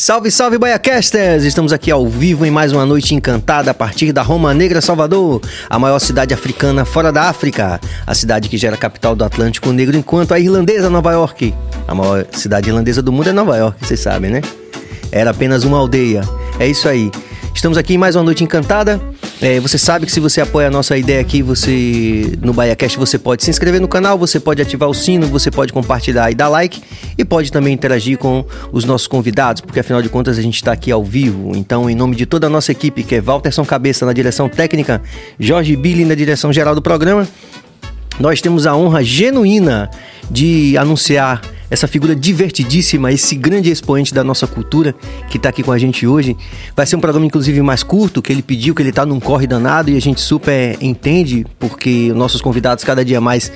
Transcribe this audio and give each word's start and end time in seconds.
Salve, 0.00 0.30
salve, 0.30 0.56
Baiacasters! 0.56 1.44
Estamos 1.44 1.74
aqui 1.74 1.90
ao 1.90 2.08
vivo 2.08 2.46
em 2.46 2.50
mais 2.50 2.72
uma 2.72 2.86
noite 2.86 3.14
encantada 3.14 3.70
a 3.70 3.74
partir 3.74 4.12
da 4.12 4.22
Roma 4.22 4.54
Negra, 4.54 4.80
Salvador, 4.80 5.42
a 5.68 5.78
maior 5.78 5.98
cidade 5.98 6.32
africana 6.32 6.86
fora 6.86 7.12
da 7.12 7.24
África, 7.24 7.78
a 8.06 8.14
cidade 8.14 8.48
que 8.48 8.56
gera 8.56 8.76
a 8.76 8.78
capital 8.78 9.14
do 9.14 9.22
Atlântico 9.22 9.70
Negro, 9.72 9.98
enquanto 9.98 10.32
a 10.32 10.40
irlandesa 10.40 10.88
Nova 10.88 11.12
York, 11.12 11.54
a 11.86 11.94
maior 11.94 12.24
cidade 12.32 12.70
irlandesa 12.70 13.02
do 13.02 13.12
mundo 13.12 13.28
é 13.28 13.32
Nova 13.34 13.54
York, 13.58 13.76
vocês 13.86 14.00
sabem, 14.00 14.30
né? 14.30 14.40
Era 15.12 15.32
apenas 15.32 15.64
uma 15.64 15.76
aldeia. 15.76 16.22
É 16.58 16.66
isso 16.66 16.88
aí. 16.88 17.10
Estamos 17.54 17.76
aqui 17.76 17.92
em 17.92 17.98
mais 17.98 18.16
uma 18.16 18.24
noite 18.24 18.42
encantada. 18.42 18.98
É, 19.42 19.58
você 19.58 19.78
sabe 19.78 20.04
que 20.04 20.12
se 20.12 20.20
você 20.20 20.38
apoia 20.42 20.68
a 20.68 20.70
nossa 20.70 20.98
ideia 20.98 21.18
aqui, 21.18 21.40
você 21.40 22.36
no 22.42 22.52
BaiaCast 22.52 22.98
você 22.98 23.18
pode 23.18 23.42
se 23.42 23.48
inscrever 23.48 23.80
no 23.80 23.88
canal, 23.88 24.18
você 24.18 24.38
pode 24.38 24.60
ativar 24.60 24.86
o 24.86 24.92
sino, 24.92 25.26
você 25.26 25.50
pode 25.50 25.72
compartilhar 25.72 26.30
e 26.30 26.34
dar 26.34 26.48
like 26.48 26.82
e 27.16 27.24
pode 27.24 27.50
também 27.50 27.72
interagir 27.72 28.18
com 28.18 28.44
os 28.70 28.84
nossos 28.84 29.06
convidados, 29.06 29.62
porque 29.62 29.80
afinal 29.80 30.02
de 30.02 30.10
contas 30.10 30.36
a 30.36 30.42
gente 30.42 30.56
está 30.56 30.72
aqui 30.72 30.92
ao 30.92 31.02
vivo. 31.02 31.56
Então, 31.56 31.88
em 31.88 31.94
nome 31.94 32.16
de 32.16 32.26
toda 32.26 32.48
a 32.48 32.50
nossa 32.50 32.70
equipe, 32.70 33.02
que 33.02 33.14
é 33.14 33.20
Walterson 33.22 33.64
Cabeça 33.64 34.04
na 34.04 34.12
direção 34.12 34.46
técnica, 34.46 35.00
Jorge 35.38 35.74
Billy 35.74 36.04
na 36.04 36.14
direção 36.14 36.52
geral 36.52 36.74
do 36.74 36.82
programa, 36.82 37.26
nós 38.18 38.42
temos 38.42 38.66
a 38.66 38.76
honra 38.76 39.02
genuína 39.02 39.88
de 40.30 40.76
anunciar 40.76 41.40
essa 41.70 41.86
figura 41.86 42.14
divertidíssima, 42.16 43.12
esse 43.12 43.36
grande 43.36 43.70
expoente 43.70 44.12
da 44.12 44.24
nossa 44.24 44.46
cultura 44.46 44.94
que 45.30 45.36
está 45.36 45.48
aqui 45.48 45.62
com 45.62 45.72
a 45.72 45.78
gente 45.78 46.06
hoje. 46.06 46.36
Vai 46.74 46.86
ser 46.86 46.96
um 46.96 47.00
programa, 47.00 47.24
inclusive, 47.24 47.62
mais 47.62 47.82
curto, 47.82 48.20
que 48.20 48.32
ele 48.32 48.42
pediu, 48.42 48.74
que 48.74 48.82
ele 48.82 48.90
está 48.90 49.06
num 49.06 49.20
corre 49.20 49.46
danado 49.46 49.90
e 49.90 49.96
a 49.96 50.00
gente 50.00 50.20
super 50.20 50.76
entende, 50.80 51.46
porque 51.58 52.12
nossos 52.14 52.42
convidados 52.42 52.82
cada 52.82 53.04
dia 53.04 53.20
mais 53.20 53.52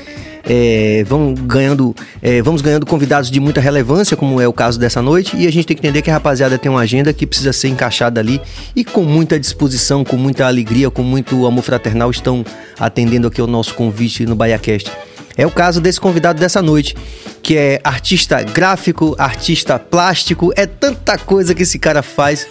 é, 0.47 1.05
vão 1.07 1.35
ganhando, 1.35 1.95
é, 2.23 2.43
vamos 2.43 2.63
ganhando 2.63 2.87
convidados 2.87 3.31
de 3.31 3.41
muita 3.41 3.61
relevância, 3.61 4.17
como 4.17 4.41
é 4.41 4.47
o 4.47 4.53
caso 4.53 4.79
dessa 4.79 5.01
noite, 5.01 5.37
e 5.37 5.47
a 5.47 5.53
gente 5.53 5.67
tem 5.67 5.77
que 5.77 5.81
entender 5.81 6.03
que 6.03 6.11
a 6.11 6.15
rapaziada 6.15 6.59
tem 6.59 6.71
uma 6.71 6.81
agenda 6.81 7.13
que 7.13 7.27
precisa 7.27 7.53
ser 7.53 7.69
encaixada 7.69 8.21
ali 8.21 8.41
e 8.77 8.85
com 8.85 9.03
muita 9.03 9.41
disposição, 9.41 10.05
com 10.05 10.17
muita 10.17 10.47
alegria, 10.47 10.91
com 10.91 11.03
muito 11.03 11.47
amor 11.47 11.63
fraternal 11.63 12.11
estão 12.11 12.45
atendendo 12.79 13.27
aqui 13.27 13.41
o 13.41 13.47
nosso 13.47 13.75
convite 13.75 14.27
no 14.27 14.35
BaiaCast. 14.37 14.91
É 15.37 15.47
o 15.47 15.51
caso 15.51 15.81
desse 15.81 16.01
convidado 16.01 16.39
dessa 16.39 16.63
noite, 16.63 16.95
que 17.43 17.57
é 17.57 17.81
artista 17.83 18.43
gráfico, 18.43 19.15
artista 19.19 19.79
plástico, 19.79 20.53
é 20.57 20.67
tanta 20.67 21.19
coisa 21.19 21.55
que 21.55 21.63
esse 21.63 21.79
cara 21.79 22.03
faz. 22.03 22.47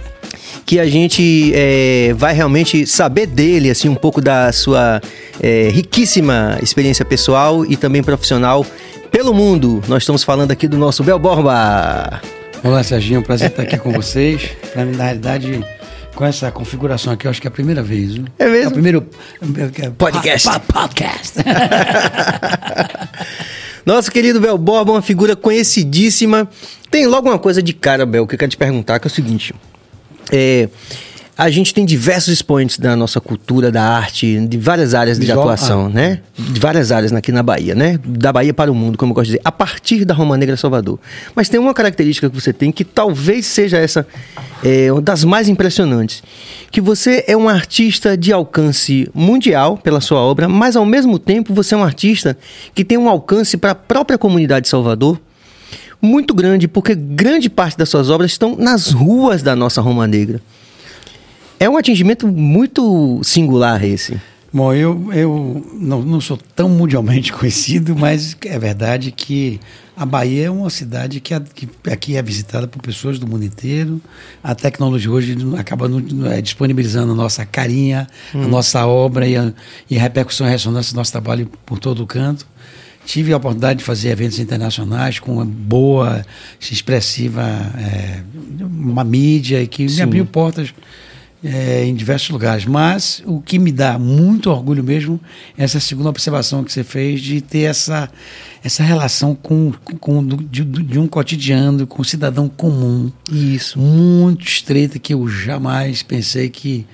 que 0.64 0.78
a 0.78 0.86
gente 0.86 1.52
é, 1.54 2.14
vai 2.16 2.32
realmente 2.32 2.86
saber 2.86 3.26
dele, 3.26 3.70
assim, 3.70 3.88
um 3.88 3.94
pouco 3.94 4.20
da 4.20 4.52
sua 4.52 5.00
é, 5.42 5.68
riquíssima 5.72 6.58
experiência 6.62 7.04
pessoal 7.04 7.66
e 7.66 7.76
também 7.76 8.02
profissional 8.02 8.64
pelo 9.10 9.34
mundo. 9.34 9.82
Nós 9.88 10.04
estamos 10.04 10.22
falando 10.22 10.52
aqui 10.52 10.68
do 10.68 10.78
nosso 10.78 11.02
Bel 11.02 11.18
Borba. 11.18 12.20
Olá, 12.62 12.82
Serginho, 12.84 13.16
é 13.16 13.20
um 13.20 13.22
prazer 13.22 13.48
estar 13.50 13.62
aqui 13.62 13.76
com 13.78 13.90
vocês. 13.92 14.50
Pra 14.72 14.84
mim, 14.84 14.96
na 14.96 15.04
realidade, 15.04 15.64
com 16.20 16.26
essa 16.26 16.52
configuração 16.52 17.14
aqui, 17.14 17.26
eu 17.26 17.30
acho 17.30 17.40
que 17.40 17.46
é 17.46 17.48
a 17.48 17.50
primeira 17.50 17.82
vez. 17.82 18.12
Viu? 18.12 18.26
É 18.38 18.46
mesmo? 18.46 18.64
É 18.64 18.68
o 18.68 18.72
primeiro 18.72 19.08
podcast. 19.96 20.46
Pa, 20.46 20.60
pa, 20.60 20.82
podcast. 20.82 21.38
Nosso 23.86 24.12
querido 24.12 24.38
Bel 24.38 24.58
Borba, 24.58 24.92
uma 24.92 25.00
figura 25.00 25.34
conhecidíssima. 25.34 26.46
Tem 26.90 27.06
logo 27.06 27.30
uma 27.30 27.38
coisa 27.38 27.62
de 27.62 27.72
cara, 27.72 28.04
Bel, 28.04 28.26
que 28.26 28.34
eu 28.34 28.38
quero 28.38 28.50
te 28.50 28.58
perguntar, 28.58 28.98
que 28.98 29.06
é 29.06 29.08
o 29.08 29.10
seguinte. 29.10 29.54
É, 30.30 30.68
a 31.40 31.48
gente 31.48 31.72
tem 31.72 31.86
diversos 31.86 32.34
expoentes 32.34 32.78
da 32.78 32.94
nossa 32.94 33.18
cultura, 33.18 33.72
da 33.72 33.82
arte, 33.82 34.46
de 34.46 34.58
várias 34.58 34.92
áreas 34.92 35.18
de 35.18 35.24
Visual, 35.24 35.40
atuação, 35.40 35.86
ah. 35.86 35.88
né? 35.88 36.20
De 36.38 36.60
várias 36.60 36.92
áreas 36.92 37.14
aqui 37.14 37.32
na 37.32 37.42
Bahia, 37.42 37.74
né? 37.74 37.98
Da 38.04 38.30
Bahia 38.30 38.52
para 38.52 38.70
o 38.70 38.74
mundo, 38.74 38.98
como 38.98 39.12
eu 39.12 39.14
gosto 39.14 39.28
de 39.28 39.32
dizer, 39.38 39.42
a 39.42 39.50
partir 39.50 40.04
da 40.04 40.12
Roma 40.12 40.36
Negra 40.36 40.54
Salvador. 40.58 40.98
Mas 41.34 41.48
tem 41.48 41.58
uma 41.58 41.72
característica 41.72 42.28
que 42.28 42.38
você 42.38 42.52
tem 42.52 42.70
que 42.70 42.84
talvez 42.84 43.46
seja 43.46 43.78
essa, 43.78 44.06
é, 44.62 44.92
uma 44.92 45.00
das 45.00 45.24
mais 45.24 45.48
impressionantes. 45.48 46.22
Que 46.70 46.78
você 46.78 47.24
é 47.26 47.34
um 47.34 47.48
artista 47.48 48.18
de 48.18 48.34
alcance 48.34 49.08
mundial 49.14 49.78
pela 49.78 50.02
sua 50.02 50.20
obra, 50.20 50.46
mas 50.46 50.76
ao 50.76 50.84
mesmo 50.84 51.18
tempo 51.18 51.54
você 51.54 51.74
é 51.74 51.78
um 51.78 51.84
artista 51.84 52.36
que 52.74 52.84
tem 52.84 52.98
um 52.98 53.08
alcance 53.08 53.56
para 53.56 53.70
a 53.70 53.74
própria 53.74 54.18
comunidade 54.18 54.64
de 54.64 54.68
Salvador, 54.68 55.18
muito 56.02 56.34
grande, 56.34 56.68
porque 56.68 56.94
grande 56.94 57.48
parte 57.48 57.78
das 57.78 57.88
suas 57.88 58.10
obras 58.10 58.30
estão 58.30 58.56
nas 58.56 58.90
ruas 58.90 59.42
da 59.42 59.56
nossa 59.56 59.80
Roma 59.80 60.06
Negra. 60.06 60.38
É 61.60 61.68
um 61.68 61.76
atingimento 61.76 62.26
muito 62.26 63.20
singular 63.22 63.84
esse. 63.84 64.18
Bom, 64.52 64.72
eu, 64.74 65.12
eu 65.12 65.64
não, 65.78 66.00
não 66.02 66.20
sou 66.20 66.36
tão 66.56 66.70
mundialmente 66.70 67.30
conhecido, 67.36 67.94
mas 67.94 68.34
é 68.46 68.58
verdade 68.58 69.12
que 69.12 69.60
a 69.94 70.06
Bahia 70.06 70.46
é 70.46 70.50
uma 70.50 70.70
cidade 70.70 71.20
que, 71.20 71.34
a- 71.34 71.40
que 71.54 71.68
aqui 71.90 72.16
é 72.16 72.22
visitada 72.22 72.66
por 72.66 72.80
pessoas 72.80 73.18
do 73.18 73.26
mundo 73.26 73.44
inteiro. 73.44 74.00
A 74.42 74.54
tecnologia 74.54 75.10
hoje 75.10 75.36
acaba 75.58 75.86
é, 76.34 76.40
disponibilizando 76.40 77.12
a 77.12 77.14
nossa 77.14 77.44
carinha, 77.44 78.06
a 78.34 78.38
nossa 78.48 78.86
obra 78.86 79.28
e 79.28 79.36
a, 79.36 79.52
e 79.90 79.98
a 79.98 80.00
repercussão 80.00 80.46
e 80.48 80.50
ressonância 80.50 80.94
do 80.94 80.96
nosso 80.96 81.12
trabalho 81.12 81.46
por 81.66 81.78
todo 81.78 82.02
o 82.02 82.06
canto. 82.06 82.46
Tive 83.04 83.32
a 83.32 83.36
oportunidade 83.36 83.80
de 83.80 83.84
fazer 83.84 84.08
eventos 84.08 84.38
internacionais 84.38 85.18
com 85.18 85.34
uma 85.34 85.44
boa, 85.44 86.24
expressiva, 86.60 87.42
é, 87.78 88.20
uma 88.60 89.04
mídia 89.04 89.64
que 89.66 89.84
me 89.84 90.00
abriu 90.02 90.24
portas 90.26 90.72
é, 91.44 91.84
em 91.84 91.94
diversos 91.94 92.30
lugares. 92.30 92.64
Mas 92.64 93.22
o 93.26 93.40
que 93.40 93.58
me 93.58 93.72
dá 93.72 93.98
muito 93.98 94.50
orgulho 94.50 94.84
mesmo 94.84 95.20
é 95.56 95.64
essa 95.64 95.80
segunda 95.80 96.08
observação 96.08 96.62
que 96.62 96.72
você 96.72 96.84
fez 96.84 97.20
de 97.20 97.40
ter 97.40 97.62
essa, 97.62 98.10
essa 98.62 98.82
relação 98.82 99.34
com, 99.34 99.72
com 99.98 100.24
de, 100.26 100.64
de 100.64 100.98
um 100.98 101.06
cotidiano, 101.06 101.86
com 101.86 102.02
um 102.02 102.04
cidadão 102.04 102.48
comum, 102.48 103.10
Isso. 103.30 103.78
muito 103.78 104.46
estreita, 104.46 104.98
que 104.98 105.14
eu 105.14 105.26
jamais 105.28 106.02
pensei 106.02 106.48
que, 106.48 106.86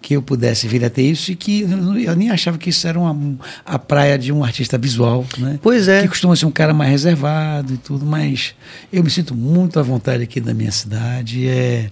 que 0.00 0.14
eu 0.14 0.22
pudesse 0.22 0.68
vir 0.68 0.84
a 0.84 0.90
ter 0.90 1.02
isso 1.02 1.32
e 1.32 1.36
que 1.36 1.62
eu 1.62 1.98
eu 1.98 2.16
nem 2.16 2.30
achava 2.30 2.56
que 2.56 2.70
isso 2.70 2.86
era 2.86 2.98
uma, 2.98 3.38
a 3.66 3.78
praia 3.78 4.18
de 4.18 4.32
um 4.32 4.44
artista 4.44 4.78
visual, 4.78 5.26
né? 5.36 5.58
Pois 5.60 5.88
é. 5.88 6.02
Que 6.02 6.08
costuma 6.08 6.36
ser 6.36 6.46
um 6.46 6.50
cara 6.50 6.72
mais 6.72 6.90
reservado 6.90 7.74
e 7.74 7.76
tudo, 7.76 8.06
mas 8.06 8.54
eu 8.92 9.02
me 9.02 9.10
sinto 9.10 9.34
muito 9.34 9.78
à 9.78 9.82
vontade 9.82 10.22
aqui 10.22 10.40
da 10.40 10.54
minha 10.54 10.70
cidade. 10.72 11.48
É, 11.48 11.90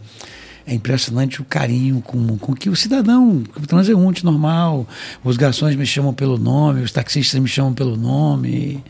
é 0.66 0.74
impressionante 0.74 1.40
o 1.40 1.44
carinho 1.44 2.00
com, 2.00 2.36
com 2.38 2.52
que 2.54 2.68
o 2.68 2.74
cidadão, 2.74 3.42
o 3.56 3.66
transeunte 3.66 4.24
normal, 4.24 4.86
os 5.22 5.36
garçons 5.36 5.76
me 5.76 5.86
chamam 5.86 6.12
pelo 6.12 6.36
nome, 6.38 6.82
os 6.82 6.90
taxistas 6.90 7.38
me 7.40 7.48
chamam 7.48 7.72
pelo 7.72 7.96
nome. 7.96 8.82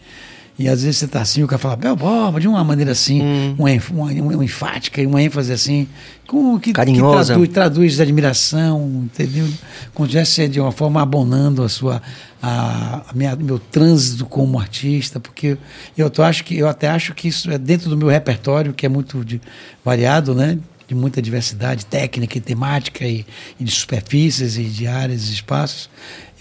E, 0.58 0.68
às 0.70 0.82
vezes 0.82 0.96
você 0.96 1.04
está 1.04 1.20
assim, 1.20 1.42
o 1.42 1.46
cara 1.46 1.58
fala, 1.58 1.76
Bel 1.76 1.94
Borba, 1.94 2.40
de 2.40 2.48
uma 2.48 2.64
maneira 2.64 2.92
assim, 2.92 3.20
uma, 3.58 3.70
enf- 3.70 3.90
uma, 3.90 4.10
uma 4.10 4.42
enfática 4.42 5.02
e 5.02 5.06
uma 5.06 5.20
ênfase 5.20 5.52
assim, 5.52 5.86
com, 6.26 6.58
que, 6.58 6.72
Carinhosa. 6.72 7.34
que 7.34 7.40
traduz, 7.50 7.52
traduz 7.52 8.00
admiração, 8.00 9.02
entendeu? 9.04 9.46
Como 9.92 10.08
se 10.10 10.16
estivesse 10.16 10.48
de 10.50 10.58
uma 10.58 10.72
forma 10.72 11.02
abonando 11.02 11.62
a 11.62 11.68
sua 11.68 12.00
a, 12.42 13.02
a 13.06 13.12
minha, 13.14 13.36
meu 13.36 13.58
trânsito 13.58 14.24
como 14.24 14.58
artista, 14.58 15.20
porque 15.20 15.58
eu, 15.96 16.08
tô, 16.08 16.22
acho 16.22 16.42
que, 16.42 16.56
eu 16.56 16.68
até 16.68 16.88
acho 16.88 17.12
que 17.14 17.28
isso 17.28 17.50
é 17.50 17.58
dentro 17.58 17.90
do 17.90 17.96
meu 17.96 18.08
repertório, 18.08 18.72
que 18.72 18.86
é 18.86 18.88
muito 18.88 19.22
de- 19.22 19.42
variado, 19.84 20.34
né? 20.34 20.58
De 20.86 20.94
muita 20.94 21.20
diversidade 21.20 21.84
técnica 21.86 22.38
e 22.38 22.40
temática 22.40 23.04
e, 23.06 23.24
e 23.58 23.64
de 23.64 23.70
superfícies 23.70 24.56
e 24.56 24.64
de 24.64 24.86
áreas 24.86 25.28
e 25.28 25.32
espaços, 25.34 25.90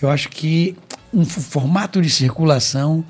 eu 0.01 0.09
acho 0.09 0.29
que 0.29 0.75
um 1.13 1.25
formato 1.25 2.01
de 2.01 2.09
circulação 2.09 3.03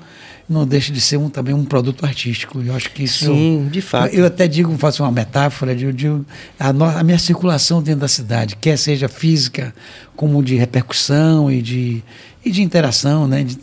não 0.48 0.64
deixa 0.64 0.92
de 0.92 1.00
ser 1.00 1.16
um, 1.16 1.28
também 1.28 1.52
um 1.52 1.64
produto 1.64 2.06
artístico. 2.06 2.62
Eu 2.62 2.74
acho 2.76 2.90
que 2.92 3.02
isso. 3.02 3.24
Sim, 3.26 3.68
de 3.70 3.80
fato. 3.80 4.14
Eu, 4.14 4.20
eu 4.20 4.26
até 4.26 4.46
digo, 4.46 4.76
faço 4.78 5.02
uma 5.02 5.10
metáfora, 5.10 5.74
de, 5.74 5.84
eu 5.86 5.92
digo, 5.92 6.24
a, 6.58 6.72
no- 6.72 6.84
a 6.84 7.02
minha 7.02 7.18
circulação 7.18 7.82
dentro 7.82 8.02
da 8.02 8.08
cidade, 8.08 8.54
quer 8.54 8.78
seja 8.78 9.08
física, 9.08 9.74
como 10.14 10.40
de 10.44 10.54
repercussão 10.54 11.50
e 11.50 11.60
de, 11.60 12.00
e 12.44 12.50
de 12.52 12.62
interação, 12.62 13.26
né, 13.26 13.42
de, 13.42 13.56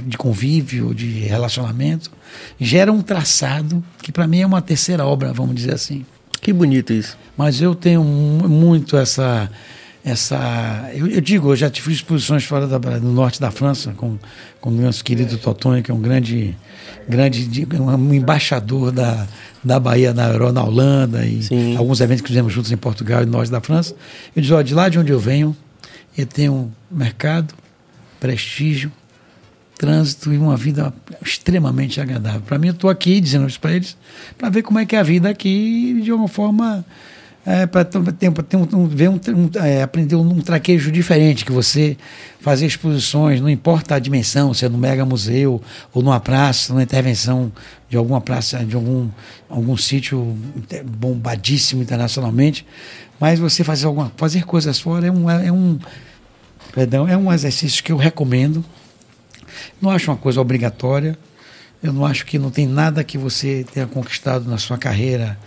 de 0.00 0.16
convívio, 0.16 0.94
de 0.94 1.20
relacionamento, 1.20 2.10
gera 2.58 2.90
um 2.90 3.02
traçado 3.02 3.84
que 4.02 4.10
para 4.10 4.26
mim 4.26 4.40
é 4.40 4.46
uma 4.46 4.62
terceira 4.62 5.04
obra, 5.04 5.34
vamos 5.34 5.54
dizer 5.54 5.74
assim. 5.74 6.06
Que 6.40 6.52
bonito 6.52 6.92
isso. 6.92 7.16
Mas 7.36 7.60
eu 7.60 7.74
tenho 7.74 8.02
mu- 8.02 8.48
muito 8.48 8.96
essa. 8.96 9.50
essa 10.04 10.90
eu, 10.94 11.06
eu 11.06 11.20
digo, 11.20 11.50
eu 11.52 11.56
já 11.56 11.68
tive 11.68 11.92
exposições 11.92 12.44
fora 12.44 12.66
da, 12.66 12.78
no 12.98 13.12
norte 13.12 13.40
da 13.40 13.50
França, 13.50 13.92
com, 13.96 14.16
com 14.60 14.70
o 14.70 14.72
nosso 14.72 15.04
querido 15.04 15.36
Totonho, 15.38 15.82
que 15.82 15.90
é 15.90 15.94
um 15.94 16.00
grande, 16.00 16.56
grande 17.08 17.66
um 17.78 18.14
embaixador 18.14 18.90
da, 18.90 19.26
da 19.62 19.78
Bahia 19.78 20.14
na, 20.14 20.32
na 20.52 20.64
Holanda, 20.64 21.24
e 21.26 21.42
Sim. 21.42 21.76
alguns 21.76 22.00
eventos 22.00 22.22
que 22.22 22.28
fizemos 22.28 22.52
juntos 22.52 22.72
em 22.72 22.76
Portugal 22.76 23.22
e 23.22 23.26
no 23.26 23.32
norte 23.32 23.50
da 23.50 23.60
França. 23.60 23.94
Eu 24.34 24.42
digo, 24.42 24.54
ó, 24.54 24.62
de 24.62 24.74
lá 24.74 24.88
de 24.88 24.98
onde 24.98 25.12
eu 25.12 25.20
venho, 25.20 25.54
eu 26.16 26.24
tenho 26.26 26.72
mercado, 26.90 27.54
prestígio, 28.18 28.90
trânsito 29.80 30.30
e 30.30 30.36
uma 30.36 30.58
vida 30.58 30.92
extremamente 31.24 32.02
agradável. 32.02 32.42
Para 32.42 32.58
mim, 32.58 32.66
eu 32.66 32.74
estou 32.74 32.90
aqui 32.90 33.18
dizendo 33.18 33.48
isso 33.48 33.58
para 33.58 33.72
eles, 33.72 33.96
para 34.36 34.50
ver 34.50 34.60
como 34.60 34.78
é 34.78 34.84
que 34.84 34.94
é 34.94 34.98
a 34.98 35.02
vida 35.02 35.30
aqui 35.30 36.02
de 36.02 36.12
uma 36.12 36.28
forma 36.28 36.84
é, 37.46 37.64
para 37.64 37.82
ter, 37.82 38.30
ter 38.30 38.56
um, 38.58 38.68
um, 38.74 38.86
ver 38.86 39.08
um, 39.08 39.14
um 39.14 39.50
é, 39.64 39.82
aprender 39.82 40.16
um, 40.16 40.38
traquejo 40.42 40.92
diferente, 40.92 41.46
que 41.46 41.50
você 41.50 41.96
fazer 42.40 42.66
exposições, 42.66 43.40
não 43.40 43.48
importa 43.48 43.94
a 43.94 43.98
dimensão, 43.98 44.52
se 44.52 44.66
é 44.66 44.68
no 44.68 44.76
mega 44.76 45.06
museu 45.06 45.62
ou 45.94 46.02
numa 46.02 46.20
praça, 46.20 46.74
numa 46.74 46.82
intervenção 46.82 47.50
de 47.88 47.96
alguma 47.96 48.20
praça, 48.20 48.62
de 48.62 48.76
algum, 48.76 49.08
algum 49.48 49.78
sítio 49.78 50.36
bombadíssimo 50.84 51.80
internacionalmente, 51.80 52.66
mas 53.18 53.38
você 53.38 53.64
fazer 53.64 53.86
alguma, 53.86 54.12
fazer 54.14 54.44
coisas 54.44 54.78
fora 54.78 55.06
é 55.06 55.10
um, 55.10 55.30
é 55.30 55.50
um 55.50 55.78
perdão, 56.74 57.08
é 57.08 57.16
um 57.16 57.32
exercício 57.32 57.82
que 57.82 57.90
eu 57.90 57.96
recomendo. 57.96 58.62
Não 59.80 59.90
acho 59.90 60.10
uma 60.10 60.16
coisa 60.16 60.40
obrigatória. 60.40 61.18
Eu 61.82 61.92
não 61.92 62.04
acho 62.04 62.26
que 62.26 62.38
não 62.38 62.50
tem 62.50 62.66
nada 62.66 63.02
que 63.02 63.16
você 63.16 63.64
tenha 63.72 63.86
conquistado 63.86 64.48
na 64.48 64.58
sua 64.58 64.76
carreira 64.76 65.38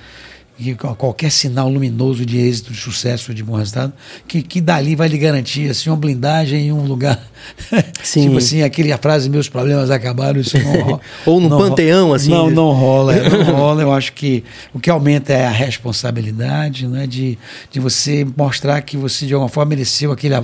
que 0.57 0.75
qualquer 0.75 1.31
sinal 1.31 1.67
luminoso 1.67 2.25
de 2.25 2.37
êxito, 2.37 2.71
de 2.71 2.77
sucesso, 2.77 3.33
de 3.33 3.43
bom 3.43 3.55
resultado, 3.55 3.91
que, 4.27 4.41
que 4.41 4.61
dali 4.61 4.95
vai 4.95 5.07
lhe 5.07 5.17
garantir 5.17 5.69
assim, 5.69 5.89
uma 5.89 5.97
blindagem 5.97 6.67
em 6.67 6.71
um 6.71 6.85
lugar. 6.85 7.19
Sim. 8.03 8.23
tipo 8.23 8.37
assim, 8.37 8.61
aquele 8.61 8.91
a 8.91 8.97
frase 8.97 9.29
meus 9.29 9.49
problemas 9.49 9.89
acabaram, 9.89 10.39
isso 10.39 10.57
não 10.57 10.81
rola. 10.81 11.01
Ou 11.25 11.41
no 11.41 11.49
panteão, 11.49 12.13
assim. 12.13 12.29
Não, 12.29 12.49
não 12.49 12.71
rola, 12.71 13.15
não 13.15 13.43
rola. 13.55 13.81
Eu 13.81 13.91
acho 13.91 14.13
que 14.13 14.43
o 14.73 14.79
que 14.79 14.89
aumenta 14.89 15.33
é 15.33 15.45
a 15.45 15.51
responsabilidade, 15.51 16.87
né, 16.87 17.07
de, 17.07 17.37
de 17.71 17.79
você 17.79 18.25
mostrar 18.37 18.81
que 18.81 18.95
você 18.95 19.25
de 19.25 19.33
alguma 19.33 19.49
forma 19.49 19.69
mereceu 19.69 20.11
aquele, 20.11 20.35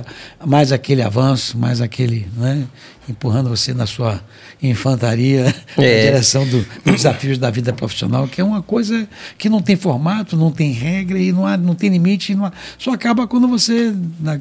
mais 0.44 0.72
aquele 0.72 1.02
avanço, 1.02 1.56
mais 1.56 1.80
aquele. 1.80 2.26
Né, 2.36 2.64
empurrando 3.10 3.48
você 3.48 3.74
na 3.74 3.86
sua 3.86 4.20
infantaria 4.62 5.54
é. 5.76 5.96
na 5.96 6.10
direção 6.10 6.46
do, 6.46 6.64
dos 6.84 6.94
desafios 6.94 7.38
da 7.38 7.50
vida 7.50 7.72
profissional, 7.72 8.26
que 8.26 8.40
é 8.40 8.44
uma 8.44 8.62
coisa 8.62 9.06
que 9.36 9.48
não 9.48 9.60
tem 9.60 9.76
formato, 9.76 10.36
não 10.36 10.50
tem 10.50 10.72
regra 10.72 11.18
e 11.18 11.32
não, 11.32 11.46
há, 11.46 11.56
não 11.56 11.74
tem 11.74 11.90
limite, 11.90 12.34
não 12.34 12.46
há, 12.46 12.52
só 12.78 12.92
acaba 12.92 13.26
quando 13.26 13.48
você 13.48 13.94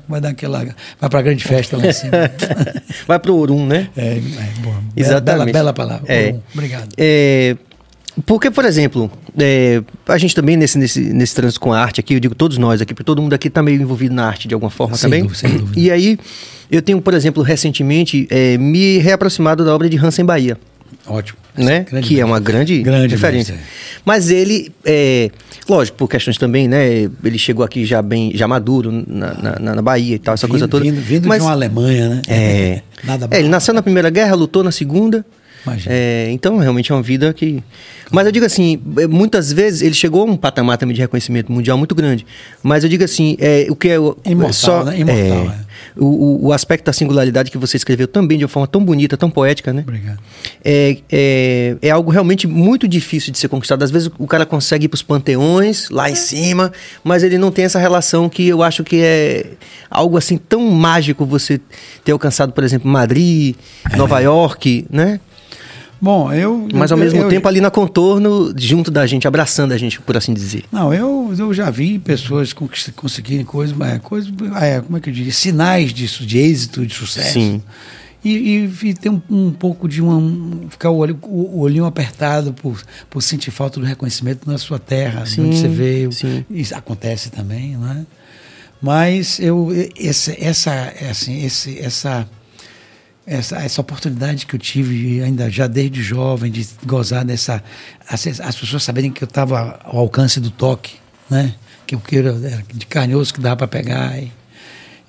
vai 0.08 0.22
dar 0.22 0.30
aquela, 0.30 0.60
vai 1.00 1.10
para 1.10 1.20
a 1.20 1.22
grande 1.22 1.44
festa 1.44 1.78
lá 1.78 1.88
em 1.88 1.94
cima. 1.94 2.12
vai 3.08 3.20
para 3.20 3.32
o 3.32 3.38
Orum, 3.38 3.66
né? 3.66 3.90
É, 3.96 4.18
é 4.18 4.62
boa. 4.62 4.82
Exatamente. 4.96 5.52
Bela, 5.52 5.72
bela 5.72 5.74
palavra. 5.74 6.06
É. 6.12 6.36
Obrigado. 6.54 6.90
É, 6.98 7.56
porque, 8.26 8.50
por 8.52 8.66
exemplo, 8.66 9.12
é, 9.38 9.82
a 10.08 10.18
gente 10.18 10.36
também 10.36 10.58
nesse, 10.58 10.78
nesse, 10.78 11.00
nesse 11.14 11.36
trânsito 11.36 11.60
com 11.60 11.72
a 11.74 11.80
arte 11.80 12.00
aqui, 12.00 12.16
eu 12.16 12.20
digo 12.20 12.36
todos 12.36 12.58
nós 12.58 12.82
aqui, 12.82 12.94
porque 12.94 13.04
todo 13.04 13.22
mundo 13.22 13.34
aqui 13.34 13.48
está 13.48 13.62
meio 13.62 13.82
envolvido 13.82 14.14
na 14.14 14.26
arte 14.26 14.48
de 14.48 14.54
alguma 14.54 14.70
forma 14.70 14.98
sem 14.98 15.10
também. 15.10 15.24
Dúvida, 15.24 15.40
sem 15.40 15.58
dúvida. 15.58 15.80
E 15.80 15.92
aí, 15.92 16.18
eu 16.72 16.82
tenho, 16.82 17.02
por 17.02 17.14
exemplo, 17.14 17.44
recentemente 17.44 18.28
é, 18.30 18.58
me 18.58 18.98
reaproximado 18.98 19.64
da 19.64 19.74
obra 19.74 19.90
de 19.90 19.98
Hansen 19.98 20.26
Bahia. 20.26 20.58
Ótimo. 21.08 21.40
Né? 21.58 21.86
que 22.04 22.20
é 22.20 22.24
uma 22.24 22.40
grande, 22.40 22.82
grande 22.82 23.14
referência. 23.14 23.54
Mesmo, 23.54 23.68
é. 23.68 24.00
Mas 24.06 24.30
ele, 24.30 24.72
é, 24.86 25.30
lógico, 25.68 25.98
por 25.98 26.08
questões 26.08 26.38
também, 26.38 26.70
né? 26.70 27.10
Ele 27.24 27.38
chegou 27.38 27.66
aqui 27.66 27.86
já 27.86 28.02
bem, 28.02 28.32
já 28.34 28.48
maduro 28.48 28.92
na, 29.06 29.60
na, 29.60 29.76
na 29.76 29.82
Bahia 29.82 30.16
e 30.16 30.20
tal, 30.20 30.36
essa 30.36 30.48
vindo, 30.48 30.52
coisa 30.52 30.68
toda. 30.70 30.86
Vindo, 30.86 31.02
vindo 31.02 31.28
Mas, 31.28 31.40
de 31.40 31.46
uma 31.46 31.52
Alemanha, 31.52 32.10
né? 32.10 32.22
É. 32.30 32.82
Nada 33.04 33.28
é, 33.32 33.40
ele 33.40 33.50
nasceu 33.50 33.74
na 33.74 33.82
Primeira 33.82 34.10
Guerra, 34.10 34.36
lutou 34.36 34.64
na 34.64 34.72
Segunda. 34.72 35.26
É, 35.88 36.30
então, 36.32 36.58
realmente 36.58 36.92
é 36.92 36.96
uma 36.96 37.02
vida 37.02 37.34
que. 37.34 37.64
Mas 38.12 38.26
eu 38.26 38.32
digo 38.32 38.46
assim, 38.46 38.82
é, 38.98 39.08
muitas 39.08 39.52
vezes 39.52 39.82
ele 39.82 39.94
chegou 39.94 40.24
a 40.24 40.26
um 40.26 40.36
patamar 40.36 40.78
também 40.78 40.96
de 40.96 41.02
reconhecimento 41.02 41.52
mundial 41.52 41.78
muito 41.78 41.94
grande. 41.94 42.26
Mas 42.64 42.84
eu 42.84 42.90
digo 42.90 43.04
assim, 43.04 43.38
é, 43.40 43.68
o 43.70 43.76
que 43.76 43.90
é. 43.90 43.96
Imortal, 44.26 44.54
só, 44.54 44.84
né? 44.84 45.00
Imortal, 45.00 45.54
é, 45.56 45.70
o, 45.96 46.48
o 46.48 46.54
aspecto 46.54 46.86
da 46.86 46.94
singularidade 46.94 47.52
que 47.52 47.58
você 47.58 47.78
escreveu 47.78 48.08
também 48.08 48.38
de 48.38 48.46
uma 48.46 48.50
forma 48.50 48.68
tão 48.68 48.84
bonita, 48.84 49.18
tão 49.18 49.30
poética, 49.30 49.74
né? 49.74 49.82
Obrigado. 49.82 50.20
É, 50.64 50.98
é, 51.12 51.76
é 51.82 51.90
algo 51.90 52.10
realmente 52.10 52.48
muito 52.48 52.88
difícil 52.88 53.32
de 53.32 53.38
ser 53.38 53.48
conquistado. 53.48 53.84
Às 53.84 53.92
vezes 53.92 54.10
o 54.18 54.28
cara 54.28 54.46
consegue 54.46 54.86
ir 54.86 54.88
para 54.88 54.96
os 54.96 55.04
panteões, 55.04 55.90
lá 55.90 56.10
em 56.10 56.16
cima, 56.16 56.72
mas 57.04 57.24
ele 57.24 57.38
não 57.38 57.52
tem 57.52 57.66
essa 57.66 57.80
relação 57.80 58.30
que 58.30 58.48
eu 58.48 58.64
acho 58.64 58.84
que 58.84 59.02
é 59.02 59.52
algo 59.90 60.18
assim 60.18 60.38
tão 60.38 60.70
mágico 60.72 61.26
você 61.26 61.60
ter 62.04 62.12
alcançado, 62.12 62.54
por 62.54 62.64
exemplo, 62.64 62.90
Madrid, 62.90 63.56
Nova 63.96 64.20
York, 64.20 64.86
né? 64.90 65.20
Bom, 66.02 66.32
eu. 66.32 66.68
Mas 66.74 66.92
ao 66.92 66.98
eu, 66.98 67.04
mesmo 67.04 67.22
eu, 67.22 67.30
tempo 67.30 67.48
ali 67.48 67.60
na 67.60 67.70
contorno, 67.70 68.54
junto 68.58 68.90
da 68.90 69.06
gente, 69.06 69.28
abraçando 69.28 69.74
a 69.74 69.78
gente, 69.78 70.00
por 70.00 70.16
assim 70.16 70.34
dizer. 70.34 70.64
Não, 70.72 70.94
eu, 70.94 71.34
eu 71.38 71.54
já 71.54 71.70
vi 71.70 72.00
pessoas 72.00 72.54
conseguirem 72.54 73.44
coisas, 73.44 73.76
coisas 74.02 74.32
é, 74.62 74.80
como 74.82 74.98
é 74.98 75.02
que 75.02 75.10
eu 75.10 75.14
diria? 75.14 75.34
Sinais 75.34 75.94
disso, 75.94 76.26
de 76.26 76.38
êxito, 76.38 76.86
de 76.86 76.94
sucesso. 76.94 77.34
Sim. 77.34 77.62
E, 78.24 78.30
e, 78.84 78.88
e 78.90 78.94
tem 78.94 79.12
um, 79.12 79.22
um, 79.30 79.52
pouco 79.52 79.88
de 79.88 80.02
uma. 80.02 80.70
ficar 80.70 80.90
o, 80.90 80.98
olho, 80.98 81.18
o, 81.24 81.60
olhinho 81.62 81.86
apertado 81.86 82.54
por, 82.54 82.82
por 83.10 83.22
sentir 83.22 83.52
falta 83.52 83.80
do 83.80 83.86
reconhecimento 83.86 84.50
na 84.50 84.58
sua 84.58 84.78
terra, 84.78 85.26
sim, 85.26 85.42
onde 85.42 85.58
você 85.58 85.68
veio. 85.68 86.12
Sim. 86.12 86.46
Isso 86.50 86.76
acontece 86.76 87.30
também, 87.30 87.78
não 87.78 87.90
é? 87.90 88.06
Mas 88.82 89.40
eu, 89.40 89.70
essa, 89.98 90.36
essa, 90.38 90.94
assim, 91.10 91.44
esse, 91.46 91.80
essa 91.80 92.28
essa, 93.30 93.58
essa 93.58 93.80
oportunidade 93.80 94.48
que 94.48 94.56
eu 94.56 94.60
tive 94.60 95.22
ainda 95.22 95.50
já 95.52 95.68
desde 95.68 96.02
jovem 96.02 96.52
de 96.52 96.68
gozar 96.84 97.24
dessa 97.24 97.64
as, 98.10 98.26
as 98.40 98.56
pessoas 98.56 98.84
saberem 98.84 99.12
que 99.12 99.24
eu 99.24 99.28
estava 99.28 99.80
ao 99.84 100.00
alcance 100.00 100.40
do 100.40 100.50
toque, 100.50 100.96
né? 101.30 101.54
Que 101.86 101.94
eu 101.94 102.00
queira 102.00 102.34
de 102.74 102.86
carne 102.88 103.16
osso 103.16 103.32
que 103.34 103.40
dava 103.40 103.58
para 103.58 103.68
pegar 103.68 104.18
e, 104.18 104.32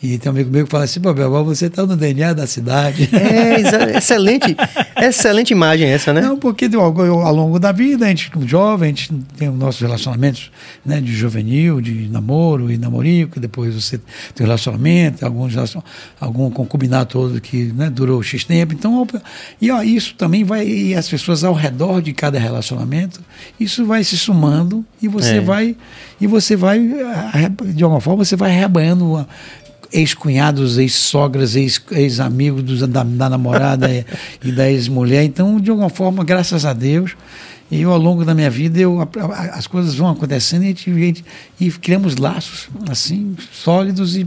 e 0.03 0.17
tem 0.17 0.33
um 0.33 0.35
amigo 0.35 0.51
meu 0.51 0.65
que 0.65 0.71
fala 0.71 0.85
assim, 0.85 0.99
Belval, 0.99 1.45
você 1.45 1.67
está 1.67 1.85
no 1.85 1.95
DNA 1.95 2.33
da 2.33 2.47
cidade. 2.47 3.09
É, 3.13 3.97
excelente, 3.99 4.57
excelente 4.97 5.51
imagem 5.51 5.89
essa, 5.89 6.13
né? 6.13 6.23
Não, 6.23 6.39
porque 6.39 6.71
ao, 6.75 6.99
ao 7.01 7.35
longo 7.35 7.59
da 7.59 7.71
vida, 7.71 8.07
a 8.07 8.09
gente, 8.09 8.31
jovem, 8.47 8.87
a 8.87 8.89
gente 8.89 9.13
tem 9.37 9.51
os 9.51 9.59
nossos 9.59 9.81
relacionamentos 9.83 10.51
né, 10.87 11.03
de 11.03 11.13
juvenil, 11.13 11.83
de 11.83 12.09
namoro 12.09 12.73
e 12.73 12.79
namorico, 12.79 13.39
depois 13.39 13.75
você 13.75 13.99
tem 14.35 14.47
relacionamento, 14.47 15.25
alguns, 15.25 15.55
algum 16.19 16.51
concubinato 16.51 17.19
todo 17.19 17.41
que 17.41 17.65
né, 17.65 17.91
durou 17.91 18.23
X 18.23 18.45
tempo. 18.45 18.73
Então, 18.73 19.07
e 19.61 19.71
ó, 19.71 19.83
isso 19.83 20.15
também 20.15 20.45
vai, 20.45 20.67
e 20.67 20.95
as 20.95 21.09
pessoas 21.09 21.45
ao 21.45 21.53
redor 21.53 22.01
de 22.01 22.15
cada 22.15 22.39
relacionamento, 22.39 23.21
isso 23.59 23.85
vai 23.85 24.03
se 24.03 24.17
somando 24.17 24.83
e 25.03 25.09
você 25.09 25.37
é. 25.37 25.41
vai, 25.41 25.77
e 26.19 26.27
você 26.27 26.57
vai, 26.57 26.81
de 27.75 27.85
alguma 27.85 28.01
forma, 28.01 28.25
você 28.25 28.37
vai 28.37 28.51
rebanhando 28.51 29.27
ex-cunhados, 29.93 30.79
ex-sogras, 30.79 31.55
ex-amigos 31.57 32.81
da, 32.87 33.03
da, 33.03 33.29
namorada 33.29 33.89
e 34.43 34.53
da 34.53 34.71
ex-mulher. 34.71 35.25
Então, 35.25 35.61
de 35.61 35.71
alguma 35.71 35.91
forma, 35.91 36.25
graças 36.25 36.65
a 36.65 36.73
Deus, 36.73 37.17
e 37.71 37.83
eu, 37.83 37.93
ao 37.93 37.99
longo 37.99 38.25
da 38.25 38.35
minha 38.35 38.51
vida, 38.51 38.79
eu, 38.81 38.99
as 39.53 39.67
coisas 39.67 39.95
vão 39.95 40.11
acontecendo 40.11 40.65
e, 40.65 40.71
a 40.71 40.75
gente, 40.75 41.25
e 41.61 41.71
criamos 41.71 42.17
laços 42.17 42.69
assim 42.89 43.37
sólidos 43.53 44.17
e 44.17 44.27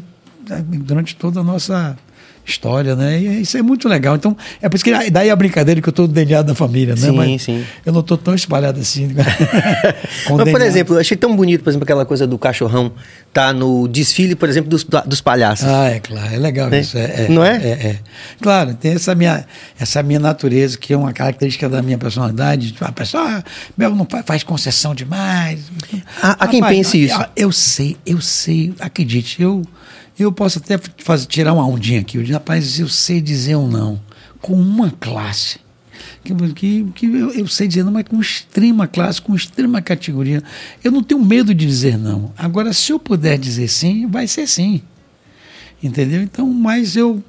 durante 0.79 1.15
toda 1.15 1.41
a 1.41 1.43
nossa 1.43 1.97
história, 2.45 2.95
né? 2.95 3.19
E 3.19 3.41
isso 3.41 3.57
é 3.57 3.61
muito 3.61 3.87
legal. 3.87 4.15
Então, 4.15 4.35
é 4.61 4.67
por 4.67 4.75
isso 4.75 4.83
que 4.83 5.09
daí 5.09 5.29
a 5.29 5.35
brincadeira 5.35 5.81
que 5.81 5.87
eu 5.87 5.91
estou 5.91 6.07
DNA 6.07 6.41
da 6.41 6.53
família, 6.53 6.95
né? 6.95 7.01
Sim, 7.01 7.11
Mas 7.11 7.41
sim. 7.41 7.65
Eu 7.85 7.93
não 7.93 8.01
estou 8.01 8.17
tão 8.17 8.35
espalhado 8.35 8.79
assim. 8.79 9.13
Mas, 10.29 10.51
por 10.51 10.61
exemplo, 10.61 10.95
eu 10.95 10.99
achei 10.99 11.15
tão 11.15 11.35
bonito, 11.35 11.63
por 11.63 11.69
exemplo, 11.69 11.83
aquela 11.83 12.05
coisa 12.05 12.27
do 12.27 12.37
cachorrão 12.37 12.91
tá 13.31 13.53
no 13.53 13.87
desfile, 13.87 14.35
por 14.35 14.49
exemplo, 14.49 14.69
dos, 14.69 14.83
dos 14.83 15.21
palhaços. 15.21 15.67
Ah, 15.67 15.89
é 15.89 15.99
claro, 15.99 16.33
é 16.33 16.37
legal 16.37 16.69
né? 16.69 16.79
isso. 16.79 16.97
É, 16.97 17.25
é, 17.25 17.27
não 17.29 17.43
é? 17.43 17.55
é? 17.55 17.69
É, 17.69 17.99
Claro, 18.41 18.73
tem 18.75 18.93
essa 18.93 19.15
minha, 19.15 19.45
essa 19.79 20.03
minha 20.03 20.19
natureza, 20.19 20.77
que 20.77 20.93
é 20.93 20.97
uma 20.97 21.13
característica 21.13 21.69
da 21.69 21.81
minha 21.81 21.97
personalidade. 21.97 22.75
A 22.81 22.91
pessoa, 22.91 23.23
ah, 23.23 23.43
Bel 23.75 23.95
não 23.95 24.05
faz, 24.09 24.25
faz 24.25 24.43
concessão 24.43 24.93
demais. 24.93 25.61
Há, 26.21 26.43
há 26.43 26.47
quem 26.47 26.61
pense 26.61 27.05
isso. 27.05 27.25
Eu 27.35 27.51
sei, 27.51 27.97
eu 28.05 28.21
sei, 28.21 28.73
acredite, 28.79 29.41
eu 29.41 29.63
eu 30.17 30.31
posso 30.31 30.59
até 30.59 30.79
fazer, 30.97 31.25
tirar 31.25 31.53
uma 31.53 31.65
ondinha 31.65 32.01
aqui. 32.01 32.17
Eu 32.17 32.23
digo, 32.23 32.33
rapaz, 32.33 32.79
eu 32.79 32.87
sei 32.87 33.19
dizer 33.19 33.55
um 33.55 33.67
não. 33.67 33.99
Com 34.41 34.53
uma 34.53 34.91
classe. 34.91 35.59
Que, 36.23 36.33
que, 36.53 36.83
que 36.95 37.05
eu, 37.05 37.31
eu, 37.31 37.47
sei 37.47 37.67
dizer 37.67 37.83
não, 37.83 37.91
mas 37.91 38.05
com 38.07 38.19
extrema 38.19 38.87
classe, 38.87 39.21
com 39.21 39.35
extrema 39.35 39.81
categoria. 39.81 40.43
Eu 40.83 40.91
não 40.91 41.03
tenho 41.03 41.23
medo 41.23 41.53
de 41.53 41.65
dizer 41.65 41.97
não. 41.97 42.31
Agora, 42.37 42.73
se 42.73 42.91
eu 42.91 42.99
puder 42.99 43.37
dizer 43.37 43.67
sim, 43.67 44.07
vai 44.07 44.27
ser 44.27 44.47
sim. 44.47 44.81
Entendeu? 45.81 46.21
Então, 46.21 46.47
mas 46.47 46.95
eu 46.95 47.23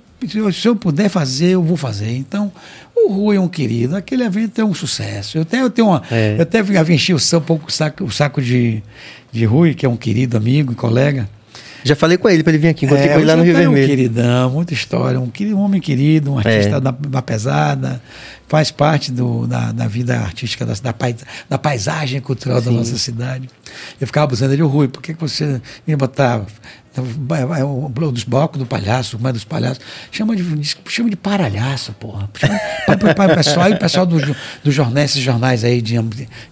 se 0.53 0.67
eu 0.67 0.75
puder 0.75 1.09
fazer, 1.09 1.51
eu 1.51 1.63
vou 1.63 1.77
fazer. 1.77 2.11
Então, 2.17 2.51
o 2.97 3.13
Rui 3.13 3.37
é 3.37 3.41
um 3.41 3.49
querido, 3.49 3.97
aquele 3.97 4.23
evento 4.23 4.59
é 4.61 4.65
um 4.65 4.73
sucesso. 4.73 5.39
Eu 5.39 5.43
até, 5.43 5.61
eu 5.61 5.71
tenho 5.71 5.89
uma, 5.89 6.03
é. 6.11 6.37
eu 6.39 6.43
até 6.43 6.61
enchi 6.93 7.13
o, 7.13 7.19
um 7.19 7.41
pouco 7.41 7.69
o 7.69 7.73
saco, 7.73 8.05
o 8.05 8.11
saco 8.11 8.41
de, 8.41 8.83
de 9.31 9.45
Rui, 9.45 9.75
que 9.75 9.85
é 9.85 9.89
um 9.89 9.97
querido 9.97 10.37
amigo 10.37 10.73
e 10.73 10.77
colega. 10.77 11.29
Já 11.85 11.95
falei 11.95 12.17
com 12.17 12.29
ele 12.29 12.43
para 12.43 12.53
ele 12.53 12.59
vir 12.59 12.69
aqui, 12.69 12.87
encontrei 12.87 13.09
é, 13.09 13.13
com 13.13 13.19
ele 13.21 13.27
lá 13.27 13.37
no 13.37 13.43
Rio 13.43 13.55
Vermelho. 13.55 13.85
um 13.85 13.87
queridão, 13.87 14.51
muita 14.51 14.73
história, 14.73 15.21
um, 15.21 15.31
um 15.31 15.61
homem 15.61 15.81
querido, 15.81 16.33
um 16.33 16.39
artista 16.39 16.77
é. 16.77 16.81
da, 16.81 16.91
da, 16.91 17.21
pesada, 17.21 18.01
faz 18.49 18.71
parte 18.71 19.13
do, 19.13 19.47
da, 19.47 19.71
da 19.71 19.87
vida 19.87 20.19
artística, 20.19 20.65
da, 20.65 20.73
da, 20.83 20.93
pais, 20.95 21.17
da 21.49 21.59
paisagem 21.59 22.21
cultural 22.21 22.59
Sim. 22.61 22.65
da 22.65 22.71
nossa 22.71 22.97
cidade. 22.97 23.51
Eu 24.01 24.07
ficava 24.07 24.25
abusando 24.25 24.51
dele, 24.51 24.63
Rui, 24.63 24.89
por 24.89 25.03
que 25.03 25.13
você 25.13 25.61
me 25.87 25.95
botar 25.95 26.43
É, 26.97 27.61
é 27.61 27.65
o 27.65 27.89
dos 28.13 28.23
blocos 28.23 28.59
do 28.59 28.67
palhaço, 28.67 29.19
mas 29.21 29.33
dos 29.33 29.45
palhaços. 29.45 29.81
Chama 30.13 30.37
de, 30.37 30.45
chama 30.89 31.11
de 31.11 31.17
paralhaço, 31.17 31.93
porra. 31.95 32.29
Chama, 32.39 33.15
pra, 33.15 33.35
pessoal, 33.35 33.71
o 33.71 33.79
pessoal 33.79 34.07
dos 34.07 34.23
do 34.63 34.71
jornais, 34.71 35.11
esses 35.11 35.23
jornais 35.23 35.65
aí 35.65 35.83
de, 35.83 35.97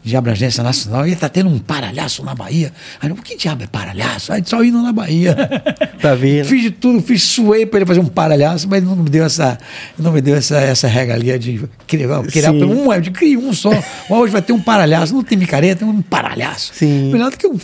de 0.03 0.17
abrangência 0.17 0.63
nacional, 0.65 1.07
ele 1.07 1.15
tá 1.15 1.29
tendo 1.29 1.49
um 1.49 1.59
paralhaço 1.59 2.25
na 2.25 2.35
Bahia. 2.35 2.73
Aí, 3.01 3.11
o 3.11 3.15
que 3.17 3.37
diabo 3.37 3.63
é 3.63 3.67
paralhaço? 3.67 4.33
Aí 4.33 4.43
só 4.45 4.63
indo 4.65 4.83
na 4.83 4.93
Bahia. 4.93 5.37
Tá 6.03 6.17
vendo? 6.17 6.47
Fiz 6.47 6.63
de 6.63 6.71
tudo, 6.73 7.01
fiz 7.01 7.23
suei 7.23 7.65
pra 7.65 7.79
ele 7.79 7.87
fazer 7.87 8.01
um 8.01 8.07
paralhaço, 8.07 8.67
mas 8.69 8.83
não 8.83 8.97
me 8.97 9.09
deu 9.09 9.25
essa, 9.25 9.57
não 9.97 10.11
me 10.11 10.21
deu 10.21 10.35
essa, 10.35 10.59
essa 10.59 10.89
regalia 10.89 11.39
de 11.39 11.65
criar, 11.87 12.21
criar 12.25 12.51
um, 12.51 13.01
de 13.01 13.11
criar 13.13 13.39
um 13.39 13.53
só. 13.53 13.71
Hoje 14.11 14.33
vai 14.33 14.43
ter 14.43 14.53
um 14.53 14.61
paralhaço, 14.61 15.15
não 15.15 15.23
tem 15.23 15.39
micareta, 15.39 15.85
tem 15.85 15.89
um 15.89 16.03
paralhaço. 16.03 16.73
Sim. 16.75 17.13
Melhor 17.13 17.31
do 17.31 17.37
que 17.37 17.47
um 17.47 17.57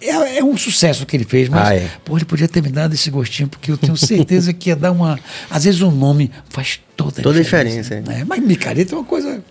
é, 0.00 0.38
é, 0.38 0.44
um 0.44 0.56
sucesso 0.56 1.06
que 1.06 1.16
ele 1.16 1.24
fez, 1.24 1.48
mas 1.48 1.68
ah, 1.68 1.74
é. 1.74 1.90
pô, 2.04 2.16
ele 2.16 2.24
podia 2.24 2.46
ter 2.46 2.62
me 2.62 2.68
dado 2.68 2.94
esse 2.94 3.10
gostinho, 3.10 3.48
porque 3.48 3.70
eu 3.70 3.78
tenho 3.78 3.96
certeza 3.96 4.52
que 4.52 4.68
ia 4.68 4.76
dar 4.76 4.92
uma. 4.92 5.18
Às 5.48 5.64
vezes 5.64 5.80
o 5.80 5.90
nome 5.90 6.30
faz 6.50 6.80
toda 6.96 7.20
a 7.20 7.22
toda 7.22 7.42
diferença. 7.42 7.82
diferença 7.82 8.18
né? 8.18 8.24
Mas 8.26 8.40
micareta 8.40 8.94
é 8.94 8.98
uma 8.98 9.04
coisa 9.04 9.42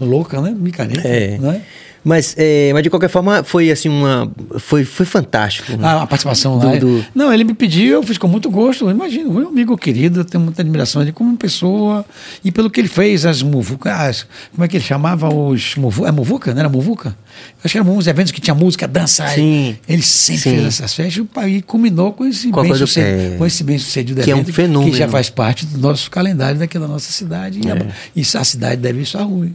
louca, 0.00 0.40
né? 0.40 0.54
Micareta. 0.56 1.06
É. 1.06 1.38
Né? 1.38 1.62
Mas, 2.06 2.36
é, 2.38 2.72
mas 2.72 2.84
de 2.84 2.88
qualquer 2.88 3.08
forma, 3.08 3.42
foi 3.42 3.68
assim 3.68 3.88
uma. 3.88 4.30
Foi, 4.60 4.84
foi 4.84 5.04
fantástico. 5.04 5.72
Ah, 5.82 6.02
a 6.02 6.06
participação 6.06 6.56
lá. 6.56 6.76
Do, 6.76 7.00
do... 7.00 7.06
Não, 7.12 7.34
ele 7.34 7.42
me 7.42 7.52
pediu, 7.52 7.94
eu 7.94 8.02
fiz 8.04 8.16
com 8.16 8.28
muito 8.28 8.48
gosto. 8.48 8.88
Imagino, 8.88 9.32
meu 9.32 9.48
amigo 9.48 9.76
querido, 9.76 10.20
eu 10.20 10.24
tenho 10.24 10.44
muita 10.44 10.62
admiração 10.62 11.02
dele 11.02 11.10
como 11.10 11.36
pessoa 11.36 12.04
e 12.44 12.52
pelo 12.52 12.70
que 12.70 12.78
ele 12.78 12.86
fez, 12.86 13.26
as 13.26 13.42
muvucas. 13.42 14.24
Como 14.54 14.64
é 14.64 14.68
que 14.68 14.76
ele 14.76 14.84
chamava 14.84 15.34
os. 15.34 15.74
Muvu, 15.74 16.06
é 16.06 16.12
muvuca? 16.12 16.54
Não 16.54 16.60
era 16.60 16.68
muvuca? 16.68 17.16
Acho 17.64 17.72
que 17.72 17.78
eram 17.78 17.96
uns 17.96 18.06
eventos 18.06 18.30
que 18.30 18.40
tinha 18.40 18.54
música, 18.54 18.86
dança. 18.86 19.26
Sim. 19.26 19.76
Ele 19.88 20.00
sempre 20.00 20.42
Sim. 20.42 20.50
fez 20.50 20.66
essas 20.66 20.94
festas 20.94 21.26
e 21.48 21.60
culminou 21.60 22.12
com 22.12 22.24
esse, 22.24 22.52
bem 22.52 22.72
sucedido, 22.72 23.34
é... 23.34 23.36
com 23.36 23.46
esse 23.46 23.64
bem 23.64 23.78
sucedido 23.78 24.22
que 24.22 24.30
evento. 24.30 24.46
é 24.46 24.50
um 24.50 24.54
fenômeno. 24.54 24.92
Que 24.92 24.98
já 24.98 25.08
faz 25.08 25.28
parte 25.28 25.66
do 25.66 25.78
nosso 25.78 26.08
calendário 26.08 26.56
daqui 26.56 26.78
da 26.78 26.86
nossa 26.86 27.10
cidade. 27.10 27.60
É. 27.68 27.86
E, 28.14 28.20
a, 28.20 28.44
cidade 28.44 28.80
deve 28.80 29.02
isso 29.02 29.18
à 29.18 29.24
rua. 29.24 29.48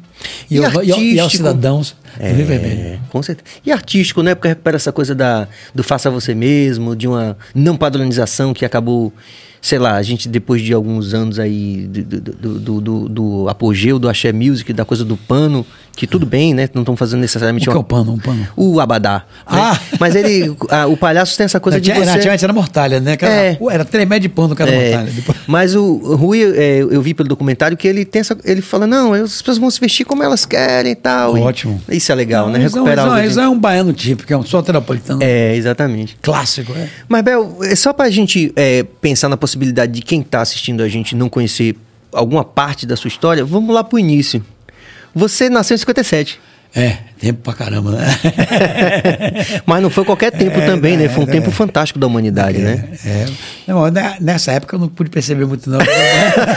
E, 0.50 0.58
e, 0.58 1.13
e 1.13 1.20
aos 1.20 1.31
cidadãos 1.31 1.96
é, 2.20 2.32
Rio 2.32 2.46
Vermelho. 2.46 3.00
Com 3.10 3.22
certeza. 3.22 3.58
E 3.65 3.72
artístico, 3.72 4.22
né? 4.22 4.36
Porque 4.36 4.48
recupera 4.48 4.77
essa 4.77 4.91
coisa 4.91 5.15
da, 5.15 5.48
do 5.74 5.84
faça 5.84 6.10
você 6.10 6.34
mesmo, 6.34 6.96
de 6.96 7.08
uma 7.08 7.38
não 7.53 7.77
padronização 7.77 8.53
que 8.53 8.65
acabou 8.65 9.13
sei 9.62 9.77
lá, 9.77 9.96
a 9.96 10.01
gente 10.01 10.27
depois 10.27 10.62
de 10.62 10.74
alguns 10.74 11.13
anos 11.13 11.38
aí 11.38 11.88
do, 11.88 12.03
do, 12.03 12.60
do, 12.60 12.82
do, 12.82 13.10
do 13.10 13.50
apogeu 13.50 14.00
do 14.00 14.10
axé 14.10 14.34
music, 14.34 14.74
da 14.74 14.84
coisa 14.84 15.06
do 15.06 15.15
pano, 15.15 15.65
que 15.95 16.07
tudo 16.07 16.25
bem, 16.25 16.53
né? 16.53 16.69
Não 16.74 16.81
estão 16.81 16.95
fazendo 16.95 17.19
necessariamente... 17.21 17.67
O 17.67 17.71
que 17.71 17.77
é 17.77 17.79
o 17.79 17.83
pano? 17.83 18.13
Um 18.13 18.17
pano? 18.17 18.48
O 18.55 18.79
abadá. 18.79 19.24
Né? 19.51 19.60
Ah! 19.62 19.79
Mas 20.00 20.15
ele, 20.15 20.55
a, 20.69 20.88
o 20.88 20.95
palhaço 20.95 21.38
tem 21.38 21.45
essa 21.45 21.60
coisa 21.60 21.77
não, 21.77 21.81
de 21.81 21.91
tinha, 21.91 22.03
você... 22.03 22.12
Antigamente 22.12 22.43
era 22.43 22.53
mortalha, 22.53 23.00
né? 23.00 23.17
Era, 23.19 23.31
é. 23.31 23.57
era 23.69 23.86
tremé 23.86 24.17
de 24.17 24.29
pano 24.29 24.55
cada 24.55 24.71
é. 24.71 24.89
mortalha. 24.89 25.12
Depois... 25.12 25.38
Mas 25.48 25.75
o 25.75 26.15
Rui, 26.15 26.41
é, 26.41 26.79
eu 26.79 27.01
vi 27.01 27.13
pelo 27.13 27.29
documentário 27.29 27.75
que 27.75 27.88
ele 27.88 28.05
tem 28.05 28.21
essa... 28.21 28.38
Ele 28.43 28.62
fala, 28.62 28.88
não, 28.88 29.13
as 29.13 29.41
pessoas 29.41 29.57
vão 29.57 29.69
se 29.69 29.79
vestir 29.79 30.05
como 30.05 30.24
elas 30.24 30.45
querem 30.45 30.93
e 30.93 30.95
tal. 30.95 31.36
Ótimo. 31.36 31.81
E, 31.89 31.98
isso 31.98 32.12
é 32.12 32.15
legal, 32.15 32.45
não, 32.48 32.53
né? 32.53 32.60
Recuperar 32.60 33.05
não, 33.05 33.24
Isso 33.24 33.36
de... 33.36 33.45
é 33.45 33.50
um 33.50 33.60
baiano 33.60 33.93
típico, 33.93 34.31
é 34.31 34.38
um 34.38 34.43
soteropolitano. 34.43 35.21
É, 35.21 35.55
exatamente. 35.55 36.17
Clássico, 36.21 36.74
é. 36.74 36.88
Mas, 37.07 37.21
Bel, 37.21 37.57
é 37.63 37.75
só 37.75 37.93
pra 37.93 38.10
gente 38.10 38.51
é, 38.55 38.83
pensar 39.01 39.29
na 39.29 39.38
possibilidade 39.38 39.91
de 39.91 40.01
quem 40.01 40.21
tá 40.21 40.41
assistindo 40.41 40.81
a 40.81 40.88
gente 40.88 41.15
não 41.15 41.29
conhecer 41.29 41.75
alguma 42.13 42.43
parte 42.43 42.86
da 42.86 42.95
sua 42.95 43.07
história, 43.07 43.45
vamos 43.45 43.74
lá 43.74 43.83
pro 43.83 43.98
início. 43.98 44.43
Você 45.13 45.50
nasceu 45.50 45.75
em 45.75 45.77
57. 45.77 46.39
É, 46.75 46.98
tempo 47.21 47.41
pra 47.43 47.53
caramba, 47.53 47.91
né? 47.91 48.07
Mas 49.63 49.81
não 49.83 49.91
foi 49.91 50.03
qualquer 50.03 50.31
tempo 50.31 50.59
é, 50.59 50.65
também, 50.65 50.97
né? 50.97 51.07
Foi 51.07 51.23
um 51.23 51.27
é, 51.27 51.31
tempo 51.31 51.51
fantástico 51.51 51.99
da 51.99 52.07
humanidade, 52.07 52.57
é, 52.57 52.61
né? 52.61 52.89
É. 53.05 53.25
Não, 53.67 53.83
nessa 54.19 54.51
época 54.51 54.75
eu 54.75 54.79
não 54.79 54.87
pude 54.87 55.11
perceber 55.11 55.45
muito, 55.45 55.69
não. 55.69 55.77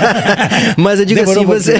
Mas 0.78 1.00
eu 1.00 1.04
digo 1.04 1.20
Demorou 1.20 1.52
assim, 1.52 1.72
você. 1.72 1.78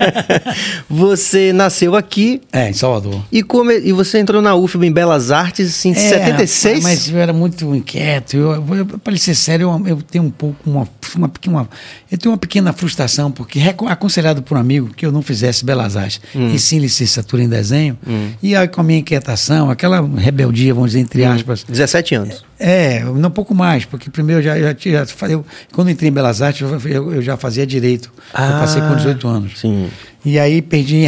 você 0.88 1.52
nasceu 1.52 1.94
aqui. 1.94 2.40
É, 2.50 2.70
em 2.70 2.72
Salvador. 2.72 3.22
E, 3.30 3.42
come... 3.42 3.78
e 3.78 3.92
você 3.92 4.18
entrou 4.18 4.40
na 4.40 4.54
UFB 4.54 4.86
em 4.86 4.92
Belas 4.92 5.30
Artes 5.30 5.84
em 5.84 5.92
é, 5.92 5.94
76? 5.94 6.82
Mas 6.82 7.08
eu 7.10 7.18
era 7.18 7.34
muito 7.34 7.74
inquieto. 7.74 8.34
Eu, 8.34 8.76
eu, 8.76 8.86
para 8.86 9.16
ser 9.18 9.34
sério, 9.34 9.82
eu, 9.84 9.88
eu, 9.88 10.02
tenho 10.02 10.24
um 10.24 10.30
pouco 10.30 10.56
uma, 10.68 10.88
uma, 11.14 11.30
uma, 11.46 11.68
Eu 12.10 12.16
tenho 12.16 12.32
uma 12.32 12.38
pequena 12.38 12.72
frustração, 12.72 13.30
porque 13.30 13.60
aconselhado 13.86 14.42
por 14.42 14.56
um 14.56 14.60
amigo 14.60 14.88
que 14.96 15.04
eu 15.04 15.12
não 15.12 15.20
fizesse 15.20 15.66
Belas 15.66 15.98
Artes, 15.98 16.20
hum. 16.34 16.50
e 16.54 16.58
sim 16.58 16.78
licenciatura 16.78 17.42
em 17.42 17.48
desenho, 17.48 17.89
hum. 18.06 18.30
e 18.42 18.54
aí 18.56 18.68
com 18.68 18.80
a 18.80 18.84
minha 18.84 18.98
inquietação, 18.98 19.70
aquela 19.70 20.00
rebeldia, 20.00 20.74
vamos 20.74 20.90
dizer, 20.90 21.00
entre 21.00 21.22
hum. 21.24 21.32
aspas. 21.32 21.64
17 21.64 22.14
anos. 22.14 22.44
É, 22.58 23.02
não 23.04 23.28
um 23.28 23.32
pouco 23.32 23.54
mais, 23.54 23.84
porque 23.84 24.10
primeiro 24.10 24.40
eu 24.40 24.44
já, 24.44 24.58
já 24.58 24.74
tinha. 24.74 25.04
Eu, 25.28 25.44
quando 25.72 25.90
entrei 25.90 26.10
em 26.10 26.12
Belas 26.12 26.42
Artes, 26.42 26.62
eu, 26.84 27.14
eu 27.14 27.22
já 27.22 27.36
fazia 27.36 27.66
direito. 27.66 28.12
Ah, 28.34 28.50
eu 28.50 28.52
passei 28.58 28.82
com 28.82 28.94
18 28.94 29.28
anos. 29.28 29.60
Sim. 29.60 29.88
E 30.24 30.38
aí 30.38 30.60
perdi 30.60 31.02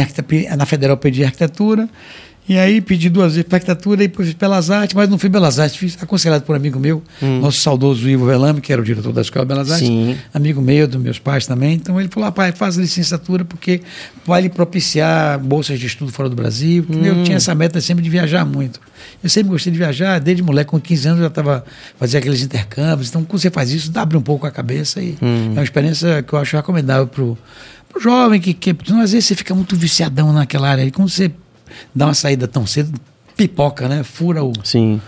na 0.57 0.65
Federal 0.65 0.97
perdi 0.97 1.23
arquitetura. 1.23 1.87
E 2.47 2.57
aí 2.57 2.81
pedi 2.81 3.09
duas 3.09 3.33
vezes 3.35 3.47
para 3.47 3.57
arquitetura 3.57 4.03
e 4.03 4.07
depois 4.07 4.27
fiz 4.27 4.37
Belas 4.37 4.69
Artes, 4.69 4.93
mas 4.93 5.09
não 5.09 5.17
fui 5.17 5.29
Belas 5.29 5.59
Artes, 5.59 5.77
fiz 5.77 5.97
aconselhado 6.01 6.43
por 6.43 6.53
um 6.53 6.55
amigo 6.57 6.77
meu, 6.77 7.01
hum. 7.21 7.39
nosso 7.39 7.59
saudoso 7.59 8.09
Ivo 8.09 8.25
Velame, 8.25 8.59
que 8.59 8.73
era 8.73 8.81
o 8.81 8.85
diretor 8.85 9.13
da 9.13 9.21
Escola 9.21 9.45
Belas 9.45 9.71
Artes, 9.71 9.87
Sim. 9.87 10.17
amigo 10.33 10.61
meu, 10.61 10.85
dos 10.85 11.01
meus 11.01 11.19
pais 11.19 11.47
também. 11.47 11.75
Então 11.75 11.99
ele 11.99 12.09
falou: 12.09 12.29
pai, 12.33 12.51
faz 12.51 12.75
licenciatura 12.75 13.45
porque 13.45 13.81
vai 14.25 14.41
lhe 14.41 14.49
propiciar 14.49 15.39
bolsas 15.39 15.79
de 15.79 15.87
estudo 15.87 16.11
fora 16.11 16.27
do 16.27 16.35
Brasil. 16.35 16.85
Hum. 16.89 17.05
Eu 17.05 17.23
tinha 17.23 17.37
essa 17.37 17.55
meta 17.55 17.79
sempre 17.79 18.03
de 18.03 18.09
viajar 18.09 18.43
muito. 18.43 18.79
Eu 19.23 19.29
sempre 19.29 19.49
gostei 19.49 19.71
de 19.71 19.77
viajar, 19.77 20.19
desde 20.19 20.43
moleque, 20.43 20.69
com 20.69 20.79
15 20.79 21.07
anos 21.07 21.19
eu 21.19 21.23
já 21.23 21.29
estava 21.29 21.63
fazendo 21.97 22.19
aqueles 22.19 22.41
intercâmbios. 22.41 23.07
Então, 23.07 23.23
quando 23.23 23.41
você 23.41 23.49
faz 23.49 23.71
isso, 23.71 23.91
abre 23.95 24.17
um 24.17 24.21
pouco 24.21 24.45
a 24.45 24.51
cabeça 24.51 25.01
e 25.01 25.17
hum. 25.21 25.51
é 25.51 25.59
uma 25.59 25.63
experiência 25.63 26.21
que 26.21 26.33
eu 26.33 26.39
acho 26.39 26.57
recomendável 26.57 27.07
para 27.07 27.23
o 27.23 27.37
jovem 28.01 28.41
que, 28.41 28.53
que 28.53 28.71
às 28.71 29.11
vezes 29.11 29.25
você 29.25 29.35
fica 29.35 29.55
muito 29.55 29.77
viciadão 29.77 30.33
naquela 30.33 30.69
área. 30.69 30.83
E 30.83 30.91
quando 30.91 31.09
você 31.09 31.31
dá 31.93 32.05
uma 32.07 32.13
saída 32.13 32.47
tão 32.47 32.65
cedo, 32.65 32.99
pipoca, 33.35 33.87
né? 33.87 34.03
Fura 34.03 34.43
o. 34.43 34.53
Sim. 34.63 35.01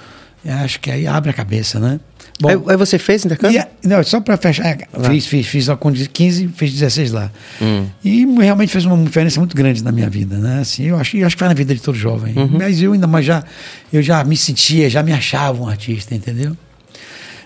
Acho 0.46 0.80
que 0.80 0.92
aí 0.92 1.08
abre 1.08 1.32
a 1.32 1.34
cabeça, 1.34 1.80
né? 1.80 2.00
Bom, 2.40 2.50
aí, 2.50 2.58
aí 2.68 2.78
você 2.78 3.00
fez 3.00 3.26
intercâmbio? 3.26 3.64
E, 3.84 3.88
não, 3.88 4.04
só 4.04 4.20
para 4.20 4.36
fechar. 4.38 4.78
Ah. 4.94 5.10
Fiz, 5.10 5.26
fiz, 5.26 5.48
fiz 5.48 5.68
com 5.80 5.92
15, 5.92 6.50
fiz 6.50 6.74
16 6.74 7.12
lá. 7.12 7.32
Hum. 7.62 7.86
E 8.04 8.26
realmente 8.40 8.72
fez 8.72 8.86
uma 8.86 8.98
diferença 9.04 9.40
muito 9.40 9.56
grande 9.56 9.84
na 9.84 9.92
minha 9.92 10.10
vida, 10.10 10.38
né? 10.38 10.60
Assim, 10.60 10.84
eu 10.84 10.98
acho, 10.98 11.16
eu 11.18 11.26
acho 11.26 11.36
que 11.36 11.40
foi 11.40 11.48
na 11.48 11.54
vida 11.54 11.74
de 11.74 11.82
todo 11.82 11.98
jovem. 11.98 12.38
Uhum. 12.38 12.58
Mas 12.60 12.82
eu 12.82 12.94
ainda 12.94 13.08
mais 13.08 13.26
já, 13.26 13.44
eu 13.92 14.04
já 14.04 14.24
me 14.24 14.36
sentia, 14.36 14.90
já 14.90 15.02
me 15.02 15.14
achava 15.14 15.64
um 15.64 15.68
artista, 15.68 16.14
entendeu? 16.14 16.56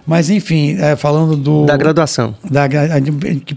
Mas, 0.09 0.31
enfim, 0.31 0.75
é, 0.79 0.95
falando 0.95 1.37
do. 1.37 1.65
Da 1.67 1.77
graduação. 1.77 2.35
Da, 2.49 2.63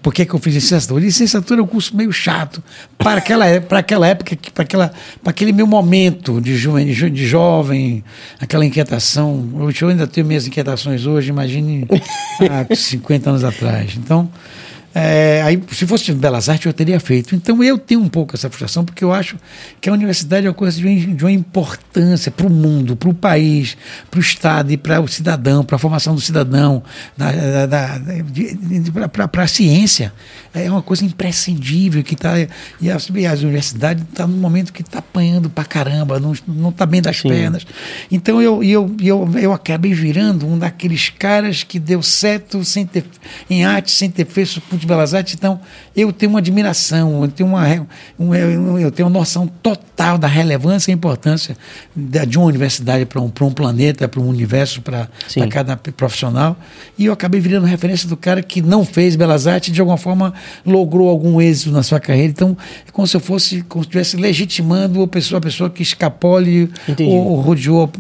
por 0.02 0.12
que, 0.12 0.26
que 0.26 0.35
eu 0.35 0.38
fiz 0.38 0.52
licenciatura? 0.52 1.02
Licenciatura 1.02 1.61
é 1.62 1.64
um 1.64 1.66
curso 1.66 1.97
meio 1.97 2.12
chato. 2.12 2.62
Para 2.99 3.21
aquela, 3.21 3.59
para 3.62 3.78
aquela 3.78 4.06
época, 4.06 4.37
para, 4.52 4.62
aquela, 4.62 4.92
para 5.23 5.30
aquele 5.30 5.50
meu 5.50 5.66
momento 5.66 6.42
de, 6.42 6.54
jo, 6.54 6.78
de 6.78 7.26
jovem, 7.26 8.04
aquela 8.38 8.66
inquietação. 8.66 9.73
Eu 9.80 9.88
ainda 9.88 10.06
tenho 10.06 10.26
minhas 10.26 10.47
inquietações 10.47 11.06
hoje, 11.06 11.30
imagine 11.30 11.87
há 11.90 12.66
50 12.76 13.30
anos 13.30 13.44
atrás. 13.44 13.94
Então. 13.97 14.28
É, 14.94 15.40
aí, 15.42 15.62
se 15.72 15.87
fosse 15.87 16.12
Belas 16.12 16.49
Artes, 16.49 16.66
eu 16.66 16.72
teria 16.72 17.00
feito. 17.00 17.34
Então, 17.34 17.62
eu 17.62 17.78
tenho 17.78 18.00
um 18.00 18.08
pouco 18.08 18.37
essa 18.37 18.49
frustração, 18.49 18.84
porque 18.84 19.02
eu 19.02 19.12
acho 19.12 19.37
que 19.80 19.88
a 19.88 19.92
universidade 19.92 20.46
é 20.46 20.50
uma 20.50 20.54
coisa 20.54 20.76
de, 20.76 21.06
de 21.14 21.25
uma 21.25 21.32
importância 21.32 22.30
para 22.30 22.46
o 22.46 22.50
mundo, 22.50 22.94
para 22.94 23.08
o 23.08 23.14
país, 23.14 23.76
para 24.11 24.18
o 24.18 24.20
Estado 24.20 24.70
e 24.70 24.76
para 24.76 25.00
o 25.00 25.08
cidadão, 25.08 25.64
para 25.64 25.76
a 25.76 25.78
formação 25.78 26.14
do 26.14 26.20
cidadão, 26.20 26.82
para 29.30 29.42
a 29.44 29.46
ciência. 29.46 30.12
É 30.52 30.70
uma 30.70 30.82
coisa 30.82 31.04
imprescindível 31.04 32.02
que 32.02 32.14
está. 32.14 32.34
E 32.80 32.90
as, 32.90 33.08
as 33.30 33.42
universidades 33.42 34.04
estão 34.04 34.26
tá 34.26 34.32
num 34.32 34.38
momento 34.38 34.72
que 34.72 34.82
está 34.82 34.99
apanhando 34.99 35.49
para 35.49 35.64
caramba, 35.64 36.20
não 36.20 36.68
está 36.68 36.84
bem 36.84 37.00
das 37.00 37.18
Sim. 37.18 37.28
pernas. 37.28 37.66
Então, 38.11 38.42
eu, 38.42 38.62
eu, 38.62 38.94
eu, 39.02 39.30
eu 39.38 39.52
acabei 39.52 39.94
virando 39.94 40.46
um 40.46 40.58
daqueles 40.58 41.08
caras 41.08 41.62
que 41.62 41.78
deu 41.78 42.02
certo 42.02 42.62
sem 42.64 42.84
ter, 42.84 43.04
em 43.49 43.64
arte, 43.64 43.90
sem 43.90 44.11
ter 44.11 44.26
feito 44.26 44.61
de 44.82 44.86
Belas 44.86 45.14
Artes, 45.14 45.34
então 45.34 45.60
eu 45.96 46.12
tenho 46.12 46.30
uma 46.30 46.38
admiração, 46.38 47.22
eu 47.22 47.28
tenho 47.28 47.48
uma, 47.48 47.64
um, 48.18 48.78
eu 48.78 48.90
tenho 48.90 49.08
uma 49.08 49.18
noção 49.18 49.46
total 49.46 50.18
da 50.18 50.26
relevância 50.26 50.90
e 50.90 50.94
importância 50.94 51.56
de 51.96 52.36
uma 52.36 52.46
universidade 52.46 53.06
para 53.06 53.20
um, 53.20 53.32
um 53.40 53.50
planeta, 53.50 54.06
para 54.08 54.20
um 54.20 54.28
universo, 54.28 54.82
para 54.82 55.08
cada 55.48 55.76
profissional. 55.76 56.56
E 56.98 57.06
eu 57.06 57.12
acabei 57.12 57.40
virando 57.40 57.66
referência 57.66 58.08
do 58.08 58.16
cara 58.16 58.42
que 58.42 58.60
não 58.60 58.84
fez 58.84 59.16
Belas 59.16 59.46
Artes 59.46 59.70
e 59.70 59.72
de 59.72 59.80
alguma 59.80 59.96
forma 59.96 60.34
logrou 60.66 61.08
algum 61.08 61.40
êxito 61.40 61.70
na 61.70 61.82
sua 61.82 62.00
carreira. 62.00 62.30
Então, 62.30 62.56
é 62.86 62.90
como 62.90 63.06
se 63.06 63.16
eu 63.16 63.20
fosse, 63.20 63.62
como 63.62 63.84
se 63.84 63.88
estivesse 63.88 64.16
legitimando 64.16 65.02
a 65.02 65.08
pessoa, 65.08 65.38
a 65.38 65.42
pessoa 65.42 65.70
que 65.70 65.82
escapole 65.82 66.70
ou, 67.00 67.28
ou 67.28 67.40
rodeou, 67.40 67.90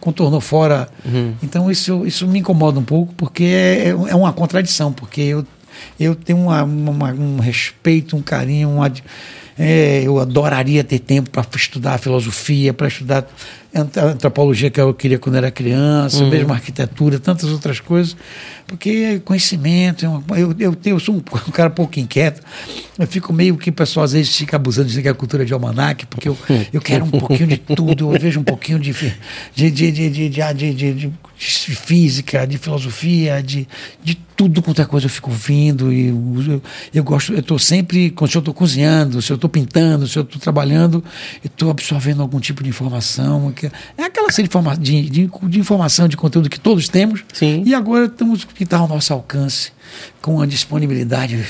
contornou 0.00 0.40
fora. 0.40 0.88
Uhum. 1.04 1.34
Então, 1.42 1.70
isso, 1.70 2.06
isso 2.06 2.26
me 2.26 2.40
incomoda 2.40 2.78
um 2.78 2.84
pouco, 2.84 3.14
porque 3.14 3.44
é, 3.44 3.88
é 3.88 4.14
uma 4.14 4.32
contradição, 4.32 4.92
porque 4.92 5.20
eu 5.20 5.46
eu 5.98 6.14
tenho 6.14 6.38
uma, 6.38 6.62
uma, 6.62 7.12
um 7.12 7.38
respeito, 7.38 8.16
um 8.16 8.22
carinho, 8.22 8.70
uma, 8.70 8.92
é, 9.58 10.02
eu 10.04 10.18
adoraria 10.20 10.84
ter 10.84 11.00
tempo 11.00 11.30
para 11.30 11.44
estudar 11.56 11.98
filosofia, 11.98 12.72
para 12.72 12.86
estudar 12.86 13.26
antropologia 13.74 14.70
que 14.70 14.80
eu 14.80 14.94
queria 14.94 15.18
quando 15.18 15.34
era 15.34 15.50
criança, 15.50 16.22
uhum. 16.22 16.30
mesmo 16.30 16.52
arquitetura, 16.52 17.18
tantas 17.18 17.50
outras 17.50 17.80
coisas, 17.80 18.16
porque 18.66 19.20
conhecimento, 19.24 20.06
é 20.06 20.40
eu, 20.40 20.54
eu, 20.58 20.76
eu 20.84 21.00
sou 21.00 21.16
um, 21.16 21.18
um, 21.48 21.50
cara 21.50 21.70
pouco 21.70 21.98
inquieto, 21.98 22.40
eu 22.98 23.06
fico 23.06 23.32
meio 23.32 23.56
que 23.56 23.70
o 23.70 23.72
pessoal 23.72 24.04
às 24.04 24.12
vezes 24.12 24.36
fica 24.36 24.56
abusando 24.56 24.88
de 24.88 25.00
que 25.00 25.06
é 25.06 25.10
a 25.10 25.14
cultura 25.14 25.44
de 25.44 25.52
almanac, 25.52 26.06
porque 26.06 26.28
eu, 26.28 26.36
eu 26.72 26.80
quero 26.80 27.04
um 27.04 27.10
pouquinho 27.10 27.46
de 27.46 27.56
tudo, 27.56 28.12
eu 28.12 28.20
vejo 28.20 28.40
um 28.40 28.44
pouquinho 28.44 28.78
de, 28.78 28.92
de, 29.54 29.70
de, 29.70 29.90
de, 29.92 30.10
de, 30.10 30.74
de, 30.74 30.94
de, 30.94 31.12
física, 31.38 32.44
de 32.44 32.58
filosofia, 32.58 33.40
de, 33.40 33.68
de 34.02 34.16
tudo 34.36 34.60
quanto 34.60 34.82
é 34.82 34.84
coisa 34.84 35.06
eu 35.06 35.10
fico 35.10 35.30
ouvindo 35.30 35.92
e 35.92 36.08
eu, 36.08 36.62
eu 36.92 37.04
gosto, 37.04 37.32
eu 37.32 37.38
estou 37.38 37.58
sempre, 37.58 38.10
quando 38.10 38.34
eu 38.34 38.40
estou 38.40 38.52
cozinhando, 38.52 39.22
se 39.22 39.32
eu 39.32 39.36
estou 39.36 39.48
pintando, 39.48 40.08
se 40.08 40.18
eu 40.18 40.24
estou 40.24 40.40
trabalhando, 40.40 41.02
eu 41.42 41.48
estou 41.48 41.70
absorvendo 41.70 42.20
algum 42.20 42.40
tipo 42.40 42.64
de 42.64 42.68
informação, 42.68 43.52
que 43.52 43.66
é 43.96 44.04
aquela 44.04 44.32
série 44.32 44.48
de, 44.80 45.02
de, 45.08 45.30
de, 45.44 45.60
informação, 45.60 46.08
de 46.08 46.16
conteúdo 46.16 46.50
que 46.50 46.58
todos 46.58 46.88
temos, 46.88 47.24
Sim. 47.32 47.62
e 47.64 47.74
agora 47.74 48.06
estamos 48.06 48.44
que 48.44 48.64
está 48.64 48.78
ao 48.78 48.88
nosso 48.88 49.12
alcance, 49.12 49.70
com 50.20 50.40
a 50.40 50.46
disponibilidade 50.46 51.46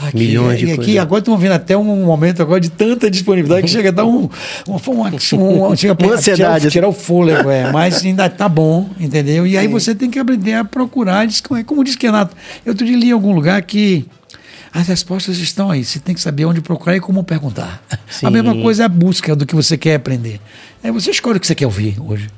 Aqui, 0.00 0.16
Milhões 0.16 0.60
de 0.60 0.66
e 0.66 0.72
aqui 0.72 0.96
agora 0.96 1.18
estamos 1.18 1.40
vendo 1.40 1.52
até 1.52 1.76
um 1.76 2.04
momento 2.04 2.40
agora 2.40 2.60
de 2.60 2.70
tanta 2.70 3.10
disponibilidade 3.10 3.62
que 3.62 3.68
chega 3.68 3.88
a 3.88 3.92
dar 3.92 4.04
um, 4.04 4.30
um, 4.68 4.74
um, 4.74 5.66
um 5.66 5.76
chega 5.76 5.96
uma 5.98 6.14
ansiedade. 6.14 6.60
Tirar, 6.60 6.70
tirar, 6.70 6.88
o 6.88 6.92
fôlego, 6.92 7.50
é, 7.50 7.72
mas 7.72 8.04
ainda 8.04 8.30
tá 8.30 8.48
bom, 8.48 8.88
entendeu? 9.00 9.44
E 9.44 9.58
aí 9.58 9.66
Sim. 9.66 9.72
você 9.72 9.96
tem 9.96 10.08
que 10.08 10.18
aprender 10.20 10.54
a 10.54 10.64
procurar, 10.64 11.26
como 11.66 11.82
disse 11.82 11.98
Renato, 12.00 12.36
eu 12.64 12.74
te 12.76 12.84
li 12.84 13.08
em 13.08 13.12
algum 13.12 13.34
lugar 13.34 13.60
que 13.62 14.06
as 14.72 14.86
respostas 14.86 15.38
estão 15.38 15.68
aí. 15.68 15.84
Você 15.84 15.98
tem 15.98 16.14
que 16.14 16.20
saber 16.20 16.44
onde 16.44 16.60
procurar 16.60 16.96
e 16.96 17.00
como 17.00 17.24
perguntar. 17.24 17.82
Sim. 18.08 18.26
A 18.26 18.30
mesma 18.30 18.54
coisa 18.54 18.84
é 18.84 18.86
a 18.86 18.88
busca 18.88 19.34
do 19.34 19.44
que 19.44 19.54
você 19.54 19.76
quer 19.76 19.96
aprender. 19.96 20.40
Aí 20.82 20.92
você 20.92 21.10
escolhe 21.10 21.38
o 21.38 21.40
que 21.40 21.46
você 21.46 21.56
quer 21.56 21.66
ouvir 21.66 21.96
hoje. 22.00 22.28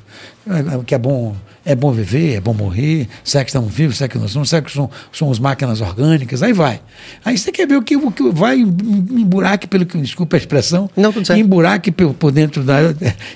É, 0.48 0.76
o 0.76 0.82
que 0.82 0.94
é 0.94 0.98
bom 0.98 1.36
é 1.64 1.74
bom 1.74 1.92
viver, 1.92 2.36
é 2.36 2.40
bom 2.40 2.54
morrer, 2.54 3.06
será 3.22 3.44
que 3.44 3.50
estamos 3.50 3.72
vivos, 3.72 3.98
será 3.98 4.08
que 4.08 4.18
nós 4.18 4.30
somos, 4.30 4.48
será 4.48 4.62
que 4.62 4.70
somos, 4.70 4.90
somos 5.12 5.38
máquinas 5.38 5.80
orgânicas, 5.80 6.42
aí 6.42 6.52
vai. 6.52 6.80
Aí 7.24 7.36
você 7.36 7.52
quer 7.52 7.66
ver 7.66 7.76
o 7.76 7.82
que, 7.82 7.96
o 7.96 8.10
que 8.10 8.30
vai 8.30 8.56
em 8.56 8.64
buraco, 9.24 9.68
pelo 9.68 9.84
que, 9.84 9.98
desculpa 9.98 10.36
a 10.36 10.38
expressão, 10.38 10.88
não, 10.96 11.12
tudo 11.12 11.26
certo. 11.26 11.38
em 11.38 11.44
buraco 11.44 11.92
por, 11.92 12.14
por 12.14 12.32
dentro 12.32 12.62
da. 12.62 12.80
Eu 12.80 12.94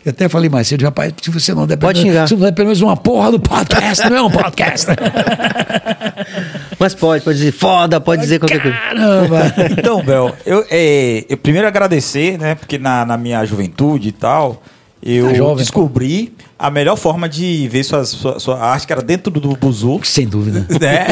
até 0.08 0.28
falei 0.28 0.48
mais 0.48 0.66
cedo, 0.66 0.84
rapaz, 0.84 1.12
se 1.20 1.30
você 1.30 1.54
não 1.54 1.66
der, 1.66 1.76
Pode 1.76 2.00
xingar. 2.00 2.26
se 2.26 2.34
não 2.34 2.40
der 2.40 2.52
pelo 2.52 2.68
menos 2.68 2.80
uma 2.80 2.96
porra 2.96 3.32
do 3.32 3.40
podcast, 3.40 4.08
não 4.08 4.16
é 4.16 4.22
um 4.22 4.30
podcast. 4.30 4.86
Mas 6.78 6.94
pode, 6.94 7.24
pode 7.24 7.38
dizer 7.38 7.52
foda, 7.52 8.00
pode 8.00 8.22
dizer 8.22 8.38
qualquer 8.38 8.60
coisa. 8.60 8.76
Caramba! 8.76 9.54
então, 9.78 10.02
Bel, 10.02 10.34
eu, 10.44 10.64
é, 10.70 11.24
eu 11.28 11.36
primeiro 11.36 11.68
agradecer, 11.68 12.38
né, 12.38 12.54
porque 12.54 12.78
na, 12.78 13.04
na 13.04 13.16
minha 13.16 13.44
juventude 13.44 14.08
e 14.08 14.12
tal 14.12 14.62
eu 15.04 15.28
tá 15.28 15.34
jovem, 15.34 15.56
descobri 15.56 16.32
pô. 16.36 16.44
a 16.58 16.70
melhor 16.70 16.96
forma 16.96 17.28
de 17.28 17.68
ver 17.68 17.84
sua, 17.84 18.06
sua, 18.06 18.40
sua, 18.40 18.58
arte, 18.58 18.86
que 18.86 18.92
era 18.92 19.02
dentro 19.02 19.30
do 19.30 19.54
Buzu. 19.54 20.00
Sem 20.02 20.26
dúvida. 20.26 20.66
Né? 20.84 21.06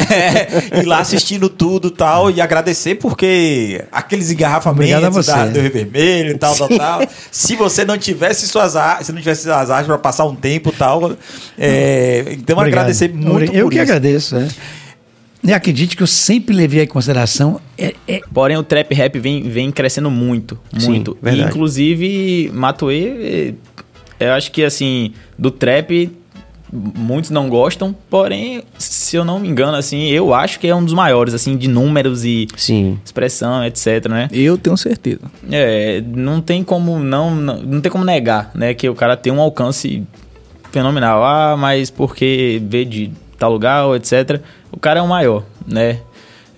ir 0.81 0.85
lá 0.85 0.99
assistindo 0.99 1.49
tudo 1.49 1.87
e 1.87 1.91
tal, 1.91 2.29
e 2.29 2.41
agradecer 2.41 2.95
porque 2.95 3.83
aqueles 3.91 4.29
engarrafamentos 4.29 5.25
da, 5.25 5.47
do 5.47 5.59
Rio 5.59 5.71
Vermelho 5.71 6.31
e 6.31 6.37
tal, 6.37 6.55
tal, 6.55 6.69
tal. 6.69 7.01
se 7.31 7.55
você 7.55 7.85
não 7.85 7.97
tivesse 7.97 8.47
suas 8.47 8.75
artes, 8.75 9.07
se 9.07 9.13
não 9.13 9.19
tivesse 9.19 9.49
as 9.49 9.69
artes 9.69 9.87
para 9.87 9.97
passar 9.97 10.25
um 10.25 10.35
tempo 10.35 10.69
e 10.69 10.73
tal. 10.73 11.13
É, 11.57 12.25
então, 12.31 12.57
Obrigado. 12.57 12.81
agradecer 12.81 13.13
muito 13.13 13.53
Eu 13.53 13.69
que 13.69 13.75
isso. 13.75 13.83
agradeço, 13.83 14.35
é. 14.37 14.47
E 15.43 15.51
acredite 15.51 15.97
que 15.97 16.03
eu 16.03 16.07
sempre 16.07 16.55
levei 16.55 16.83
em 16.83 16.87
consideração. 16.87 17.59
É, 17.77 17.93
é... 18.07 18.21
Porém, 18.33 18.55
o 18.55 18.63
trap 18.63 18.93
rap 18.93 19.19
vem, 19.19 19.43
vem 19.49 19.71
crescendo 19.71 20.09
muito, 20.09 20.57
muito. 20.81 21.17
Sim, 21.21 21.31
e, 21.31 21.41
inclusive, 21.41 22.51
Matoê 22.53 23.53
eu 24.23 24.33
acho 24.33 24.51
que, 24.51 24.63
assim, 24.63 25.13
do 25.37 25.51
trap, 25.51 26.11
muitos 26.71 27.29
não 27.29 27.47
gostam, 27.49 27.95
porém, 28.09 28.63
se 28.77 29.15
eu 29.15 29.23
não 29.23 29.39
me 29.39 29.47
engano, 29.47 29.77
assim, 29.77 30.09
eu 30.09 30.33
acho 30.33 30.59
que 30.59 30.67
é 30.67 30.75
um 30.75 30.83
dos 30.83 30.93
maiores, 30.93 31.33
assim, 31.33 31.55
de 31.55 31.67
números 31.67 32.25
e 32.25 32.47
Sim. 32.57 32.99
expressão, 33.05 33.63
etc, 33.63 34.07
né? 34.09 34.27
Eu 34.31 34.57
tenho 34.57 34.75
certeza. 34.75 35.21
É, 35.51 36.01
não 36.05 36.41
tem 36.41 36.63
como 36.63 36.97
não, 36.97 37.35
não, 37.35 37.61
não 37.61 37.81
tem 37.81 37.91
como 37.91 38.03
negar, 38.03 38.51
né, 38.55 38.73
que 38.73 38.89
o 38.89 38.95
cara 38.95 39.15
tem 39.15 39.31
um 39.31 39.39
alcance 39.39 40.03
fenomenal. 40.71 41.23
Ah, 41.23 41.55
mas 41.55 41.91
porque 41.91 42.59
veio 42.65 42.85
de 42.85 43.11
tal 43.37 43.51
lugar, 43.51 43.95
etc. 43.95 44.41
O 44.71 44.79
cara 44.79 44.99
é 44.99 45.03
o 45.03 45.07
maior, 45.07 45.43
né? 45.67 45.99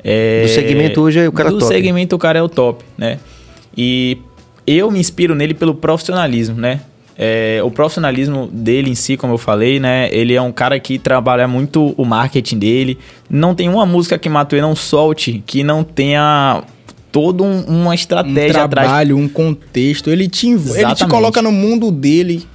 É, 0.04 0.44
do 0.44 0.48
segmento 0.50 1.02
hoje 1.02 1.20
é 1.20 1.28
o 1.28 1.32
cara 1.32 1.50
do 1.50 1.58
top. 1.58 1.72
Do 1.72 1.76
segmento 1.76 2.16
o 2.16 2.20
cara 2.20 2.40
é 2.40 2.42
o 2.42 2.48
top, 2.48 2.86
né? 2.98 3.20
E 3.76 4.20
eu 4.66 4.90
me 4.90 5.00
inspiro 5.00 5.36
nele 5.36 5.54
pelo 5.54 5.76
profissionalismo, 5.76 6.56
né? 6.56 6.82
É, 7.18 7.62
o 7.64 7.72
profissionalismo 7.72 8.48
dele 8.52 8.90
em 8.90 8.96
si, 8.96 9.16
como 9.16 9.34
eu 9.34 9.38
falei, 9.38 9.80
né? 9.80 10.10
Ele 10.12 10.34
é 10.34 10.42
um 10.42 10.52
cara 10.52 10.80
que 10.80 11.00
trabalha 11.00 11.48
muito 11.48 11.94
o 11.98 12.04
marketing 12.04 12.60
dele. 12.60 13.00
Não 13.30 13.56
tem 13.56 13.70
uma 13.70 13.86
música 13.86 14.18
que 14.18 14.28
Matuê 14.28 14.62
não 14.62 14.76
solte 14.76 15.42
que 15.46 15.64
não 15.64 15.84
tenha 15.84 16.64
toda 17.12 17.44
um, 17.44 17.62
uma 17.62 17.96
estratégia 17.96 18.66
um 18.66 18.70
trabalho, 18.70 19.16
atrás. 19.16 19.26
um 19.26 19.30
contexto. 19.30 20.10
Ele 20.10 20.28
te, 20.28 20.50
ele 20.50 20.96
te 20.96 21.08
coloca 21.08 21.42
no 21.42 21.52
mundo 21.52 21.90
dele 21.90 22.46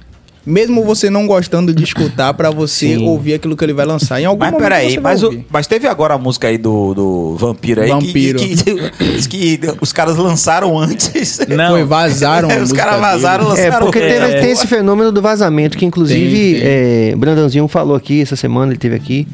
mesmo 0.45 0.83
você 0.83 1.09
não 1.09 1.27
gostando 1.27 1.73
de 1.73 1.83
escutar, 1.83 2.33
para 2.33 2.49
você 2.49 2.95
Sim. 2.97 3.07
ouvir 3.07 3.35
aquilo 3.35 3.55
que 3.55 3.63
ele 3.63 3.73
vai 3.73 3.85
lançar. 3.85 4.19
Em 4.19 4.25
algum 4.25 4.39
mas 4.39 4.51
momento 4.51 4.63
peraí, 4.63 4.99
mas, 4.99 5.23
o, 5.23 5.43
mas 5.49 5.67
teve 5.67 5.87
agora 5.87 6.15
a 6.15 6.17
música 6.17 6.47
aí 6.47 6.57
do, 6.57 6.93
do 6.93 7.35
Vampiro 7.37 7.81
aí 7.81 7.89
Vampiro. 7.89 8.39
Que, 8.39 8.55
que, 8.55 9.27
que, 9.27 9.57
que 9.57 9.77
os 9.79 9.93
caras 9.93 10.17
lançaram 10.17 10.77
antes. 10.77 11.39
Não. 11.47 11.71
Foi, 11.71 11.83
vazaram. 11.83 12.49
os 12.61 12.71
caras 12.71 12.99
vazaram, 12.99 13.45
dele. 13.45 13.61
lançaram. 13.61 13.77
É, 13.77 13.79
porque 13.79 13.99
teve, 13.99 14.25
é. 14.25 14.41
tem 14.41 14.51
esse 14.51 14.67
fenômeno 14.67 15.11
do 15.11 15.21
vazamento, 15.21 15.77
que 15.77 15.85
inclusive 15.85 16.53
tem, 16.53 16.61
tem. 16.61 16.69
É, 17.11 17.15
Brandãozinho 17.15 17.67
falou 17.67 17.95
aqui 17.95 18.21
essa 18.21 18.35
semana, 18.35 18.71
ele 18.71 18.79
teve 18.79 18.95
aqui 18.95 19.27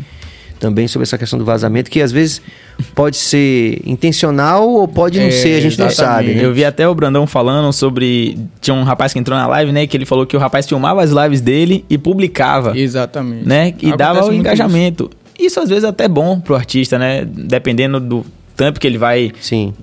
também 0.58 0.88
sobre 0.88 1.04
essa 1.04 1.18
questão 1.18 1.38
do 1.38 1.46
vazamento, 1.46 1.90
que 1.90 2.02
às 2.02 2.12
vezes 2.12 2.42
pode 2.94 3.18
ser 3.18 3.82
intencional 3.86 4.68
ou 4.68 4.88
pode 4.88 5.20
não 5.20 5.28
é, 5.28 5.32
ser, 5.32 5.56
a 5.56 5.62
gente 5.62 5.74
exatamente. 5.74 6.00
não 6.00 6.08
sabe. 6.08 6.34
Né? 6.36 6.46
Eu 6.46 6.54
vi 6.54 6.66
até 6.66 6.88
o 6.88 6.94
Brandão 6.94 7.26
falando 7.26 7.72
sobre. 7.72 8.38
Tinha 8.62 8.74
um 8.76 8.84
rapaz 8.84 9.14
que 9.14 9.20
entrou 9.20 9.38
na 9.38 9.48
live, 9.48 9.72
né? 9.72 9.88
Que 9.88 9.96
ele 9.96 10.06
falou 10.06 10.26
que 10.26 10.36
o 10.36 10.40
rapaz 10.40 10.68
filmava 10.68 11.04
as 11.04 11.12
lives 11.12 11.42
dele 11.42 11.86
e 11.90 11.98
publicava. 11.98 12.78
Exatamente. 12.78 13.48
Né? 13.48 13.68
E 13.68 13.88
Acontece 13.88 13.98
dava 13.98 14.26
o 14.26 14.34
engajamento. 14.34 15.10
Isso. 15.38 15.48
isso 15.48 15.60
às 15.60 15.70
vezes 15.70 15.84
é 15.84 15.88
até 15.88 16.08
bom 16.08 16.40
pro 16.40 16.56
artista, 16.56 16.98
né? 16.98 17.26
Dependendo 17.26 18.00
do 18.00 18.26
tempo 18.58 18.80
que 18.80 18.88
ele 18.88 18.98
vai 18.98 19.32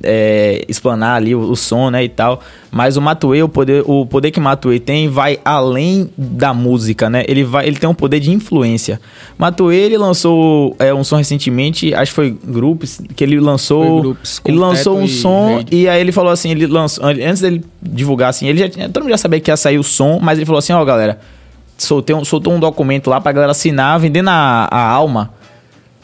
é, 0.02 0.64
explanar 0.68 1.16
ali 1.16 1.34
o, 1.34 1.40
o, 1.40 1.56
som, 1.56 1.90
né, 1.90 2.02
e 2.02 2.08
tal. 2.08 2.42
Mas 2.72 2.96
o 2.96 3.00
Matuei, 3.00 3.40
o 3.40 3.48
poder, 3.48 3.84
o 3.86 4.04
poder 4.04 4.32
que 4.32 4.40
o 4.40 4.42
Matuei 4.42 4.80
tem 4.80 5.08
vai 5.08 5.38
além 5.44 6.10
da 6.18 6.52
música, 6.52 7.08
né? 7.08 7.24
Ele, 7.28 7.44
vai, 7.44 7.68
ele 7.68 7.76
tem 7.76 7.88
um 7.88 7.94
poder 7.94 8.18
de 8.18 8.32
influência. 8.32 9.00
Matuei, 9.38 9.78
ele 9.78 9.96
lançou 9.96 10.74
é, 10.80 10.92
um 10.92 11.04
som 11.04 11.16
recentemente, 11.16 11.94
acho 11.94 12.10
que 12.10 12.16
foi 12.16 12.36
Grupos, 12.44 13.00
que 13.14 13.22
ele 13.22 13.38
lançou... 13.38 14.02
Grupos, 14.02 14.42
ele 14.44 14.58
lançou 14.58 14.98
um 14.98 15.04
e 15.04 15.08
som 15.08 15.64
e 15.70 15.88
aí 15.88 16.00
ele 16.00 16.10
falou 16.10 16.32
assim, 16.32 16.50
ele 16.50 16.66
lançou, 16.66 17.04
antes 17.04 17.40
dele 17.40 17.64
divulgar 17.80 18.30
assim, 18.30 18.48
ele 18.48 18.58
já, 18.58 18.68
todo 18.88 19.02
mundo 19.02 19.10
já 19.10 19.18
sabia 19.18 19.38
que 19.38 19.50
ia 19.50 19.56
sair 19.56 19.78
o 19.78 19.84
som, 19.84 20.18
mas 20.20 20.38
ele 20.38 20.46
falou 20.46 20.58
assim, 20.58 20.72
ó 20.72 20.82
oh, 20.82 20.84
galera, 20.84 21.20
soltei 21.78 22.14
um, 22.14 22.24
soltou 22.24 22.52
um 22.52 22.58
documento 22.58 23.08
lá 23.08 23.20
pra 23.20 23.30
galera 23.30 23.52
assinar, 23.52 24.00
vendendo 24.00 24.30
a, 24.30 24.68
a 24.68 24.90
alma 24.90 25.30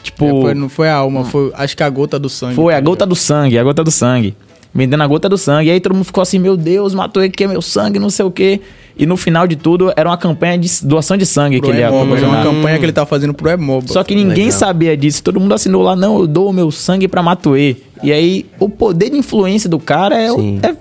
Tipo. 0.03 0.25
É, 0.25 0.41
foi, 0.41 0.53
não 0.53 0.69
foi 0.69 0.89
a 0.89 0.95
alma, 0.95 1.25
foi 1.25 1.51
acho 1.55 1.75
que 1.75 1.83
a 1.83 1.89
gota 1.89 2.17
do 2.17 2.29
sangue. 2.29 2.55
Foi, 2.55 2.73
a 2.73 2.81
gota 2.81 3.05
do 3.05 3.15
sangue, 3.15 3.57
a 3.57 3.63
gota 3.63 3.83
do 3.83 3.91
sangue. 3.91 4.35
Vendendo 4.73 5.03
a 5.03 5.07
gota 5.07 5.27
do 5.27 5.37
sangue. 5.37 5.69
E 5.69 5.71
aí 5.71 5.79
todo 5.81 5.93
mundo 5.93 6.05
ficou 6.05 6.21
assim, 6.21 6.39
meu 6.39 6.55
Deus, 6.55 6.93
matou 6.93 7.21
ele 7.21 7.31
que 7.31 7.43
é 7.43 7.47
meu 7.47 7.61
sangue, 7.61 7.99
não 7.99 8.09
sei 8.09 8.25
o 8.25 8.31
quê. 8.31 8.61
E 8.97 9.05
no 9.05 9.17
final 9.17 9.45
de 9.45 9.55
tudo, 9.55 9.91
era 9.95 10.09
uma 10.09 10.17
campanha 10.17 10.57
de 10.57 10.69
doação 10.85 11.17
de 11.17 11.25
sangue 11.25 11.57
pro 11.57 11.65
que 11.67 11.71
ele 11.71 11.79
ia 11.81 11.87
Era 11.87 12.27
uma 12.27 12.43
campanha 12.43 12.77
que 12.77 12.85
ele 12.85 12.93
tava 12.93 13.05
fazendo 13.05 13.33
pro 13.33 13.49
Emoba. 13.49 13.87
Só 13.87 14.03
que 14.03 14.15
ninguém 14.15 14.45
Legal. 14.45 14.59
sabia 14.59 14.95
disso. 14.95 15.23
Todo 15.23 15.39
mundo 15.39 15.53
assinou 15.53 15.81
lá, 15.81 15.95
não, 15.95 16.19
eu 16.19 16.27
dou 16.27 16.49
o 16.49 16.53
meu 16.53 16.71
sangue 16.71 17.07
pra 17.07 17.21
Matuê. 17.21 17.75
E 18.01 18.11
aí, 18.11 18.45
o 18.59 18.69
poder 18.69 19.09
de 19.09 19.17
influência 19.17 19.69
do 19.69 19.77
cara 19.77 20.15
é, 20.17 20.27
é 20.29 20.75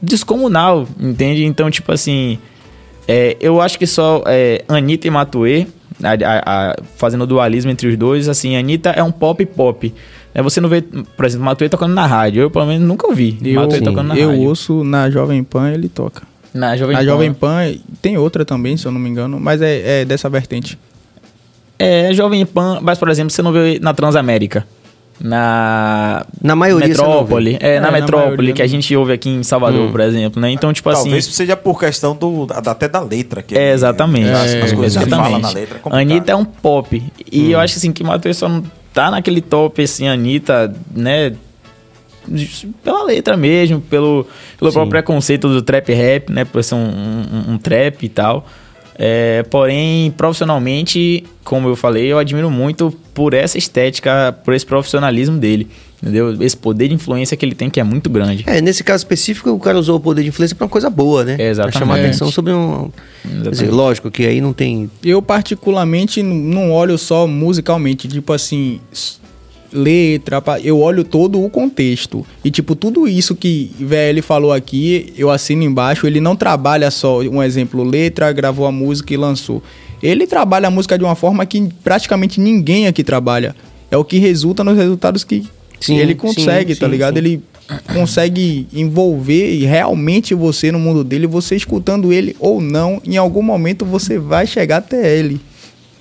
descomunal, 0.00 0.86
entende? 0.98 1.44
Então, 1.44 1.70
tipo 1.70 1.92
assim, 1.92 2.38
é, 3.06 3.36
eu 3.40 3.60
acho 3.60 3.78
que 3.78 3.86
só 3.86 4.22
é, 4.26 4.64
Anitta 4.68 5.06
e 5.06 5.10
Matuê 5.10 5.66
a, 6.02 6.12
a, 6.12 6.70
a, 6.70 6.76
fazendo 6.96 7.26
dualismo 7.26 7.70
entre 7.70 7.88
os 7.88 7.96
dois, 7.96 8.28
assim, 8.28 8.56
a 8.56 8.58
Anitta 8.58 8.90
é 8.90 9.02
um 9.02 9.12
pop 9.12 9.44
pop. 9.46 9.92
É, 10.34 10.42
você 10.42 10.60
não 10.60 10.68
vê, 10.68 10.82
por 10.82 11.24
exemplo, 11.24 11.44
Matuê 11.44 11.68
tocando 11.68 11.94
na 11.94 12.06
rádio. 12.06 12.42
Eu, 12.42 12.50
pelo 12.50 12.66
menos, 12.66 12.86
nunca 12.86 13.06
ouvi 13.06 13.38
eu, 13.42 13.62
Matuê 13.62 13.80
tocando 13.80 14.08
na 14.08 14.16
eu 14.16 14.28
rádio. 14.28 14.42
Eu 14.42 14.48
ouço 14.48 14.84
na 14.84 15.08
Jovem 15.08 15.42
Pan, 15.42 15.70
ele 15.70 15.88
toca. 15.88 16.22
Na 16.52 16.76
Jovem 16.76 16.94
na 16.94 17.00
Pan. 17.00 17.06
Jovem 17.06 17.32
Pan 17.32 17.74
tem 18.02 18.18
outra 18.18 18.44
também, 18.44 18.76
se 18.76 18.86
eu 18.86 18.92
não 18.92 19.00
me 19.00 19.08
engano, 19.08 19.40
mas 19.40 19.62
é, 19.62 20.02
é 20.02 20.04
dessa 20.04 20.28
vertente. 20.28 20.78
É, 21.78 22.12
Jovem 22.12 22.44
Pan, 22.44 22.80
mas, 22.82 22.98
por 22.98 23.08
exemplo, 23.08 23.30
você 23.30 23.42
não 23.42 23.52
vê 23.52 23.78
na 23.80 23.92
Transamérica 23.92 24.66
na 25.20 26.26
na 26.42 26.54
maioria 26.54 26.88
metrópole. 26.88 27.58
É, 27.60 27.76
é, 27.76 27.80
na 27.80 27.90
metrópole 27.90 28.28
maioria, 28.28 28.54
que 28.54 28.62
a 28.62 28.66
gente 28.66 28.94
ouve 28.94 29.12
aqui 29.12 29.30
em 29.30 29.42
Salvador 29.42 29.88
hum. 29.88 29.92
por 29.92 30.00
exemplo 30.00 30.40
né? 30.40 30.50
Então 30.50 30.72
tipo 30.72 30.90
talvez 30.90 31.24
assim 31.24 31.32
seja 31.32 31.56
por 31.56 31.78
questão 31.78 32.14
do 32.14 32.46
até 32.50 32.88
da 32.88 33.00
letra 33.00 33.42
que 33.42 33.56
é 33.56 33.72
exatamente. 33.72 34.28
é, 34.28 34.32
as 34.34 34.72
coisas 34.72 34.96
exatamente. 34.96 35.16
que 35.16 35.24
fala 35.24 35.38
na 35.38 35.50
letra 35.50 35.80
é 35.84 36.00
Anitta 36.00 36.32
é 36.32 36.36
um 36.36 36.44
pop. 36.44 37.02
E 37.30 37.46
hum. 37.46 37.50
eu 37.50 37.60
acho 37.60 37.76
assim 37.76 37.92
que 37.92 38.04
Matheus 38.04 38.36
só 38.36 38.48
não 38.48 38.62
tá 38.92 39.10
naquele 39.10 39.40
top 39.40 39.82
assim 39.82 40.06
Anitta 40.06 40.74
né? 40.94 41.32
Pela 42.82 43.04
letra 43.04 43.36
mesmo 43.36 43.80
pelo 43.80 44.26
pelo 44.58 44.72
próprio 44.72 44.90
preconceito 44.90 45.48
do 45.48 45.62
trap 45.62 45.92
rap 45.92 46.30
né? 46.30 46.44
Por 46.44 46.62
ser 46.62 46.74
um, 46.74 46.78
um, 46.78 47.52
um 47.52 47.58
trap 47.58 48.04
e 48.04 48.08
tal 48.08 48.46
É, 48.98 49.42
porém, 49.44 50.10
profissionalmente, 50.16 51.24
como 51.44 51.68
eu 51.68 51.76
falei, 51.76 52.06
eu 52.06 52.18
admiro 52.18 52.50
muito 52.50 52.90
por 53.12 53.34
essa 53.34 53.58
estética, 53.58 54.36
por 54.44 54.54
esse 54.54 54.64
profissionalismo 54.64 55.38
dele. 55.38 55.68
Entendeu? 56.02 56.42
Esse 56.42 56.56
poder 56.56 56.88
de 56.88 56.94
influência 56.94 57.36
que 57.36 57.44
ele 57.44 57.54
tem, 57.54 57.70
que 57.70 57.80
é 57.80 57.84
muito 57.84 58.10
grande. 58.10 58.44
É, 58.46 58.60
nesse 58.60 58.84
caso 58.84 59.00
específico, 59.00 59.50
o 59.50 59.58
cara 59.58 59.78
usou 59.78 59.96
o 59.96 60.00
poder 60.00 60.22
de 60.22 60.28
influência 60.28 60.54
para 60.54 60.64
uma 60.64 60.70
coisa 60.70 60.90
boa, 60.90 61.24
né? 61.24 61.36
É, 61.38 61.48
exatamente. 61.48 61.72
Pra 61.72 61.80
chamar 61.80 61.98
atenção 61.98 62.30
sobre 62.30 62.52
um. 62.52 62.90
Dizer, 63.24 63.70
lógico 63.70 64.10
que 64.10 64.26
aí 64.26 64.40
não 64.40 64.52
tem. 64.52 64.90
Eu, 65.02 65.22
particularmente, 65.22 66.22
não 66.22 66.70
olho 66.70 66.98
só 66.98 67.26
musicalmente. 67.26 68.06
Tipo 68.08 68.34
assim, 68.34 68.78
letra, 69.72 70.42
eu 70.62 70.78
olho 70.78 71.04
todo 71.04 71.42
o 71.42 71.50
contexto. 71.50 72.26
E, 72.44 72.50
tipo, 72.50 72.74
tudo 72.74 73.06
isso 73.06 73.34
que 73.34 73.70
VL 73.78 74.22
falou 74.22 74.52
aqui, 74.52 75.12
eu 75.16 75.30
assino 75.30 75.62
embaixo. 75.62 76.06
Ele 76.06 76.20
não 76.20 76.36
trabalha 76.36 76.90
só, 76.90 77.20
um 77.20 77.42
exemplo, 77.42 77.82
letra, 77.82 78.32
gravou 78.32 78.66
a 78.66 78.72
música 78.72 79.12
e 79.12 79.16
lançou. 79.16 79.62
Ele 80.02 80.26
trabalha 80.26 80.68
a 80.68 80.70
música 80.70 80.98
de 80.98 81.04
uma 81.04 81.14
forma 81.14 81.44
que 81.46 81.68
praticamente 81.82 82.40
ninguém 82.40 82.86
aqui 82.86 83.02
trabalha. 83.02 83.54
É 83.90 83.96
o 83.96 84.04
que 84.04 84.18
resulta 84.18 84.62
nos 84.62 84.76
resultados 84.76 85.24
que 85.24 85.44
sim, 85.80 85.98
ele 85.98 86.14
consegue, 86.14 86.74
sim, 86.74 86.80
tá 86.80 86.86
sim, 86.86 86.92
ligado? 86.92 87.16
Ele 87.16 87.42
consegue 87.92 88.66
envolver 88.72 89.64
realmente 89.64 90.34
você 90.34 90.70
no 90.70 90.78
mundo 90.78 91.02
dele, 91.02 91.26
você 91.26 91.56
escutando 91.56 92.12
ele 92.12 92.36
ou 92.38 92.60
não, 92.60 93.00
em 93.04 93.16
algum 93.16 93.42
momento 93.42 93.84
você 93.84 94.18
vai 94.18 94.46
chegar 94.46 94.78
até 94.78 95.18
ele. 95.18 95.40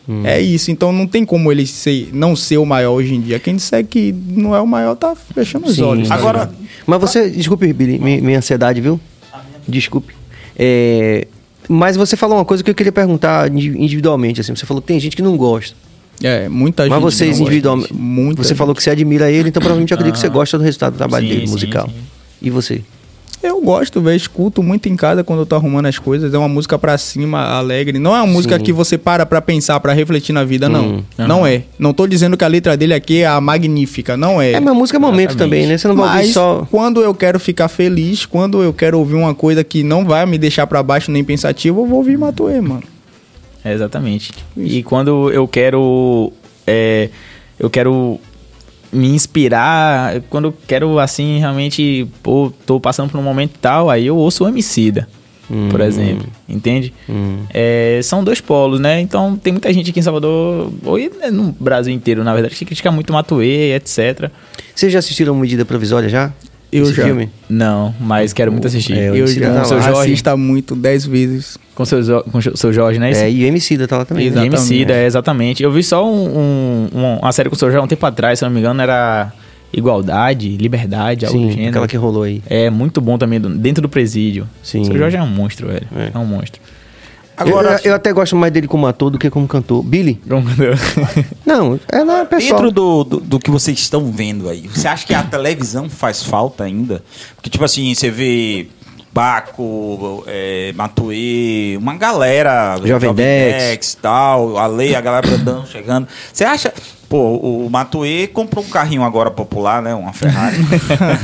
Hum. 0.08 0.22
É 0.24 0.39
isso, 0.39 0.70
então 0.70 0.91
não 0.91 1.08
tem 1.08 1.26
como 1.26 1.52
ele 1.52 1.65
ser, 1.65 2.10
não 2.13 2.36
ser 2.36 2.58
o 2.58 2.65
maior 2.65 2.91
hoje 2.91 3.15
em 3.15 3.22
dia. 3.22 3.39
Quem 3.39 3.56
disser 3.56 3.86
que 3.86 4.13
não 4.13 4.56
é 4.56 4.62
o 4.62 4.68
maior 4.68 4.96
tá 4.96 5.15
fechando 5.15 5.68
os 5.68 5.80
olhos. 5.80 6.08
Tá 6.08 6.15
Agora, 6.15 6.52
mas 6.86 7.02
você, 7.02 7.30
desculpe, 7.30 7.72
Billy, 7.74 7.98
minha, 7.98 8.22
minha 8.22 8.38
ansiedade, 8.38 8.80
viu? 8.80 9.00
Desculpe. 9.68 10.13
É, 10.56 11.28
mas 11.68 11.98
você 11.98 12.15
falou 12.15 12.38
uma 12.38 12.46
coisa 12.46 12.63
que 12.63 12.70
eu 12.70 12.76
queria 12.76 12.91
perguntar 12.91 13.52
individualmente, 13.52 14.41
assim. 14.41 14.56
Você 14.56 14.65
falou 14.65 14.82
que 14.82 14.88
tem 14.88 15.00
gente 15.00 15.15
que 15.15 15.22
não 15.22 15.36
gosta. 15.36 15.76
É, 16.24 16.48
muita 16.48 16.84
gente. 16.84 16.91
Mas 16.91 17.02
vocês 17.02 17.39
individualmente. 17.39 17.91
Você 18.38 18.50
gente. 18.50 18.58
falou 18.58 18.76
que 18.76 18.84
você 18.84 18.91
admira 18.91 19.32
ele, 19.32 19.50
então 19.50 19.60
provavelmente 19.60 19.91
eu 19.91 19.96
acredito 19.96 20.15
que 20.15 20.22
você 20.22 20.30
gosta 20.30 20.58
do 20.58 20.63
resultado 20.63 20.94
do 20.94 20.98
trabalho 20.98 21.28
sim, 21.28 21.34
dele, 21.34 21.48
sim, 21.48 21.54
musical. 21.54 21.88
Sim. 21.88 21.96
E 22.41 22.50
você? 22.50 22.82
Eu 23.43 23.62
gosto, 23.62 24.02
velho. 24.02 24.15
Escuto 24.15 24.63
muito 24.63 24.88
em 24.89 24.95
casa 24.95 25.24
quando 25.24 25.39
eu 25.39 25.45
tô 25.45 25.56
arrumando 25.56 25.86
as 25.86 26.00
coisas. 26.00 26.34
É 26.34 26.38
uma 26.38 26.48
música 26.48 26.78
pra 26.78 26.98
cima, 26.98 27.41
alegre. 27.41 28.00
Não 28.00 28.15
é 28.15 28.21
uma 28.21 28.28
música 28.28 28.58
Sim. 28.58 28.63
que 28.63 28.74
você 28.74 28.98
para 28.98 29.26
pra 29.26 29.41
pensar, 29.41 29.80
pra 29.80 29.93
refletir 29.93 30.34
na 30.34 30.43
vida, 30.43 30.67
não. 30.67 30.86
Hum. 30.86 31.04
Não 31.17 31.45
é. 31.45 31.63
Não 31.78 31.93
tô 31.93 32.08
dizendo 32.08 32.36
que 32.38 32.43
a 32.43 32.48
letra 32.48 32.76
dele 32.76 32.93
aqui 32.93 33.19
é 33.19 33.28
a 33.28 33.39
magnífica. 33.39 34.17
Não 34.17 34.41
é. 34.41 34.54
É, 34.54 34.60
mas 34.60 34.76
música 34.76 34.98
é 34.98 35.00
momento 35.00 35.32
Exatamente. 35.32 35.38
também, 35.38 35.67
né? 35.67 35.78
Você 35.78 35.88
não 35.88 35.95
vai 35.95 36.08
mas, 36.08 36.19
ouvir 36.21 36.34
só. 36.34 36.67
Quando 36.69 37.02
eu 37.02 37.13
quero 37.13 37.39
ficar 37.39 37.67
feliz, 37.67 38.26
quando 38.26 38.63
eu 38.63 38.74
quero 38.74 38.98
ouvir 38.98 39.15
uma 39.15 39.36
coisa 39.36 39.63
que 39.63 39.84
não 39.84 40.06
vai 40.06 40.26
me 40.26 40.38
deixar 40.38 40.65
pra 40.67 40.82
baixo 40.82 41.12
nem 41.12 41.24
pensativo, 41.24 41.82
eu 41.82 41.86
vou 41.86 41.98
ouvir 41.98 42.17
Matuê, 42.17 42.62
mano. 42.62 42.84
É 43.63 43.74
exatamente. 43.74 44.32
Isso. 44.56 44.76
E 44.76 44.84
quando 44.84 45.32
eu 45.32 45.48
quero. 45.48 46.32
É, 46.67 47.10
eu 47.60 47.69
quero 47.69 48.19
me 48.91 49.10
inspirar 49.10 50.21
quando 50.30 50.45
eu 50.45 50.58
quero, 50.67 51.00
assim, 51.00 51.39
realmente, 51.39 52.08
pô, 52.21 52.52
tô 52.65 52.80
passando 52.80 53.10
por 53.10 53.19
um 53.19 53.24
momento 53.24 53.54
tal, 53.62 53.89
aí 53.89 54.06
eu 54.08 54.15
ouço 54.15 54.43
o 54.43 54.48
Emicida, 54.48 55.08
hum. 55.50 55.69
por 55.69 55.82
exemplo, 55.82 56.28
entende? 56.48 56.93
Hum. 57.10 57.39
É, 57.54 58.00
são 58.04 58.24
dois 58.24 58.41
polos, 58.41 58.80
né? 58.80 59.02
Então 59.02 59.36
tem 59.36 59.54
muita 59.54 59.71
gente 59.74 59.89
aqui 59.89 60.00
em 60.00 60.04
Salvador, 60.04 60.71
ou 60.84 60.98
no 61.32 61.52
Brasil 61.60 61.93
inteiro, 61.93 62.24
na 62.24 62.34
verdade, 62.34 62.56
que 62.56 62.65
critica 62.65 62.91
muito 62.91 63.12
Matuê, 63.12 63.76
etc. 63.76 64.30
Vocês 64.74 64.91
já 64.91 65.00
assistiram 65.00 65.36
Medida 65.36 65.65
Provisória 65.65 66.10
já? 66.10 66.32
Eu 66.71 66.91
já. 66.93 67.06
Filme? 67.06 67.30
Não, 67.49 67.93
mas 67.99 68.34
quero 68.34 68.51
muito 68.51 68.67
assistir. 68.67 68.93
É, 68.93 69.10
eu, 69.10 69.28
já. 69.28 69.54
Com 69.54 69.62
o 69.62 69.65
seu 69.65 69.82
Jorge. 69.82 69.99
Assista 70.01 70.38
muito, 70.38 70.75
dez 70.75 71.06
vezes. 71.06 71.58
Com 71.73 71.86
seu, 71.86 72.23
com 72.23 72.41
seu 72.41 72.73
Jorge, 72.73 72.99
né? 72.99 73.12
É, 73.12 73.30
e 73.30 73.43
o 73.43 73.47
Emicida 73.47 73.88
tá 73.88 73.97
lá 73.97 74.06
também. 74.06 74.28
Exatamente. 74.28 74.54
E 74.54 74.58
Emicida, 74.58 74.93
é, 74.93 75.06
exatamente. 75.06 75.63
Eu 75.63 75.71
vi 75.71 75.84
só 75.84 76.06
um, 76.10 76.89
um, 76.93 77.17
uma 77.21 77.32
série 77.32 77.49
com 77.49 77.56
o 77.56 77.60
seu 77.60 77.69
Jorge 77.69 77.84
um 77.84 77.88
tempo 77.88 78.06
atrás, 78.06 78.39
se 78.39 78.45
não 78.45 78.51
me 78.51 78.60
engano, 78.60 78.82
era 78.82 79.32
Igualdade, 79.73 80.56
Liberdade, 80.56 81.25
algo 81.25 81.38
Sim, 81.38 81.47
do 81.47 81.51
gênero. 81.51 81.69
aquela 81.69 81.88
que 81.88 81.97
rolou 81.97 82.23
aí. 82.23 82.41
É, 82.47 82.69
muito 82.69 83.01
bom 83.01 83.17
também, 83.17 83.39
dentro 83.39 83.82
do 83.82 83.89
presídio. 83.89 84.47
Sim. 84.63 84.82
O 84.82 84.86
seu 84.86 84.97
Jorge 84.97 85.17
é 85.17 85.21
um 85.21 85.28
monstro, 85.28 85.67
velho. 85.67 85.88
É, 85.95 86.12
é 86.13 86.17
um 86.17 86.25
monstro. 86.25 86.62
Agora, 87.38 87.80
eu, 87.84 87.91
eu, 87.91 87.95
até 87.95 88.13
gosto 88.13 88.36
mais 88.36 88.52
dele 88.52 88.67
como 88.67 88.88
ator 88.88 89.10
do 89.10 89.19
que 89.19 89.30
como 89.30 89.48
cantor. 89.48 89.84
Billy? 89.84 90.21
Não, 91.45 91.80
é 91.91 92.04
na 92.04 92.26
pessoal. 92.26 92.62
Dentro 92.62 92.71
do, 92.71 93.04
do, 93.04 93.19
do, 93.19 93.39
que 93.39 93.52
vocês 93.52 93.78
estão 93.78 94.12
vendo 94.12 94.50
aí, 94.50 94.67
você 94.67 94.88
acha 94.88 95.06
que 95.06 95.13
a 95.13 95.21
televisão 95.24 95.89
faz 95.89 96.24
falta 96.24 96.63
ainda? 96.63 97.04
Porque, 97.36 97.50
tipo 97.50 97.63
assim, 97.63 97.93
você 97.93 98.10
vê 98.10 98.67
Baco, 99.15 100.24
é, 100.28 100.74
Matuê, 100.76 101.78
uma 101.78 101.95
galera, 101.95 102.76
Jovem, 102.78 102.88
Jovem 102.88 103.13
Dex. 103.13 103.63
Dex 103.63 103.98
tal, 104.02 104.58
a 104.58 104.67
Lei, 104.67 104.93
a 104.93 105.02
galera 105.02 105.28
andando, 105.28 105.67
chegando. 105.67 106.08
Você 106.34 106.43
acha, 106.43 106.74
Pô, 107.15 107.38
o 107.38 107.69
Matuê 107.69 108.28
comprou 108.28 108.62
um 108.62 108.67
carrinho 108.67 109.01
agora 109.01 109.32
popular, 109.32 109.82
né? 109.82 109.95
Uma 109.95 110.12
Ferrari. 110.12 110.58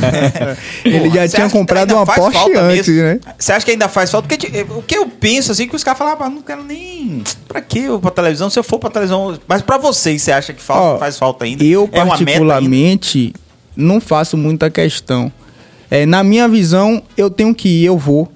Ele 0.85 1.09
já 1.09 1.27
tinha 1.27 1.49
comprado 1.49 1.93
uma 1.93 2.05
Porsche 2.05 2.55
antes, 2.55 2.87
mesmo? 2.87 3.03
né? 3.03 3.19
Você 3.37 3.51
acha 3.51 3.65
que 3.65 3.73
ainda 3.73 3.89
faz 3.89 4.09
falta? 4.09 4.25
Porque 4.25 4.65
o 4.69 4.81
que 4.81 4.95
eu 4.95 5.05
penso, 5.07 5.51
assim, 5.51 5.67
que 5.67 5.75
os 5.75 5.83
caras 5.83 5.97
falavam, 5.97 6.27
ah, 6.27 6.29
não 6.29 6.41
quero 6.41 6.63
nem... 6.63 7.21
Pra 7.45 7.59
que 7.59 7.79
eu 7.79 7.99
pra 7.99 8.09
televisão? 8.09 8.49
Se 8.49 8.57
eu 8.57 8.63
for 8.63 8.79
pra 8.79 8.89
televisão... 8.89 9.37
Mas 9.45 9.61
pra 9.61 9.77
vocês, 9.77 10.21
você 10.21 10.31
acha 10.31 10.53
que 10.53 10.61
falta, 10.61 10.97
faz 10.97 11.17
falta 11.17 11.43
ainda? 11.43 11.61
Eu, 11.61 11.89
é 11.91 12.05
particularmente, 12.05 13.33
não 13.75 13.99
faço 13.99 14.37
muita 14.37 14.69
questão. 14.69 15.29
É, 15.89 16.05
na 16.05 16.23
minha 16.23 16.47
visão, 16.47 17.03
eu 17.17 17.29
tenho 17.29 17.53
que 17.53 17.67
ir, 17.67 17.83
eu 17.83 17.97
vou 17.97 18.31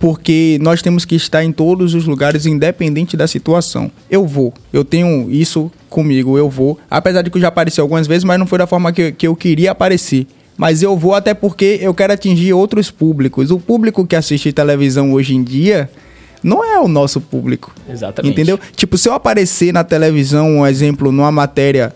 porque 0.00 0.58
nós 0.62 0.80
temos 0.80 1.04
que 1.04 1.14
estar 1.14 1.44
em 1.44 1.52
todos 1.52 1.94
os 1.94 2.06
lugares, 2.06 2.46
independente 2.46 3.18
da 3.18 3.28
situação. 3.28 3.92
Eu 4.10 4.26
vou, 4.26 4.52
eu 4.72 4.82
tenho 4.82 5.30
isso 5.30 5.70
comigo, 5.90 6.38
eu 6.38 6.48
vou. 6.48 6.78
Apesar 6.90 7.20
de 7.20 7.30
que 7.30 7.36
eu 7.36 7.42
já 7.42 7.48
apareci 7.48 7.82
algumas 7.82 8.06
vezes, 8.06 8.24
mas 8.24 8.38
não 8.38 8.46
foi 8.46 8.58
da 8.58 8.66
forma 8.66 8.92
que, 8.92 9.12
que 9.12 9.28
eu 9.28 9.36
queria 9.36 9.72
aparecer. 9.72 10.26
Mas 10.56 10.82
eu 10.82 10.96
vou 10.96 11.14
até 11.14 11.34
porque 11.34 11.78
eu 11.82 11.92
quero 11.92 12.14
atingir 12.14 12.54
outros 12.54 12.90
públicos. 12.90 13.50
O 13.50 13.58
público 13.58 14.06
que 14.06 14.16
assiste 14.16 14.50
televisão 14.52 15.12
hoje 15.12 15.34
em 15.34 15.42
dia 15.42 15.90
não 16.42 16.64
é 16.64 16.80
o 16.80 16.88
nosso 16.88 17.20
público. 17.20 17.74
Exatamente. 17.86 18.32
Entendeu? 18.32 18.58
Tipo, 18.74 18.96
se 18.96 19.06
eu 19.06 19.12
aparecer 19.12 19.70
na 19.70 19.84
televisão, 19.84 20.48
um 20.48 20.66
exemplo, 20.66 21.12
numa 21.12 21.30
matéria 21.30 21.94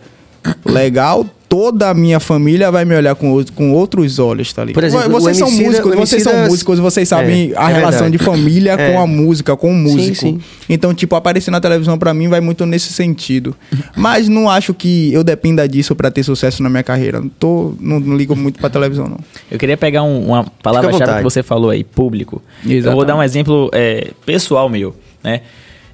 legal, 0.63 1.25
toda 1.55 1.89
a 1.89 1.95
minha 1.95 2.19
família 2.19 2.69
vai 2.69 2.85
me 2.85 2.97
olhar 2.97 3.15
com, 3.15 3.45
com 3.55 3.73
outros 3.73 4.19
olhos, 4.19 4.53
tá 4.53 4.65
ligado? 4.65 4.75
Por 4.75 4.83
exemplo, 4.83 5.09
vocês 5.09 5.37
são 5.37 5.49
músicos, 5.49 5.95
vocês 5.95 6.23
são 6.25 6.47
músicos, 6.47 6.79
vocês 6.81 7.09
sabem 7.09 7.53
é, 7.53 7.57
a 7.57 7.71
é 7.71 7.75
relação 7.75 8.01
verdade. 8.01 8.19
de 8.19 8.19
família 8.19 8.73
é. 8.73 8.91
com 8.91 9.01
a 9.01 9.07
música, 9.07 9.57
com 9.57 9.71
o 9.71 9.73
músico. 9.73 10.17
Sim, 10.17 10.41
sim. 10.41 10.41
Então, 10.69 10.93
tipo, 10.93 11.15
aparecer 11.15 11.53
na 11.53 11.61
televisão 11.61 11.97
para 11.97 12.13
mim 12.13 12.27
vai 12.27 12.41
muito 12.41 12.67
nesse 12.67 12.93
sentido. 12.93 13.55
Mas 13.97 14.29
não 14.29 14.51
acho 14.51 14.75
que 14.75 15.13
eu 15.13 15.23
dependa 15.23 15.69
disso 15.69 15.95
para 15.95 16.11
ter 16.11 16.25
sucesso 16.25 16.61
na 16.61 16.69
minha 16.69 16.83
carreira. 16.83 17.21
Não, 17.21 17.29
tô, 17.29 17.75
não, 17.79 18.01
não 18.01 18.17
ligo 18.17 18.35
muito 18.35 18.59
pra 18.59 18.69
televisão, 18.69 19.07
não. 19.07 19.21
Eu 19.49 19.57
queria 19.57 19.77
pegar 19.77 20.03
um, 20.03 20.27
uma 20.27 20.45
palavra-chave 20.61 21.19
que 21.19 21.23
você 21.23 21.41
falou 21.41 21.71
aí, 21.71 21.85
público. 21.85 22.43
Exatamente. 22.65 22.87
Eu 22.87 22.93
vou 22.97 23.05
dar 23.05 23.15
um 23.15 23.23
exemplo 23.23 23.71
é, 23.73 24.11
pessoal 24.27 24.69
meu, 24.69 24.93
né? 25.23 25.43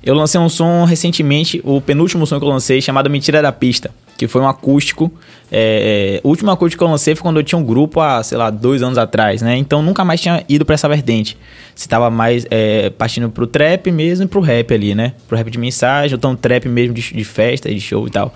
Eu 0.02 0.14
lancei 0.14 0.40
um 0.40 0.48
som 0.48 0.84
recentemente, 0.84 1.60
o 1.62 1.82
penúltimo 1.82 2.26
som 2.26 2.38
que 2.38 2.46
eu 2.46 2.48
lancei, 2.48 2.80
chamado 2.80 3.10
Mentira 3.10 3.42
da 3.42 3.52
Pista, 3.52 3.90
que 4.20 4.28
foi 4.28 4.42
um 4.42 4.46
acústico. 4.46 5.10
É, 5.50 6.18
é, 6.18 6.20
o 6.22 6.28
último 6.28 6.50
acústico 6.50 6.80
que 6.80 6.84
eu 6.84 6.90
lancei 6.90 7.14
foi 7.14 7.22
quando 7.22 7.38
eu 7.38 7.42
tinha 7.42 7.58
um 7.58 7.64
grupo 7.64 8.00
há, 8.02 8.22
sei 8.22 8.36
lá, 8.36 8.50
dois 8.50 8.82
anos 8.82 8.98
atrás, 8.98 9.40
né? 9.40 9.56
Então 9.56 9.80
nunca 9.80 10.04
mais 10.04 10.20
tinha 10.20 10.44
ido 10.46 10.62
para 10.62 10.74
essa 10.74 10.86
vertente. 10.86 11.38
Você 11.74 11.88
tava 11.88 12.10
mais 12.10 12.46
é, 12.50 12.90
partindo 12.90 13.30
pro 13.30 13.46
trap 13.46 13.90
mesmo 13.90 14.26
e 14.26 14.28
pro 14.28 14.42
rap 14.42 14.74
ali, 14.74 14.94
né? 14.94 15.14
Pro 15.26 15.38
rap 15.38 15.50
de 15.50 15.58
mensagem, 15.58 16.12
ou 16.12 16.18
então 16.18 16.36
trap 16.36 16.68
mesmo 16.68 16.92
de, 16.92 17.00
de 17.14 17.24
festa, 17.24 17.70
de 17.70 17.80
show 17.80 18.06
e 18.06 18.10
tal. 18.10 18.34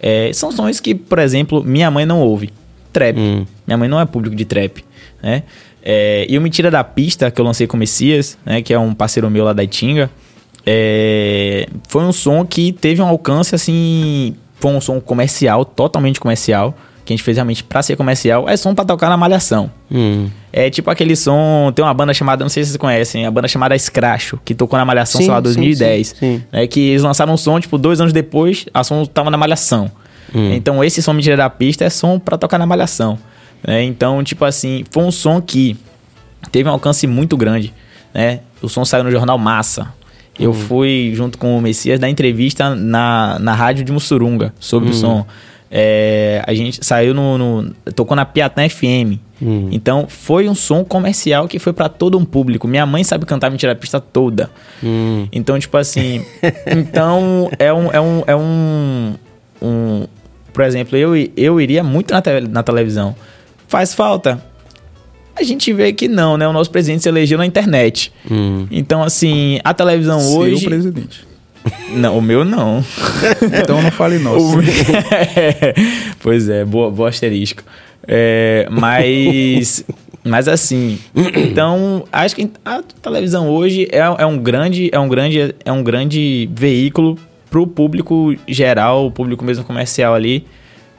É, 0.00 0.32
são 0.32 0.50
sons 0.50 0.80
que, 0.80 0.94
por 0.94 1.18
exemplo, 1.18 1.62
minha 1.62 1.90
mãe 1.90 2.06
não 2.06 2.20
ouve. 2.20 2.50
Trap. 2.90 3.18
Hum. 3.18 3.44
Minha 3.66 3.76
mãe 3.76 3.86
não 3.86 4.00
é 4.00 4.06
público 4.06 4.34
de 4.34 4.46
trap, 4.46 4.82
né? 5.22 5.42
É, 5.82 6.24
e 6.26 6.38
o 6.38 6.40
Mentira 6.40 6.70
da 6.70 6.82
Pista, 6.82 7.30
que 7.30 7.38
eu 7.38 7.44
lancei 7.44 7.66
com 7.66 7.76
o 7.76 7.80
Messias, 7.80 8.38
né? 8.46 8.62
Que 8.62 8.72
é 8.72 8.78
um 8.78 8.94
parceiro 8.94 9.30
meu 9.30 9.44
lá 9.44 9.52
da 9.52 9.62
Itinga. 9.62 10.10
É, 10.64 11.66
foi 11.86 12.02
um 12.02 12.12
som 12.12 12.46
que 12.46 12.72
teve 12.72 13.02
um 13.02 13.06
alcance 13.06 13.54
assim. 13.54 14.34
Foi 14.60 14.72
um 14.72 14.80
som 14.80 15.00
comercial, 15.00 15.64
totalmente 15.64 16.20
comercial. 16.20 16.74
Que 17.04 17.14
a 17.14 17.16
gente 17.16 17.24
fez 17.24 17.38
realmente 17.38 17.64
pra 17.64 17.82
ser 17.82 17.96
comercial. 17.96 18.46
É 18.48 18.56
som 18.56 18.74
pra 18.74 18.84
tocar 18.84 19.08
na 19.08 19.16
malhação. 19.16 19.70
Hum. 19.90 20.28
É 20.52 20.68
tipo 20.68 20.90
aquele 20.90 21.16
som. 21.16 21.72
Tem 21.74 21.82
uma 21.82 21.94
banda 21.94 22.12
chamada, 22.12 22.44
não 22.44 22.50
sei 22.50 22.64
se 22.64 22.70
vocês 22.70 22.76
conhecem, 22.76 23.24
a 23.24 23.30
banda 23.30 23.48
chamada 23.48 23.78
Scratcho, 23.78 24.38
que 24.44 24.54
tocou 24.54 24.78
na 24.78 24.84
Malhação, 24.84 25.20
sim, 25.20 25.24
sei 25.24 25.32
lá, 25.32 25.40
2010. 25.40 26.08
Sim, 26.08 26.14
sim, 26.18 26.42
é 26.52 26.66
que 26.66 26.80
eles 26.80 27.02
lançaram 27.02 27.32
um 27.32 27.36
som, 27.36 27.58
tipo, 27.58 27.78
dois 27.78 28.00
anos 28.00 28.12
depois, 28.12 28.66
a 28.74 28.84
som 28.84 29.04
tava 29.06 29.30
na 29.30 29.38
Malhação. 29.38 29.90
Hum. 30.34 30.52
Então 30.52 30.82
esse 30.84 31.02
som 31.02 31.12
Mentira 31.12 31.36
da 31.36 31.48
Pista 31.48 31.84
é 31.84 31.90
som 31.90 32.18
pra 32.18 32.36
tocar 32.36 32.58
na 32.58 32.66
Malhação. 32.66 33.18
Né? 33.66 33.82
Então, 33.84 34.22
tipo 34.22 34.44
assim, 34.44 34.84
foi 34.90 35.02
um 35.02 35.10
som 35.10 35.40
que 35.40 35.76
teve 36.52 36.68
um 36.68 36.72
alcance 36.72 37.06
muito 37.06 37.36
grande. 37.36 37.72
Né? 38.12 38.40
O 38.62 38.68
som 38.68 38.84
saiu 38.84 39.04
no 39.04 39.10
jornal 39.10 39.38
Massa. 39.38 39.94
Eu 40.38 40.50
uhum. 40.50 40.56
fui, 40.56 41.12
junto 41.14 41.36
com 41.36 41.58
o 41.58 41.60
Messias, 41.60 41.98
dar 41.98 42.08
entrevista 42.08 42.74
na, 42.74 43.38
na 43.40 43.54
rádio 43.54 43.84
de 43.84 43.92
Mussurunga 43.92 44.54
sobre 44.60 44.88
uhum. 44.88 44.94
o 44.94 44.98
som. 44.98 45.26
é, 45.70 46.42
a 46.46 46.54
gente 46.54 46.84
saiu 46.84 47.12
no, 47.12 47.36
no, 47.36 47.74
tocou 47.94 48.16
na 48.16 48.24
Piatã 48.24 48.68
FM. 48.68 49.18
Hum. 49.40 49.68
Então 49.70 50.06
foi 50.08 50.48
um 50.48 50.54
som 50.54 50.84
comercial 50.84 51.46
que 51.46 51.58
foi 51.58 51.72
para 51.72 51.88
todo 51.88 52.18
um 52.18 52.24
público. 52.24 52.66
Minha 52.66 52.86
mãe 52.86 53.04
sabe 53.04 53.24
cantar 53.24 53.50
Mentira 53.50 53.74
Pista 53.74 54.00
toda. 54.00 54.50
Hum. 54.82 55.28
Então, 55.30 55.58
tipo 55.58 55.76
assim. 55.76 56.24
então 56.66 57.50
é 57.58 57.72
um. 57.72 57.92
É 57.92 58.00
um, 58.00 58.22
é 58.26 58.36
um, 58.36 59.14
um 59.62 60.06
por 60.52 60.64
exemplo, 60.64 60.96
eu, 60.96 61.14
eu 61.36 61.60
iria 61.60 61.84
muito 61.84 62.12
na, 62.12 62.20
te, 62.20 62.40
na 62.40 62.62
televisão. 62.62 63.14
Faz 63.68 63.94
falta? 63.94 64.42
A 65.38 65.42
gente 65.44 65.72
vê 65.72 65.92
que 65.92 66.08
não, 66.08 66.36
né? 66.36 66.48
O 66.48 66.52
nosso 66.52 66.70
presidente 66.70 67.04
se 67.04 67.08
elegeu 67.08 67.38
na 67.38 67.46
internet. 67.46 68.12
Hum. 68.28 68.66
Então, 68.70 69.04
assim, 69.04 69.60
a 69.62 69.72
televisão 69.72 70.18
Seu 70.20 70.38
hoje. 70.38 70.64
presidente. 70.64 71.28
Não, 71.90 72.18
o 72.18 72.22
meu 72.22 72.44
não. 72.44 72.84
então 73.62 73.80
não 73.80 73.90
fale 73.90 74.18
nosso. 74.18 74.56
pois 76.20 76.48
é, 76.48 76.64
boa, 76.64 76.90
boa 76.90 77.08
asterisco. 77.08 77.62
É, 78.06 78.66
mas, 78.70 79.84
mas 80.24 80.48
assim, 80.48 80.98
então 81.14 82.04
acho 82.10 82.34
que 82.34 82.50
a 82.64 82.82
televisão 83.02 83.48
hoje 83.48 83.86
é, 83.92 83.98
é 83.98 84.26
um 84.26 84.38
grande, 84.38 84.88
é 84.92 84.98
um 84.98 85.08
grande, 85.08 85.54
é 85.64 85.70
um 85.70 85.82
grande 85.82 86.48
veículo 86.52 87.18
para 87.50 87.60
o 87.60 87.66
público 87.66 88.34
geral, 88.46 89.06
o 89.06 89.10
público 89.10 89.44
mesmo 89.44 89.64
comercial 89.64 90.14
ali. 90.14 90.44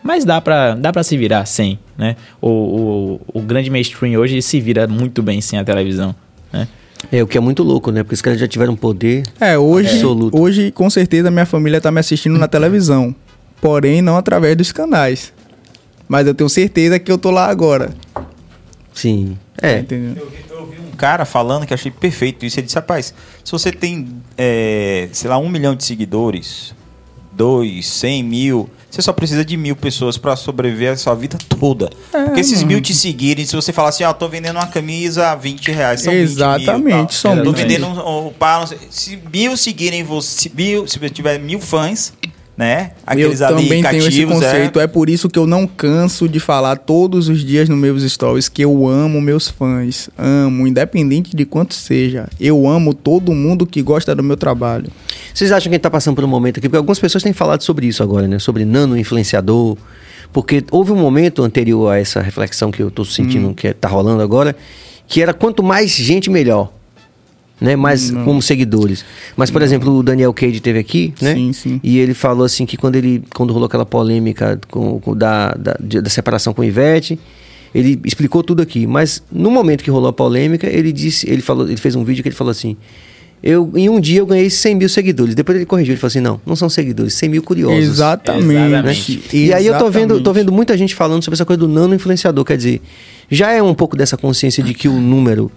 Mas 0.10 0.26
dá 0.26 0.42
para 0.42 0.74
dá 0.74 0.92
pra 0.92 1.04
se 1.04 1.16
virar 1.16 1.46
sem, 1.46 1.78
né? 1.96 2.16
O, 2.42 2.50
o, 2.50 3.22
o 3.32 3.42
grande 3.44 3.70
mainstream 3.70 4.20
hoje 4.20 4.42
se 4.42 4.60
vira 4.60 4.88
muito 4.88 5.22
bem 5.22 5.40
sem 5.40 5.60
a 5.60 5.64
televisão, 5.64 6.16
né? 6.52 6.68
É, 7.12 7.22
o 7.22 7.28
que 7.28 7.38
é 7.38 7.40
muito 7.40 7.62
louco, 7.62 7.92
né? 7.92 8.02
Porque 8.02 8.16
os 8.16 8.22
caras 8.24 8.40
já 8.40 8.48
tiveram 8.48 8.76
poder 8.76 9.22
é, 9.40 9.56
hoje, 9.56 9.94
absoluto. 9.94 10.36
Hoje, 10.36 10.72
com 10.72 10.90
certeza, 10.90 11.30
minha 11.30 11.46
família 11.46 11.80
tá 11.80 11.92
me 11.92 12.00
assistindo 12.00 12.40
na 12.40 12.48
televisão. 12.48 13.14
Porém, 13.62 14.02
não 14.02 14.18
através 14.18 14.58
dos 14.58 14.72
canais. 14.72 15.32
Mas 16.08 16.26
eu 16.26 16.34
tenho 16.34 16.50
certeza 16.50 16.98
que 16.98 17.12
eu 17.12 17.20
tô 17.20 17.30
lá 17.30 17.46
agora. 17.46 17.92
Sim. 18.92 19.38
É. 19.62 19.84
Tá 19.84 19.94
eu, 19.94 20.28
vi, 20.28 20.38
eu 20.50 20.66
vi 20.66 20.80
um 20.92 20.96
cara 20.98 21.24
falando 21.24 21.68
que 21.68 21.74
achei 21.76 21.92
perfeito 21.92 22.48
isso. 22.48 22.60
Ele 22.60 22.66
disse, 22.66 22.76
rapaz, 22.76 23.14
se 23.46 23.52
você 23.52 23.72
tem, 23.72 24.08
é, 24.36 25.08
sei 25.12 25.30
lá, 25.30 25.38
um 25.38 25.48
milhão 25.48 25.76
de 25.76 25.84
seguidores, 25.84 26.74
dois, 27.32 27.86
cem 27.86 28.24
mil 28.24 28.68
você 28.90 29.02
só 29.02 29.14
precisa 29.14 29.46
de 29.46 29.56
mil 29.56 29.76
pessoas 29.76 30.18
para 30.18 30.36
sobreviver 30.36 30.94
a 30.94 30.98
sua 30.98 31.14
vida 31.14 31.38
toda. 31.60 31.90
É, 32.14 32.24
Porque 32.26 32.40
esses 32.42 32.64
mil 32.64 32.82
te 32.82 32.94
seguirem, 32.94 33.46
se 33.46 33.56
você 33.56 33.72
falar 33.72 33.90
assim, 33.90 34.04
ó, 34.04 34.10
oh, 34.10 34.14
tô 34.14 34.28
vendendo 34.28 34.58
uma 34.58 34.68
camisa 34.68 35.30
a 35.30 35.36
20 35.36 35.72
reais, 35.72 36.02
são 36.02 36.14
Exatamente, 36.14 36.84
20 36.84 36.96
mil, 36.96 37.10
são 37.10 37.44
Tô 37.44 37.52
vendendo 37.52 37.86
um, 37.86 38.00
um, 38.00 38.28
um, 38.28 38.34
se 38.90 39.20
mil 39.32 39.56
seguirem 39.56 40.04
você, 40.04 40.52
mil, 40.54 40.88
se 40.88 40.98
tiver 41.10 41.40
mil 41.40 41.60
fãs, 41.60 42.14
né? 42.60 42.92
Aqueles 43.08 43.40
eu 43.40 43.48
também 43.48 43.82
tenho 43.82 44.06
esse 44.06 44.22
é. 44.22 44.26
conceito. 44.26 44.80
É. 44.82 44.84
é. 44.84 44.88
por 44.88 45.10
isso 45.10 45.30
que 45.30 45.40
eu 45.40 45.48
não 45.48 45.66
canso 45.66 46.28
de 46.28 46.42
falar 46.42 46.76
todos 46.76 47.30
os 47.30 47.40
dias 47.40 47.70
nos 47.70 47.80
meus 47.80 48.04
stories 48.04 48.50
que 48.50 48.62
eu 48.62 48.86
amo 48.86 49.22
meus 49.22 49.48
fãs. 49.48 50.10
Amo, 50.18 50.68
independente 50.68 51.34
de 51.34 51.46
quanto 51.46 51.74
seja. 51.74 52.28
Eu 52.38 52.68
amo 52.68 52.94
todo 52.94 53.34
mundo 53.34 53.66
que 53.66 53.82
gosta 53.82 54.14
do 54.14 54.22
meu 54.22 54.36
trabalho. 54.36 54.92
Vocês 55.34 55.54
acham 55.54 55.70
que 55.70 55.70
a 55.70 55.76
gente 55.76 55.84
tá 55.84 55.90
passando 55.90 56.16
por 56.16 56.26
um 56.26 56.28
momento 56.28 56.58
aqui? 56.58 56.68
Porque 56.68 56.76
algumas 56.76 57.00
pessoas 57.00 57.24
têm 57.24 57.32
falado 57.32 57.62
sobre 57.62 57.88
isso 57.88 58.04
agora, 58.04 58.28
né? 58.28 58.40
Sobre 58.40 58.66
nano 58.66 58.98
influenciador. 58.98 59.78
Porque 60.34 60.62
houve 60.70 60.92
um 60.92 60.98
momento 60.98 61.44
anterior 61.44 61.90
a 61.90 61.98
essa 61.98 62.20
reflexão 62.20 62.72
que 62.72 62.84
eu 62.84 62.92
tô 62.92 63.06
sentindo 63.06 63.48
hum. 63.48 63.54
que 63.54 63.74
tá 63.74 63.88
rolando 63.88 64.22
agora, 64.22 64.54
que 65.08 65.22
era 65.22 65.34
quanto 65.34 65.64
mais 65.64 65.92
gente, 65.92 66.30
melhor 66.30 66.74
né? 67.60 67.76
Mais 67.76 68.10
não. 68.10 68.24
como 68.24 68.42
seguidores. 68.42 69.04
Mas, 69.36 69.52
por 69.52 69.60
não. 69.60 69.66
exemplo, 69.66 69.94
o 69.98 70.04
Daniel 70.04 70.34
Cage 70.34 70.60
teve 70.60 70.80
aqui, 70.80 71.14
né? 71.22 71.36
Sim, 71.36 71.54
sim. 71.54 71.82
E 71.84 72.00
ele 72.00 72.14
falou 72.14 72.46
assim 72.46 72.66
que 72.66 72.78
quando 72.78 72.96
ele 72.96 73.24
quando 73.34 73.52
rolou 73.52 73.68
aquela 73.68 73.86
polêmica 73.86 74.60
com, 74.70 75.00
com 75.00 75.16
da, 75.16 75.52
da, 75.52 75.76
da, 75.80 76.10
separação 76.10 76.54
com 76.54 76.62
o 76.62 76.66
Ivete, 76.66 77.20
ele 77.74 78.00
explicou 78.06 78.44
tudo 78.44 78.62
aqui. 78.62 78.88
Mas 78.88 79.22
no 79.32 79.52
momento 79.52 79.84
que 79.84 79.92
rolou 79.92 80.10
a 80.10 80.14
polêmica, 80.14 80.68
ele 80.68 80.92
disse, 80.92 81.30
ele 81.30 81.42
falou, 81.42 81.68
ele 81.68 81.78
fez 81.78 81.96
um 81.96 82.04
vídeo 82.04 82.24
que 82.24 82.30
ele 82.30 82.36
falou 82.36 82.52
assim. 82.52 82.78
Eu, 83.42 83.72
em 83.74 83.88
um 83.88 84.02
dia 84.02 84.20
eu 84.20 84.26
ganhei 84.26 84.50
100 84.50 84.76
mil 84.76 84.90
seguidores. 84.90 85.34
Depois 85.34 85.56
ele 85.56 85.66
corrigiu, 85.66 85.94
ele 85.94 86.00
falou 86.00 86.10
assim: 86.10 86.20
não, 86.20 86.42
não 86.46 86.58
são 86.58 86.68
seguidores, 86.68 87.14
100 87.14 87.30
mil 87.30 87.42
curiosos. 87.42 87.80
Exatamente. 87.80 89.14
Né? 89.14 89.22
E 89.32 89.54
aí 89.54 89.66
eu 89.66 89.78
tô 89.78 89.90
vendo, 89.90 90.20
tô 90.20 90.34
vendo 90.34 90.52
muita 90.52 90.78
gente 90.78 90.94
falando 90.94 91.24
sobre 91.24 91.36
essa 91.36 91.46
coisa 91.46 91.58
do 91.58 91.68
nano 91.68 91.96
influenciador. 91.96 92.44
Quer 92.44 92.58
dizer, 92.58 92.82
já 93.32 93.52
é 93.54 93.64
um 93.64 93.74
pouco 93.74 93.96
dessa 93.96 94.18
consciência 94.18 94.62
de 94.62 94.74
que 94.74 94.90
o 94.90 95.00
número 95.00 95.50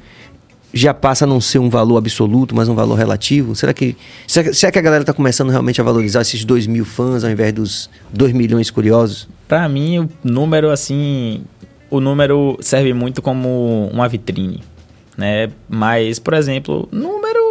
já 0.73 0.95
passa 0.95 1.25
a 1.25 1.29
não 1.29 1.41
ser 1.41 1.59
um 1.59 1.69
valor 1.69 1.99
absoluto, 1.99 2.55
mas 2.55 2.69
um 2.69 2.75
valor 2.75 2.95
relativo? 2.95 3.55
Será 3.55 3.73
que, 3.73 3.97
será 4.27 4.73
que 4.73 4.79
a 4.79 4.83
galera 4.83 5.03
está 5.03 5.13
começando 5.13 5.51
realmente 5.51 5.81
a 5.81 5.85
valorizar 5.85 6.23
esses 6.23 6.45
2 6.45 6.67
mil 6.67 6.85
fãs 6.85 7.25
ao 7.25 7.31
invés 7.31 7.53
dos 7.53 7.91
2 8.13 8.33
milhões 8.33 8.71
curiosos? 8.71 9.29
Para 9.47 9.69
mim, 9.69 9.99
o 9.99 10.09
número, 10.25 10.71
assim, 10.71 11.43
o 11.91 12.01
número 12.01 12.57
serve 12.61 12.95
muito 12.95 13.21
como 13.21 13.91
uma 13.93 14.09
vitrine, 14.09 14.63
né? 15.17 15.51
Mas, 15.69 16.19
por 16.19 16.35
exemplo, 16.35 16.89
número 16.91 17.43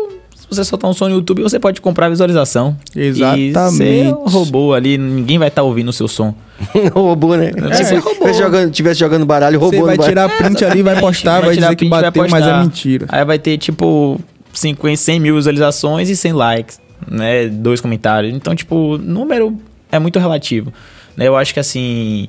você 0.51 0.65
soltar 0.65 0.89
um 0.89 0.93
som 0.93 1.07
no 1.07 1.15
YouTube, 1.15 1.41
você 1.41 1.59
pode 1.59 1.79
comprar 1.79 2.09
visualização. 2.09 2.75
Exatamente. 2.93 3.41
E 3.41 3.51
você 3.53 4.15
roubou 4.25 4.73
ali, 4.73 4.97
ninguém 4.97 5.37
vai 5.37 5.47
estar 5.47 5.61
tá 5.61 5.65
ouvindo 5.65 5.89
o 5.89 5.93
seu 5.93 6.09
som. 6.09 6.35
roubou, 6.93 7.37
né? 7.37 7.51
É, 7.71 7.83
se 7.83 7.99
você 7.99 8.33
jogando, 8.33 8.71
tivesse 8.71 8.99
jogando 8.99 9.25
baralho, 9.25 9.59
roubou. 9.59 9.81
Você 9.81 9.97
vai 9.97 10.07
tirar 10.07 10.29
print 10.29 10.63
ali, 10.65 10.81
vai 10.81 10.99
postar, 10.99 11.39
vai, 11.39 11.47
vai 11.47 11.55
dizer 11.57 11.75
que 11.75 11.85
bateu, 11.89 12.27
mas 12.29 12.45
é 12.45 12.59
mentira. 12.59 13.05
Aí 13.09 13.25
vai 13.25 13.39
ter, 13.39 13.57
tipo, 13.57 14.19
50, 14.53 14.97
100 14.97 15.19
mil 15.19 15.35
visualizações 15.35 16.09
e 16.09 16.15
100 16.15 16.33
likes, 16.33 16.81
né? 17.07 17.47
Dois 17.47 17.81
comentários. 17.81 18.33
Então, 18.33 18.55
tipo, 18.55 18.97
número 18.97 19.57
é 19.91 19.99
muito 19.99 20.19
relativo. 20.19 20.71
Né? 21.15 21.27
Eu 21.27 21.35
acho 21.35 21.53
que, 21.53 21.59
assim, 21.59 22.27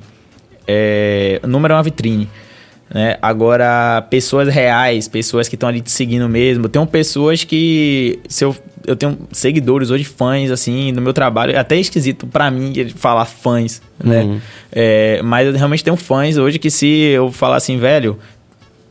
é, 0.67 1.39
número 1.43 1.73
é 1.73 1.77
uma 1.77 1.83
vitrine. 1.83 2.29
Né? 2.93 3.17
Agora, 3.21 4.05
pessoas 4.09 4.47
reais, 4.53 5.07
pessoas 5.07 5.47
que 5.49 5.55
estão 5.55 5.67
ali 5.67 5.81
te 5.81 5.89
seguindo 5.89 6.29
mesmo. 6.29 6.69
Tem 6.69 6.85
pessoas 6.85 7.43
que. 7.43 8.19
Se 8.29 8.45
eu, 8.45 8.55
eu 8.85 8.95
tenho 8.95 9.17
seguidores 9.31 9.89
hoje, 9.89 10.03
fãs, 10.03 10.51
assim, 10.51 10.91
no 10.91 11.01
meu 11.01 11.11
trabalho. 11.11 11.53
É 11.53 11.57
até 11.57 11.75
esquisito 11.75 12.27
para 12.27 12.51
mim 12.51 12.71
falar 12.95 13.25
fãs, 13.25 13.81
né? 14.01 14.23
Uhum. 14.23 14.39
É, 14.71 15.21
mas 15.23 15.47
eu 15.47 15.53
realmente 15.53 15.83
tenho 15.83 15.97
fãs 15.97 16.37
hoje 16.37 16.59
que 16.59 16.69
se 16.69 16.87
eu 16.87 17.31
falar 17.31 17.55
assim, 17.55 17.77
velho, 17.77 18.19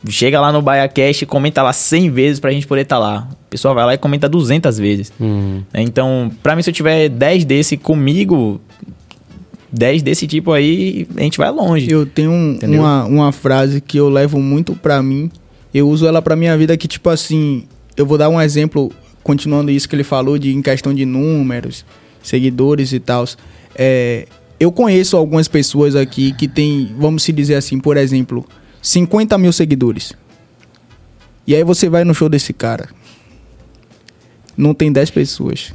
chega 0.09 0.41
lá 0.41 0.51
no 0.51 0.61
BaiaCast 0.61 1.23
e 1.23 1.27
comenta 1.27 1.63
lá 1.63 1.73
100 1.73 2.11
vezes 2.11 2.41
pra 2.41 2.51
gente 2.51 2.67
poder 2.67 2.83
estar 2.83 2.97
tá 2.97 3.01
lá. 3.01 3.29
O 3.31 3.51
pessoal 3.51 3.73
vai 3.73 3.85
lá 3.85 3.95
e 3.95 3.99
comenta 3.99 4.29
200 4.29 4.79
vezes. 4.79 5.13
Uhum. 5.21 5.63
Então, 5.75 6.31
pra 6.43 6.57
mim, 6.57 6.63
se 6.63 6.71
eu 6.71 6.75
tiver 6.75 7.09
10 7.09 7.45
desse 7.45 7.77
comigo, 7.77 8.61
10 9.73 10.03
desse 10.03 10.27
tipo 10.27 10.53
aí, 10.53 11.09
a 11.17 11.21
gente 11.23 11.39
vai 11.39 11.51
longe. 11.51 11.91
Eu 11.91 12.05
tenho 12.05 12.31
um, 12.31 12.59
uma, 12.63 13.05
uma 13.07 13.33
frase 13.33 13.81
que 13.81 13.97
eu 13.97 14.09
levo 14.11 14.39
muito 14.39 14.77
pra 14.77 15.03
mim. 15.03 15.31
Eu 15.73 15.89
uso 15.89 16.07
ela 16.07 16.21
pra 16.21 16.37
minha 16.37 16.57
vida 16.59 16.77
que, 16.77 16.87
tipo 16.87 17.09
assim, 17.09 17.65
eu 17.97 18.05
vou 18.05 18.19
dar 18.19 18.29
um 18.29 18.41
exemplo, 18.41 18.93
continuando 19.23 19.71
isso 19.71 19.89
que 19.89 19.97
ele 19.97 20.05
falou, 20.05 20.37
de 20.37 20.55
em 20.55 20.61
questão 20.61 20.93
de 20.93 21.07
números, 21.07 21.87
seguidores 22.23 22.93
e 22.93 23.01
tal. 23.01 23.25
É, 23.75 24.27
eu 24.61 24.71
conheço 24.71 25.17
algumas 25.17 25.49
pessoas 25.49 25.97
aqui 25.97 26.35
que 26.35 26.47
tem, 26.47 26.95
vamos 26.99 27.23
se 27.23 27.33
dizer 27.33 27.55
assim, 27.55 27.81
por 27.81 27.97
exemplo, 27.97 28.47
50 28.83 29.39
mil 29.39 29.53
seguidores. 29.53 30.13
E 31.47 31.55
aí 31.55 31.65
você 31.65 31.89
vai 31.89 32.05
no 32.05 32.15
show 32.15 32.29
desse 32.29 32.53
cara. 32.53 32.91
Não 34.55 34.75
tem 34.75 34.93
10 34.93 35.11
pessoas. 35.11 35.73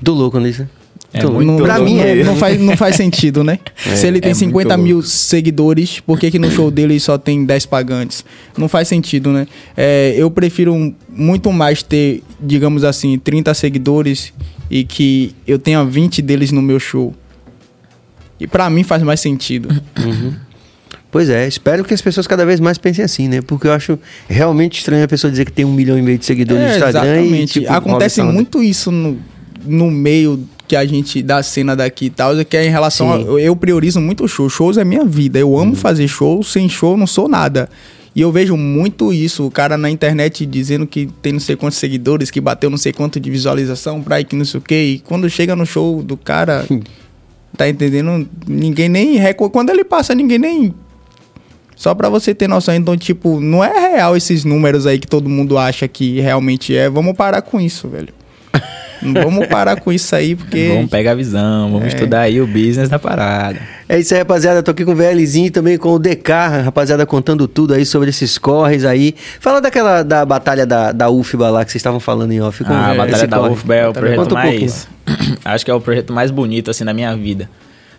Do 0.00 0.14
louco 0.14 0.38
nisso. 0.38 0.68
É 1.14 1.22
não, 1.22 1.58
pra 1.58 1.78
mim, 1.78 1.98
é, 1.98 2.24
não, 2.24 2.36
faz, 2.36 2.58
não 2.58 2.76
faz 2.76 2.96
sentido, 2.96 3.44
né? 3.44 3.58
É, 3.86 3.96
Se 3.96 4.06
ele 4.06 4.20
tem 4.20 4.30
é 4.30 4.34
50 4.34 4.76
mil 4.78 4.96
louco. 4.96 5.08
seguidores, 5.08 6.00
por 6.00 6.18
que, 6.18 6.30
que 6.30 6.38
no 6.38 6.50
show 6.50 6.70
dele 6.70 6.98
só 6.98 7.18
tem 7.18 7.44
10 7.44 7.66
pagantes? 7.66 8.24
Não 8.56 8.66
faz 8.66 8.88
sentido, 8.88 9.30
né? 9.30 9.46
É, 9.76 10.14
eu 10.16 10.30
prefiro 10.30 10.94
muito 11.10 11.52
mais 11.52 11.82
ter, 11.82 12.22
digamos 12.40 12.82
assim, 12.82 13.18
30 13.18 13.52
seguidores 13.52 14.32
e 14.70 14.84
que 14.84 15.34
eu 15.46 15.58
tenha 15.58 15.84
20 15.84 16.22
deles 16.22 16.50
no 16.50 16.62
meu 16.62 16.80
show. 16.80 17.14
E 18.40 18.46
para 18.46 18.68
mim 18.70 18.82
faz 18.82 19.02
mais 19.02 19.20
sentido. 19.20 19.68
Uhum. 19.98 20.32
Pois 21.10 21.28
é, 21.28 21.46
espero 21.46 21.84
que 21.84 21.92
as 21.92 22.00
pessoas 22.00 22.26
cada 22.26 22.46
vez 22.46 22.58
mais 22.58 22.78
pensem 22.78 23.04
assim, 23.04 23.28
né? 23.28 23.42
Porque 23.42 23.66
eu 23.66 23.72
acho 23.72 23.98
realmente 24.26 24.78
estranho 24.78 25.04
a 25.04 25.08
pessoa 25.08 25.30
dizer 25.30 25.44
que 25.44 25.52
tem 25.52 25.62
um 25.62 25.72
milhão 25.72 25.98
e 25.98 26.00
meio 26.00 26.16
de 26.16 26.24
seguidores 26.24 26.62
no 26.62 26.68
é, 26.68 26.74
Instagram. 26.74 27.16
Exatamente. 27.16 27.58
E, 27.58 27.62
tipo, 27.62 27.72
Acontece 27.72 28.22
muito 28.22 28.62
isso 28.62 28.90
no, 28.90 29.18
no 29.62 29.90
meio 29.90 30.42
que 30.72 30.76
a 30.76 30.86
gente 30.86 31.22
da 31.22 31.42
cena 31.42 31.76
daqui 31.76 32.06
e 32.06 32.10
tal, 32.10 32.34
é 32.34 32.44
que 32.44 32.56
é 32.56 32.64
em 32.64 32.70
relação 32.70 33.12
a, 33.12 33.18
eu 33.38 33.54
priorizo 33.54 34.00
muito 34.00 34.26
show. 34.26 34.48
Shows 34.48 34.78
é 34.78 34.84
minha 34.84 35.04
vida. 35.04 35.38
Eu 35.38 35.58
amo 35.58 35.72
uhum. 35.72 35.76
fazer 35.76 36.08
show, 36.08 36.42
sem 36.42 36.66
show 36.66 36.96
não 36.96 37.06
sou 37.06 37.28
nada. 37.28 37.68
E 38.16 38.22
eu 38.22 38.32
vejo 38.32 38.56
muito 38.56 39.12
isso, 39.12 39.46
o 39.46 39.50
cara 39.50 39.76
na 39.76 39.90
internet 39.90 40.46
dizendo 40.46 40.86
que 40.86 41.10
tem 41.20 41.34
não 41.34 41.40
sei 41.40 41.56
quantos 41.56 41.76
seguidores, 41.76 42.30
que 42.30 42.40
bateu 42.40 42.70
não 42.70 42.78
sei 42.78 42.90
quanto 42.90 43.20
de 43.20 43.30
visualização 43.30 44.02
pra 44.02 44.18
ir 44.18 44.24
que 44.24 44.34
não 44.34 44.46
sei 44.46 44.60
o 44.60 44.62
quê. 44.62 44.94
E 44.94 44.98
quando 45.00 45.28
chega 45.28 45.54
no 45.54 45.66
show 45.66 46.02
do 46.02 46.16
cara, 46.16 46.66
tá 47.54 47.68
entendendo? 47.68 48.26
Ninguém 48.46 48.88
nem 48.88 49.16
reconhece. 49.16 49.52
Quando 49.52 49.68
ele 49.68 49.84
passa, 49.84 50.14
ninguém 50.14 50.38
nem. 50.38 50.74
Só 51.76 51.94
pra 51.94 52.08
você 52.08 52.34
ter 52.34 52.48
noção. 52.48 52.74
Então, 52.74 52.96
tipo, 52.96 53.40
não 53.40 53.62
é 53.62 53.92
real 53.92 54.16
esses 54.16 54.42
números 54.42 54.86
aí 54.86 54.98
que 54.98 55.06
todo 55.06 55.28
mundo 55.28 55.58
acha 55.58 55.86
que 55.86 56.18
realmente 56.18 56.74
é. 56.74 56.88
Vamos 56.88 57.14
parar 57.14 57.42
com 57.42 57.60
isso, 57.60 57.88
velho. 57.88 58.08
Vamos 59.02 59.46
parar 59.48 59.80
com 59.80 59.92
isso 59.92 60.14
aí, 60.14 60.36
porque. 60.36 60.68
Vamos 60.74 60.90
pegar 60.90 61.12
a 61.12 61.14
visão, 61.14 61.70
vamos 61.72 61.84
é. 61.84 61.88
estudar 61.88 62.20
aí 62.20 62.40
o 62.40 62.46
business 62.46 62.88
da 62.88 62.98
parada. 62.98 63.60
É 63.88 63.98
isso 63.98 64.14
aí, 64.14 64.20
rapaziada. 64.20 64.62
Tô 64.62 64.70
aqui 64.70 64.84
com 64.84 64.92
o 64.92 64.94
VLzinho 64.94 65.50
também 65.50 65.76
com 65.76 65.90
o 65.90 65.98
DK, 65.98 66.30
rapaziada, 66.64 67.04
contando 67.04 67.48
tudo 67.48 67.74
aí 67.74 67.84
sobre 67.84 68.10
esses 68.10 68.38
corres 68.38 68.84
aí. 68.84 69.14
Fala 69.40 69.60
daquela 69.60 70.02
da 70.02 70.24
batalha 70.24 70.64
da, 70.64 70.92
da 70.92 71.10
UFBA 71.10 71.50
lá 71.50 71.64
que 71.64 71.72
vocês 71.72 71.80
estavam 71.80 72.00
falando 72.00 72.32
em 72.32 72.40
off. 72.40 72.62
ah, 72.66 72.92
a 72.92 72.94
batalha 72.94 73.26
da 73.26 73.38
corre. 73.38 73.52
UFBA 73.52 73.74
é 73.74 73.88
o 73.88 73.92
projeto 73.92 74.34
mais. 74.34 74.88
Um 75.06 75.34
acho 75.44 75.64
que 75.64 75.70
é 75.70 75.74
o 75.74 75.80
projeto 75.80 76.12
mais 76.12 76.30
bonito, 76.30 76.70
assim, 76.70 76.84
da 76.84 76.94
minha 76.94 77.14
vida. 77.16 77.50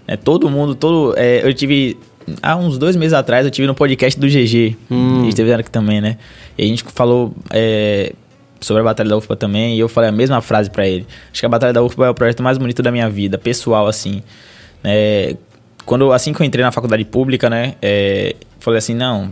É, 0.08 0.16
todo 0.16 0.50
mundo, 0.50 0.74
todo. 0.74 1.14
É, 1.18 1.46
eu 1.48 1.54
tive 1.54 1.98
há 2.42 2.56
uns 2.56 2.78
dois 2.78 2.96
meses 2.96 3.14
atrás 3.14 3.46
eu 3.46 3.52
tive 3.52 3.68
no 3.68 3.76
podcast 3.76 4.20
do 4.20 4.28
GG. 4.28 4.76
Hum. 4.90 5.20
Eles 5.20 5.30
estiveram 5.30 5.60
aqui 5.60 5.70
também, 5.70 6.02
né? 6.02 6.18
E 6.58 6.64
a 6.64 6.68
gente 6.68 6.84
falou 6.94 7.34
é, 7.52 8.14
sobre 8.64 8.82
a 8.82 8.84
Batalha 8.84 9.10
da 9.10 9.18
UFPA 9.18 9.36
também, 9.36 9.76
e 9.76 9.80
eu 9.80 9.90
falei 9.90 10.10
a 10.10 10.14
mesma 10.14 10.42
frase 10.42 10.70
para 10.70 10.88
ele. 10.88 11.06
Acho 11.32 11.42
que 11.42 11.46
a 11.46 11.50
Batalha 11.50 11.74
da 11.74 11.84
UFPA 11.84 12.08
é 12.08 12.10
o 12.10 12.14
projeto 12.14 12.42
mais 12.42 12.58
bonito 12.58 12.82
da 12.82 12.92
minha 12.92 13.10
vida, 13.10 13.38
pessoal, 13.38 13.88
assim. 13.88 14.24
É, 14.84 15.36
quando, 15.86 16.12
assim 16.12 16.34
que 16.34 16.42
eu 16.42 16.46
entrei 16.46 16.64
na 16.64 16.72
faculdade 16.72 17.06
pública, 17.06 17.50
né, 17.50 17.76
é, 17.82 18.36
falei 18.60 18.78
assim, 18.78 18.94
não, 18.94 19.32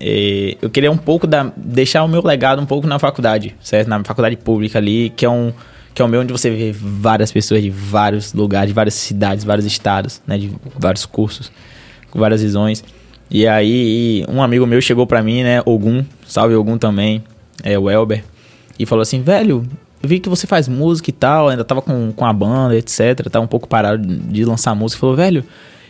é, 0.00 0.56
eu 0.60 0.68
queria 0.68 0.90
um 0.90 0.96
pouco 0.96 1.26
da, 1.26 1.52
deixar 1.56 2.02
o 2.02 2.08
meu 2.08 2.26
legado 2.26 2.60
um 2.60 2.66
pouco 2.66 2.86
na 2.86 2.98
faculdade, 2.98 3.54
certo? 3.60 3.88
Na 3.88 4.02
faculdade 4.02 4.36
pública 4.36 4.78
ali, 4.78 5.10
que 5.10 5.24
é 5.24 5.30
um 5.30 5.52
que 5.94 6.00
é 6.00 6.04
o 6.04 6.08
meu 6.08 6.22
onde 6.22 6.32
você 6.32 6.50
vê 6.50 6.72
várias 6.72 7.30
pessoas 7.30 7.62
de 7.62 7.68
vários 7.68 8.32
lugares, 8.32 8.68
de 8.68 8.74
várias 8.74 8.94
cidades, 8.94 9.44
vários 9.44 9.66
estados, 9.66 10.22
né, 10.26 10.38
de 10.38 10.50
vários 10.78 11.04
cursos, 11.04 11.52
com 12.10 12.18
várias 12.18 12.42
visões. 12.42 12.82
E 13.30 13.46
aí, 13.46 14.24
um 14.26 14.42
amigo 14.42 14.66
meu 14.66 14.80
chegou 14.80 15.06
para 15.06 15.22
mim, 15.22 15.42
né, 15.42 15.60
Ogum, 15.66 16.02
salve 16.26 16.54
Ogum 16.54 16.78
também, 16.78 17.22
é 17.62 17.78
o 17.78 17.90
Elber, 17.90 18.24
e 18.82 18.86
falou 18.86 19.02
assim: 19.02 19.22
velho, 19.22 19.64
eu 20.02 20.08
vi 20.08 20.18
que 20.18 20.28
você 20.28 20.46
faz 20.46 20.68
música 20.68 21.10
e 21.10 21.12
tal, 21.12 21.48
ainda 21.48 21.64
tava 21.64 21.80
com, 21.80 22.12
com 22.12 22.24
a 22.24 22.32
banda, 22.32 22.76
etc. 22.76 23.28
Tá 23.30 23.40
um 23.40 23.46
pouco 23.46 23.68
parado 23.68 24.04
de 24.04 24.44
lançar 24.44 24.74
música. 24.74 25.00
Falou, 25.00 25.14
velho, 25.14 25.44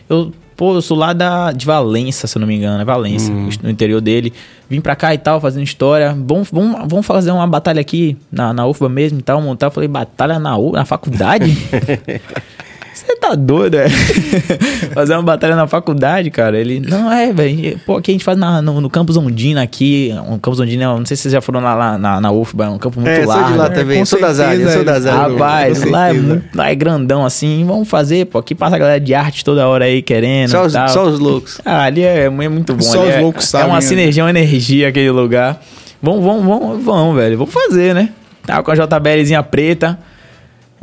eu, 0.07 0.31
pô, 0.55 0.75
eu 0.75 0.81
sou 0.81 0.95
lá 0.95 1.13
da, 1.13 1.51
de 1.51 1.65
Valência, 1.65 2.27
se 2.27 2.37
eu 2.37 2.39
não 2.39 2.47
me 2.47 2.55
engano, 2.55 2.81
é 2.81 2.85
Valência, 2.85 3.33
hum. 3.33 3.49
no 3.63 3.69
interior 3.69 3.99
dele. 3.99 4.31
Vim 4.69 4.81
pra 4.81 4.95
cá 4.95 5.13
e 5.13 5.17
tal, 5.17 5.41
fazendo 5.41 5.63
história. 5.63 6.15
Vamos, 6.17 6.49
vamos, 6.51 6.87
vamos 6.87 7.05
fazer 7.05 7.31
uma 7.31 7.47
batalha 7.47 7.81
aqui 7.81 8.15
na, 8.31 8.53
na 8.53 8.67
UFBA 8.67 8.89
mesmo 8.89 9.19
e 9.19 9.23
tal, 9.23 9.41
montar. 9.41 9.67
Eu 9.67 9.71
falei, 9.71 9.89
batalha 9.89 10.37
na, 10.37 10.57
U, 10.57 10.71
na 10.71 10.85
faculdade? 10.85 11.57
Você 12.93 13.15
tá 13.15 13.33
doido, 13.33 13.75
é? 13.75 13.89
Fazer 14.93 15.13
uma 15.13 15.23
batalha 15.23 15.55
na 15.55 15.65
faculdade, 15.65 16.29
cara. 16.29 16.59
Ele, 16.59 16.79
não, 16.79 17.11
é, 17.11 17.33
velho. 17.33 17.79
Pô, 17.85 17.97
aqui 17.97 18.11
a 18.11 18.13
gente 18.13 18.23
faz 18.23 18.37
na, 18.37 18.61
no, 18.61 18.79
no 18.79 18.89
campus 18.89 19.17
Ondina 19.17 19.63
aqui. 19.63 20.13
Um 20.29 20.37
campus 20.37 20.59
Ondina, 20.59 20.85
não 20.85 21.05
sei 21.05 21.17
se 21.17 21.23
vocês 21.23 21.31
já 21.31 21.41
foram 21.41 21.59
lá, 21.59 21.73
lá 21.73 21.97
na, 21.97 22.21
na 22.21 22.31
UFBA, 22.31 22.65
é 22.65 22.69
um 22.69 22.77
campo 22.77 22.99
muito 22.99 23.09
é, 23.09 23.25
largo. 23.25 23.43
Sou 23.45 23.51
de 23.51 23.57
lá 23.57 23.69
também, 23.69 24.01
é, 24.01 24.05
sou 24.05 24.21
das 24.21 24.39
áreas, 24.39 24.73
sou 24.73 24.83
das 24.83 25.05
áreas. 25.07 25.33
Rapaz, 25.33 25.83
lá 25.83 26.09
é, 26.09 26.13
muito, 26.13 26.55
lá 26.55 26.69
é 26.69 26.75
grandão 26.75 27.25
assim. 27.25 27.65
Vamos 27.65 27.89
fazer, 27.89 28.27
pô. 28.27 28.37
Aqui 28.37 28.53
passa 28.53 28.75
a 28.75 28.79
galera 28.79 28.99
de 28.99 29.15
arte 29.15 29.43
toda 29.43 29.67
hora 29.67 29.85
aí 29.85 30.03
querendo. 30.03 30.51
Só, 30.51 30.65
os, 30.65 30.73
só 30.73 31.05
os 31.07 31.19
loucos. 31.19 31.59
Ah, 31.65 31.83
ali 31.83 32.03
é, 32.03 32.25
é 32.25 32.29
muito 32.29 32.75
bom. 32.75 32.81
Só 32.83 33.03
os 33.03 33.09
é, 33.09 33.21
loucos 33.21 33.45
é, 33.45 33.47
sabem. 33.47 33.67
É 33.67 33.69
uma 33.69 33.75
né? 33.75 33.81
sinergia, 33.81 34.23
uma 34.23 34.29
energia 34.29 34.89
aquele 34.89 35.09
lugar. 35.09 35.59
Vamos, 36.01 36.23
vamos, 36.23 36.45
vamos, 36.45 36.83
vamos, 36.83 37.15
velho. 37.15 37.37
Vamos 37.37 37.53
fazer, 37.53 37.95
né? 37.95 38.09
Tava 38.45 38.61
com 38.61 38.71
a 38.71 38.75
JBLzinha 38.75 39.41
preta. 39.41 39.97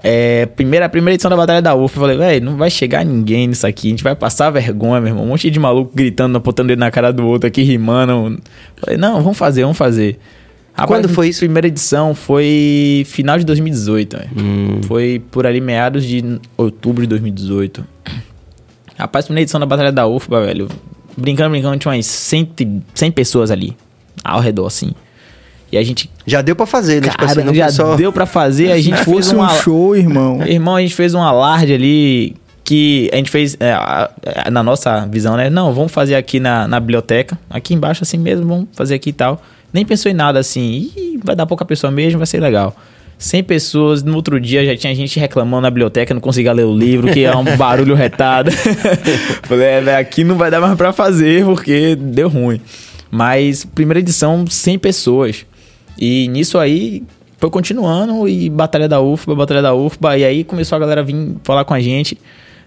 É, 0.02 0.46
primeira, 0.46 0.88
primeira 0.88 1.14
edição 1.14 1.30
da 1.30 1.36
Batalha 1.36 1.60
da 1.60 1.74
UFA, 1.74 1.96
eu 1.96 2.00
falei, 2.00 2.16
velho, 2.16 2.44
não 2.44 2.56
vai 2.56 2.70
chegar 2.70 3.04
ninguém 3.04 3.48
nisso 3.48 3.66
aqui, 3.66 3.88
a 3.88 3.90
gente 3.90 4.02
vai 4.02 4.14
passar 4.14 4.50
vergonha, 4.50 5.00
meu 5.00 5.10
irmão. 5.10 5.24
Um 5.24 5.28
monte 5.28 5.50
de 5.50 5.58
maluco 5.58 5.92
gritando, 5.94 6.36
apontando 6.38 6.72
ele 6.72 6.80
na 6.80 6.90
cara 6.90 7.12
do 7.12 7.26
outro 7.26 7.46
aqui, 7.46 7.62
rimando. 7.62 8.40
Falei, 8.76 8.96
não, 8.96 9.22
vamos 9.22 9.36
fazer, 9.36 9.62
vamos 9.62 9.76
fazer. 9.76 10.18
Rapaz, 10.72 10.88
Quando 10.88 11.08
foi 11.08 11.28
isso? 11.28 11.40
Primeira 11.40 11.66
edição 11.66 12.14
foi 12.14 13.02
final 13.06 13.38
de 13.38 13.44
2018, 13.44 14.16
hum. 14.36 14.80
Foi 14.84 15.22
por 15.30 15.46
ali 15.46 15.60
meados 15.60 16.04
de 16.04 16.40
outubro 16.56 17.02
de 17.02 17.08
2018. 17.08 17.84
Rapaz, 18.96 19.26
primeira 19.26 19.42
edição 19.42 19.60
da 19.60 19.66
Batalha 19.66 19.92
da 19.92 20.06
UFBA, 20.06 20.46
velho. 20.46 20.68
Brincando, 21.16 21.50
brincando, 21.50 21.76
tinha 21.78 21.92
umas 21.92 22.06
100, 22.06 22.82
100 22.94 23.10
pessoas 23.12 23.50
ali, 23.50 23.76
ao 24.24 24.40
redor, 24.40 24.66
assim. 24.66 24.92
E 25.72 25.78
a 25.78 25.82
gente. 25.82 26.10
Já 26.26 26.42
deu 26.42 26.56
para 26.56 26.66
fazer, 26.66 27.00
né? 27.00 27.08
Cara, 27.08 27.28
tipo 27.28 27.40
assim, 27.40 27.54
já 27.54 27.70
só... 27.70 27.94
deu 27.96 28.12
para 28.12 28.26
fazer. 28.26 28.72
A 28.72 28.80
gente 28.80 29.04
fosse 29.04 29.34
um 29.34 29.48
show, 29.48 29.96
irmão. 29.96 30.42
Irmão, 30.46 30.76
a 30.76 30.80
gente 30.80 30.94
fez 30.94 31.14
um 31.14 31.22
alarde 31.22 31.72
ali 31.72 32.36
que 32.64 33.10
a 33.12 33.16
gente 33.16 33.30
fez 33.30 33.56
é, 33.58 34.48
na 34.50 34.62
nossa 34.62 35.04
visão, 35.06 35.36
né? 35.36 35.50
Não, 35.50 35.74
vamos 35.74 35.90
fazer 35.90 36.14
aqui 36.14 36.38
na, 36.38 36.68
na 36.68 36.78
biblioteca, 36.78 37.36
aqui 37.48 37.74
embaixo 37.74 38.04
assim 38.04 38.16
mesmo, 38.16 38.46
vamos 38.46 38.68
fazer 38.72 38.94
aqui 38.94 39.10
e 39.10 39.12
tal. 39.12 39.42
Nem 39.72 39.84
pensou 39.84 40.10
em 40.10 40.14
nada 40.14 40.38
assim, 40.38 40.90
Ih, 40.96 41.20
vai 41.24 41.34
dar 41.34 41.46
pouca 41.46 41.64
pessoa 41.64 41.90
mesmo, 41.90 42.18
vai 42.18 42.28
ser 42.28 42.40
legal. 42.40 42.76
100 43.18 43.42
pessoas, 43.42 44.02
no 44.02 44.14
outro 44.14 44.40
dia 44.40 44.64
já 44.64 44.76
tinha 44.76 44.94
gente 44.94 45.20
reclamando 45.20 45.62
na 45.62 45.70
biblioteca, 45.70 46.14
não 46.14 46.20
conseguia 46.20 46.52
ler 46.52 46.64
o 46.64 46.72
livro, 46.72 47.12
que 47.12 47.24
é 47.24 47.36
um 47.36 47.44
barulho 47.58 47.94
retado. 47.94 48.50
Falei, 49.42 49.66
é, 49.66 49.96
aqui 49.96 50.24
não 50.24 50.36
vai 50.36 50.50
dar 50.50 50.60
mais 50.60 50.74
pra 50.76 50.92
fazer, 50.92 51.44
porque 51.44 51.96
deu 51.96 52.28
ruim. 52.28 52.60
Mas, 53.10 53.64
primeira 53.64 53.98
edição, 53.98 54.46
100 54.48 54.78
pessoas. 54.78 55.44
E 56.00 56.28
nisso 56.28 56.58
aí 56.58 57.04
foi 57.36 57.50
continuando 57.50 58.26
e 58.26 58.48
Batalha 58.48 58.88
da 58.88 59.00
UFBA, 59.00 59.34
Batalha 59.34 59.62
da 59.62 59.74
UFBA, 59.74 60.18
e 60.18 60.24
aí 60.24 60.44
começou 60.44 60.76
a 60.76 60.78
galera 60.78 61.02
vir 61.02 61.36
falar 61.44 61.64
com 61.64 61.74
a 61.74 61.80
gente. 61.80 62.18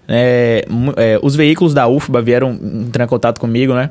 É, 0.06 0.64
é, 0.96 1.18
os 1.22 1.34
veículos 1.34 1.74
da 1.74 1.88
UFBA 1.88 2.22
vieram 2.22 2.52
entrar 2.52 3.04
em 3.04 3.08
contato 3.08 3.40
comigo, 3.40 3.74
né? 3.74 3.90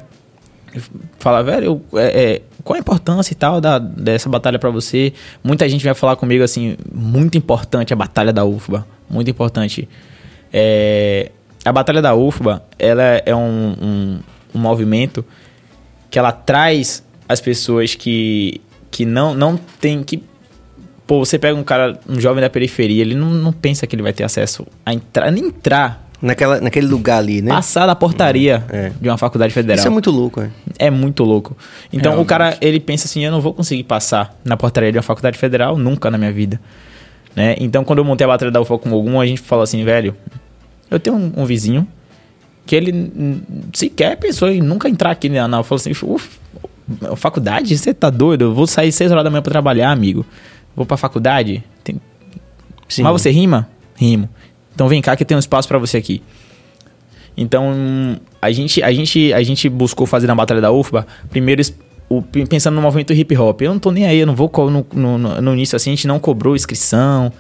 Falar, 1.20 1.42
velho, 1.42 1.82
é, 1.96 2.24
é, 2.24 2.42
qual 2.64 2.76
a 2.76 2.80
importância 2.80 3.34
e 3.34 3.36
tal 3.36 3.60
da, 3.60 3.78
dessa 3.80 4.30
batalha 4.30 4.58
para 4.58 4.70
você? 4.70 5.14
Muita 5.44 5.68
gente 5.68 5.84
vai 5.84 5.94
falar 5.94 6.16
comigo 6.16 6.44
assim, 6.44 6.78
muito 6.92 7.38
importante 7.38 7.94
a 7.94 7.96
batalha 7.96 8.32
da 8.32 8.46
UFBA, 8.46 8.86
muito 9.10 9.30
importante. 9.30 9.88
É, 10.52 11.32
a 11.66 11.72
batalha 11.72 12.02
da 12.02 12.16
UFBA, 12.16 12.64
ela 12.80 13.04
é 13.26 13.36
um, 13.36 13.76
um, 13.82 14.20
um 14.56 14.60
movimento 14.60 15.24
que 16.10 16.20
ela 16.20 16.32
traz 16.32 17.04
as 17.28 17.40
pessoas 17.40 17.96
que 17.96 18.62
que 18.94 19.06
não, 19.06 19.34
não 19.34 19.58
tem 19.58 20.04
que. 20.04 20.24
Pô, 21.08 21.26
você 21.26 21.40
pega 21.40 21.58
um 21.58 21.64
cara, 21.64 22.00
um 22.08 22.22
jovem 22.22 22.42
da 22.42 22.50
periferia, 22.50 23.02
ele 23.02 23.16
não, 23.16 23.32
não 23.32 23.52
pensa 23.52 23.88
que 23.88 23.96
ele 23.96 24.04
vai 24.04 24.14
ter 24.14 24.24
acesso 24.24 24.66
a 24.86 24.94
entrar, 24.94 25.32
nem 25.32 25.48
entrar. 25.48 26.02
Naquela, 26.22 26.62
naquele 26.62 26.88
lugar 26.88 27.18
ali, 27.18 27.42
né? 27.42 27.52
Passar 27.52 27.86
da 27.86 27.94
portaria 27.94 28.64
é. 28.70 28.94
de 29.02 29.10
uma 29.10 29.18
faculdade 29.18 29.54
federal. 29.54 29.78
Isso 29.78 29.88
é 29.88 29.90
muito 29.90 30.10
louco, 30.10 30.40
é. 30.40 30.50
É 30.80 30.90
muito 30.90 31.22
louco. 31.26 31.54
Então 31.92 32.14
Realmente. 32.14 32.26
o 32.26 32.30
cara, 32.30 32.58
ele 32.62 32.80
pensa 32.80 33.08
assim, 33.08 33.26
eu 33.26 33.30
não 33.30 33.42
vou 33.42 33.54
conseguir 33.54 33.84
passar 33.84 34.34
na 34.42 34.56
portaria 34.56 34.90
de 34.90 34.98
uma 34.98 35.04
faculdade 35.04 35.38
federal 35.38 35.78
nunca 35.78 36.10
na 36.10 36.18
minha 36.18 36.32
vida. 36.32 36.62
Né? 37.36 37.56
Então 37.60 37.84
quando 37.84 38.00
eu 38.00 38.06
montei 38.06 38.24
a 38.24 38.28
bateria 38.30 38.54
da 38.54 38.62
UFA 38.62 38.78
com 38.78 38.94
algum, 38.94 39.20
a 39.20 39.26
gente 39.26 39.42
falou 39.42 39.64
assim, 39.64 39.84
velho, 39.84 40.16
eu 40.90 40.98
tenho 40.98 41.18
um, 41.18 41.34
um 41.36 41.46
vizinho 41.46 41.86
que 42.66 42.74
ele 42.74 43.12
sequer 43.74 44.16
pensou 44.16 44.50
em 44.50 44.62
nunca 44.62 44.88
entrar 44.88 45.12
aqui 45.12 45.28
na, 45.28 45.46
na 45.46 45.62
falou 45.62 45.76
assim, 45.76 45.92
uff, 45.92 46.40
Faculdade? 47.16 47.78
Você 47.78 47.94
tá 47.94 48.10
doido? 48.10 48.46
Eu 48.46 48.54
vou 48.54 48.68
sair 48.68 48.92
6 48.92 49.12
horas 49.12 49.24
da 49.24 49.30
manhã 49.30 49.42
pra 49.42 49.52
trabalhar, 49.52 49.92
amigo. 49.92 50.26
Vou 50.76 50.86
pra 50.86 50.98
faculdade? 50.98 51.64
Tem... 51.84 52.00
Mas 53.00 53.12
você 53.12 53.30
rima? 53.30 53.68
Rimo. 53.96 54.30
Então 54.74 54.88
vem 54.88 55.02
cá 55.02 55.16
que 55.16 55.24
tem 55.24 55.36
um 55.36 55.40
espaço 55.40 55.68
para 55.68 55.78
você 55.78 55.98
aqui. 55.98 56.22
Então, 57.36 58.20
a 58.42 58.52
gente, 58.52 58.84
a, 58.84 58.92
gente, 58.92 59.34
a 59.34 59.42
gente 59.42 59.68
buscou 59.68 60.06
fazer 60.06 60.28
na 60.28 60.36
Batalha 60.36 60.62
da 60.62 60.72
UFBA, 60.72 61.08
primeiro 61.30 61.62
o, 62.18 62.46
pensando 62.46 62.76
no 62.76 62.82
movimento 62.82 63.14
hip 63.14 63.36
hop. 63.38 63.62
Eu 63.62 63.72
não 63.72 63.80
tô 63.80 63.92
nem 63.92 64.06
aí, 64.06 64.20
eu 64.20 64.28
não 64.28 64.36
vou 64.36 64.52
no, 64.70 64.86
no, 64.94 65.42
no 65.42 65.54
início 65.54 65.76
assim, 65.76 65.92
a 65.92 65.96
gente 65.96 66.08
não 66.08 66.20
cobrou 66.20 66.56
inscrição, 66.56 67.32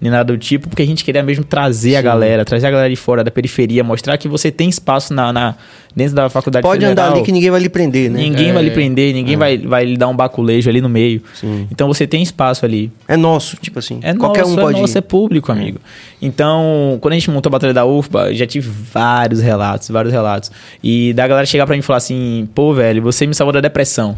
nem 0.00 0.10
nada 0.10 0.32
do 0.32 0.38
tipo, 0.38 0.68
porque 0.68 0.82
a 0.82 0.86
gente 0.86 1.04
queria 1.04 1.22
mesmo 1.22 1.44
trazer 1.44 1.90
Sim. 1.90 1.96
a 1.96 2.02
galera, 2.02 2.44
trazer 2.44 2.66
a 2.66 2.70
galera 2.70 2.90
de 2.90 2.96
fora 2.96 3.22
da 3.22 3.30
periferia, 3.30 3.84
mostrar 3.84 4.18
que 4.18 4.26
você 4.26 4.50
tem 4.50 4.68
espaço 4.68 5.14
na, 5.14 5.32
na 5.32 5.54
dentro 5.94 6.16
da 6.16 6.28
faculdade 6.28 6.62
Pode 6.62 6.80
federal. 6.80 7.06
andar 7.06 7.16
ali 7.16 7.24
que 7.24 7.30
ninguém 7.30 7.50
vai 7.50 7.60
lhe 7.60 7.68
prender, 7.68 8.10
né? 8.10 8.20
Ninguém 8.20 8.48
é, 8.48 8.52
vai 8.52 8.62
lhe 8.64 8.70
prender, 8.72 9.14
ninguém 9.14 9.34
é. 9.34 9.36
vai, 9.36 9.58
vai 9.58 9.84
lhe 9.84 9.96
dar 9.96 10.08
um 10.08 10.16
baculejo 10.16 10.68
ali 10.68 10.80
no 10.80 10.88
meio. 10.88 11.22
Sim. 11.34 11.68
Então 11.70 11.86
você 11.86 12.06
tem 12.06 12.20
espaço 12.20 12.64
ali. 12.64 12.90
É 13.06 13.16
nosso, 13.16 13.56
tipo 13.56 13.78
assim. 13.78 14.00
É 14.02 14.12
Qualquer 14.14 14.40
nosso, 14.40 14.52
um 14.54 14.56
pode 14.56 14.78
é 14.78 14.80
nosso, 14.80 14.96
ir. 14.96 14.98
é 14.98 15.02
público, 15.02 15.52
amigo. 15.52 15.78
Então, 16.22 16.98
quando 17.00 17.14
a 17.14 17.18
gente 17.18 17.28
montou 17.28 17.50
a 17.50 17.54
Batalha 17.54 17.74
da 17.74 17.84
UFBA, 17.84 18.32
já 18.32 18.46
tive 18.46 18.70
vários 18.70 19.40
relatos, 19.40 19.88
vários 19.88 20.12
relatos. 20.12 20.52
E 20.80 21.12
da 21.14 21.26
galera 21.26 21.44
chegar 21.44 21.66
pra 21.66 21.74
mim 21.74 21.80
e 21.80 21.82
falar 21.82 21.96
assim, 21.96 22.48
pô, 22.54 22.72
velho, 22.72 23.02
você 23.02 23.26
me 23.26 23.34
salvou 23.34 23.52
da 23.52 23.60
depressão. 23.60 24.16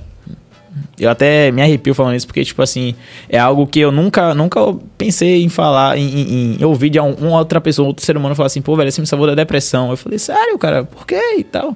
Eu 1.01 1.09
até 1.09 1.51
me 1.51 1.63
arrepio 1.63 1.95
falando 1.95 2.15
isso, 2.15 2.27
porque, 2.27 2.45
tipo 2.45 2.61
assim, 2.61 2.95
é 3.27 3.39
algo 3.39 3.67
que 3.67 3.81
eu 3.81 3.91
nunca, 3.91 4.35
nunca 4.35 4.61
pensei 4.99 5.43
em 5.43 5.49
falar, 5.49 5.97
em, 5.97 6.05
em, 6.05 6.57
em 6.61 6.65
ouvir 6.65 6.91
de 6.91 7.01
um, 7.01 7.15
uma 7.15 7.39
outra 7.39 7.59
pessoa, 7.59 7.89
outro 7.89 8.05
ser 8.05 8.19
humano 8.19 8.35
falar 8.35 8.49
assim, 8.49 8.61
pô, 8.61 8.77
velho, 8.77 8.93
você 8.93 9.01
me 9.01 9.07
salvou 9.07 9.27
da 9.27 9.35
depressão. 9.35 9.91
Eu 9.91 9.97
falei, 9.97 10.19
sério, 10.19 10.59
cara, 10.59 10.85
por 10.85 11.07
quê 11.07 11.37
e 11.39 11.45
tal? 11.45 11.75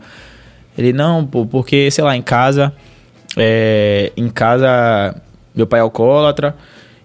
Ele, 0.76 0.92
não, 0.92 1.24
pô, 1.24 1.46
porque, 1.46 1.90
sei 1.90 2.04
lá, 2.04 2.14
em 2.14 2.22
casa, 2.22 2.70
é, 3.34 4.12
em 4.14 4.28
casa, 4.28 5.16
meu 5.54 5.66
pai 5.66 5.80
é 5.80 5.82
alcoólatra 5.82 6.54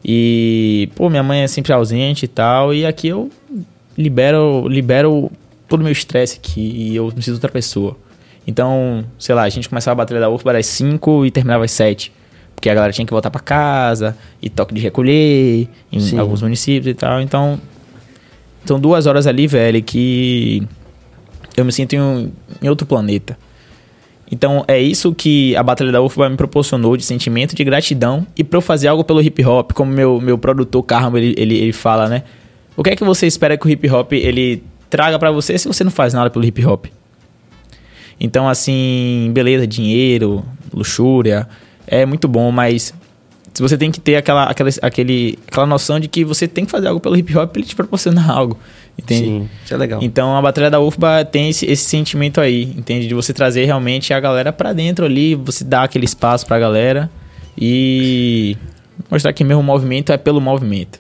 e, 0.04 0.90
pô, 0.96 1.10
minha 1.10 1.24
mãe 1.24 1.42
é 1.42 1.48
sempre 1.48 1.72
ausente 1.72 2.26
e 2.26 2.28
tal, 2.28 2.74
e 2.74 2.86
aqui 2.86 3.08
eu 3.08 3.30
libero, 3.98 4.68
libero 4.68 5.32
todo 5.68 5.82
o 5.82 5.84
meu 5.84 5.92
estresse 5.92 6.38
aqui 6.38 6.62
e 6.62 6.96
eu 6.96 7.08
preciso 7.08 7.36
de 7.36 7.38
outra 7.38 7.52
pessoa. 7.52 7.98
Então, 8.46 9.06
sei 9.18 9.34
lá, 9.34 9.44
a 9.44 9.50
gente 9.50 9.70
começava 9.70 9.94
a 9.94 10.04
batalha 10.04 10.20
da 10.20 10.30
UFBA 10.30 10.58
às 10.58 10.66
5 10.66 11.26
e 11.26 11.32
terminava 11.32 11.64
às 11.64 11.72
7. 11.72 12.12
porque 12.56 12.70
a 12.70 12.74
galera 12.74 12.94
tinha 12.94 13.06
que 13.06 13.12
voltar 13.12 13.30
para 13.30 13.42
casa, 13.42 14.18
e 14.42 14.50
toque 14.50 14.74
de 14.74 14.82
recolher, 14.82 15.68
em 15.92 16.00
Sim. 16.00 16.18
alguns 16.18 16.42
municípios 16.42 16.88
e 16.88 16.94
tal. 16.94 17.22
Então, 17.22 17.60
são 18.66 18.80
duas 18.80 19.06
horas 19.06 19.28
ali, 19.28 19.48
velho, 19.48 19.82
que 19.82 20.68
eu 21.56 21.66
me 21.66 21.72
sinto 21.72 21.94
em, 21.94 22.32
em 22.62 22.70
outro 22.70 22.86
planeta. 22.86 23.38
Então 24.34 24.66
é 24.68 24.82
isso 24.82 25.14
que 25.14 25.56
a 25.56 25.62
Batalha 25.62 25.92
da 25.92 26.02
UFBA 26.02 26.28
me 26.28 26.36
proporcionou 26.36 26.98
de 26.98 27.06
sentimento 27.06 27.54
de 27.54 27.64
gratidão 27.64 28.26
e 28.36 28.44
para 28.44 28.58
eu 28.58 28.62
fazer 28.62 28.88
algo 28.88 29.04
pelo 29.04 29.22
hip 29.22 29.46
hop, 29.46 29.74
como 29.74 29.92
meu, 29.92 30.20
meu 30.20 30.40
produtor 30.40 30.82
Carmo 30.82 31.20
ele, 31.20 31.36
ele, 31.38 31.56
ele 31.56 31.72
fala, 31.72 32.10
né? 32.10 32.24
O 32.76 32.82
que 32.82 32.90
é 32.90 32.96
que 32.96 33.04
você 33.04 33.28
espera 33.28 33.56
que 33.56 33.68
o 33.68 33.70
hip 33.70 33.88
hop 33.88 34.12
ele 34.14 34.64
traga 34.90 35.20
para 35.20 35.30
você 35.30 35.56
se 35.56 35.68
você 35.68 35.84
não 35.84 35.92
faz 35.92 36.16
nada 36.16 36.32
pelo 36.32 36.44
hip 36.44 36.66
hop? 36.66 36.88
Então 38.20 38.50
assim, 38.50 39.30
beleza, 39.36 39.68
dinheiro, 39.68 40.44
luxúria, 40.74 41.48
é 41.86 42.04
muito 42.04 42.28
bom, 42.28 42.52
mas 42.52 42.92
você 43.54 43.78
tem 43.78 43.92
que 43.92 44.02
ter 44.02 44.16
aquela, 44.16 44.46
aquela, 44.46 44.72
aquele, 44.82 45.38
aquela 45.48 45.68
noção 45.68 46.00
de 46.00 46.08
que 46.08 46.26
você 46.26 46.48
tem 46.48 46.66
que 46.66 46.72
fazer 46.72 46.88
algo 46.88 47.00
pelo 47.00 47.16
hip 47.16 47.38
hop 47.38 47.52
para 47.52 47.60
ele 47.60 47.70
te 47.70 47.76
proporcionar 47.76 48.28
algo. 48.36 48.58
Entende? 48.98 49.26
Sim, 49.26 49.50
isso 49.66 49.74
é 49.74 49.78
legal. 49.78 50.00
Então 50.04 50.38
a 50.38 50.42
Batalha 50.42 50.70
da 50.70 50.80
UFBA 50.80 51.26
tem 51.26 51.50
esse, 51.50 51.66
esse 51.66 51.84
sentimento 51.84 52.40
aí, 52.40 52.64
entende? 52.78 53.08
De 53.08 53.14
você 53.14 53.34
trazer 53.34 53.66
realmente 53.66 54.14
a 54.14 54.20
galera 54.20 54.54
para 54.54 54.72
dentro 54.72 55.06
ali, 55.06 55.36
você 55.36 55.64
dar 55.64 55.84
aquele 55.84 56.06
espaço 56.06 56.46
pra 56.46 56.60
galera 56.60 57.10
e 57.58 58.56
mostrar 59.10 59.34
que 59.34 59.44
mesmo 59.44 59.62
o 59.62 59.64
movimento 59.64 60.12
é 60.12 60.18
pelo 60.18 60.40
movimento. 60.40 61.00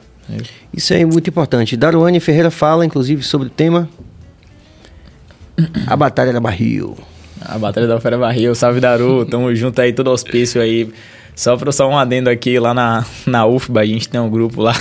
Isso 0.73 0.93
é 0.93 1.05
muito 1.05 1.29
importante. 1.29 1.77
Daruane 1.77 2.19
Ferreira 2.19 2.49
fala, 2.49 2.85
inclusive, 2.85 3.21
sobre 3.23 3.47
o 3.47 3.49
tema 3.49 3.87
A 5.85 5.95
Batalha 5.95 6.33
da 6.33 6.39
Barril. 6.39 6.97
A 7.41 7.57
Batalha 7.57 7.87
da 7.87 7.99
Fera 7.99 8.17
Barril, 8.17 8.55
salve 8.55 8.79
Daru, 8.79 9.25
tamo 9.25 9.53
junto 9.53 9.79
aí, 9.81 9.91
todo 9.91 10.09
auspício 10.09 10.61
aí 10.61 10.89
só 11.35 11.57
para 11.57 11.71
só 11.71 11.89
um 11.89 11.97
adendo 11.97 12.29
aqui, 12.29 12.59
lá 12.59 12.73
na, 12.73 13.05
na 13.25 13.45
UFBA, 13.45 13.81
a 13.81 13.85
gente 13.85 14.07
tem 14.07 14.19
um 14.19 14.29
grupo 14.29 14.61
lá. 14.61 14.73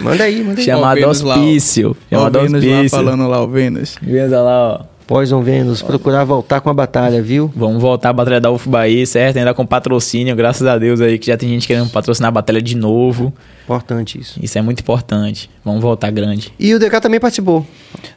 Manda 0.00 0.24
aí, 0.24 0.42
manda 0.42 0.60
aí. 0.60 0.64
Chamado 0.64 1.06
Hospício. 1.06 1.96
Chamado 2.10 2.38
Hospício. 2.38 2.82
lá 2.82 2.88
falando 2.88 3.28
lá, 3.28 3.42
o 3.42 3.48
Vênus. 3.48 3.96
Vênus 4.02 4.32
lá, 4.32 4.78
ó. 4.80 4.92
Poison 5.06 5.42
Vênus, 5.42 5.82
procurar 5.82 6.24
voltar 6.24 6.60
com 6.60 6.70
a 6.70 6.74
batalha, 6.74 7.20
viu? 7.20 7.52
Vamos 7.54 7.82
voltar 7.82 8.10
a 8.10 8.12
batalha 8.12 8.40
da 8.40 8.50
UFBA 8.50 8.80
aí, 8.80 9.06
certo? 9.06 9.36
Ainda 9.36 9.52
com 9.52 9.66
patrocínio, 9.66 10.34
graças 10.34 10.66
a 10.66 10.78
Deus 10.78 11.00
aí, 11.00 11.18
que 11.18 11.26
já 11.26 11.36
tem 11.36 11.48
gente 11.48 11.66
querendo 11.66 11.90
patrocinar 11.90 12.28
a 12.28 12.30
batalha 12.30 12.62
de 12.62 12.76
novo. 12.76 13.32
Importante 13.64 14.18
isso. 14.18 14.38
Isso 14.42 14.58
é 14.58 14.62
muito 14.62 14.80
importante. 14.80 15.50
Vamos 15.64 15.82
voltar 15.82 16.10
grande. 16.10 16.52
E 16.58 16.72
o 16.72 16.78
DK 16.78 17.00
também 17.00 17.20
participou? 17.20 17.66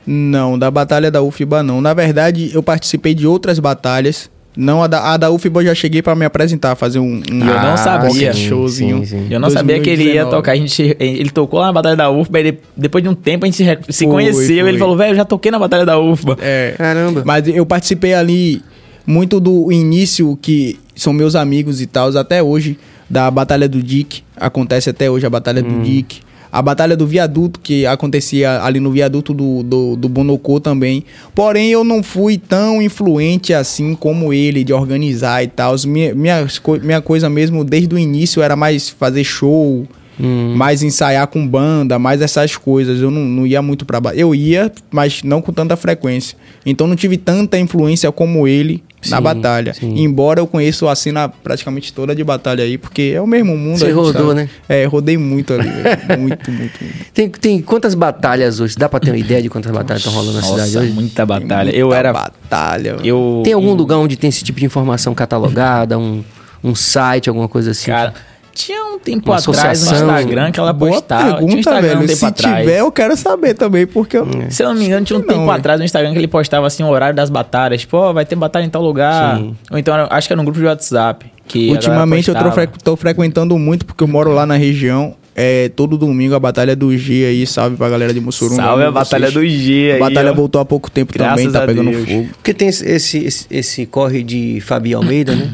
Não, 0.05 0.57
da 0.57 0.69
batalha 0.69 1.11
da 1.11 1.21
UFBA 1.21 1.63
não. 1.63 1.82
Na 1.82 1.93
verdade, 1.93 2.51
eu 2.53 2.63
participei 2.63 3.13
de 3.13 3.28
outras 3.28 3.59
batalhas 3.59 4.30
não, 4.58 4.82
a 4.82 4.88
da, 4.88 5.14
a 5.14 5.18
da 5.18 5.32
UFBA 5.32 5.62
eu 5.62 5.66
já 5.68 5.76
cheguei 5.76 6.01
para 6.01 6.16
me 6.16 6.26
apresentar, 6.26 6.76
fazer 6.76 6.99
um, 6.99 7.22
um 7.32 7.39
eu 7.39 7.62
não 7.62 7.78
sabia. 7.78 8.34
showzinho. 8.34 8.99
Sim, 8.99 9.06
sim. 9.06 9.28
Eu 9.30 9.39
não 9.39 9.49
2019. 9.49 9.53
sabia 9.53 9.80
que 9.82 9.89
ele 9.89 10.14
ia 10.14 10.26
tocar. 10.26 10.53
A 10.53 10.56
gente, 10.56 10.95
ele 10.99 11.30
tocou 11.30 11.60
lá 11.60 11.68
na 11.68 11.74
Batalha 11.74 11.95
da 11.95 12.10
UFBA, 12.10 12.39
ele, 12.39 12.60
depois 12.76 13.03
de 13.03 13.10
um 13.10 13.16
tempo 13.16 13.45
a 13.45 13.47
gente 13.47 13.58
se, 13.58 13.80
se 13.89 14.06
foi, 14.06 14.14
conheceu. 14.14 14.62
Foi. 14.62 14.70
Ele 14.70 14.78
falou, 14.78 14.95
velho, 14.95 15.12
eu 15.12 15.16
já 15.16 15.26
toquei 15.26 15.51
na 15.51 15.60
Batalha 15.60 15.86
da 15.86 15.99
UFBA. 15.99 16.38
É. 16.41 16.74
Caramba. 16.78 17.24
Mas 17.26 17.47
eu 17.47 17.66
participei 17.66 18.14
ali 18.14 18.62
muito 19.06 19.39
do 19.39 19.72
início, 19.72 20.38
que 20.41 20.80
são 20.95 21.12
meus 21.12 21.36
amigos 21.36 21.82
e 21.82 21.86
tal, 21.86 22.16
até 22.18 22.41
hoje, 22.41 22.78
da 23.10 23.30
Batalha 23.30 23.68
do 23.68 23.84
Dick. 23.84 24.24
Acontece 24.38 24.89
até 24.89 25.10
hoje 25.12 25.26
a 25.26 25.30
Batalha 25.30 25.64
hum. 25.64 25.80
do 25.80 25.84
Dick 25.84 26.22
a 26.56 26.62
batalha 26.62 26.95
do 26.95 27.06
viaduto, 27.06 27.60
que 27.60 27.86
acontecia 27.86 28.64
ali 28.64 28.80
no 28.80 28.89
viaduto 28.89 29.34
do, 29.34 29.62
do, 29.62 29.95
do 29.97 30.08
Bonocô 30.08 30.58
também. 30.58 31.03
Porém, 31.36 31.70
eu 31.70 31.84
não 31.84 32.01
fui 32.01 32.38
tão 32.38 32.82
influente 32.82 33.53
assim 33.53 33.93
como 33.93 34.32
ele, 34.32 34.64
de 34.64 34.72
organizar 34.72 35.43
e 35.43 35.47
tal. 35.47 35.76
Minha, 35.86 36.16
minha, 36.16 36.47
minha 36.82 37.01
coisa 37.01 37.30
mesmo, 37.30 37.62
desde 37.66 37.93
o 37.93 37.99
início, 37.99 38.41
era 38.41 38.56
mais 38.56 38.89
fazer 38.89 39.26
show, 39.26 39.86
Hum. 40.18 40.53
Mais 40.56 40.82
ensaiar 40.82 41.28
com 41.28 41.45
banda, 41.45 41.99
mais 41.99 42.22
essas 42.22 42.56
coisas. 42.56 43.01
Eu 43.01 43.12
não, 43.12 43.26
não 43.26 43.45
ia 43.45 43.62
muito 43.62 43.84
pra 43.84 43.99
Eu 44.16 44.34
ia, 44.34 44.72
mas 44.89 45.22
não 45.24 45.41
com 45.41 45.51
tanta 45.51 45.76
frequência. 45.76 46.38
Então 46.66 46.88
não 46.88 46.95
tive 46.95 47.18
tanta 47.18 47.60
influência 47.60 48.10
como 48.14 48.47
ele 48.47 48.82
sim, 49.06 49.12
na 49.12 49.22
batalha. 49.22 49.74
Sim. 49.74 49.95
Embora 49.97 50.39
eu 50.39 50.47
conheça 50.47 50.89
a 50.89 50.95
cena 50.95 51.30
praticamente 51.30 51.93
toda 51.93 52.16
de 52.16 52.24
batalha 52.24 52.64
aí, 52.64 52.78
porque 52.78 53.14
é 53.16 53.22
o 53.22 53.28
mesmo 53.28 53.58
mundo. 53.58 53.78
Você 53.78 53.91
rodou, 53.91 54.34
né? 54.34 54.49
É, 54.68 54.86
rodei 54.86 55.18
muito 55.18 55.53
ali. 55.53 55.70
muito, 56.20 56.51
muito, 56.51 56.84
muito. 56.84 57.06
Tem, 57.14 57.30
tem 57.30 57.62
quantas 57.62 57.95
batalhas 57.95 58.60
hoje? 58.60 58.76
Dá 58.78 58.89
pra 58.89 58.99
ter 58.99 59.12
uma 59.12 59.18
ideia 59.18 59.41
de 59.41 59.49
quantas 59.49 59.72
batalhas 59.72 60.01
estão 60.03 60.14
rolando 60.14 60.34
na 60.34 60.41
Nossa, 60.41 60.66
cidade 60.66 60.78
hoje? 60.78 60.93
muita 60.93 61.26
batalha. 61.26 61.66
Muita 61.66 61.78
eu 61.78 61.93
era... 61.93 62.14
batalha. 62.14 62.97
Eu... 63.03 63.41
Tem 63.43 63.53
algum 63.53 63.74
lugar 63.74 63.97
onde 63.97 64.16
tem 64.16 64.30
esse 64.30 64.43
tipo 64.43 64.60
de 64.60 64.66
informação 64.66 65.14
catalogada? 65.14 65.97
Um, 65.97 66.24
um 66.64 66.76
site, 66.76 67.30
alguma 67.30 67.47
coisa 67.47 67.72
assim? 67.72 67.88
Cara... 67.88 68.14
Tinha 68.56 68.86
um 68.86 68.97
tempo 68.97 69.30
Uma 69.30 69.38
atrás 69.38 69.86
no 69.86 69.93
Instagram 69.93 70.49
que 70.49 70.60
ela 70.62 70.72
Boa 70.72 70.93
postava. 70.93 71.24
Pergunta, 71.24 71.45
tinha 71.45 71.56
um 71.56 71.60
Instagram 71.60 71.88
velho. 71.89 71.97
um 71.97 72.08
tempo 72.08 72.16
Se 72.20 72.26
atrás. 72.26 72.58
tiver, 72.60 72.80
eu 72.80 72.91
quero 72.91 73.18
saber 73.18 73.53
também, 73.53 73.86
porque 73.86 74.18
eu... 74.18 74.26
Se 74.49 74.64
eu 74.64 74.70
não 74.70 74.76
me 74.76 74.86
engano, 74.86 75.06
tinha 75.06 75.20
um 75.20 75.22
não, 75.22 75.28
tempo 75.28 75.51
atrás 75.51 75.78
no 75.78 75.86
Instagram 75.86 76.14
que 76.14 76.18
ele 76.18 76.28
postava 76.30 76.66
assim 76.66 76.82
o 76.82 76.88
horário 76.88 77.14
das 77.14 77.30
batalhas. 77.30 77.82
Tipo, 77.82 77.97
ó, 77.97 78.10
oh, 78.10 78.14
vai 78.14 78.26
ter 78.26 78.38
batalha 78.38 78.64
em 78.64 78.70
tal 78.70 78.82
lugar. 78.82 79.38
Sim. 79.38 79.56
Ou 79.70 79.78
então, 79.78 79.93
acho 80.10 80.28
que 80.28 80.34
era 80.34 80.41
no 80.41 80.45
grupo 80.45 80.58
de 80.58 80.66
WhatsApp. 80.66 81.26
Que 81.45 81.70
Ultimamente 81.70 82.30
eu 82.30 82.36
tô, 82.36 82.51
fre 82.51 82.68
tô 82.82 82.95
frequentando 82.95 83.60
muito, 83.60 83.86
porque 83.86 84.01
eu 84.01 84.08
moro 84.08 84.34
lá 84.34 84.45
na 84.45 84.56
região. 84.56 85.16
É, 85.36 85.68
todo 85.68 85.97
domingo 85.97 86.34
a 86.34 86.39
Batalha 86.39 86.78
do 86.78 86.97
G 86.97 87.26
aí, 87.26 87.45
salve 87.45 87.76
pra 87.76 87.89
galera 87.89 88.14
de 88.14 88.22
Mussurum. 88.22 88.56
Salve 88.56 88.86
a 88.86 88.91
Batalha 88.91 89.30
do 89.30 89.45
G 89.45 89.91
aí. 89.91 89.97
A 89.97 89.99
batalha 89.99 90.32
ó. 90.32 90.34
voltou 90.34 90.62
há 90.62 90.66
pouco 90.66 90.89
tempo 90.89 91.12
Graças 91.12 91.36
também, 91.36 91.51
tá 91.51 91.68
pegando 91.68 91.91
Deus. 91.91 92.08
fogo. 92.08 92.30
Porque 92.36 92.53
tem 92.53 92.70
esse, 92.70 92.88
esse, 92.88 93.45
esse 93.51 93.86
corre 93.86 94.24
de 94.24 94.62
Fabi 94.62 94.93
Almeida, 94.93 95.36
né? 95.36 95.53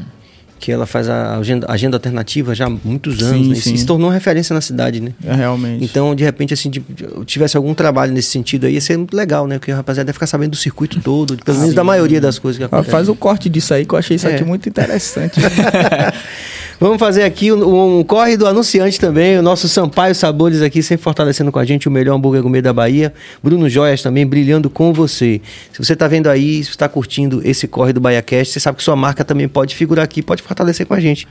Que 0.62 0.72
ela 0.72 0.86
faz 0.86 1.09
a 1.09 1.38
agenda, 1.38 1.66
agenda 1.68 1.97
alternativa 1.97 2.53
já 2.53 2.68
há 2.68 2.70
muitos 2.70 3.24
anos, 3.24 3.41
sim, 3.41 3.49
né? 3.49 3.55
sim. 3.55 3.78
se 3.78 3.84
tornou 3.84 4.12
referência 4.12 4.53
na 4.53 4.62
cidade, 4.62 5.01
né? 5.01 5.12
É, 5.26 5.34
realmente. 5.34 5.84
Então, 5.84 6.14
de 6.14 6.24
repente, 6.24 6.53
assim, 6.53 6.70
de, 6.70 6.84
tivesse 7.26 7.57
algum 7.57 7.74
trabalho 7.74 8.14
nesse 8.14 8.30
sentido 8.30 8.68
aí, 8.68 8.76
ia 8.76 8.82
ser 8.82 8.95
muito 8.95 9.18
legal, 9.18 9.47
né? 9.47 9.57
Porque 9.57 9.72
a 9.72 9.76
rapaziada 9.76 10.05
deve 10.05 10.14
ficar 10.14 10.28
sabendo 10.28 10.51
do 10.51 10.57
circuito 10.57 11.01
todo, 11.01 11.36
pelo 11.43 11.57
menos 11.57 11.74
da 11.74 11.84
maioria 11.84 12.22
das 12.22 12.38
coisas 12.38 12.59
que 12.59 12.64
acontecem. 12.64 12.91
Faz 12.91 13.09
o 13.09 13.16
corte 13.16 13.49
disso 13.49 13.74
aí, 13.74 13.88
que 13.88 13.93
eu 13.95 13.97
achei 13.97 14.16
isso 14.18 14.28
é. 14.28 14.36
aqui 14.36 14.43
muito 14.43 14.70
interessante. 14.70 15.41
Vamos 16.82 16.98
fazer 16.98 17.22
aqui 17.22 17.52
um, 17.52 18.00
um, 18.00 18.04
corre 18.04 18.36
do 18.36 18.48
anunciante 18.48 19.00
também, 19.00 19.38
o 19.38 19.44
nosso 19.44 19.70
Sampaio 19.70 20.16
Sabores 20.16 20.64
aqui, 20.64 20.82
sempre 20.82 21.04
fortalecendo 21.04 21.52
com 21.52 21.60
a 21.60 21.64
gente 21.64 21.88
o 21.88 21.92
melhor 21.92 22.16
hambúrguer 22.16 22.42
gourmet 22.42 22.60
da 22.60 22.74
Bahia. 22.74 23.14
Bruno 23.44 23.70
Joias 23.70 24.02
também 24.02 24.26
brilhando 24.26 24.68
com 24.68 24.92
você. 24.92 25.40
Se 25.72 25.78
você 25.78 25.94
está 25.94 26.08
vendo 26.08 26.26
aí, 26.26 26.64
se 26.64 26.72
está 26.72 26.90
curtindo 26.90 27.40
esse 27.46 27.68
corre 27.68 27.94
do 27.94 28.02
BahiaCast, 28.02 28.54
você 28.54 28.60
sabe 28.60 28.80
que 28.80 28.84
sua 28.84 28.96
marca 28.96 29.24
também 29.24 29.48
pode 29.48 29.76
figurar 29.76 30.04
aqui, 30.04 30.24
pode 30.24 30.42
fortalecer 30.42 30.88
com 30.88 30.96
a 30.96 31.00
gente. 31.00 31.28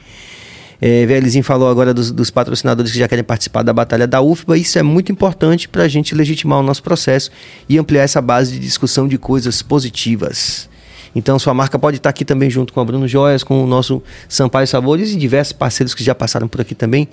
É, 0.81 1.05
Velizinho 1.05 1.43
falou 1.43 1.69
agora 1.69 1.93
dos, 1.93 2.13
dos, 2.13 2.31
patrocinadores 2.31 2.93
que 2.93 2.99
já 3.01 3.09
querem 3.09 3.25
participar 3.25 3.65
da 3.65 3.73
batalha 3.73 4.07
da 4.07 4.23
UFBA. 4.23 4.57
Isso 4.57 4.79
é 4.79 4.85
muito 4.85 5.11
importante 5.11 5.69
para 5.69 5.83
a 5.83 5.89
gente 5.89 6.15
legitimar 6.15 6.61
o 6.61 6.63
nosso 6.63 6.81
processo 6.81 7.29
e 7.69 7.77
ampliar 7.77 8.05
essa 8.05 8.21
base 8.21 8.53
de 8.53 8.61
discussão 8.61 9.09
de 9.09 9.19
coisas 9.19 9.63
positivas. 9.63 10.71
Então 11.15 11.39
sua 11.39 11.53
marca 11.53 11.79
pode 11.79 11.97
estar 11.97 12.11
aqui 12.11 12.25
também 12.25 12.49
junto 12.49 12.73
com 12.73 12.81
a 12.81 12.85
Bruno 12.85 13.09
Joias, 13.09 13.43
com 13.43 13.63
o 13.63 13.67
nosso 13.67 14.03
Sampaio 14.29 14.67
Sabores 14.67 15.11
e 15.13 15.17
diversos 15.17 15.53
parceiros 15.53 15.95
que 15.95 16.05
já 16.05 16.15
passaram 16.15 16.47
por 16.47 16.61
aqui 16.61 16.75
também 16.75 17.09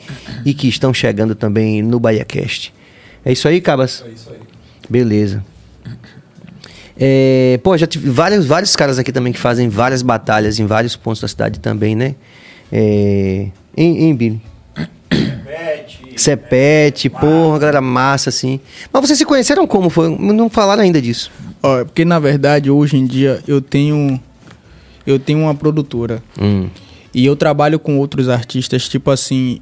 e 0.45 0.53
que 0.53 0.67
estão 0.67 0.93
chegando 0.93 1.33
também 1.33 1.81
no 1.81 1.99
BahiaCast. 1.99 2.73
É 3.25 3.31
isso 3.31 3.47
aí, 3.47 3.59
Cabas? 3.59 4.03
É 4.05 4.11
isso 4.11 4.29
aí. 4.29 4.39
Beleza. 4.89 5.43
É, 6.99 7.59
pô, 7.63 7.77
já 7.77 7.85
tive 7.85 8.09
vários, 8.09 8.45
vários 8.45 8.75
caras 8.75 8.97
aqui 8.97 9.11
também 9.11 9.31
que 9.31 9.39
fazem 9.39 9.69
várias 9.69 10.01
batalhas 10.01 10.59
em 10.59 10.65
vários 10.65 10.95
pontos 10.95 11.21
da 11.21 11.27
cidade 11.27 11.59
também, 11.59 11.95
né? 11.95 12.15
É, 12.71 13.47
em, 13.75 14.09
em 14.09 14.15
Billy. 14.15 14.41
Cepete, 16.15 17.09
porra, 17.09 17.59
galera 17.59 17.81
massa, 17.81 18.29
assim. 18.29 18.59
Mas 18.91 19.07
vocês 19.07 19.19
se 19.19 19.25
conheceram 19.25 19.67
como? 19.67 19.89
Foi? 19.89 20.09
Não 20.09 20.49
falaram 20.49 20.83
ainda 20.83 21.01
disso. 21.01 21.31
Ó, 21.61 21.85
porque 21.85 22.05
na 22.05 22.19
verdade 22.19 22.69
hoje 22.69 22.97
em 22.97 23.05
dia 23.05 23.41
eu 23.47 23.61
tenho 23.61 24.19
eu 25.05 25.17
tenho 25.17 25.39
uma 25.39 25.55
produtora. 25.55 26.21
Hum. 26.39 26.67
E 27.13 27.25
eu 27.25 27.35
trabalho 27.35 27.79
com 27.79 27.97
outros 27.97 28.29
artistas, 28.29 28.87
tipo 28.87 29.09
assim, 29.09 29.59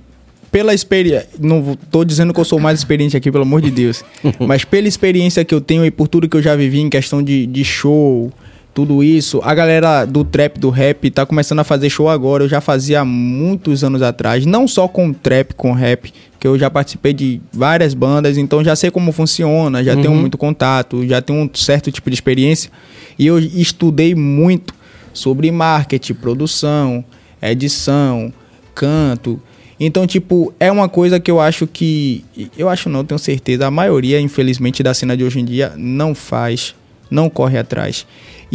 pela 0.51 0.73
experiência, 0.73 1.29
não 1.39 1.77
tô 1.91 2.03
dizendo 2.03 2.33
que 2.33 2.39
eu 2.39 2.45
sou 2.45 2.59
mais 2.59 2.79
experiente 2.79 3.15
aqui, 3.15 3.31
pelo 3.31 3.43
amor 3.43 3.61
de 3.61 3.69
Deus, 3.69 4.03
mas 4.39 4.65
pela 4.65 4.87
experiência 4.87 5.45
que 5.45 5.53
eu 5.53 5.61
tenho 5.61 5.85
e 5.85 5.91
por 5.91 6.07
tudo 6.07 6.27
que 6.27 6.35
eu 6.35 6.41
já 6.41 6.55
vivi 6.55 6.79
em 6.79 6.89
questão 6.89 7.21
de, 7.21 7.45
de 7.45 7.63
show, 7.63 8.31
tudo 8.75 9.01
isso. 9.01 9.39
A 9.41 9.55
galera 9.55 10.03
do 10.03 10.25
trap, 10.25 10.59
do 10.59 10.69
rap, 10.69 11.09
tá 11.09 11.25
começando 11.25 11.59
a 11.59 11.63
fazer 11.63 11.89
show 11.89 12.09
agora. 12.09 12.43
Eu 12.43 12.49
já 12.49 12.59
fazia 12.59 13.05
muitos 13.05 13.85
anos 13.85 14.01
atrás, 14.01 14.45
não 14.45 14.67
só 14.67 14.85
com 14.85 15.13
trap, 15.13 15.53
com 15.53 15.71
rap, 15.71 16.13
que 16.37 16.45
eu 16.45 16.59
já 16.59 16.69
participei 16.69 17.13
de 17.13 17.41
várias 17.53 17.93
bandas, 17.93 18.37
então 18.37 18.61
já 18.61 18.75
sei 18.75 18.91
como 18.91 19.13
funciona, 19.13 19.81
já 19.81 19.95
uhum. 19.95 20.01
tenho 20.01 20.13
muito 20.13 20.37
contato, 20.37 21.07
já 21.07 21.21
tenho 21.21 21.39
um 21.39 21.49
certo 21.53 21.89
tipo 21.89 22.09
de 22.09 22.15
experiência. 22.15 22.69
E 23.17 23.25
eu 23.25 23.39
estudei 23.39 24.13
muito 24.13 24.73
sobre 25.13 25.49
marketing, 25.51 26.13
produção, 26.15 27.03
edição, 27.41 28.33
canto. 28.75 29.41
Então, 29.79 30.05
tipo, 30.05 30.53
é 30.59 30.69
uma 30.69 30.89
coisa 30.89 31.17
que 31.17 31.31
eu 31.31 31.39
acho 31.39 31.65
que. 31.65 32.25
Eu 32.57 32.67
acho 32.67 32.89
não, 32.89 33.05
tenho 33.05 33.19
certeza. 33.19 33.67
A 33.67 33.71
maioria, 33.71 34.19
infelizmente, 34.19 34.83
da 34.83 34.93
cena 34.93 35.15
de 35.15 35.23
hoje 35.23 35.39
em 35.39 35.45
dia 35.45 35.73
não 35.77 36.13
faz, 36.13 36.75
não 37.09 37.29
corre 37.29 37.57
atrás. 37.57 38.05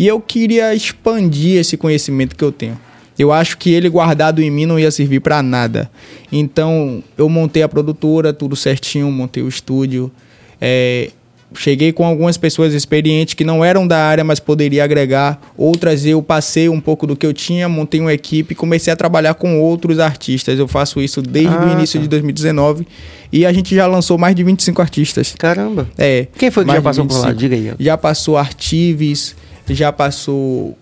E 0.01 0.07
eu 0.07 0.18
queria 0.18 0.74
expandir 0.74 1.59
esse 1.59 1.76
conhecimento 1.76 2.34
que 2.34 2.42
eu 2.42 2.51
tenho. 2.51 2.78
eu 3.18 3.30
acho 3.30 3.59
que 3.59 3.70
ele 3.70 3.86
guardado 3.86 4.40
em 4.40 4.51
mim 4.51 4.64
não 4.64 4.78
ia 4.78 4.90
servir 4.90 5.20
para 5.20 5.42
nada. 5.42 5.90
Então, 6.32 7.05
eu 7.18 7.28
montei 7.28 7.62
a 7.62 7.68
produtora, 7.68 8.32
tudo 8.32 8.57
certinho, 8.57 9.12
montei 9.12 9.42
o 9.42 9.48
estúdio. 9.48 10.11
É, 10.59 11.11
cheguei 11.55 11.92
com 11.92 12.07
algumas 12.07 12.38
pessoas 12.38 12.72
experientes 12.72 13.34
que 13.34 13.44
não 13.44 13.62
eram 13.62 13.86
da 13.86 13.98
área, 13.98 14.24
mas 14.24 14.40
poderia 14.40 14.82
agregar. 14.84 15.38
Outras 15.55 16.07
eu 16.07 16.22
passei 16.22 16.66
um 16.70 16.80
pouco 16.80 17.07
do 17.07 17.14
que 17.14 17.26
eu 17.26 17.34
tinha, 17.34 17.68
montei 17.68 18.01
uma 18.01 18.14
equipe 18.14 18.53
e 18.53 18.55
comecei 18.55 18.90
a 18.90 18.96
trabalhar 18.96 19.34
com 19.34 19.61
outros 19.61 19.98
artistas. 19.98 20.59
Eu 20.59 20.66
faço 20.66 20.98
isso 21.03 21.20
desde 21.20 21.55
ah, 21.55 21.66
o 21.66 21.72
início 21.72 22.01
tá. 22.01 22.05
de 22.05 22.09
2019 22.09 22.88
e 23.30 23.44
a 23.44 23.53
gente 23.53 23.74
já 23.74 23.86
lançou 23.86 24.16
mais 24.16 24.34
de 24.34 24.42
25 24.44 24.80
artistas. 24.80 25.34
Caramba. 25.38 25.86
É. 25.98 26.26
Quem 26.38 26.51
foi 26.51 26.64
que 26.64 26.72
já 26.72 26.80
passou 26.80 27.05
por 27.05 27.18
lá? 27.18 27.32
Diga 27.34 27.55
aí. 27.55 27.74
Já 27.78 27.98
passou 27.98 28.38
Artives, 28.38 29.36
já 29.75 29.93
passou 29.93 30.77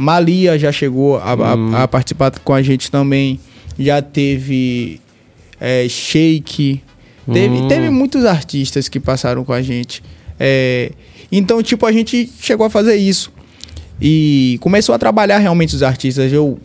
Malia 0.00 0.58
já 0.58 0.72
chegou 0.72 1.18
a, 1.18 1.34
hum. 1.34 1.74
a, 1.74 1.82
a, 1.82 1.88
participar 1.88 2.30
com 2.38 2.54
a 2.54 2.62
gente 2.62 2.90
também. 2.90 3.38
Já 3.78 4.00
teve 4.00 4.98
é, 5.60 5.86
Shake. 5.88 6.82
Teve, 7.30 7.54
hum. 7.54 7.68
teve 7.68 7.90
muitos 7.90 8.24
artistas 8.24 8.88
que 8.88 8.98
passaram 8.98 9.44
com 9.44 9.52
a 9.52 9.60
gente. 9.60 10.02
É, 10.38 10.92
então, 11.30 11.62
tipo, 11.62 11.84
a 11.84 11.92
gente 11.92 12.30
chegou 12.40 12.66
a 12.66 12.70
fazer 12.70 12.96
isso. 12.96 13.30
E 14.00 14.58
começou 14.62 14.94
a 14.94 14.98
trabalhar 14.98 15.36
realmente 15.36 15.76
os 15.76 15.82
artistas. 15.82 16.32
Eu 16.32 16.58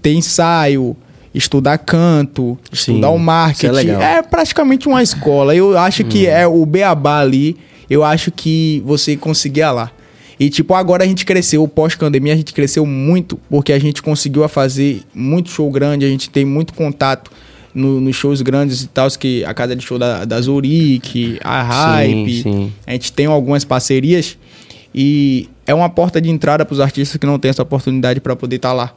ter 0.00 0.14
ensaio, 0.14 0.96
estudar 1.34 1.76
canto, 1.76 2.58
Sim, 2.72 2.92
estudar 2.92 3.10
o 3.10 3.18
marketing. 3.18 3.90
É, 3.90 4.14
é, 4.14 4.22
praticamente 4.22 4.88
uma 4.88 5.02
escola. 5.02 5.54
Eu 5.54 5.76
acho 5.78 6.02
hum. 6.02 6.08
que 6.08 6.26
é 6.26 6.46
o 6.46 6.64
beabá 6.64 7.20
ali. 7.20 7.54
Eu 7.88 8.02
acho 8.02 8.32
que 8.32 8.82
você 8.86 9.14
conseguia 9.14 9.70
lá. 9.70 9.92
E, 10.38 10.50
tipo, 10.50 10.74
agora 10.74 11.04
a 11.04 11.06
gente 11.06 11.24
cresceu, 11.24 11.66
pós-pandemia, 11.66 12.34
a 12.34 12.36
gente 12.36 12.52
cresceu 12.52 12.84
muito, 12.84 13.38
porque 13.48 13.72
a 13.72 13.78
gente 13.78 14.02
conseguiu 14.02 14.46
fazer 14.48 15.02
muito 15.14 15.50
show 15.50 15.70
grande, 15.70 16.04
a 16.04 16.08
gente 16.08 16.28
tem 16.28 16.44
muito 16.44 16.74
contato 16.74 17.30
nos 17.74 18.02
no 18.02 18.12
shows 18.12 18.40
grandes 18.40 18.82
e 18.82 18.88
tal, 18.88 19.08
que 19.10 19.44
a 19.44 19.52
casa 19.52 19.76
de 19.76 19.84
show 19.84 19.98
da, 19.98 20.24
da 20.24 20.40
Zurique, 20.40 21.38
a 21.42 21.62
Hype. 21.62 22.36
Sim, 22.36 22.42
sim. 22.42 22.72
A 22.86 22.92
gente 22.92 23.12
tem 23.12 23.26
algumas 23.26 23.64
parcerias 23.64 24.38
e 24.94 25.48
é 25.66 25.74
uma 25.74 25.90
porta 25.90 26.20
de 26.20 26.30
entrada 26.30 26.64
para 26.64 26.72
os 26.72 26.80
artistas 26.80 27.18
que 27.18 27.26
não 27.26 27.38
têm 27.38 27.50
essa 27.50 27.62
oportunidade 27.62 28.20
para 28.20 28.34
poder 28.34 28.56
estar 28.56 28.70
tá 28.70 28.74
lá. 28.74 28.94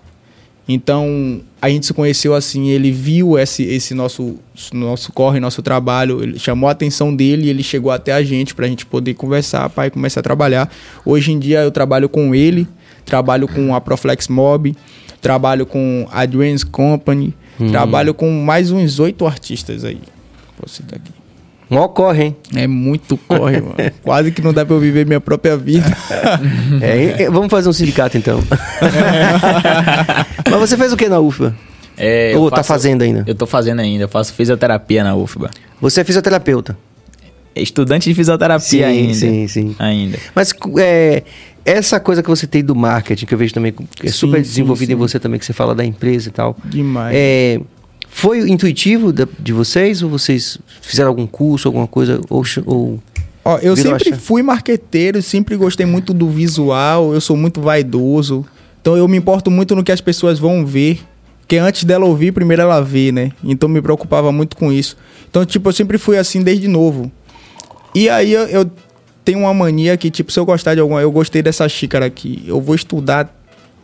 Então, 0.72 1.42
a 1.60 1.68
gente 1.68 1.88
se 1.88 1.94
conheceu 1.96 2.36
assim, 2.36 2.70
ele 2.70 2.92
viu 2.92 3.40
esse, 3.40 3.64
esse 3.64 3.96
nosso, 3.96 4.38
nosso 4.72 5.12
corre, 5.12 5.40
nosso 5.40 5.64
trabalho, 5.64 6.22
ele 6.22 6.38
chamou 6.38 6.70
a 6.70 6.74
atenção 6.74 7.16
dele 7.16 7.48
e 7.48 7.50
ele 7.50 7.64
chegou 7.64 7.92
até 7.92 8.14
a 8.14 8.22
gente 8.22 8.54
para 8.54 8.68
a 8.68 8.70
gente 8.70 8.86
poder 8.86 9.16
conversar, 9.16 9.68
pai, 9.72 9.90
começar 9.90 10.20
a 10.20 10.24
trabalhar. 10.24 10.72
Hoje 11.04 11.32
em 11.32 11.40
dia 11.40 11.62
eu 11.62 11.72
trabalho 11.72 12.08
com 12.08 12.36
ele, 12.36 12.68
trabalho 13.04 13.48
com 13.48 13.74
a 13.74 13.82
Proflex 13.82 14.28
Mob, 14.28 14.76
trabalho 15.20 15.66
com 15.66 16.08
a 16.12 16.24
Dreams 16.28 16.64
Company, 16.64 17.34
hum. 17.60 17.72
trabalho 17.72 18.14
com 18.14 18.30
mais 18.30 18.70
uns 18.70 19.00
oito 19.00 19.26
artistas 19.26 19.84
aí. 19.84 19.98
Vou 20.56 20.68
citar 20.68 21.00
aqui. 21.00 21.19
Mó 21.70 21.88
corre, 21.88 22.24
hein? 22.24 22.36
É 22.56 22.66
muito 22.66 23.16
corre, 23.16 23.62
mano. 23.62 23.76
Quase 24.02 24.32
que 24.32 24.42
não 24.42 24.52
dá 24.52 24.66
pra 24.66 24.76
eu 24.76 24.80
viver 24.80 25.06
minha 25.06 25.22
própria 25.22 25.56
vida. 25.56 25.86
é, 26.82 27.30
vamos 27.30 27.50
fazer 27.50 27.70
um 27.70 27.74
sindicato, 27.74 28.18
então. 28.18 28.42
Mas 30.50 30.60
você 30.60 30.76
fez 30.76 30.92
o 30.92 30.98
que 30.98 31.08
na 31.08 31.20
UFBA? 31.20 31.56
É, 31.96 32.34
Ou 32.36 32.50
tá 32.50 32.58
faço, 32.58 32.70
tá 32.70 32.74
fazendo 32.74 33.04
ainda? 33.04 33.24
Eu 33.28 33.36
tô 33.36 33.46
fazendo 33.46 33.82
ainda. 33.82 34.06
Eu 34.06 34.10
faço 34.10 34.34
fisioterapia 34.34 35.04
na 35.04 35.16
UFBA. 35.16 35.52
Você 35.80 36.02
é 36.02 36.04
fisioterapeuta? 36.04 36.76
Estudante 37.56 38.10
de 38.10 38.16
fisioterapia 38.16 38.68
sim, 38.68 38.84
ainda. 38.84 39.14
Sim, 39.14 39.48
sim. 39.48 39.76
Ainda. 39.78 40.18
Mas 40.34 40.52
é, 40.78 41.24
essa 41.66 42.00
coisa 42.00 42.24
que 42.24 42.30
você 42.30 42.48
tem 42.48 42.64
do 42.64 42.76
marketing, 42.76 43.26
que 43.26 43.34
eu 43.34 43.38
vejo 43.38 43.54
também, 43.54 43.74
que 43.74 44.08
é 44.08 44.12
super 44.12 44.38
sim, 44.38 44.44
desenvolvida 44.44 44.94
em 44.94 44.96
você 44.96 45.20
também, 45.20 45.40
que 45.40 45.46
você 45.46 45.54
fala 45.54 45.76
da 45.76 45.86
empresa 45.86 46.30
e 46.30 46.32
tal. 46.32 46.58
Demais. 46.66 47.16
É, 47.16 47.60
foi 48.20 48.50
intuitivo 48.50 49.14
de, 49.14 49.26
de 49.40 49.54
vocês 49.54 50.04
ou 50.04 50.10
vocês 50.10 50.58
fizeram 50.82 51.10
algum 51.10 51.26
curso, 51.26 51.68
alguma 51.68 51.88
coisa? 51.88 52.20
Ou, 52.30 52.44
ou 52.66 53.00
Ó, 53.46 53.58
eu 53.60 53.76
sempre 53.76 54.14
fui 54.14 54.44
marqueteiro, 54.44 55.22
sempre 55.22 55.56
gostei 55.56 55.86
muito 55.86 56.14
do 56.14 56.30
visual, 56.30 57.14
eu 57.14 57.22
sou 57.22 57.38
muito 57.38 57.62
vaidoso. 57.62 58.46
Então 58.82 58.98
eu 58.98 59.08
me 59.08 59.18
importo 59.18 59.50
muito 59.50 59.76
no 59.76 59.84
que 59.84 59.92
as 59.92 60.02
pessoas 60.02 60.38
vão 60.38 60.66
ver. 60.66 61.00
Porque 61.40 61.58
antes 61.58 61.84
dela 61.84 62.06
ouvir, 62.06 62.32
primeiro 62.32 62.62
ela 62.62 62.82
vê, 62.82 63.12
né? 63.12 63.32
Então 63.44 63.68
me 63.68 63.82
preocupava 63.82 64.32
muito 64.32 64.56
com 64.56 64.72
isso. 64.72 64.96
Então, 65.30 65.44
tipo, 65.46 65.68
eu 65.70 65.74
sempre 65.74 65.98
fui 65.98 66.18
assim 66.18 66.44
desde 66.44 66.68
novo. 66.68 67.12
E 67.96 68.08
aí 68.08 68.32
eu, 68.32 68.44
eu 68.48 68.70
tenho 69.26 69.40
uma 69.40 69.54
mania 69.54 69.98
que, 69.98 70.12
tipo, 70.12 70.32
se 70.32 70.40
eu 70.40 70.46
gostar 70.46 70.76
de 70.76 70.82
alguma. 70.82 71.02
Eu 71.02 71.12
gostei 71.12 71.42
dessa 71.42 71.68
xícara 71.68 72.06
aqui. 72.06 72.44
Eu 72.46 72.62
vou 72.62 72.76
estudar 72.76 73.34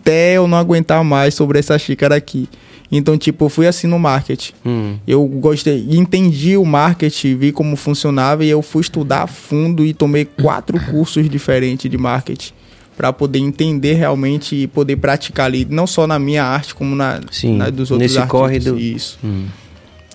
até 0.02 0.34
eu 0.34 0.48
não 0.48 0.60
aguentar 0.60 1.04
mais 1.04 1.34
sobre 1.34 1.58
essa 1.58 1.80
xícara 1.80 2.16
aqui. 2.16 2.48
Então, 2.92 3.18
tipo, 3.18 3.46
eu 3.46 3.50
fui 3.50 3.68
assim 3.68 3.88
no 3.88 3.98
marketing. 3.98 4.54
Hum. 4.66 4.98
Eu 5.08 5.26
gostei, 5.26 5.86
entendi 5.90 6.56
o 6.56 6.66
marketing, 6.66 7.36
vi 7.36 7.52
como 7.52 7.76
funcionava 7.76 8.46
e 8.46 8.50
eu 8.50 8.62
fui 8.62 8.82
estudar 8.82 9.24
a 9.24 9.28
fundo 9.28 9.86
e 9.86 9.94
tomei 9.94 10.26
quatro 10.26 10.80
cursos 10.86 11.30
diferentes 11.30 11.90
de 11.90 11.98
marketing 11.98 12.54
para 12.96 13.12
poder 13.12 13.40
entender 13.40 13.94
realmente 13.94 14.56
e 14.56 14.68
poder 14.68 14.96
praticar 14.96 15.48
ali, 15.48 15.68
não 15.70 15.86
só 15.86 16.08
na 16.08 16.18
minha 16.18 16.44
arte, 16.44 16.74
como 16.74 16.96
na, 16.96 17.20
Sim, 17.30 17.58
na 17.58 17.70
dos 17.70 17.92
outros 17.92 18.00
nesse 18.00 18.18
artistas. 18.18 18.30
corre 18.30 18.60
do... 18.60 18.80
Isso. 18.80 19.20
Hum. 19.24 19.46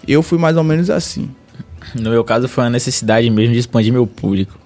Eu 0.08 0.22
fui 0.22 0.38
mais 0.38 0.56
ou 0.56 0.64
menos 0.64 0.88
assim. 0.88 1.28
No 1.94 2.10
meu 2.10 2.24
caso, 2.24 2.48
foi 2.48 2.64
a 2.64 2.70
necessidade 2.70 3.28
mesmo 3.28 3.52
de 3.52 3.58
expandir 3.58 3.92
meu 3.92 4.06
público. 4.06 4.58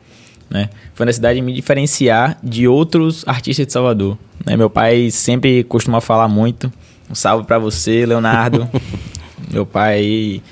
Né? 0.49 0.69
Foi 0.95 1.05
a 1.05 1.07
necessidade 1.07 1.41
de 1.41 1.43
me 1.43 1.53
diferenciar 1.53 2.39
de 2.43 2.69
outros 2.69 3.25
artistas 3.27 3.67
de 3.67 3.73
Salvador. 3.73 4.17
Né? 4.47 4.57
Meu 4.57 4.71
pai 4.71 5.11
sempre 5.11 5.65
costuma 5.65 6.01
falar 6.01 6.29
muito 6.29 6.73
um 7.11 7.15
salve 7.15 7.47
para 7.47 7.59
você, 7.59 8.07
Leonardo. 8.07 8.69
meu 9.51 9.65
pai. 9.67 10.43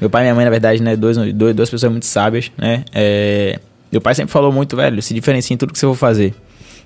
Meu 0.00 0.10
pai 0.10 0.22
e 0.22 0.24
minha 0.24 0.34
mãe, 0.34 0.44
na 0.44 0.50
verdade, 0.50 0.82
né? 0.82 0.96
Dois, 0.96 1.16
dois, 1.16 1.54
duas 1.54 1.70
pessoas 1.70 1.90
muito 1.90 2.06
sábias, 2.06 2.50
né? 2.58 2.84
É, 2.92 3.58
meu 3.90 4.00
pai 4.00 4.14
sempre 4.14 4.32
falou 4.32 4.52
muito, 4.52 4.76
velho, 4.76 5.00
se 5.00 5.14
diferencia 5.14 5.54
em 5.54 5.56
tudo 5.56 5.72
que 5.72 5.78
você 5.78 5.86
for 5.86 5.94
fazer. 5.94 6.34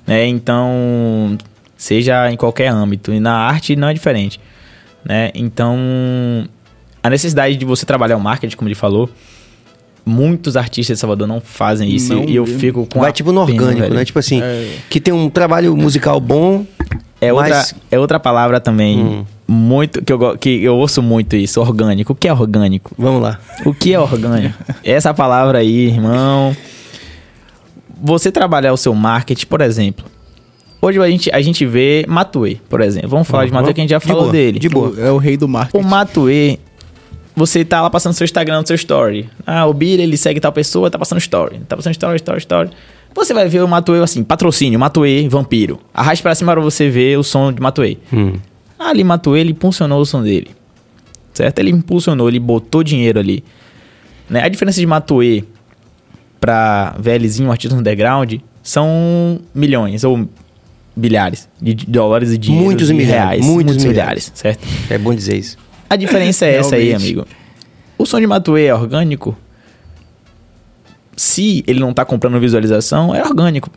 Né? 0.06 0.26
Então, 0.26 1.36
seja 1.76 2.30
em 2.30 2.36
qualquer 2.36 2.68
âmbito. 2.68 3.12
E 3.12 3.18
na 3.18 3.34
arte 3.34 3.74
não 3.74 3.88
é 3.88 3.94
diferente. 3.94 4.38
Né? 5.04 5.30
Então, 5.34 5.78
a 7.02 7.08
necessidade 7.08 7.56
de 7.56 7.64
você 7.64 7.86
trabalhar 7.86 8.16
o 8.16 8.20
marketing, 8.20 8.56
como 8.56 8.68
ele 8.68 8.74
falou, 8.74 9.08
muitos 10.04 10.56
artistas 10.56 10.96
de 10.96 11.00
Salvador 11.00 11.26
não 11.26 11.40
fazem 11.40 11.88
isso. 11.94 12.14
Não, 12.14 12.24
e 12.24 12.36
eu 12.36 12.46
fico 12.46 12.86
com. 12.86 13.00
Vai 13.00 13.12
tipo 13.12 13.32
no 13.32 13.40
orgânico, 13.40 13.82
pena, 13.82 13.94
né? 13.94 14.04
Tipo 14.04 14.18
assim, 14.18 14.42
é. 14.42 14.76
que 14.90 15.00
tem 15.00 15.12
um 15.12 15.30
trabalho 15.30 15.76
musical 15.76 16.18
bom, 16.20 16.66
é, 17.20 17.32
Mas... 17.32 17.72
outra, 17.72 17.76
é 17.90 17.98
outra 17.98 18.20
palavra 18.20 18.60
também. 18.60 18.98
Hum. 18.98 19.24
Muito, 19.46 20.04
que 20.04 20.12
eu, 20.12 20.36
que 20.36 20.62
eu 20.62 20.76
ouço 20.76 21.02
muito 21.02 21.34
isso, 21.34 21.60
orgânico. 21.60 22.12
O 22.12 22.16
que 22.16 22.28
é 22.28 22.32
orgânico? 22.32 22.92
Vamos 22.98 23.22
lá. 23.22 23.38
O 23.64 23.72
que 23.72 23.94
é 23.94 23.98
orgânico? 23.98 24.54
Essa 24.84 25.14
palavra 25.14 25.58
aí, 25.58 25.86
irmão. 25.86 26.54
Você 28.02 28.30
trabalhar 28.30 28.72
o 28.72 28.76
seu 28.76 28.94
marketing, 28.94 29.46
por 29.46 29.60
exemplo. 29.60 30.04
Hoje 30.80 31.00
a 31.00 31.08
gente, 31.08 31.30
a 31.32 31.40
gente 31.40 31.66
vê 31.66 32.04
Matue, 32.06 32.60
por 32.68 32.80
exemplo. 32.80 33.08
Vamos 33.08 33.26
falar 33.26 33.44
uhum. 33.44 33.48
de 33.48 33.52
Matue 33.54 33.74
que 33.74 33.80
a 33.80 33.82
gente 33.82 33.90
já 33.90 33.98
de 33.98 34.06
falou 34.06 34.22
boa, 34.24 34.32
dele. 34.32 34.58
De 34.58 34.68
boa. 34.68 34.94
É 35.00 35.10
o 35.10 35.16
rei 35.16 35.36
do 35.36 35.48
marketing. 35.48 35.84
O 35.84 35.88
Matue, 35.88 36.60
você 37.34 37.64
tá 37.64 37.82
lá 37.82 37.90
passando 37.90 38.12
seu 38.12 38.24
Instagram, 38.24 38.62
seu 38.64 38.76
story. 38.76 39.28
Ah, 39.46 39.66
o 39.66 39.72
Billy, 39.72 40.02
ele 40.02 40.16
segue 40.16 40.38
tal 40.38 40.52
pessoa, 40.52 40.90
tá 40.90 40.98
passando 40.98 41.18
story. 41.18 41.58
Tá 41.66 41.74
passando 41.74 41.92
story, 41.92 42.16
story, 42.16 42.38
story. 42.38 42.70
Você 43.14 43.34
vai 43.34 43.48
ver 43.48 43.62
o 43.62 43.68
Matuê 43.68 44.00
assim, 44.02 44.22
patrocínio, 44.22 44.78
Matuê, 44.78 45.28
vampiro. 45.28 45.80
Arraste 45.92 46.22
pra 46.22 46.34
cima 46.34 46.52
pra 46.52 46.60
você 46.60 46.88
ver 46.88 47.18
o 47.18 47.22
som 47.22 47.52
de 47.52 47.60
Matuê. 47.60 47.96
Hum. 48.12 48.34
Ali, 48.78 49.02
Matuê, 49.02 49.40
ele 49.40 49.52
impulsionou 49.52 50.00
o 50.00 50.06
som 50.06 50.22
dele. 50.22 50.50
Certo? 51.34 51.58
Ele 51.58 51.70
impulsionou, 51.70 52.28
ele 52.28 52.38
botou 52.38 52.82
dinheiro 52.82 53.18
ali. 53.18 53.42
Né? 54.30 54.42
A 54.42 54.48
diferença 54.48 54.80
de 54.80 54.86
Matuê 54.86 55.44
pra 56.40 56.94
VLzinho, 56.98 57.50
artista 57.50 57.76
underground, 57.76 58.34
são 58.62 59.40
milhões 59.54 60.04
ou 60.04 60.28
bilhares 60.94 61.48
de 61.60 61.74
dólares 61.74 62.32
e 62.32 62.38
de 62.38 62.50
muitos 62.50 62.90
e 62.90 62.94
reais. 62.94 63.44
Muitos, 63.44 63.74
muitos 63.74 63.84
milhares, 63.84 64.30
certo? 64.34 64.66
É 64.90 64.98
bom 64.98 65.14
dizer 65.14 65.36
isso. 65.36 65.56
A 65.88 65.96
diferença 65.96 66.44
é 66.44 66.56
essa 66.56 66.76
aí, 66.76 66.94
amigo. 66.94 67.26
O 67.96 68.04
som 68.04 68.20
de 68.20 68.26
Matuê 68.26 68.66
é 68.66 68.74
orgânico? 68.74 69.36
Se 71.18 71.64
ele 71.66 71.80
não 71.80 71.90
está 71.90 72.04
comprando 72.04 72.38
visualização, 72.38 73.12
é 73.14 73.20
orgânico. 73.22 73.68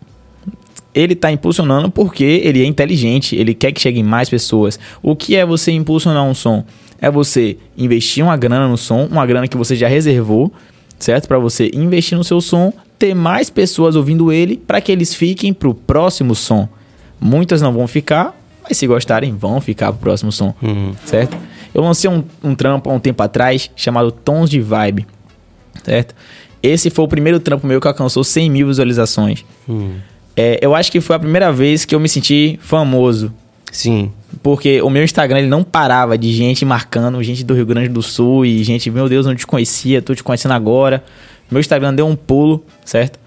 Ele 0.94 1.14
está 1.14 1.32
impulsionando 1.32 1.90
porque 1.90 2.24
ele 2.24 2.62
é 2.62 2.66
inteligente, 2.66 3.36
ele 3.36 3.56
quer 3.56 3.72
que 3.72 3.82
cheguem 3.82 4.04
mais 4.04 4.30
pessoas. 4.30 4.80
O 5.02 5.16
que 5.16 5.36
é 5.36 5.46
você 5.46 5.72
impulsionar 5.72 6.24
um 6.24 6.36
som? 6.36 6.64
É 7.02 7.10
você 7.10 7.58
investir 7.76 8.24
uma 8.24 8.38
grana 8.38 8.68
no 8.68 8.78
som, 8.78 9.08
uma 9.10 9.26
grana 9.26 9.48
que 9.48 9.58
você 9.58 9.76
já 9.76 9.88
reservou, 9.88 10.54
certo? 11.00 11.28
Para 11.28 11.40
você 11.40 11.72
investir 11.74 12.16
no 12.16 12.24
seu 12.24 12.40
som, 12.40 12.72
ter 13.00 13.16
mais 13.16 13.50
pessoas 13.50 13.96
ouvindo 13.96 14.32
ele, 14.32 14.56
para 14.56 14.80
que 14.80 14.92
eles 14.92 15.16
fiquem 15.16 15.52
para 15.52 15.68
o 15.68 15.74
próximo 15.74 16.36
som. 16.36 16.70
Muitas 17.20 17.60
não 17.60 17.74
vão 17.74 17.88
ficar, 17.88 18.40
mas 18.64 18.78
se 18.78 18.86
gostarem, 18.86 19.36
vão 19.36 19.60
ficar 19.60 19.88
para 19.88 19.98
o 19.98 20.00
próximo 20.00 20.32
som, 20.32 20.54
uhum. 20.62 20.94
certo? 21.06 21.36
Eu 21.74 21.82
lancei 21.82 22.08
um, 22.08 22.24
um 22.44 22.54
trampo 22.54 22.90
há 22.90 22.94
um 22.94 23.00
tempo 23.00 23.24
atrás 23.24 23.72
chamado 23.76 24.12
Tons 24.12 24.50
de 24.50 24.62
Vibe, 24.62 25.08
certo? 25.84 26.14
Esse 26.62 26.90
foi 26.90 27.06
o 27.06 27.08
primeiro 27.08 27.40
trampo 27.40 27.66
meu 27.66 27.82
que 27.82 27.88
alcançou 27.88 28.24
100 28.24 28.50
mil 28.50 28.68
visualizações. 28.68 29.44
Hum. 29.68 29.96
É, 30.36 30.60
eu 30.62 30.74
acho 30.76 30.92
que 30.92 31.02
foi 31.02 31.16
a 31.16 31.20
primeira 31.20 31.52
vez 31.52 31.86
que 31.86 31.94
eu 31.94 32.00
me 32.00 32.08
senti 32.08 32.60
famoso. 32.62 33.34
Sim. 33.72 34.12
Porque 34.44 34.82
o 34.82 34.90
meu 34.90 35.04
Instagram 35.04 35.40
ele 35.40 35.48
não 35.48 35.64
parava 35.64 36.18
de 36.18 36.32
gente 36.34 36.66
marcando, 36.66 37.22
gente 37.24 37.44
do 37.44 37.54
Rio 37.54 37.66
Grande 37.66 37.90
do 37.90 38.02
Sul 38.02 38.46
e 38.46 38.64
gente, 38.64 38.90
meu 38.92 39.08
Deus, 39.08 39.26
não 39.26 39.36
te 39.36 39.48
conhecia, 39.48 40.02
tô 40.02 40.14
te 40.14 40.24
conhecendo 40.24 40.54
agora. 40.54 41.04
Meu 41.50 41.60
Instagram 41.60 41.94
deu 41.94 42.08
um 42.08 42.16
pulo, 42.16 42.64
certo? 42.86 43.20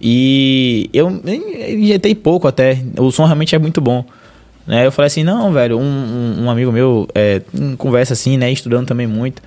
E 0.00 0.90
eu 0.92 1.10
injetei 1.68 2.14
pouco 2.14 2.46
até. 2.46 2.78
O 2.98 3.10
som 3.10 3.24
realmente 3.24 3.54
é 3.54 3.58
muito 3.58 3.80
bom. 3.80 4.04
Né? 4.66 4.84
Eu 4.84 4.92
falei 4.92 5.06
assim, 5.06 5.22
não, 5.22 5.52
velho, 5.52 5.78
um, 5.78 5.82
um, 5.82 6.44
um 6.44 6.50
amigo 6.50 6.72
meu 6.72 7.08
é, 7.14 7.40
conversa 7.78 8.12
assim, 8.12 8.36
né? 8.36 8.50
Estudando 8.50 8.86
também 8.86 9.06
muito. 9.06 9.40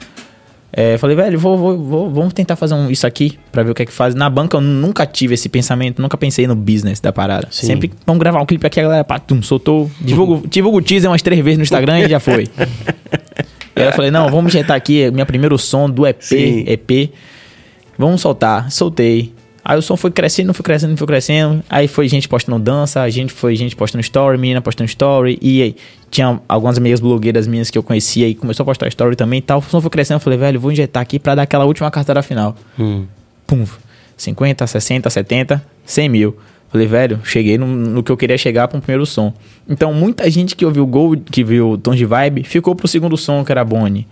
É, 0.71 0.97
falei, 0.97 1.15
velho, 1.15 1.39
vou, 1.39 1.57
vou, 1.57 1.77
vou, 1.77 2.09
vamos 2.09 2.33
tentar 2.33 2.55
fazer 2.55 2.75
um, 2.75 2.91
isso 2.91 3.07
aqui 3.07 3.39
pra 3.51 3.63
ver 3.63 3.71
o 3.71 3.73
que 3.73 3.81
é 3.81 3.85
que 3.85 3.91
faz. 3.91 4.13
Na 4.13 4.29
banca 4.29 4.57
eu 4.57 4.61
nunca 4.61 5.05
tive 5.05 5.33
esse 5.33 5.49
pensamento, 5.49 6.01
nunca 6.01 6.15
pensei 6.15 6.45
no 6.45 6.55
business 6.55 6.99
da 6.99 7.11
parada. 7.11 7.47
Sim. 7.49 7.67
Sempre 7.67 7.91
vamos 8.05 8.19
gravar 8.19 8.41
um 8.41 8.45
clipe 8.45 8.65
aqui, 8.65 8.79
a 8.79 8.83
galera 8.83 9.03
pá, 9.03 9.17
tum, 9.17 9.41
soltou. 9.41 9.89
Divulgo, 9.99 10.43
divulgo 10.47 10.77
o 10.77 10.81
teaser 10.81 11.09
umas 11.09 11.21
três 11.21 11.43
vezes 11.43 11.57
no 11.57 11.63
Instagram 11.63 12.01
e 12.01 12.09
já 12.09 12.19
foi. 12.19 12.43
e 13.75 13.81
aí 13.81 13.87
eu 13.87 13.91
falei, 13.93 14.11
não, 14.11 14.29
vamos 14.29 14.53
injetar 14.53 14.77
aqui 14.77 15.03
é 15.03 15.11
minha 15.11 15.25
primeiro 15.25 15.57
som 15.57 15.89
do 15.89 16.05
EP, 16.05 16.21
Sim. 16.21 16.63
EP. 16.67 17.11
Vamos 17.97 18.21
soltar. 18.21 18.71
Soltei. 18.71 19.33
Aí 19.69 19.77
o 19.77 19.83
som 19.83 19.95
foi 19.95 20.09
crescendo, 20.09 20.51
foi 20.51 20.63
crescendo, 20.63 20.97
foi 20.97 21.05
crescendo. 21.05 21.63
Aí 21.69 21.87
foi 21.87 22.07
gente 22.07 22.27
postando 22.27 22.57
dança, 22.57 23.03
a 23.03 23.09
gente 23.11 23.31
foi 23.31 23.55
gente 23.55 23.75
postando 23.75 24.01
story, 24.01 24.35
menina 24.35 24.59
postando 24.59 24.89
story. 24.89 25.37
E 25.39 25.61
aí, 25.61 25.75
tinha 26.09 26.41
algumas 26.49 26.79
amigas 26.79 26.99
blogueiras 26.99 27.45
minhas 27.45 27.69
que 27.69 27.77
eu 27.77 27.83
conhecia 27.83 28.27
e 28.27 28.33
começou 28.33 28.63
a 28.63 28.65
postar 28.65 28.87
story 28.87 29.15
também 29.15 29.37
e 29.37 29.41
tal. 29.43 29.59
O 29.59 29.61
som 29.61 29.79
foi 29.79 29.91
crescendo, 29.91 30.15
eu 30.15 30.21
falei, 30.21 30.39
velho, 30.39 30.59
vou 30.59 30.71
injetar 30.71 31.03
aqui 31.03 31.19
pra 31.19 31.35
dar 31.35 31.43
aquela 31.43 31.65
última 31.65 31.91
carteira 31.91 32.23
final. 32.23 32.55
Hum. 32.79 33.05
Pum. 33.45 33.63
50, 34.17 34.65
60, 34.65 35.07
70, 35.07 35.63
100 35.85 36.09
mil. 36.09 36.35
Falei, 36.71 36.87
velho, 36.87 37.19
cheguei 37.23 37.55
no, 37.55 37.67
no, 37.67 38.01
que 38.01 38.11
eu 38.11 38.17
queria 38.17 38.39
chegar 38.39 38.67
para 38.67 38.75
um 38.79 38.81
primeiro 38.81 39.05
som. 39.05 39.31
Então, 39.69 39.93
muita 39.93 40.27
gente 40.31 40.55
que 40.55 40.65
ouviu 40.65 40.87
Gold, 40.87 41.21
que 41.31 41.43
viu 41.43 41.77
Tons 41.77 41.95
de 41.95 42.05
Vibe, 42.05 42.43
ficou 42.43 42.73
pro 42.73 42.87
segundo 42.87 43.15
som, 43.15 43.45
que 43.45 43.51
era 43.51 43.63
Bonnie. 43.63 44.07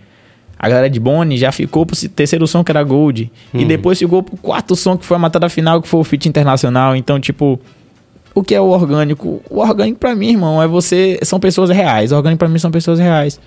A 0.58 0.68
galera 0.68 0.90
de 0.90 0.98
Bonnie 0.98 1.38
já 1.38 1.52
ficou 1.52 1.86
pro 1.86 1.96
terceiro 2.08 2.46
som, 2.46 2.64
que 2.64 2.72
era 2.72 2.82
Gold. 2.82 3.30
Hum. 3.54 3.60
E 3.60 3.64
depois 3.64 3.98
ficou 3.98 4.22
pro 4.22 4.36
quarto 4.36 4.74
som, 4.74 4.96
que 4.96 5.06
foi 5.06 5.16
a 5.16 5.20
matada 5.20 5.48
final, 5.48 5.80
que 5.80 5.86
foi 5.86 6.00
o 6.00 6.04
Fit 6.04 6.28
Internacional. 6.28 6.96
Então, 6.96 7.20
tipo, 7.20 7.60
o 8.34 8.42
que 8.42 8.54
é 8.54 8.60
o 8.60 8.68
orgânico? 8.68 9.40
O 9.48 9.60
orgânico 9.60 9.98
para 9.98 10.14
mim, 10.14 10.30
irmão, 10.30 10.62
é 10.62 10.66
você. 10.66 11.18
São 11.22 11.38
pessoas 11.38 11.70
reais. 11.70 12.10
O 12.10 12.16
orgânico 12.16 12.38
para 12.38 12.48
mim 12.48 12.58
são 12.58 12.70
pessoas 12.70 12.98
reais. 12.98 13.40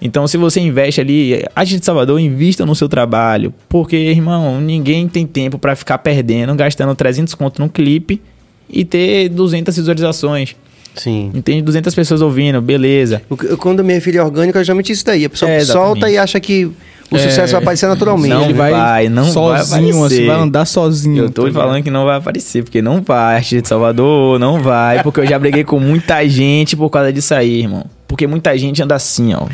Então, 0.00 0.26
se 0.26 0.36
você 0.36 0.60
investe 0.60 1.00
ali, 1.00 1.44
a 1.54 1.64
gente 1.64 1.80
de 1.80 1.86
Salvador, 1.86 2.18
invista 2.20 2.66
no 2.66 2.74
seu 2.74 2.88
trabalho. 2.88 3.54
Porque, 3.68 3.96
irmão, 3.96 4.60
ninguém 4.60 5.06
tem 5.08 5.26
tempo 5.26 5.58
para 5.58 5.76
ficar 5.76 5.98
perdendo, 5.98 6.54
gastando 6.54 6.94
300 6.94 7.34
conto 7.34 7.60
num 7.60 7.68
clipe 7.68 8.20
e 8.68 8.84
ter 8.84 9.28
200 9.28 9.76
visualizações. 9.76 10.56
Sim. 10.94 11.30
Entende? 11.34 11.62
200 11.62 11.94
pessoas 11.94 12.20
ouvindo, 12.20 12.60
beleza. 12.60 13.22
Quando 13.58 13.82
me 13.82 13.94
refiro 13.94 14.20
a 14.20 14.24
orgânico, 14.24 14.58
é 14.58 14.64
geralmente 14.64 14.92
isso 14.92 15.04
daí. 15.04 15.24
A 15.24 15.30
pessoa 15.30 15.50
é, 15.50 15.64
solta 15.64 16.10
e 16.10 16.18
acha 16.18 16.38
que 16.38 16.70
o 17.12 17.16
é, 17.16 17.18
sucesso 17.18 17.52
vai 17.52 17.62
aparecer 17.62 17.86
naturalmente. 17.86 18.34
Não 18.34 18.44
Ele 18.44 18.54
vai, 18.54 18.72
vai 18.72 19.08
não 19.08 19.24
sozinho, 19.24 20.00
vai 20.00 20.08
Você 20.08 20.26
vai 20.26 20.36
andar 20.36 20.64
sozinho. 20.64 21.24
Eu 21.24 21.30
tô 21.30 21.46
tá 21.46 21.52
falando 21.52 21.82
que 21.82 21.90
não 21.90 22.04
vai 22.04 22.16
aparecer, 22.16 22.62
porque 22.62 22.80
não 22.80 23.02
vai. 23.02 23.36
Artista 23.36 23.62
de 23.62 23.68
Salvador, 23.68 24.38
não 24.38 24.62
vai. 24.62 25.02
Porque 25.02 25.20
eu 25.20 25.26
já 25.26 25.38
briguei 25.38 25.64
com 25.64 25.78
muita 25.78 26.26
gente 26.28 26.76
por 26.76 26.88
causa 26.90 27.12
disso 27.12 27.34
aí, 27.34 27.60
irmão. 27.60 27.84
Porque 28.08 28.26
muita 28.26 28.56
gente 28.56 28.82
anda 28.82 28.94
assim, 28.94 29.34
ó. 29.34 29.46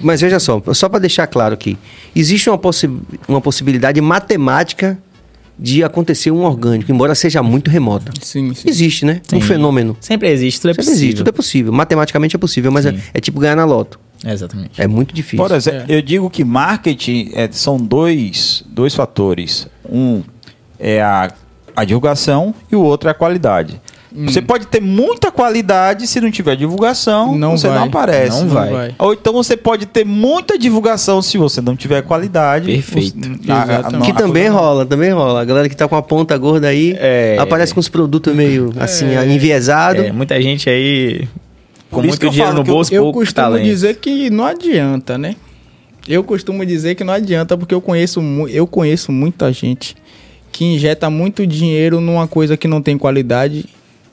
Mas 0.00 0.20
veja 0.20 0.38
só, 0.38 0.62
só 0.74 0.88
para 0.88 0.98
deixar 0.98 1.26
claro 1.26 1.54
aqui, 1.54 1.78
existe 2.14 2.50
uma, 2.50 2.58
possi 2.58 2.90
uma 3.26 3.40
possibilidade 3.40 3.98
matemática 4.00 4.98
de 5.58 5.82
acontecer 5.82 6.30
um 6.30 6.44
orgânico, 6.44 6.90
embora 6.92 7.14
seja 7.14 7.42
muito 7.42 7.70
remota. 7.70 8.12
Sim, 8.20 8.54
sim. 8.54 8.68
Existe, 8.68 9.04
né? 9.04 9.20
Sim. 9.26 9.36
Um 9.36 9.40
fenômeno. 9.40 9.96
Sempre 10.00 10.28
existe, 10.28 10.60
tudo 10.60 10.70
é 10.70 10.74
Sempre 10.74 10.84
possível. 10.84 11.04
existe, 11.04 11.16
tudo 11.16 11.28
é 11.28 11.32
possível. 11.32 11.72
Matematicamente 11.72 12.36
é 12.36 12.38
possível, 12.38 12.70
mas 12.70 12.86
é, 12.86 12.94
é, 13.14 13.20
tipo 13.20 13.40
ganhar 13.40 13.56
na 13.56 13.64
loto. 13.64 13.98
É 14.24 14.32
exatamente. 14.32 14.80
É 14.80 14.86
muito 14.86 15.14
difícil. 15.14 15.38
Por 15.38 15.54
exemplo, 15.54 15.84
é. 15.88 15.96
eu 15.96 16.02
digo 16.02 16.28
que 16.28 16.44
marketing 16.44 17.30
é, 17.34 17.48
são 17.50 17.78
dois, 17.78 18.64
dois 18.68 18.94
fatores. 18.94 19.66
Um 19.88 20.22
é 20.78 21.00
a, 21.00 21.32
a 21.74 21.84
divulgação 21.84 22.54
e 22.70 22.76
o 22.76 22.82
outro 22.82 23.08
é 23.08 23.12
a 23.12 23.14
qualidade. 23.14 23.80
Hum. 24.16 24.24
Você 24.26 24.40
pode 24.40 24.66
ter 24.66 24.80
muita 24.80 25.30
qualidade 25.30 26.06
se 26.06 26.18
não 26.22 26.30
tiver 26.30 26.56
divulgação, 26.56 27.36
não 27.36 27.58
você 27.58 27.68
vai. 27.68 27.78
não 27.78 27.84
aparece. 27.84 28.40
Não 28.40 28.48
vai. 28.48 28.70
vai. 28.70 28.94
Ou 28.98 29.12
então 29.12 29.34
você 29.34 29.58
pode 29.58 29.84
ter 29.84 30.06
muita 30.06 30.58
divulgação 30.58 31.20
se 31.20 31.36
você 31.36 31.60
não 31.60 31.76
tiver 31.76 32.00
qualidade. 32.00 32.66
Perfeito. 32.66 33.18
A, 33.46 33.54
a, 33.54 33.78
a, 33.98 34.00
que 34.00 34.14
também 34.14 34.48
rola, 34.48 34.86
também 34.86 35.12
rola. 35.12 35.42
A 35.42 35.44
galera 35.44 35.68
que 35.68 35.76
tá 35.76 35.86
com 35.86 35.96
a 35.96 36.02
ponta 36.02 36.36
gorda 36.38 36.68
aí 36.68 36.96
é, 36.98 37.36
aparece 37.38 37.74
com 37.74 37.80
os 37.80 37.90
produtos 37.90 38.34
meio 38.34 38.72
assim, 38.80 39.14
é, 39.14 39.26
enviesado. 39.28 40.00
É, 40.00 40.12
muita 40.12 40.40
gente 40.40 40.70
aí 40.70 41.28
com 41.90 42.00
muito 42.00 42.30
dinheiro 42.30 42.54
no 42.54 42.64
bolso, 42.64 42.94
eu, 42.94 43.04
eu 43.04 43.12
costumo 43.12 43.34
talento. 43.34 43.64
dizer 43.64 43.96
que 43.96 44.30
não 44.30 44.46
adianta, 44.46 45.18
né? 45.18 45.36
Eu 46.08 46.24
costumo 46.24 46.64
dizer 46.64 46.94
que 46.94 47.04
não 47.04 47.12
adianta 47.12 47.56
porque 47.56 47.74
eu 47.74 47.82
conheço, 47.82 48.22
eu 48.48 48.66
conheço 48.66 49.12
muita 49.12 49.52
gente 49.52 49.94
que 50.50 50.64
injeta 50.64 51.10
muito 51.10 51.46
dinheiro 51.46 52.00
numa 52.00 52.26
coisa 52.26 52.56
que 52.56 52.66
não 52.66 52.80
tem 52.80 52.96
qualidade 52.96 53.66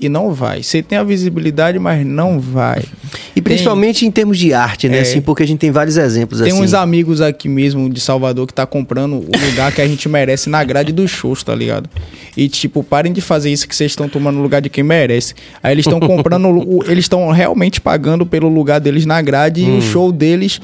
e 0.06 0.10
não 0.10 0.34
vai. 0.34 0.64
Você 0.64 0.82
tem 0.82 0.98
a 0.98 1.04
visibilidade, 1.04 1.80
mas 1.80 2.06
não 2.06 2.40
vai. 2.40 2.84
E 3.36 3.42
principalmente 3.42 4.02
tem, 4.02 4.10
em 4.10 4.12
termos 4.12 4.38
de 4.38 4.54
arte, 4.54 4.90
né? 4.90 4.98
É, 4.98 5.02
assim, 5.02 5.22
porque 5.22 5.44
a 5.44 5.48
gente 5.48 5.60
tem 5.60 5.72
vários 5.72 5.98
exemplos 5.98 6.40
tem 6.40 6.50
assim. 6.50 6.58
Tem 6.58 6.66
uns 6.66 6.74
amigos 6.74 7.22
aqui 7.22 7.48
mesmo 7.50 7.90
de 7.90 8.00
Salvador 8.00 8.48
que 8.48 8.54
tá 8.54 8.66
comprando 8.66 9.16
o 9.16 9.48
lugar 9.50 9.72
que 9.72 9.82
a 9.82 9.88
gente 9.88 10.08
merece 10.10 10.50
na 10.50 10.64
grade 10.64 10.92
dos 10.92 11.12
shows, 11.12 11.44
tá 11.44 11.54
ligado? 11.54 11.90
E 12.36 12.48
tipo, 12.48 12.84
parem 12.84 13.12
de 13.14 13.22
fazer 13.22 13.52
isso 13.52 13.68
que 13.68 13.76
vocês 13.76 13.92
estão 13.92 14.10
tomando 14.10 14.36
no 14.36 14.42
lugar 14.42 14.62
de 14.62 14.70
quem 14.70 14.84
merece. 14.84 15.34
Aí 15.62 15.74
eles 15.74 15.86
estão 15.86 16.00
comprando, 16.00 16.84
eles 16.88 17.06
estão 17.06 17.30
realmente 17.32 17.80
pagando 17.82 18.26
pelo 18.26 18.50
lugar 18.50 18.80
deles 18.80 19.06
na 19.06 19.22
grade 19.22 19.64
hum. 19.64 19.76
e 19.76 19.78
o 19.78 19.82
show 19.82 20.12
deles 20.12 20.60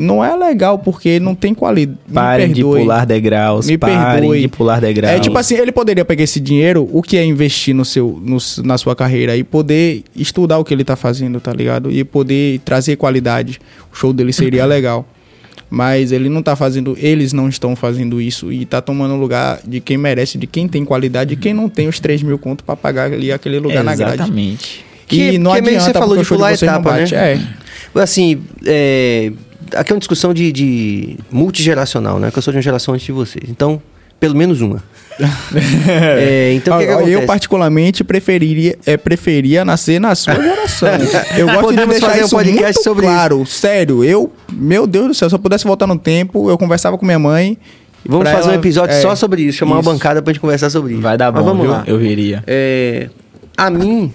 não 0.00 0.24
é 0.24 0.34
legal 0.34 0.78
porque 0.78 1.20
não 1.20 1.34
tem 1.34 1.52
qualidade. 1.52 1.98
Parem 2.12 2.52
de 2.52 2.62
pular 2.62 3.04
degraus. 3.04 3.66
Me 3.66 3.76
parem 3.76 4.20
perdoe. 4.20 4.40
de 4.40 4.48
pular 4.48 4.80
degraus. 4.80 5.14
É 5.14 5.20
tipo 5.20 5.36
assim, 5.36 5.56
ele 5.56 5.70
poderia 5.70 6.04
pegar 6.06 6.24
esse 6.24 6.40
dinheiro, 6.40 6.88
o 6.90 7.02
que 7.02 7.18
é 7.18 7.24
investir 7.24 7.74
no 7.74 7.84
seu, 7.84 8.18
no, 8.24 8.38
na 8.64 8.78
sua 8.78 8.96
carreira 8.96 9.36
e 9.36 9.44
poder 9.44 10.02
estudar 10.16 10.58
o 10.58 10.64
que 10.64 10.72
ele 10.72 10.84
tá 10.84 10.96
fazendo, 10.96 11.38
tá 11.38 11.52
ligado? 11.52 11.92
E 11.92 12.02
poder 12.02 12.60
trazer 12.60 12.96
qualidade. 12.96 13.60
O 13.92 13.96
show 13.96 14.10
dele 14.10 14.32
seria 14.32 14.64
legal. 14.66 15.06
Mas 15.68 16.12
ele 16.12 16.30
não 16.30 16.42
tá 16.42 16.56
fazendo, 16.56 16.96
eles 16.98 17.32
não 17.34 17.48
estão 17.48 17.76
fazendo 17.76 18.20
isso 18.20 18.50
e 18.50 18.64
tá 18.64 18.80
tomando 18.80 19.14
lugar 19.16 19.60
de 19.64 19.80
quem 19.80 19.96
merece, 19.98 20.36
de 20.36 20.46
quem 20.46 20.66
tem 20.66 20.84
qualidade 20.84 21.34
e 21.34 21.36
quem 21.36 21.52
não 21.52 21.68
tem 21.68 21.86
os 21.86 22.00
3 22.00 22.22
mil 22.22 22.38
contos 22.38 22.64
pra 22.64 22.74
pagar 22.74 23.12
ali 23.12 23.30
aquele 23.30 23.60
lugar 23.60 23.84
na 23.84 23.94
grade. 23.94 24.14
Exatamente. 24.14 24.84
Que, 25.06 25.38
não 25.38 25.52
que 25.52 25.58
adianta, 25.58 25.84
você 25.84 25.92
falou 25.92 26.16
de 26.16 26.24
pular 26.24 26.54
etapa, 26.54 26.96
né? 26.96 27.04
É. 27.12 27.40
Assim, 27.94 28.40
é 28.64 29.30
aqui 29.76 29.92
é 29.92 29.94
uma 29.94 29.98
discussão 29.98 30.32
de, 30.34 30.52
de 30.52 31.16
multigeracional, 31.30 32.18
né? 32.18 32.30
Que 32.30 32.38
eu 32.38 32.42
sou 32.42 32.52
de 32.52 32.58
uma 32.58 32.62
geração 32.62 32.94
antes 32.94 33.06
de 33.06 33.12
vocês. 33.12 33.48
Então, 33.48 33.80
pelo 34.18 34.36
menos 34.36 34.60
uma. 34.60 34.82
é, 36.18 36.52
então, 36.54 36.78
que 36.78 36.86
que 36.86 37.10
eu 37.10 37.26
particularmente 37.26 38.04
preferiria, 38.04 38.76
é, 38.86 38.96
preferia 38.96 39.64
nascer 39.64 40.00
na 40.00 40.14
sua 40.14 40.34
geração. 40.34 40.88
Eu 41.36 41.46
gosto 41.46 41.62
Podemos 41.62 41.94
de 41.94 42.00
deixar 42.00 42.10
fazer 42.10 42.24
um 42.24 42.28
podcast 42.28 42.82
sobre 42.82 43.06
claro. 43.06 43.42
Isso. 43.42 43.58
Sério, 43.58 44.04
eu, 44.04 44.32
meu 44.50 44.86
Deus 44.86 45.08
do 45.08 45.14
céu, 45.14 45.28
se 45.28 45.34
eu 45.34 45.38
pudesse 45.38 45.64
voltar 45.64 45.86
no 45.86 45.98
tempo, 45.98 46.50
eu 46.50 46.56
conversava 46.56 46.96
com 46.96 47.04
minha 47.04 47.18
mãe. 47.18 47.58
Vamos 48.04 48.30
fazer 48.30 48.48
ela, 48.48 48.52
um 48.52 48.58
episódio 48.58 48.94
é, 48.94 49.00
só 49.00 49.14
sobre 49.14 49.42
isso, 49.42 49.58
chamar 49.58 49.78
isso. 49.78 49.88
uma 49.88 49.92
bancada 49.92 50.22
pra 50.22 50.32
gente 50.32 50.40
conversar 50.40 50.70
sobre 50.70 50.94
isso. 50.94 51.02
Vai 51.02 51.18
dar 51.18 51.30
bom, 51.30 51.38
Mas 51.38 51.46
vamos 51.46 51.62
viu? 51.62 51.70
lá. 51.70 51.84
Eu 51.86 51.98
viria. 51.98 52.42
É, 52.46 53.10
a 53.56 53.70
mim, 53.70 54.12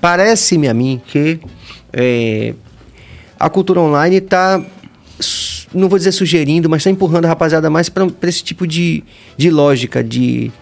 parece-me 0.00 0.68
a 0.68 0.74
mim 0.74 1.00
que 1.06 1.40
é, 1.92 2.54
a 3.40 3.48
cultura 3.48 3.80
online 3.80 4.16
está, 4.16 4.62
não 5.72 5.88
vou 5.88 5.98
dizer 5.98 6.12
sugerindo, 6.12 6.68
mas 6.68 6.82
está 6.82 6.90
empurrando 6.90 7.24
a 7.24 7.28
rapaziada 7.28 7.70
mais 7.70 7.88
para 7.88 8.06
esse 8.24 8.44
tipo 8.44 8.66
de, 8.66 9.02
de 9.34 9.48
lógica, 9.48 10.04
de, 10.04 10.52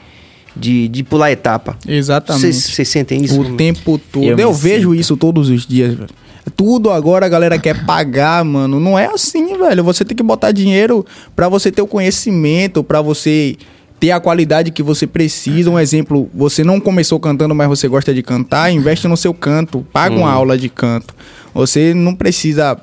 de, 0.55 0.87
de 0.87 1.03
pular 1.03 1.33
etapa. 1.33 1.77
Exatamente. 1.87 2.53
Vocês 2.53 2.89
sentem 2.89 3.25
isso? 3.25 3.41
O 3.41 3.57
tempo 3.57 3.99
todo. 3.99 4.25
Eu, 4.25 4.39
eu 4.39 4.55
vejo 4.55 4.95
isso 4.95 5.17
todos 5.17 5.51
os 5.51 5.67
dias, 5.67 5.95
velho. 5.95 6.11
Tudo 6.57 6.91
agora 6.91 7.27
a 7.27 7.29
galera 7.29 7.59
quer 7.59 7.85
pagar, 7.85 8.43
mano. 8.45 8.79
Não 8.79 8.97
é 8.99 9.07
assim, 9.07 9.59
velho. 9.59 9.83
Você 9.83 10.05
tem 10.05 10.17
que 10.17 10.23
botar 10.23 10.53
dinheiro 10.53 11.05
para 11.35 11.49
você 11.49 11.71
ter 11.73 11.83
o 11.83 11.87
conhecimento, 11.87 12.83
para 12.83 13.03
você 13.03 13.57
ter 14.01 14.13
a 14.13 14.21
qualidade 14.21 14.71
que 14.71 14.83
você 14.83 15.07
precisa. 15.07 15.69
Um 15.69 15.79
exemplo, 15.79 16.31
você 16.33 16.63
não 16.63 16.81
começou 16.81 17.19
cantando, 17.19 17.55
mas 17.55 17.69
você 17.69 17.89
gosta 17.89 18.15
de 18.15 18.23
cantar, 18.23 18.73
investe 18.73 19.09
no 19.09 19.17
seu 19.17 19.35
canto, 19.35 19.85
paga 19.93 20.15
uma 20.15 20.29
uhum. 20.29 20.33
aula 20.33 20.57
de 20.57 20.69
canto. 20.69 21.15
Você 21.59 21.93
não 21.93 22.15
precisa 22.15 22.79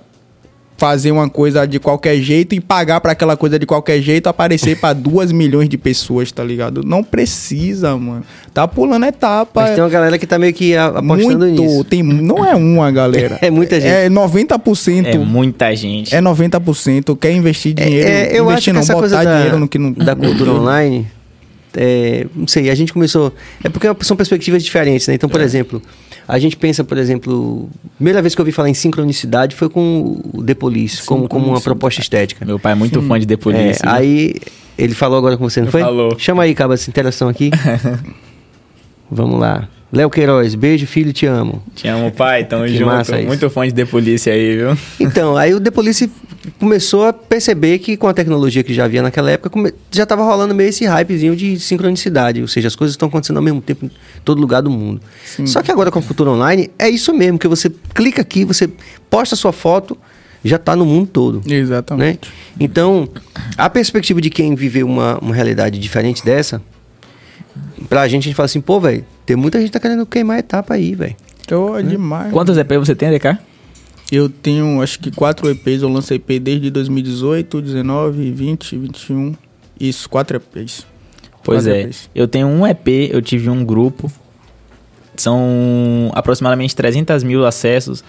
fazer 0.78 1.10
uma 1.10 1.30
coisa 1.30 1.66
de 1.66 1.80
qualquer 1.80 2.18
jeito 2.18 2.54
e 2.54 2.60
pagar 2.60 3.00
para 3.00 3.14
aquela 3.14 3.38
coisa 3.38 3.58
de 3.58 3.66
qualquer 3.66 4.02
jeito 4.02 4.28
aparecer 4.28 4.78
para 4.78 4.92
duas 4.92 5.32
milhões 5.34 5.70
de 5.70 5.78
pessoas, 5.78 6.30
tá 6.30 6.44
ligado? 6.44 6.84
Não 6.84 7.02
precisa, 7.02 7.96
mano. 7.96 8.26
Tá 8.54 8.68
pulando 8.68 9.06
etapa. 9.06 9.62
Mas 9.62 9.76
tem 9.76 9.82
uma 9.82 9.90
galera 9.90 10.18
que 10.18 10.28
tá 10.28 10.38
meio 10.38 10.54
que 10.54 10.76
apostando 10.76 11.46
muito, 11.46 11.62
nisso. 11.62 11.86
Tem, 11.86 12.04
não 12.04 12.46
é 12.46 12.54
uma 12.54 12.92
galera. 12.92 13.40
é 13.42 13.50
muita 13.50 13.80
gente. 13.80 13.94
É 13.94 14.10
90%. 14.10 15.06
É 15.06 15.18
muita 15.20 15.74
gente. 15.74 16.14
É 16.14 16.22
90%. 16.22 17.18
Quer 17.18 17.32
investir 17.32 17.74
dinheiro. 17.74 18.10
É, 18.10 18.34
é, 18.34 18.38
eu 18.38 18.44
investir 18.44 18.56
acho 18.56 18.66
que 18.66 18.74
não, 18.74 18.82
essa 18.82 18.94
botar 18.94 19.08
coisa 19.08 19.26
dinheiro 19.26 19.52
da, 19.52 19.58
no 19.58 19.70
que 19.70 19.80
não. 19.80 19.94
Da 19.94 20.14
cultura 20.18 20.52
online 20.52 21.08
é, 21.78 22.26
não 22.34 22.48
sei, 22.48 22.70
a 22.70 22.76
gente 22.76 22.94
começou. 22.94 23.34
É 23.64 23.70
porque 23.70 23.88
são 24.02 24.16
perspectivas 24.16 24.64
diferentes, 24.64 25.08
né? 25.08 25.14
Então, 25.14 25.30
por 25.30 25.42
é. 25.42 25.44
exemplo, 25.44 25.82
a 26.28 26.40
gente 26.40 26.58
pensa, 26.58 26.84
por 26.84 26.98
exemplo, 26.98 27.70
primeira 27.96 28.22
vez 28.22 28.34
que 28.34 28.42
eu 28.42 28.44
ouvi 28.44 28.52
falar 28.52 28.70
em 28.70 28.74
sincronicidade 28.74 29.56
foi 29.56 29.70
com 29.70 30.20
o 30.34 30.44
The 30.44 30.56
Police, 30.56 31.04
como, 31.04 31.28
como 31.28 31.48
uma 31.48 31.62
proposta 31.62 32.02
estética. 32.02 32.46
Meu 32.46 32.60
pai 32.60 32.72
é 32.72 32.76
muito 32.76 33.02
fã 33.04 33.20
de 33.20 33.28
The 33.28 33.38
Police. 33.38 33.82
É, 33.84 33.90
aí 33.90 34.36
ele 34.78 34.94
falou 34.94 35.18
agora 35.18 35.38
com 35.38 35.48
você, 35.48 35.62
não 35.62 35.72
foi? 35.72 35.82
Falou. 35.82 36.18
Chama 36.18 36.44
aí, 36.44 36.56
Caba, 36.56 36.74
essa 36.74 36.90
interação 36.90 37.30
aqui. 37.30 37.52
Vamos 39.10 39.40
lá. 39.40 39.70
Léo 39.92 40.10
Queiroz, 40.10 40.56
beijo, 40.56 40.88
filho, 40.88 41.14
te 41.14 41.26
amo. 41.26 41.62
Te 41.76 41.88
amo, 41.88 42.12
pai, 42.12 42.44
tamo 42.44 42.66
que 42.66 42.76
junto. 42.76 43.16
Muito 43.26 43.50
fã 43.50 43.68
de 43.68 43.74
The 43.74 43.86
Police 43.86 44.30
aí, 44.30 44.58
viu? 44.58 44.78
Então, 45.00 45.38
aí 45.38 45.54
o 45.54 45.60
The 45.62 45.72
Police 45.72 46.12
começou 46.60 47.06
a 47.06 47.14
perceber 47.14 47.80
que 47.80 47.96
com 47.96 48.08
a 48.08 48.14
tecnologia 48.14 48.64
que 48.64 48.74
já 48.74 48.86
havia 48.86 49.02
naquela 49.02 49.32
época, 49.32 49.74
já 49.92 50.04
estava 50.04 50.24
rolando 50.24 50.54
meio 50.56 50.70
esse 50.70 50.86
hypezinho 50.86 51.36
de 51.36 51.60
sincronicidade, 51.60 52.42
ou 52.42 52.48
seja, 52.48 52.68
as 52.68 52.76
coisas 52.76 52.94
estão 52.94 53.08
acontecendo 53.08 53.38
ao 53.38 53.44
mesmo 53.44 53.62
tempo 53.62 53.86
em 53.86 53.92
todo 54.24 54.42
lugar 54.42 54.62
do 54.62 54.70
mundo. 54.70 55.02
Sim. 55.24 55.46
Só 55.46 55.62
que 55.62 55.72
agora 55.72 55.92
com 55.92 56.00
a 56.00 56.02
cultura 56.02 56.32
online, 56.32 56.72
é 56.80 56.90
isso 56.90 57.14
mesmo, 57.14 57.38
que 57.38 57.48
você 57.48 57.72
clica 57.94 58.22
aqui, 58.22 58.44
você 58.44 58.70
posta 59.10 59.36
sua 59.36 59.54
foto, 59.54 59.98
já 60.44 60.58
está 60.58 60.76
no 60.76 60.86
mundo 60.86 61.08
todo. 61.08 61.42
Exatamente. 61.52 62.28
Né? 62.28 62.36
Então, 62.60 63.08
a 63.58 63.70
perspectiva 63.70 64.20
de 64.20 64.30
quem 64.30 64.56
viveu 64.56 64.88
uma, 64.88 65.20
uma 65.20 65.34
realidade 65.34 65.80
diferente 65.80 66.26
dessa, 66.26 66.62
pra 67.88 68.08
gente, 68.08 68.24
a 68.24 68.26
gente 68.26 68.36
fala 68.36 68.46
assim, 68.46 68.62
pô, 68.62 68.80
velho, 68.80 69.06
tem 69.26 69.36
muita 69.36 69.60
gente 69.60 69.68
que 69.68 69.74
tá 69.74 69.80
querendo 69.80 70.06
queimar 70.06 70.38
a 70.38 70.40
etapa 70.40 70.74
aí, 70.74 70.94
velho. 70.94 71.16
Oh, 71.52 71.78
é 71.78 71.84
demais. 71.84 72.32
Quantas 72.32 72.58
EPs 72.58 72.78
você 72.78 72.96
tem, 72.96 73.12
DK? 73.12 73.38
Eu 74.12 74.30
tenho, 74.30 74.82
acho 74.82 75.00
que 75.00 75.12
quatro 75.12 75.50
EPs. 75.50 75.82
Eu 75.82 75.90
lancei 75.90 76.18
EP 76.18 76.40
desde 76.42 76.70
2018, 76.70 77.62
19, 77.62 78.32
20, 78.32 78.78
21. 78.78 79.36
Isso, 79.80 80.10
quatro 80.10 80.38
EPs. 80.38 80.86
Pois 81.44 81.64
quatro 81.64 81.72
é. 81.72 81.82
EPs. 81.84 82.10
Eu 82.14 82.28
tenho 82.28 82.48
um 82.48 82.66
EP, 82.66 82.88
eu 83.12 83.22
tive 83.22 83.50
um 83.50 83.64
grupo. 83.66 84.12
São 85.18 86.12
aproximadamente 86.14 86.76
300 86.76 87.24
mil 87.24 87.46
acessos, 87.46 88.04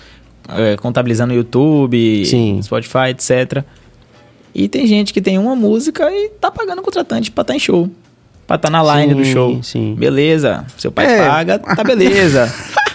é, 0.49 0.77
contabilizando 0.77 1.33
YouTube, 1.33 2.27
Sim. 2.27 2.61
Spotify, 2.63 3.11
etc. 3.11 3.65
E 4.55 4.69
tem 4.69 4.87
gente 4.87 5.13
que 5.13 5.21
tem 5.21 5.39
uma 5.39 5.55
música 5.55 6.11
e 6.11 6.31
tá 6.41 6.51
pagando 6.51 6.83
contratante 6.83 7.31
pra 7.31 7.43
estar 7.43 7.53
tá 7.53 7.57
em 7.57 7.61
show. 7.61 7.89
Pra 8.47 8.57
estar 8.57 8.71
tá 8.71 8.71
na 8.71 9.01
line 9.01 9.13
sim, 9.13 9.21
do 9.21 9.25
show. 9.25 9.63
Sim. 9.63 9.95
Beleza. 9.99 10.65
Seu 10.79 10.93
pai 10.93 11.07
é. 11.07 11.27
paga, 11.27 11.59
tá 11.59 11.83
beleza. 11.83 12.53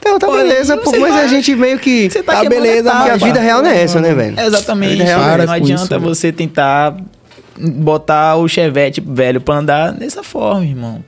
Então, 0.00 0.18
tá 0.18 0.26
Pô, 0.26 0.32
beleza, 0.36 0.76
pô, 0.78 0.90
mas 0.92 1.12
vai, 1.12 1.24
a 1.24 1.26
gente 1.26 1.54
meio 1.54 1.78
que. 1.78 2.08
Você 2.08 2.22
tá, 2.22 2.42
tá 2.42 2.48
beleza, 2.48 2.90
porque 2.90 3.10
a 3.10 3.16
vida 3.16 3.40
real 3.40 3.60
não 3.60 3.68
é 3.68 3.82
essa, 3.82 4.00
né, 4.00 4.14
velho? 4.14 4.40
Exatamente. 4.40 5.02
Real, 5.02 5.20
Para 5.20 5.44
não 5.44 5.52
adianta 5.52 5.96
isso, 5.96 6.00
você 6.00 6.32
tentar 6.32 6.96
botar 7.58 8.36
o 8.36 8.48
chevette 8.48 9.02
velho 9.02 9.40
pra 9.40 9.56
andar 9.56 9.92
dessa 9.92 10.22
forma, 10.22 10.64
irmão. 10.64 11.04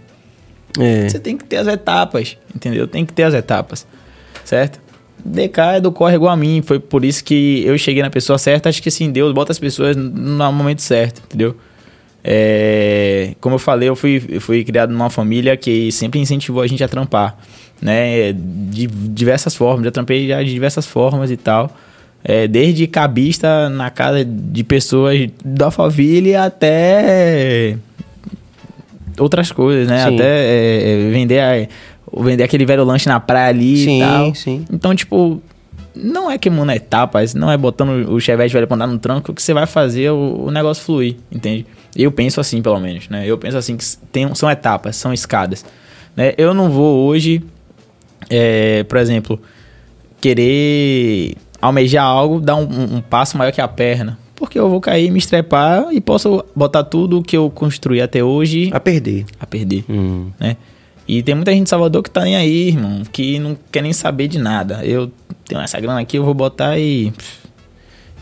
É. 0.78 1.08
Você 1.08 1.18
tem 1.18 1.36
que 1.36 1.44
ter 1.44 1.56
as 1.56 1.66
etapas, 1.66 2.36
entendeu? 2.54 2.86
Tem 2.86 3.06
que 3.06 3.12
ter 3.12 3.22
as 3.22 3.32
etapas, 3.32 3.86
certo? 4.44 4.78
DK 5.24 5.76
é 5.76 5.80
do 5.80 5.92
corre 5.92 6.14
igual 6.14 6.32
a 6.32 6.36
mim, 6.36 6.62
foi 6.64 6.78
por 6.78 7.04
isso 7.04 7.22
que 7.24 7.62
eu 7.64 7.76
cheguei 7.78 8.02
na 8.02 8.10
pessoa 8.10 8.38
certa. 8.38 8.68
Acho 8.68 8.82
que 8.82 8.88
assim, 8.88 9.10
Deus 9.10 9.32
bota 9.32 9.52
as 9.52 9.58
pessoas 9.58 9.96
no 9.96 10.52
momento 10.52 10.82
certo, 10.82 11.22
entendeu? 11.24 11.56
É, 12.22 13.34
como 13.40 13.54
eu 13.54 13.58
falei, 13.58 13.88
eu 13.88 13.96
fui, 13.96 14.22
eu 14.28 14.40
fui 14.40 14.62
criado 14.64 14.92
numa 14.92 15.10
família 15.10 15.56
que 15.56 15.90
sempre 15.90 16.20
incentivou 16.20 16.62
a 16.62 16.66
gente 16.66 16.84
a 16.84 16.88
trampar 16.88 17.36
né? 17.80 18.32
De 18.32 18.86
diversas 18.86 19.54
formas, 19.54 19.84
já 19.84 19.90
trampei 19.90 20.28
já 20.28 20.42
de 20.42 20.52
diversas 20.52 20.86
formas 20.86 21.30
e 21.30 21.36
tal. 21.36 21.70
É, 22.22 22.46
desde 22.46 22.86
cabista 22.86 23.70
na 23.70 23.88
casa 23.90 24.24
de 24.24 24.62
pessoas 24.62 25.30
da 25.42 25.70
família 25.70 26.44
até 26.44 27.76
outras 29.18 29.50
coisas, 29.50 29.88
né? 29.88 30.04
Sim. 30.04 30.14
Até 30.14 30.24
é, 30.24 30.92
é 30.92 31.10
vender, 31.10 31.40
a, 31.40 31.66
vender 32.22 32.42
aquele 32.42 32.66
velho 32.66 32.84
lanche 32.84 33.08
na 33.08 33.18
praia 33.18 33.48
ali 33.48 33.84
sim, 33.84 33.96
e 33.96 34.00
tal. 34.00 34.34
Sim. 34.34 34.64
Então, 34.70 34.94
tipo, 34.94 35.42
não 35.94 36.30
é 36.30 36.36
queimando 36.36 36.72
etapas, 36.72 37.34
não 37.34 37.50
é 37.50 37.56
botando 37.56 38.10
o 38.10 38.20
chevette 38.20 38.52
velho 38.52 38.66
pra 38.66 38.74
andar 38.74 38.86
no 38.86 38.98
tranco 38.98 39.32
que 39.32 39.42
você 39.42 39.54
vai 39.54 39.66
fazer 39.66 40.10
o, 40.10 40.44
o, 40.46 40.50
negócio 40.50 40.84
fluir, 40.84 41.16
entende? 41.32 41.66
Eu 41.96 42.12
penso 42.12 42.40
assim, 42.40 42.62
pelo 42.62 42.78
menos, 42.78 43.08
né? 43.08 43.24
Eu 43.26 43.36
penso 43.36 43.56
assim 43.56 43.76
que 43.76 43.84
tem, 44.12 44.32
são 44.34 44.50
etapas, 44.50 44.96
são 44.96 45.12
escadas. 45.12 45.64
Né? 46.16 46.34
Eu 46.36 46.54
não 46.54 46.70
vou 46.70 47.06
hoje 47.06 47.42
é, 48.28 48.84
por 48.84 48.98
exemplo, 48.98 49.40
querer 50.20 51.36
almejar 51.60 52.04
algo, 52.04 52.40
dar 52.40 52.56
um, 52.56 52.96
um, 52.96 53.00
passo 53.00 53.38
maior 53.38 53.52
que 53.52 53.60
a 53.60 53.68
perna. 53.68 54.18
Porque 54.34 54.58
eu 54.58 54.70
vou 54.70 54.80
cair, 54.80 55.10
me 55.10 55.18
estrepar 55.18 55.88
e 55.92 56.00
posso 56.00 56.44
botar 56.56 56.82
tudo 56.84 57.22
que 57.22 57.36
eu 57.36 57.50
construí 57.50 58.00
até 58.00 58.24
hoje... 58.24 58.70
A 58.72 58.80
perder. 58.80 59.26
A 59.38 59.46
perder, 59.46 59.84
hum. 59.88 60.30
né? 60.38 60.56
E 61.06 61.22
tem 61.22 61.34
muita 61.34 61.50
gente 61.50 61.64
em 61.64 61.66
Salvador 61.66 62.02
que 62.02 62.10
tá 62.10 62.22
nem 62.22 62.36
aí, 62.36 62.68
irmão, 62.68 63.02
que 63.12 63.38
não 63.38 63.56
quer 63.70 63.82
nem 63.82 63.92
saber 63.92 64.28
de 64.28 64.38
nada. 64.38 64.84
Eu 64.84 65.10
tenho 65.46 65.60
essa 65.60 65.78
grana 65.80 66.00
aqui, 66.00 66.16
eu 66.16 66.24
vou 66.24 66.34
botar 66.34 66.78
e... 66.78 67.12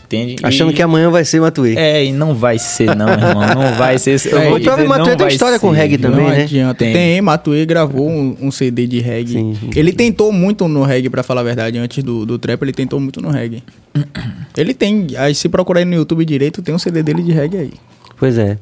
Entende? 0.09 0.37
Achando 0.43 0.71
e... 0.71 0.75
que 0.75 0.81
amanhã 0.81 1.11
vai 1.11 1.23
ser 1.23 1.39
Matuê. 1.39 1.75
É, 1.77 2.03
e 2.03 2.13
não 2.13 2.35
vai 2.35 2.59
ser, 2.59 2.97
não, 2.97 3.11
irmão. 3.11 3.35
Não 3.55 3.75
vai 3.75 3.99
ser. 3.99 4.19
Eu 4.33 4.39
é, 4.41 4.49
vou 4.49 4.59
dizer, 4.59 4.89
Matuê 4.89 5.15
tem 5.15 5.29
história 5.29 5.59
ser. 5.59 5.61
com 5.61 5.71
reggae 5.71 5.99
também, 5.99 6.25
não 6.25 6.31
né? 6.31 6.43
Adianta. 6.45 6.79
Tem, 6.79 6.95
tem 6.95 7.21
Matuê 7.21 7.67
gravou 7.67 8.09
um, 8.09 8.35
um, 8.41 8.51
CD 8.51 8.87
de 8.87 9.01
reggae. 9.01 9.33
Sim, 9.33 9.55
sim, 9.55 9.71
ele 9.77 9.93
tentou 9.93 10.33
muito 10.33 10.67
no 10.67 10.83
reggae, 10.83 11.11
pra 11.11 11.23
falar 11.23 11.43
a 11.43 11.45
verdade. 11.45 11.77
Antes 11.77 12.03
do, 12.03 12.25
do 12.25 12.39
trap, 12.39 12.63
ele 12.63 12.73
tentou 12.73 12.99
muito 12.99 13.21
no 13.21 13.29
reggae. 13.29 13.63
ele 14.57 14.73
tem. 14.73 15.09
Aí, 15.19 15.35
se 15.35 15.47
procurar 15.47 15.81
aí 15.81 15.85
no 15.85 15.95
YouTube 15.95 16.25
direito, 16.25 16.63
tem 16.63 16.75
um 16.75 16.79
CD 16.79 17.03
dele 17.03 17.23
de 17.23 17.33
reggae 17.33 17.59
aí. 17.59 17.73
Pois 18.19 18.39
é. 18.39 18.57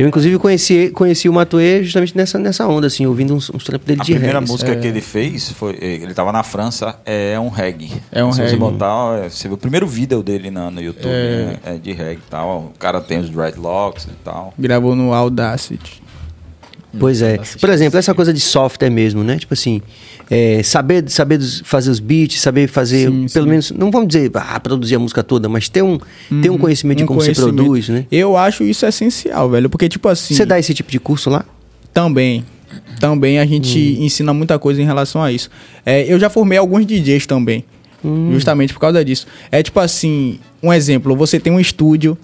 Eu, 0.00 0.08
inclusive, 0.08 0.38
conheci, 0.38 0.90
conheci 0.94 1.28
o 1.28 1.32
Matuê 1.32 1.82
justamente 1.82 2.16
nessa, 2.16 2.38
nessa 2.38 2.66
onda, 2.66 2.86
assim, 2.86 3.04
ouvindo 3.04 3.34
uns, 3.34 3.50
uns 3.50 3.64
trampos 3.64 3.86
dele 3.86 4.00
a 4.00 4.04
de 4.04 4.12
reggae. 4.12 4.24
A 4.24 4.28
primeira 4.28 4.40
música 4.40 4.72
é... 4.72 4.76
que 4.76 4.86
ele 4.86 5.02
fez, 5.02 5.52
foi, 5.52 5.76
ele 5.78 6.06
estava 6.06 6.32
na 6.32 6.42
França, 6.42 6.98
é 7.04 7.38
um 7.38 7.50
reggae. 7.50 7.92
É 8.10 8.24
um 8.24 8.32
Se 8.32 8.38
reggae. 8.40 8.52
você 8.52 8.56
botar, 8.56 9.18
é, 9.18 9.28
você 9.28 9.46
vê 9.46 9.52
o 9.52 9.58
primeiro 9.58 9.86
vídeo 9.86 10.22
dele 10.22 10.50
no, 10.50 10.70
no 10.70 10.80
YouTube, 10.80 11.10
é... 11.10 11.44
Né, 11.44 11.56
é 11.64 11.74
de 11.74 11.92
reggae 11.92 12.22
e 12.26 12.30
tal. 12.30 12.72
O 12.74 12.78
cara 12.78 12.98
tem 13.02 13.18
os 13.18 13.28
dreadlocks 13.28 14.04
e 14.04 14.24
tal. 14.24 14.54
Gravou 14.58 14.96
no 14.96 15.12
Audacity. 15.12 16.02
Pois 16.98 17.22
é. 17.22 17.38
Por 17.60 17.70
exemplo, 17.70 17.98
essa 17.98 18.14
coisa 18.14 18.32
de 18.32 18.40
software 18.40 18.90
mesmo, 18.90 19.22
né? 19.22 19.38
Tipo 19.38 19.54
assim, 19.54 19.80
é, 20.28 20.62
saber, 20.62 21.08
saber 21.08 21.40
fazer 21.64 21.90
os 21.90 22.00
beats, 22.00 22.40
saber 22.40 22.68
fazer, 22.68 23.08
sim, 23.08 23.26
pelo 23.32 23.44
sim. 23.44 23.50
menos, 23.50 23.70
não 23.70 23.90
vamos 23.90 24.08
dizer, 24.08 24.30
ah, 24.34 24.58
produzir 24.58 24.96
a 24.96 24.98
música 24.98 25.22
toda, 25.22 25.48
mas 25.48 25.68
ter 25.68 25.82
um, 25.82 25.98
uhum, 26.30 26.40
ter 26.40 26.50
um 26.50 26.58
conhecimento 26.58 26.98
um 26.98 27.02
de 27.02 27.06
como 27.06 27.20
conhecimento. 27.20 27.50
se 27.50 27.56
produz, 27.56 27.88
né? 27.88 28.06
Eu 28.10 28.36
acho 28.36 28.64
isso 28.64 28.84
essencial, 28.84 29.48
velho, 29.50 29.70
porque 29.70 29.88
tipo 29.88 30.08
assim... 30.08 30.34
Você 30.34 30.44
dá 30.44 30.58
esse 30.58 30.74
tipo 30.74 30.90
de 30.90 30.98
curso 30.98 31.30
lá? 31.30 31.44
Também. 31.92 32.44
Também 32.98 33.38
a 33.38 33.46
gente 33.46 33.78
hum. 33.78 34.04
ensina 34.04 34.34
muita 34.34 34.58
coisa 34.58 34.80
em 34.80 34.84
relação 34.84 35.22
a 35.22 35.32
isso. 35.32 35.50
É, 35.84 36.12
eu 36.12 36.18
já 36.18 36.28
formei 36.28 36.58
alguns 36.58 36.84
DJs 36.86 37.26
também, 37.26 37.64
hum. 38.04 38.30
justamente 38.32 38.72
por 38.72 38.80
causa 38.80 39.04
disso. 39.04 39.26
É 39.50 39.62
tipo 39.62 39.78
assim, 39.80 40.38
um 40.62 40.72
exemplo, 40.72 41.16
você 41.16 41.38
tem 41.38 41.52
um 41.52 41.60
estúdio 41.60 42.16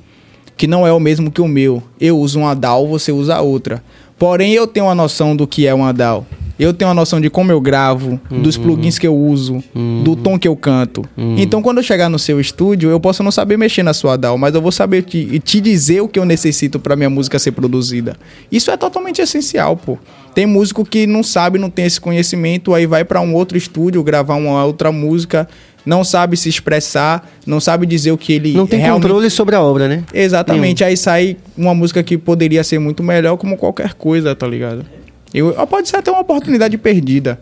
que 0.56 0.66
não 0.66 0.86
é 0.86 0.92
o 0.92 0.98
mesmo 0.98 1.30
que 1.30 1.40
o 1.40 1.48
meu. 1.48 1.82
Eu 2.00 2.18
uso 2.18 2.38
uma 2.38 2.54
DAW, 2.54 2.88
você 2.88 3.12
usa 3.12 3.40
outra. 3.40 3.82
Porém, 4.18 4.52
eu 4.52 4.66
tenho 4.66 4.86
uma 4.86 4.94
noção 4.94 5.36
do 5.36 5.46
que 5.46 5.66
é 5.66 5.74
uma 5.74 5.92
DAW. 5.92 6.26
Eu 6.58 6.72
tenho 6.72 6.88
uma 6.88 6.94
noção 6.94 7.20
de 7.20 7.28
como 7.28 7.52
eu 7.52 7.60
gravo, 7.60 8.18
uhum. 8.30 8.40
dos 8.40 8.56
plugins 8.56 8.98
que 8.98 9.06
eu 9.06 9.14
uso, 9.14 9.62
uhum. 9.74 10.02
do 10.02 10.16
tom 10.16 10.38
que 10.38 10.48
eu 10.48 10.56
canto. 10.56 11.04
Uhum. 11.14 11.36
Então, 11.36 11.60
quando 11.60 11.78
eu 11.78 11.82
chegar 11.82 12.08
no 12.08 12.18
seu 12.18 12.40
estúdio, 12.40 12.88
eu 12.88 12.98
posso 12.98 13.22
não 13.22 13.30
saber 13.30 13.58
mexer 13.58 13.82
na 13.82 13.92
sua 13.92 14.16
DAW, 14.16 14.38
mas 14.38 14.54
eu 14.54 14.62
vou 14.62 14.72
saber 14.72 15.02
te, 15.02 15.38
te 15.40 15.60
dizer 15.60 16.00
o 16.00 16.08
que 16.08 16.18
eu 16.18 16.24
necessito 16.24 16.80
para 16.80 16.96
minha 16.96 17.10
música 17.10 17.38
ser 17.38 17.52
produzida. 17.52 18.16
Isso 18.50 18.70
é 18.70 18.76
totalmente 18.76 19.20
essencial, 19.20 19.76
pô. 19.76 19.98
Tem 20.34 20.46
músico 20.46 20.82
que 20.82 21.06
não 21.06 21.22
sabe, 21.22 21.58
não 21.58 21.68
tem 21.68 21.84
esse 21.84 22.00
conhecimento, 22.00 22.72
aí 22.72 22.86
vai 22.86 23.04
para 23.04 23.20
um 23.20 23.34
outro 23.34 23.58
estúdio 23.58 24.02
gravar 24.02 24.36
uma 24.36 24.64
outra 24.64 24.90
música 24.90 25.46
não 25.86 26.02
sabe 26.02 26.36
se 26.36 26.48
expressar, 26.48 27.30
não 27.46 27.60
sabe 27.60 27.86
dizer 27.86 28.10
o 28.10 28.18
que 28.18 28.32
ele 28.32 28.52
Não 28.52 28.66
tem 28.66 28.80
realmente... 28.80 29.04
controle 29.04 29.30
sobre 29.30 29.54
a 29.54 29.62
obra, 29.62 29.86
né? 29.86 30.02
Exatamente. 30.12 30.80
Nenhum. 30.80 30.90
Aí 30.90 30.96
sai 30.96 31.36
uma 31.56 31.72
música 31.72 32.02
que 32.02 32.18
poderia 32.18 32.64
ser 32.64 32.80
muito 32.80 33.04
melhor, 33.04 33.36
como 33.36 33.56
qualquer 33.56 33.94
coisa, 33.94 34.34
tá 34.34 34.48
ligado? 34.48 34.84
Eu, 35.32 35.54
pode 35.68 35.88
ser 35.88 35.96
até 35.96 36.10
uma 36.10 36.20
oportunidade 36.20 36.76
perdida. 36.76 37.38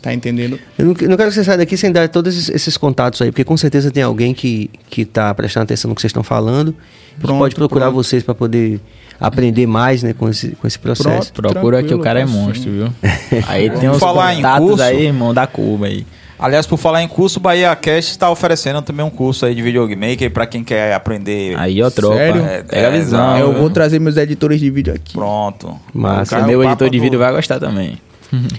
Tá 0.00 0.12
entendendo? 0.12 0.58
Eu 0.76 0.86
não, 0.86 0.94
não 0.94 1.16
quero 1.16 1.28
que 1.28 1.34
você 1.34 1.44
saia 1.44 1.58
daqui 1.58 1.76
sem 1.76 1.92
dar 1.92 2.08
todos 2.08 2.36
esses, 2.36 2.48
esses, 2.48 2.76
contatos 2.76 3.22
aí, 3.22 3.30
porque 3.30 3.44
com 3.44 3.56
certeza 3.56 3.88
tem 3.88 4.02
alguém 4.02 4.34
que, 4.34 4.68
que 4.90 5.04
tá 5.04 5.32
prestando 5.32 5.62
atenção 5.62 5.88
no 5.88 5.94
que 5.94 6.00
vocês 6.00 6.10
estão 6.10 6.24
falando. 6.24 6.74
Pronto, 7.20 7.38
pode 7.38 7.54
procurar 7.54 7.86
pronto. 7.86 8.02
vocês 8.02 8.22
para 8.22 8.34
poder 8.34 8.80
aprender 9.20 9.66
mais 9.66 10.02
né, 10.02 10.12
com, 10.12 10.28
esse, 10.28 10.50
com 10.50 10.66
esse 10.66 10.78
processo. 10.78 11.32
Pronto, 11.32 11.52
Procura 11.52 11.82
que 11.84 11.94
o 11.94 12.00
cara 12.00 12.20
é 12.20 12.26
monstro, 12.26 12.72
viu? 12.72 12.92
aí 13.46 13.70
tem 13.70 13.88
uns 13.88 13.98
falar 14.00 14.34
contatos 14.34 14.68
curso, 14.68 14.82
aí, 14.82 15.06
irmão, 15.06 15.32
da 15.32 15.46
Cuba 15.46 15.86
aí. 15.86 16.04
Aliás, 16.42 16.66
por 16.66 16.76
falar 16.76 17.04
em 17.04 17.06
curso, 17.06 17.38
Bahia 17.38 17.74
Cast 17.76 18.10
está 18.10 18.28
oferecendo 18.28 18.82
também 18.82 19.06
um 19.06 19.10
curso 19.10 19.46
aí 19.46 19.54
de 19.54 19.62
videomaker 19.62 20.28
para 20.28 20.44
quem 20.44 20.64
quer 20.64 20.92
aprender. 20.92 21.56
Aí, 21.56 21.80
ó, 21.80 21.88
tropa. 21.88 22.16
Sério? 22.16 22.42
É, 22.42 22.62
Pega 22.64 22.88
a 22.88 22.90
visão. 22.90 23.38
Eu 23.38 23.52
vou 23.52 23.70
trazer 23.70 24.00
meus 24.00 24.16
editores 24.16 24.58
de 24.58 24.68
vídeo 24.68 24.92
aqui. 24.92 25.12
Pronto. 25.12 25.78
Mas 25.94 26.32
o 26.32 26.44
meu 26.44 26.64
editor 26.64 26.90
de 26.90 26.98
vídeo 26.98 27.16
vai 27.16 27.32
gostar 27.32 27.60
também. 27.60 27.96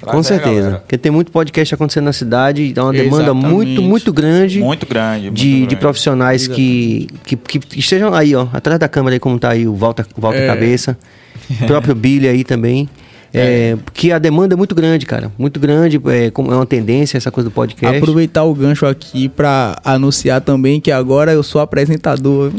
Com 0.02 0.24
certeza. 0.24 0.80
Porque 0.80 0.98
tem 0.98 1.12
muito 1.12 1.30
podcast 1.30 1.74
acontecendo 1.74 2.06
na 2.06 2.14
cidade, 2.14 2.72
dá 2.72 2.86
uma 2.86 2.94
demanda 2.94 3.24
Exatamente. 3.24 3.48
muito, 3.48 3.82
muito 3.82 4.14
grande. 4.14 4.60
Muito 4.60 4.86
grande. 4.86 5.26
Muito 5.26 5.36
de, 5.36 5.50
grande. 5.50 5.68
de 5.68 5.76
profissionais 5.76 6.48
que, 6.48 7.08
que, 7.26 7.36
que, 7.36 7.80
estejam 7.80 8.14
aí, 8.14 8.34
ó, 8.34 8.48
atrás 8.54 8.80
da 8.80 8.88
câmera 8.88 9.16
aí, 9.16 9.20
como 9.20 9.38
tá 9.38 9.50
aí 9.50 9.68
o 9.68 9.74
Volta, 9.74 10.06
Volta 10.16 10.38
é. 10.38 10.48
Cabeça 10.48 10.98
o 11.62 11.66
próprio 11.66 11.96
Billy 11.96 12.28
aí 12.30 12.44
também. 12.44 12.88
É, 13.34 13.76
que 13.96 14.12
a 14.12 14.20
demanda 14.20 14.54
é 14.54 14.58
muito 14.58 14.76
grande, 14.76 15.08
cara. 15.08 15.32
Muito 15.40 15.60
grande, 15.60 16.00
é, 16.06 16.28
é 16.28 16.32
uma 16.36 16.66
tendência 16.68 17.18
essa 17.18 17.32
coisa 17.32 17.50
do 17.50 17.54
podcast. 17.54 17.98
Aproveitar 17.98 18.44
o 18.44 18.54
gancho 18.54 18.86
aqui 18.86 19.28
para 19.28 19.76
anunciar 19.84 20.40
também 20.42 20.80
que 20.80 20.92
agora 20.92 21.34
eu 21.34 21.42
sou 21.42 21.60
apresentador. 21.60 22.52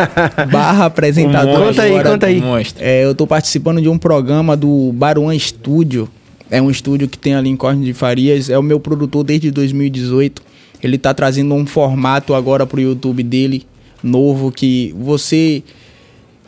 barra 0.50 0.86
apresentador. 0.86 1.60
Um 1.60 1.66
conta 1.66 1.82
aí, 1.82 2.02
conta 2.02 2.26
aí. 2.26 2.42
É, 2.78 3.04
eu 3.04 3.14
tô 3.14 3.26
participando 3.26 3.82
de 3.82 3.88
um 3.88 3.98
programa 3.98 4.56
do 4.56 4.92
Baruan 4.94 5.38
Studio. 5.38 6.08
É 6.50 6.60
um 6.60 6.70
estúdio 6.70 7.06
que 7.06 7.18
tem 7.18 7.34
ali 7.34 7.50
em 7.50 7.56
Corne 7.56 7.84
de 7.84 7.92
Farias. 7.92 8.48
É 8.48 8.58
o 8.58 8.62
meu 8.62 8.80
produtor 8.80 9.24
desde 9.24 9.50
2018. 9.50 10.40
Ele 10.82 10.96
tá 10.96 11.12
trazendo 11.12 11.54
um 11.54 11.66
formato 11.66 12.34
agora 12.34 12.66
pro 12.66 12.80
YouTube 12.80 13.22
dele, 13.22 13.66
novo, 14.02 14.50
que 14.50 14.94
você 14.98 15.62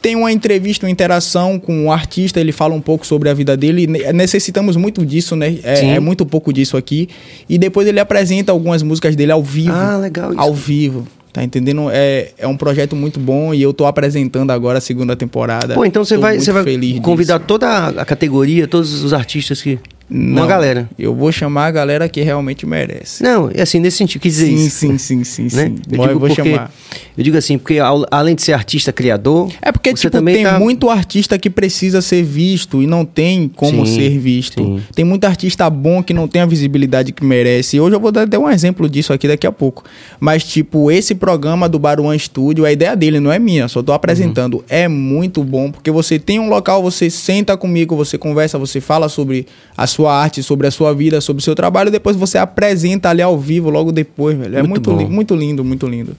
tem 0.07 0.15
uma 0.15 0.31
entrevista, 0.31 0.87
uma 0.87 0.91
interação 0.93 1.59
com 1.59 1.81
o 1.81 1.83
um 1.87 1.93
artista, 1.93 2.39
ele 2.39 2.53
fala 2.53 2.73
um 2.73 2.81
pouco 2.81 3.05
sobre 3.05 3.29
a 3.29 3.35
vida 3.35 3.57
dele. 3.57 3.89
Necessitamos 4.15 4.77
muito 4.77 5.05
disso, 5.05 5.35
né? 5.35 5.59
É, 5.65 5.97
é, 5.97 5.99
muito 5.99 6.25
pouco 6.25 6.53
disso 6.53 6.77
aqui. 6.77 7.09
E 7.49 7.59
depois 7.59 7.89
ele 7.89 7.99
apresenta 7.99 8.53
algumas 8.53 8.85
músicas 8.85 9.17
dele 9.17 9.33
ao 9.33 9.43
vivo. 9.43 9.73
Ah, 9.73 9.97
legal. 9.97 10.31
Isso. 10.31 10.41
Ao 10.41 10.55
vivo. 10.55 11.09
Tá 11.33 11.43
entendendo? 11.43 11.89
É, 11.91 12.31
é 12.39 12.47
um 12.47 12.57
projeto 12.57 12.95
muito 12.95 13.19
bom 13.19 13.53
e 13.53 13.61
eu 13.61 13.75
tô 13.75 13.85
apresentando 13.85 14.53
agora 14.53 14.79
a 14.79 14.81
segunda 14.81 15.17
temporada. 15.17 15.75
Pô, 15.75 15.85
então 15.85 16.05
você 16.05 16.17
vai, 16.17 16.39
você 16.39 16.53
vai 16.53 16.65
convidar 17.03 17.39
disso. 17.39 17.49
toda 17.49 17.89
a 17.89 18.05
categoria, 18.05 18.69
todos 18.69 19.03
os 19.03 19.13
artistas 19.13 19.61
que 19.61 19.77
não, 20.09 20.43
uma 20.43 20.47
galera. 20.47 20.89
Eu 20.97 21.15
vou 21.15 21.33
chamar 21.33 21.67
a 21.67 21.71
galera 21.71 22.09
que 22.09 22.23
realmente 22.23 22.65
merece. 22.65 23.23
Não, 23.23 23.51
é 23.53 23.63
assim, 23.63 23.81
nesse 23.81 23.97
sentido, 23.97 24.23
quis 24.23 24.35
dizer 24.35 24.47
sim, 24.47 24.67
isso. 24.67 24.79
Sim, 24.79 24.99
sim, 24.99 25.25
sim, 25.25 25.43
né? 25.43 25.49
sim. 25.49 25.59
Eu, 25.59 25.91
digo 25.91 26.05
eu 26.05 26.19
vou 26.19 26.29
porque, 26.29 26.51
chamar. 26.51 26.71
Eu 27.19 27.25
digo 27.25 27.37
assim, 27.37 27.59
porque 27.59 27.79
além 28.11 28.37
de 28.37 28.43
ser 28.43 28.53
artista 28.53 28.93
criador. 28.93 29.51
É 29.61 29.73
porque, 29.73 29.93
tipo, 29.93 30.23
tem 30.23 30.45
tá... 30.45 30.59
muito 30.59 30.89
artista 30.89 31.37
que 31.39 31.51
precisa 31.51 32.01
ser 32.01 32.23
visto 32.23 32.83
e 32.83 32.87
não 32.87 33.05
tem 33.05 33.49
como 33.49 33.85
sim, 33.85 33.97
ser 33.97 34.19
visto. 34.19 34.63
Sim. 34.63 34.83
Tem 34.95 35.05
muito 35.05 35.25
artista 35.25 35.69
bom 35.69 36.03
que 36.03 36.15
não 36.15 36.29
tem 36.29 36.43
a 36.43 36.47
visibilidade 36.47 37.11
que 37.11 37.25
merece. 37.25 37.81
Hoje 37.81 37.97
eu 37.97 38.01
vou 38.01 38.13
dar 38.13 38.23
até 38.23 38.39
um 38.39 38.49
exemplo 38.49 38.89
disso 38.89 39.13
aqui 39.13 39.27
daqui 39.27 39.47
a 39.47 39.53
pouco. 39.53 39.83
Mas, 40.21 40.45
tipo, 40.45 40.91
esse 40.91 41.17
programa 41.17 41.69
do 41.69 41.81
Baruan 41.81 42.17
Studio, 42.17 42.65
a 42.65 42.71
ideia 42.71 42.95
dele 42.95 43.19
não 43.19 43.33
é 43.33 43.41
minha, 43.41 43.67
só 43.67 43.83
tô 43.83 43.93
apresentando. 43.93 44.59
Uhum. 44.59 44.65
É 44.69 44.87
muito 44.87 45.43
bom, 45.43 45.73
porque 45.73 45.91
você 45.91 46.17
tem 46.17 46.39
um 46.39 46.49
local, 46.49 46.81
você 46.81 47.11
senta 47.11 47.57
comigo, 47.57 47.97
você 47.97 48.17
conversa, 48.17 48.57
você 48.57 48.81
fala 48.81 49.09
sobre 49.09 49.47
a 49.77 49.87
sua 49.97 50.15
arte, 50.15 50.43
sobre 50.43 50.67
a 50.67 50.71
sua 50.71 50.93
vida, 50.93 51.21
sobre 51.23 51.41
o 51.41 51.43
seu 51.43 51.55
trabalho, 51.55 51.91
depois 51.91 52.17
você 52.17 52.37
apresenta 52.37 53.09
ali 53.09 53.23
ao 53.23 53.39
vivo 53.39 53.71
logo 53.71 53.91
depois, 53.91 54.37
velho. 54.37 54.59
É 54.59 54.63
muito, 54.63 54.91
muito, 54.91 55.05
li 55.05 55.11
muito 55.11 55.35
lindo, 55.35 55.65
muito 55.65 55.87
lindo. 55.87 56.17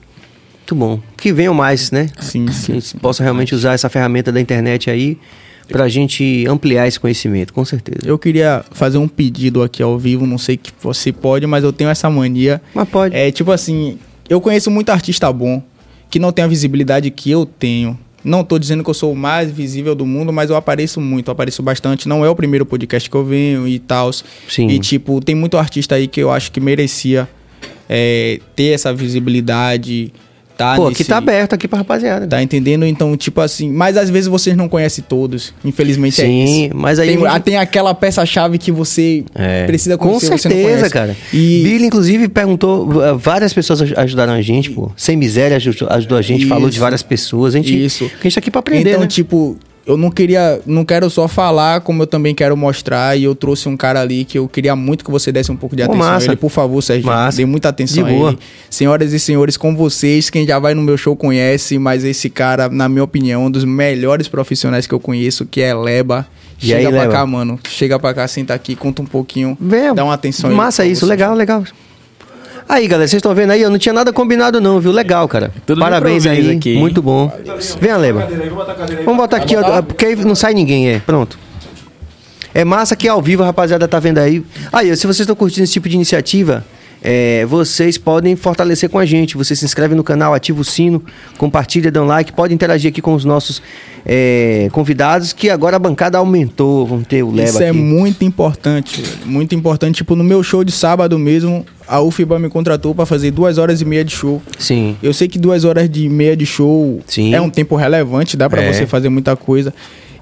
Muito 0.58 0.74
bom. 0.74 1.00
Que 1.16 1.32
venham 1.32 1.54
mais, 1.54 1.92
né? 1.92 2.08
Sim, 2.20 2.48
sim. 2.48 2.80
Que 2.80 2.98
possa 2.98 3.22
realmente 3.22 3.54
usar 3.54 3.74
essa 3.74 3.88
ferramenta 3.88 4.32
da 4.32 4.40
internet 4.40 4.90
aí 4.90 5.16
para 5.68 5.84
a 5.84 5.88
gente 5.88 6.44
ampliar 6.48 6.88
esse 6.88 6.98
conhecimento, 6.98 7.52
com 7.52 7.64
certeza. 7.64 8.00
Eu 8.04 8.18
queria 8.18 8.64
fazer 8.72 8.98
um 8.98 9.06
pedido 9.06 9.62
aqui 9.62 9.82
ao 9.82 9.96
vivo, 9.98 10.26
não 10.26 10.38
sei 10.38 10.56
que 10.56 10.72
você 10.82 11.12
pode, 11.12 11.46
mas 11.46 11.62
eu 11.62 11.72
tenho 11.72 11.88
essa 11.88 12.10
mania. 12.10 12.60
Mas 12.74 12.88
pode. 12.88 13.14
É 13.14 13.30
tipo 13.30 13.52
assim, 13.52 13.98
eu 14.28 14.40
conheço 14.40 14.70
muito 14.70 14.90
artista 14.90 15.32
bom 15.32 15.62
que 16.10 16.18
não 16.18 16.32
tem 16.32 16.44
a 16.44 16.48
visibilidade 16.48 17.10
que 17.10 17.30
eu 17.30 17.46
tenho. 17.46 17.98
Não 18.28 18.42
estou 18.42 18.58
dizendo 18.58 18.84
que 18.84 18.90
eu 18.90 18.94
sou 18.94 19.12
o 19.12 19.16
mais 19.16 19.50
visível 19.50 19.94
do 19.94 20.04
mundo, 20.04 20.32
mas 20.32 20.50
eu 20.50 20.56
apareço 20.56 21.00
muito, 21.00 21.28
eu 21.28 21.32
apareço 21.32 21.62
bastante. 21.62 22.06
Não 22.06 22.24
é 22.24 22.28
o 22.28 22.36
primeiro 22.36 22.66
podcast 22.66 23.08
que 23.08 23.16
eu 23.16 23.24
venho 23.24 23.66
e 23.66 23.78
tal. 23.78 24.10
E, 24.70 24.78
tipo, 24.78 25.20
tem 25.20 25.34
muito 25.34 25.56
artista 25.56 25.94
aí 25.94 26.06
que 26.06 26.20
eu 26.20 26.30
acho 26.30 26.52
que 26.52 26.60
merecia 26.60 27.28
é, 27.88 28.38
ter 28.54 28.74
essa 28.74 28.92
visibilidade, 28.92 30.12
tá 30.58 30.74
Pô, 30.74 30.88
nesse... 30.88 31.02
aqui 31.02 31.08
tá 31.08 31.16
aberto 31.16 31.54
aqui 31.54 31.68
pra 31.68 31.78
rapaziada. 31.78 32.26
Tá 32.26 32.42
entendendo? 32.42 32.84
Então, 32.84 33.16
tipo 33.16 33.40
assim, 33.40 33.70
mas 33.70 33.96
às 33.96 34.10
vezes 34.10 34.26
vocês 34.26 34.56
não 34.56 34.68
conhecem 34.68 35.04
todos. 35.08 35.54
Infelizmente 35.64 36.20
é 36.20 36.24
Sim, 36.24 36.40
é 36.40 36.44
isso. 36.44 36.52
Sim, 36.52 36.70
mas 36.74 36.98
aí. 36.98 37.16
Tem, 37.16 37.18
gente... 37.18 37.42
tem 37.42 37.56
aquela 37.56 37.94
peça-chave 37.94 38.58
que 38.58 38.72
você 38.72 39.24
é. 39.34 39.64
precisa 39.66 39.96
conhecer. 39.96 40.30
Com 40.30 40.36
certeza, 40.36 40.90
cara. 40.90 41.16
E... 41.32 41.62
Billy, 41.62 41.86
inclusive, 41.86 42.28
perguntou. 42.28 42.88
Várias 43.16 43.52
pessoas 43.52 43.80
ajudaram 43.96 44.32
a 44.32 44.42
gente, 44.42 44.70
pô. 44.70 44.90
Sem 44.96 45.16
miséria 45.16 45.56
ajudou, 45.56 45.88
ajudou 45.90 46.18
a 46.18 46.22
gente, 46.22 46.40
isso. 46.40 46.48
falou 46.48 46.68
de 46.68 46.80
várias 46.80 47.02
pessoas. 47.02 47.54
A 47.54 47.58
gente, 47.58 47.84
isso. 47.84 48.10
A 48.18 48.22
gente 48.24 48.34
tá 48.34 48.40
aqui 48.40 48.50
pra 48.50 48.58
aprender. 48.58 48.90
Então, 48.90 49.02
né? 49.02 49.06
tipo, 49.06 49.56
eu 49.88 49.96
não 49.96 50.10
queria, 50.10 50.60
não 50.66 50.84
quero 50.84 51.08
só 51.08 51.26
falar, 51.26 51.80
como 51.80 52.02
eu 52.02 52.06
também 52.06 52.34
quero 52.34 52.54
mostrar. 52.54 53.16
E 53.18 53.24
eu 53.24 53.34
trouxe 53.34 53.70
um 53.70 53.76
cara 53.76 54.02
ali 54.02 54.22
que 54.22 54.38
eu 54.38 54.46
queria 54.46 54.76
muito 54.76 55.02
que 55.02 55.10
você 55.10 55.32
desse 55.32 55.50
um 55.50 55.56
pouco 55.56 55.74
de 55.74 55.82
atenção 55.82 55.98
massa. 56.06 56.26
a 56.26 56.28
ele. 56.28 56.36
Por 56.36 56.50
favor, 56.50 56.82
Sérgio, 56.82 57.06
massa. 57.06 57.38
dê 57.38 57.46
muita 57.46 57.70
atenção 57.70 58.04
de 58.04 58.10
a 58.10 58.12
boa. 58.12 58.30
ele. 58.32 58.38
Senhoras 58.68 59.14
e 59.14 59.18
senhores, 59.18 59.56
com 59.56 59.74
vocês, 59.74 60.28
quem 60.28 60.46
já 60.46 60.58
vai 60.58 60.74
no 60.74 60.82
meu 60.82 60.98
show 60.98 61.16
conhece, 61.16 61.78
mas 61.78 62.04
esse 62.04 62.28
cara, 62.28 62.68
na 62.68 62.86
minha 62.86 63.02
opinião, 63.02 63.46
um 63.46 63.50
dos 63.50 63.64
melhores 63.64 64.28
profissionais 64.28 64.86
que 64.86 64.92
eu 64.92 65.00
conheço, 65.00 65.46
que 65.46 65.62
é 65.62 65.74
Leba. 65.74 66.26
E 66.60 66.66
Chega 66.66 66.78
aí, 66.80 66.84
pra 66.88 67.00
Leba? 67.02 67.12
cá, 67.12 67.24
mano. 67.26 67.58
Chega 67.66 67.98
pra 67.98 68.12
cá, 68.12 68.28
senta 68.28 68.52
aqui, 68.52 68.76
conta 68.76 69.00
um 69.00 69.06
pouquinho. 69.06 69.56
Vê, 69.58 69.94
dá 69.94 70.04
uma 70.04 70.12
atenção 70.14 70.52
Massa 70.52 70.84
isso, 70.84 71.06
legal, 71.06 71.34
legal. 71.34 71.64
Aí, 72.68 72.86
galera, 72.86 73.08
vocês 73.08 73.18
estão 73.18 73.34
vendo 73.34 73.50
aí? 73.50 73.62
Eu 73.62 73.70
não 73.70 73.78
tinha 73.78 73.94
nada 73.94 74.12
combinado, 74.12 74.60
não, 74.60 74.78
viu? 74.78 74.92
Legal, 74.92 75.26
cara. 75.26 75.50
Tudo 75.64 75.80
Parabéns 75.80 76.26
aí. 76.26 76.50
Aqui. 76.50 76.76
Muito 76.76 77.00
bom. 77.00 77.32
Vem, 77.80 77.96
Leba. 77.96 78.28
Vamos 79.04 79.16
botar 79.16 79.38
aqui, 79.38 79.56
ó, 79.56 79.80
porque 79.80 80.04
aí 80.04 80.16
não 80.16 80.34
sai 80.34 80.52
ninguém, 80.52 80.90
é. 80.90 80.98
Pronto. 81.00 81.38
É 82.52 82.64
massa 82.64 82.94
que 82.94 83.08
ao 83.08 83.22
vivo 83.22 83.42
a 83.42 83.46
rapaziada 83.46 83.88
tá 83.88 83.98
vendo 83.98 84.18
aí. 84.18 84.44
Aí, 84.70 84.94
se 84.96 85.06
vocês 85.06 85.20
estão 85.20 85.34
curtindo 85.34 85.64
esse 85.64 85.72
tipo 85.72 85.88
de 85.88 85.94
iniciativa, 85.94 86.64
é, 87.02 87.46
vocês 87.46 87.96
podem 87.96 88.34
fortalecer 88.34 88.88
com 88.88 88.98
a 88.98 89.06
gente. 89.06 89.36
Você 89.36 89.54
se 89.54 89.64
inscreve 89.64 89.94
no 89.94 90.02
canal, 90.02 90.34
ativa 90.34 90.60
o 90.60 90.64
sino, 90.64 91.02
compartilha, 91.36 91.90
dá 91.90 92.02
um 92.02 92.06
like, 92.06 92.32
pode 92.32 92.52
interagir 92.52 92.90
aqui 92.90 93.00
com 93.00 93.14
os 93.14 93.24
nossos 93.24 93.62
é, 94.04 94.68
convidados, 94.72 95.32
que 95.32 95.48
agora 95.50 95.76
a 95.76 95.78
bancada 95.78 96.18
aumentou. 96.18 96.86
Vamos 96.86 97.06
ter 97.06 97.22
o 97.22 97.30
Leva 97.30 97.50
Isso 97.50 97.62
é 97.62 97.68
aqui. 97.68 97.78
é 97.78 97.80
muito 97.80 98.24
importante, 98.24 99.02
muito 99.24 99.54
importante. 99.54 99.96
Tipo, 99.96 100.16
no 100.16 100.24
meu 100.24 100.42
show 100.42 100.64
de 100.64 100.72
sábado 100.72 101.18
mesmo, 101.18 101.64
a 101.86 102.00
UFBA 102.00 102.38
me 102.38 102.48
contratou 102.48 102.94
para 102.94 103.06
fazer 103.06 103.30
duas 103.30 103.58
horas 103.58 103.80
e 103.80 103.84
meia 103.84 104.04
de 104.04 104.12
show. 104.12 104.42
Sim. 104.58 104.96
Eu 105.02 105.14
sei 105.14 105.28
que 105.28 105.38
duas 105.38 105.64
horas 105.64 105.88
de 105.88 106.08
meia 106.08 106.36
de 106.36 106.46
show 106.46 107.00
Sim. 107.06 107.34
é 107.34 107.40
um 107.40 107.50
tempo 107.50 107.76
relevante, 107.76 108.36
dá 108.36 108.48
para 108.50 108.62
é. 108.62 108.72
você 108.72 108.86
fazer 108.86 109.08
muita 109.08 109.36
coisa. 109.36 109.72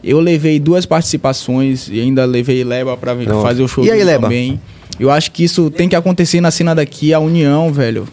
Eu 0.05 0.21
levei 0.21 0.61
duas 0.61 0.87
participações 0.87 1.89
e 1.89 2.01
ainda 2.01 2.25
levei 2.25 2.63
Leba 2.63 2.97
para 2.97 3.17
fazer 3.43 3.63
o 3.63 3.69
show 3.69 3.85
e 3.85 3.91
aí, 3.91 4.05
Leba? 4.05 4.25
também. 4.25 4.61
Eu 4.99 5.11
acho 5.11 5.31
que 5.31 5.45
isso 5.45 5.71
tem 5.71 5.89
que 5.89 5.97
acontecer 5.97 6.41
na 6.41 6.51
cena 6.51 6.75
daqui, 6.75 7.13
a 7.13 7.19
união, 7.19 7.73
velho. 7.73 8.09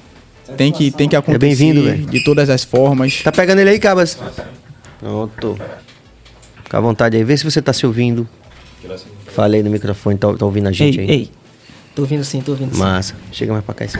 Tem 0.57 0.71
que, 0.71 0.91
tem 0.91 1.07
que 1.07 1.15
acontecer. 1.15 1.35
É 1.37 1.39
bem-vindo, 1.39 1.83
velho. 1.83 2.05
De 2.05 2.23
todas 2.23 2.49
as 2.49 2.63
formas. 2.63 3.21
Tá 3.23 3.31
pegando 3.31 3.59
ele 3.59 3.69
aí, 3.69 3.79
Cabas? 3.79 4.17
Pronto. 4.99 5.57
Fica 6.63 6.77
à 6.77 6.81
vontade 6.81 7.17
aí. 7.17 7.23
Vê 7.23 7.37
se 7.37 7.43
você 7.43 7.61
tá 7.61 7.71
se 7.71 7.85
ouvindo. 7.85 8.27
Falei 9.27 9.63
no 9.63 9.69
microfone, 9.69 10.17
tá, 10.17 10.31
tá 10.33 10.45
ouvindo 10.45 10.67
a 10.67 10.71
gente 10.71 10.99
ei, 10.99 11.05
aí? 11.05 11.11
Ei, 11.11 11.31
tô 11.95 12.03
ouvindo 12.03 12.23
sim, 12.23 12.41
tô 12.41 12.51
ouvindo 12.51 12.77
Massa. 12.77 13.15
Chega 13.31 13.51
mais 13.51 13.65
pra 13.65 13.73
cá. 13.73 13.85
Esse... 13.85 13.97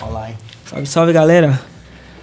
Olá, 0.00 0.30
hein. 0.30 0.36
Salve, 0.64 0.86
salve, 0.86 1.12
galera. 1.12 1.60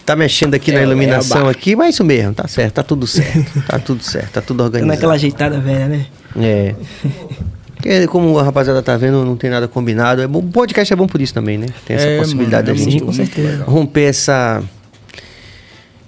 Tá 0.06 0.16
mexendo 0.16 0.56
aqui 0.56 0.72
é, 0.72 0.76
na 0.76 0.82
iluminação 0.82 1.48
é 1.48 1.52
aqui, 1.52 1.76
mas 1.76 1.88
é 1.88 1.90
isso 1.92 2.04
mesmo, 2.04 2.34
tá 2.34 2.48
certo, 2.48 2.74
tá 2.74 2.84
tudo 2.84 3.06
certo. 3.06 3.64
tá 3.68 3.78
tudo 3.78 4.04
certo, 4.04 4.32
tá 4.32 4.42
tudo 4.42 4.64
organizado. 4.64 4.96
Naquela 4.96 5.14
ajeitada 5.14 5.60
velha, 5.60 5.88
né? 5.88 6.06
É. 6.36 6.76
Porque, 7.82 8.08
como 8.08 8.38
a 8.38 8.44
rapaziada 8.44 8.82
tá 8.82 8.96
vendo, 8.96 9.26
não 9.26 9.36
tem 9.36 9.50
nada 9.50 9.68
combinado. 9.68 10.22
É 10.22 10.28
bom, 10.28 10.40
o 10.40 10.44
podcast 10.44 10.94
é 10.94 10.96
bom 10.96 11.08
por 11.08 11.22
isso 11.22 11.34
também, 11.34 11.58
né? 11.58 11.68
Tem 11.86 11.96
essa 11.96 12.08
é, 12.08 12.18
possibilidade 12.20 12.72
mano, 12.72 12.86
da 12.86 12.92
gente 12.92 13.04
romper 13.66 14.04
essa. 14.04 14.64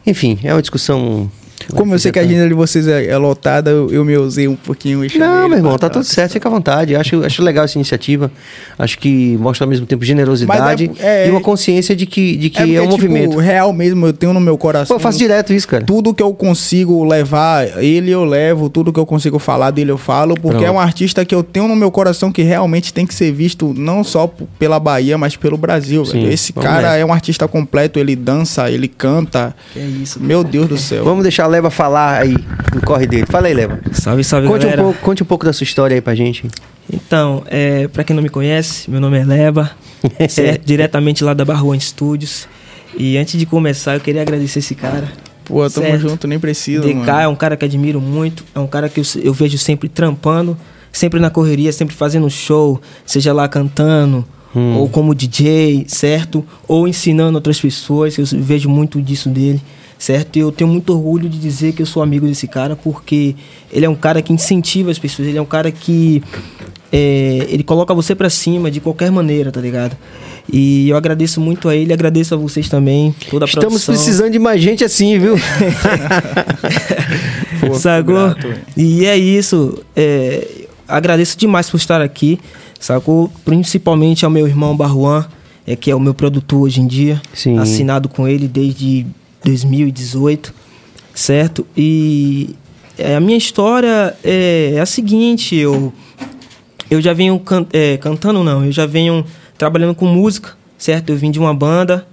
Enfim, 0.05 0.37
é 0.43 0.53
uma 0.53 0.61
discussão 0.61 1.29
como 1.75 1.93
eu 1.93 1.99
sei 1.99 2.11
que 2.11 2.19
a 2.19 2.21
agenda 2.21 2.47
de 2.47 2.53
vocês 2.53 2.87
é, 2.87 3.07
é 3.07 3.17
lotada, 3.17 3.71
eu, 3.71 3.89
eu, 3.91 4.05
me 4.05 4.17
usei 4.17 4.47
um 4.47 4.55
pouquinho. 4.55 5.05
Não, 5.15 5.49
meu 5.49 5.57
irmão, 5.57 5.77
tá 5.77 5.89
tudo 5.89 6.05
certo, 6.05 6.33
fica 6.33 6.47
à 6.47 6.51
vontade. 6.51 6.95
Acho, 6.95 7.23
acho 7.23 7.41
legal 7.43 7.65
essa 7.65 7.77
iniciativa. 7.77 8.31
Acho 8.77 8.97
que 8.97 9.37
mostra 9.37 9.65
ao 9.65 9.69
mesmo 9.69 9.85
tempo 9.85 10.03
generosidade 10.03 10.91
é, 10.99 11.23
é, 11.23 11.27
e 11.27 11.31
uma 11.31 11.41
consciência 11.41 11.95
de 11.95 12.05
que, 12.05 12.37
de 12.37 12.49
que 12.49 12.57
é, 12.57 12.61
porque, 12.61 12.75
é 12.75 12.81
um 12.81 12.89
tipo, 12.89 12.91
movimento. 12.91 13.37
real 13.37 13.73
mesmo, 13.73 14.05
eu 14.07 14.13
tenho 14.13 14.33
no 14.33 14.39
meu 14.39 14.57
coração. 14.57 14.95
Pô, 14.95 14.99
eu 14.99 15.03
faço 15.03 15.17
direto 15.17 15.53
isso, 15.53 15.67
cara. 15.67 15.83
Tudo 15.83 16.13
que 16.13 16.23
eu 16.23 16.33
consigo 16.33 17.03
levar, 17.03 17.83
ele 17.83 18.11
eu 18.11 18.23
levo, 18.23 18.69
tudo 18.69 18.91
que 18.91 18.99
eu 18.99 19.05
consigo 19.05 19.39
falar 19.39 19.71
dele 19.71 19.91
eu 19.91 19.97
falo, 19.97 20.35
porque 20.35 20.57
Pronto. 20.57 20.65
é 20.65 20.71
um 20.71 20.79
artista 20.79 21.23
que 21.25 21.33
eu 21.33 21.43
tenho 21.43 21.67
no 21.67 21.75
meu 21.75 21.91
coração 21.91 22.31
que 22.31 22.41
realmente 22.41 22.93
tem 22.93 23.05
que 23.05 23.13
ser 23.13 23.31
visto 23.31 23.73
não 23.75 24.03
só 24.03 24.31
pela 24.57 24.79
Bahia, 24.79 25.17
mas 25.17 25.35
pelo 25.35 25.57
Brasil. 25.57 26.05
Sim, 26.05 26.27
Esse 26.27 26.53
cara 26.53 26.95
é 26.97 27.05
um 27.05 27.13
artista 27.13 27.47
completo, 27.47 27.99
ele 27.99 28.15
dança, 28.15 28.69
ele 28.69 28.87
canta. 28.87 29.55
Que 29.73 29.79
é 29.79 29.85
isso. 29.85 30.21
Meu 30.21 30.43
Deus 30.43 30.67
do 30.67 30.77
céu. 30.77 31.03
Vamos 31.03 31.23
deixar 31.23 31.47
Leva 31.53 31.69
falar 31.69 32.23
aí 32.23 32.35
no 32.73 32.81
corre 32.81 33.05
dele. 33.05 33.27
Fala 33.29 33.45
aí, 33.45 33.53
Leva. 33.53 33.79
Salve, 33.91 34.23
salve, 34.23 34.47
conte 34.47 34.63
galera. 34.63 34.81
Um 34.81 34.85
pouco, 34.85 34.99
conte 35.01 35.21
um 35.21 35.25
pouco 35.25 35.45
da 35.45 35.53
sua 35.53 35.63
história 35.63 35.93
aí 35.93 36.01
pra 36.01 36.15
gente. 36.15 36.43
Então, 36.91 37.43
é, 37.45 37.87
pra 37.87 38.03
quem 38.03 38.15
não 38.15 38.23
me 38.23 38.29
conhece, 38.29 38.89
meu 38.89 38.99
nome 38.99 39.19
é 39.19 39.23
Leva, 39.23 39.69
é, 40.17 40.57
diretamente 40.57 41.23
lá 41.23 41.35
da 41.35 41.45
Barruan 41.45 41.79
Studios. 41.79 42.47
E 42.97 43.17
antes 43.17 43.39
de 43.39 43.45
começar, 43.45 43.93
eu 43.93 43.99
queria 43.99 44.23
agradecer 44.23 44.59
esse 44.59 44.73
cara. 44.73 45.11
Pô, 45.45 45.69
tamo 45.69 45.85
certo? 45.85 45.99
junto, 46.01 46.27
nem 46.27 46.39
precisa, 46.39 46.81
DK 46.81 46.95
mano. 46.95 47.19
é 47.19 47.27
um 47.27 47.35
cara 47.35 47.55
que 47.55 47.65
admiro 47.65 48.01
muito, 48.01 48.43
é 48.55 48.59
um 48.59 48.67
cara 48.67 48.89
que 48.89 48.99
eu, 48.99 49.03
eu 49.21 49.33
vejo 49.33 49.57
sempre 49.59 49.87
trampando, 49.87 50.57
sempre 50.91 51.19
na 51.19 51.29
correria, 51.29 51.71
sempre 51.71 51.95
fazendo 51.95 52.27
show, 52.31 52.81
seja 53.05 53.31
lá 53.31 53.47
cantando, 53.47 54.25
hum. 54.55 54.77
ou 54.77 54.89
como 54.89 55.13
DJ, 55.13 55.85
certo? 55.87 56.43
Ou 56.67 56.87
ensinando 56.87 57.37
outras 57.37 57.59
pessoas, 57.59 58.17
eu 58.17 58.25
vejo 58.41 58.69
muito 58.69 58.99
disso 58.99 59.29
dele 59.29 59.61
certo? 60.03 60.35
E 60.35 60.39
eu 60.39 60.51
tenho 60.51 60.69
muito 60.69 60.91
orgulho 60.91 61.29
de 61.29 61.39
dizer 61.39 61.71
que 61.71 61.81
eu 61.81 61.85
sou 61.85 62.03
amigo 62.03 62.27
desse 62.27 62.45
cara, 62.45 62.75
porque 62.75 63.35
ele 63.71 63.85
é 63.85 63.89
um 63.89 63.95
cara 63.95 64.21
que 64.21 64.33
incentiva 64.33 64.91
as 64.91 64.99
pessoas, 64.99 65.29
ele 65.29 65.37
é 65.37 65.41
um 65.41 65.45
cara 65.45 65.71
que 65.71 66.21
é, 66.91 67.47
ele 67.49 67.63
coloca 67.63 67.93
você 67.93 68.13
para 68.13 68.29
cima 68.29 68.69
de 68.69 68.81
qualquer 68.81 69.09
maneira, 69.09 69.49
tá 69.49 69.61
ligado? 69.61 69.95
E 70.51 70.89
eu 70.89 70.97
agradeço 70.97 71.39
muito 71.39 71.69
a 71.69 71.75
ele, 71.75 71.93
agradeço 71.93 72.33
a 72.33 72.37
vocês 72.37 72.67
também, 72.67 73.15
toda 73.29 73.45
a 73.45 73.47
Estamos 73.47 73.85
produção. 73.85 73.95
precisando 73.95 74.31
de 74.31 74.39
mais 74.39 74.61
gente 74.61 74.83
assim, 74.83 75.17
viu? 75.17 75.35
Pô, 77.65 77.73
sacou? 77.75 78.35
E 78.75 79.05
é 79.05 79.17
isso. 79.17 79.81
É, 79.95 80.65
agradeço 80.85 81.37
demais 81.37 81.69
por 81.69 81.77
estar 81.77 82.01
aqui, 82.01 82.37
sacou? 82.77 83.31
Principalmente 83.45 84.25
ao 84.25 84.31
meu 84.31 84.45
irmão 84.45 84.75
Barruan, 84.75 85.25
é, 85.65 85.77
que 85.77 85.89
é 85.89 85.95
o 85.95 85.99
meu 85.99 86.13
produtor 86.13 86.63
hoje 86.63 86.81
em 86.81 86.87
dia. 86.87 87.21
Sim. 87.33 87.57
Assinado 87.57 88.09
com 88.09 88.27
ele 88.27 88.49
desde 88.49 89.05
2018, 89.43 90.53
certo? 91.13 91.65
E 91.75 92.55
é, 92.97 93.15
a 93.15 93.19
minha 93.19 93.37
história 93.37 94.15
é, 94.23 94.73
é, 94.75 94.79
a 94.79 94.85
seguinte, 94.85 95.55
eu, 95.55 95.91
eu 96.89 97.01
já 97.01 97.13
venho 97.13 97.39
can, 97.39 97.65
é, 97.73 97.97
cantando, 97.97 98.43
não, 98.43 98.65
eu 98.65 98.71
já 98.71 98.85
venho 98.85 99.25
trabalhando 99.57 99.95
com 99.95 100.05
música, 100.05 100.55
certo? 100.77 101.09
Eu 101.09 101.17
vim 101.17 101.31
de 101.31 101.39
uma 101.39 101.53
banda. 101.53 102.05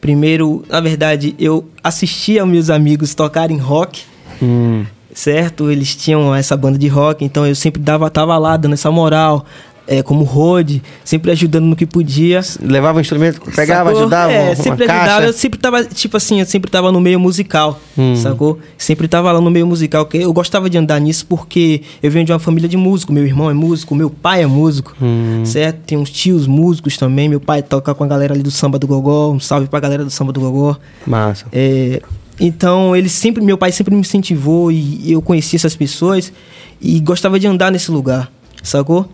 Primeiro, 0.00 0.64
na 0.68 0.80
verdade, 0.80 1.34
eu 1.38 1.68
assistia 1.82 2.42
aos 2.42 2.50
meus 2.50 2.70
amigos 2.70 3.14
tocarem 3.14 3.56
rock, 3.56 4.02
hum. 4.42 4.84
certo? 5.14 5.70
Eles 5.70 5.94
tinham 5.94 6.34
essa 6.34 6.56
banda 6.56 6.76
de 6.76 6.88
rock, 6.88 7.24
então 7.24 7.46
eu 7.46 7.54
sempre 7.54 7.80
dava, 7.80 8.10
tava 8.10 8.36
lá 8.36 8.56
dando 8.56 8.72
essa 8.72 8.90
moral, 8.90 9.46
é, 9.92 10.02
como 10.02 10.24
road, 10.24 10.82
sempre 11.04 11.30
ajudando 11.30 11.66
no 11.66 11.76
que 11.76 11.84
podia. 11.84 12.40
Levava 12.62 12.98
o 12.98 13.00
instrumento, 13.00 13.40
pegava, 13.54 13.90
sacou? 13.90 14.00
ajudava. 14.00 14.32
É, 14.32 14.54
sempre 14.54 14.84
ajudava. 14.84 15.06
Caixa. 15.06 15.26
Eu 15.26 15.32
sempre 15.34 15.58
tava, 15.58 15.84
tipo 15.84 16.16
assim, 16.16 16.40
eu 16.40 16.46
sempre 16.46 16.70
tava 16.70 16.90
no 16.90 17.00
meio 17.00 17.20
musical, 17.20 17.78
hum. 17.96 18.16
sacou? 18.16 18.58
Sempre 18.78 19.06
tava 19.06 19.30
lá 19.30 19.40
no 19.40 19.50
meio 19.50 19.66
musical. 19.66 20.08
Eu 20.14 20.32
gostava 20.32 20.70
de 20.70 20.78
andar 20.78 20.98
nisso 20.98 21.26
porque 21.26 21.82
eu 22.02 22.10
venho 22.10 22.24
de 22.24 22.32
uma 22.32 22.38
família 22.38 22.68
de 22.68 22.76
músico. 22.76 23.12
Meu 23.12 23.26
irmão 23.26 23.50
é 23.50 23.52
músico, 23.52 23.94
meu 23.94 24.08
pai 24.08 24.42
é 24.42 24.46
músico, 24.46 24.96
hum. 25.00 25.44
certo? 25.44 25.80
Tem 25.86 25.98
uns 25.98 26.10
tios 26.10 26.46
músicos 26.46 26.96
também. 26.96 27.28
Meu 27.28 27.40
pai 27.40 27.62
toca 27.62 27.94
com 27.94 28.02
a 28.02 28.06
galera 28.06 28.32
ali 28.32 28.42
do 28.42 28.50
samba 28.50 28.78
do 28.78 28.86
Gogó. 28.86 29.30
Um 29.30 29.40
salve 29.40 29.68
pra 29.68 29.78
galera 29.78 30.04
do 30.04 30.10
samba 30.10 30.32
do 30.32 30.40
Gogó. 30.40 30.76
Massa. 31.06 31.44
É, 31.52 32.00
então, 32.40 32.96
ele 32.96 33.08
sempre, 33.08 33.42
meu 33.42 33.58
pai 33.58 33.70
sempre 33.72 33.94
me 33.94 34.00
incentivou 34.00 34.72
e 34.72 35.12
eu 35.12 35.20
conheci 35.20 35.56
essas 35.56 35.76
pessoas 35.76 36.32
e 36.80 36.98
gostava 36.98 37.38
de 37.38 37.46
andar 37.46 37.70
nesse 37.70 37.90
lugar, 37.90 38.32
sacou? 38.62 39.08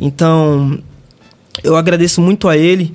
Então, 0.00 0.78
eu 1.62 1.76
agradeço 1.76 2.22
muito 2.22 2.48
a 2.48 2.56
ele. 2.56 2.92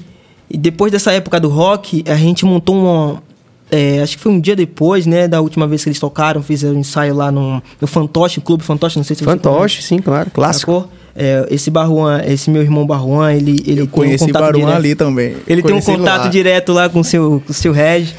E 0.49 0.57
depois 0.57 0.91
dessa 0.91 1.11
época 1.11 1.39
do 1.39 1.49
rock, 1.49 2.03
a 2.07 2.15
gente 2.15 2.43
montou 2.45 2.75
uma. 2.75 3.23
É, 3.71 4.01
acho 4.01 4.17
que 4.17 4.23
foi 4.23 4.31
um 4.31 4.39
dia 4.39 4.55
depois, 4.55 5.05
né? 5.05 5.27
Da 5.27 5.39
última 5.41 5.67
vez 5.67 5.83
que 5.83 5.89
eles 5.89 5.99
tocaram, 5.99 6.41
fizeram 6.41 6.75
um 6.75 6.79
ensaio 6.79 7.15
lá 7.15 7.31
no, 7.31 7.61
no 7.79 7.87
Fantoche, 7.87 8.41
Clube 8.41 8.63
Fantoche, 8.63 8.97
não 8.97 9.03
sei 9.03 9.15
se 9.15 9.23
você 9.23 9.29
Fantoche, 9.29 9.81
sim, 9.81 9.99
claro, 9.99 10.29
clássico. 10.31 10.87
É, 11.15 11.47
esse 11.49 11.71
Barruan, 11.71 12.21
esse 12.25 12.49
meu 12.49 12.61
irmão 12.61 12.85
Barruan, 12.85 13.31
ele, 13.31 13.55
ele 13.65 13.81
Eu 13.81 13.87
tem 13.87 14.15
um 14.15 14.17
contato 14.17 14.41
Barruan 14.41 14.59
direto. 14.59 14.75
ali 14.75 14.95
também. 14.95 15.35
Ele 15.47 15.61
conheci 15.61 15.85
tem 15.85 15.95
um 15.95 15.99
contato 15.99 16.23
lá. 16.23 16.27
direto 16.27 16.73
lá 16.73 16.89
com 16.89 16.99
o 16.99 17.03
seu, 17.03 17.41
com 17.45 17.51
o 17.51 17.55
seu 17.55 17.71
Reg, 17.71 18.09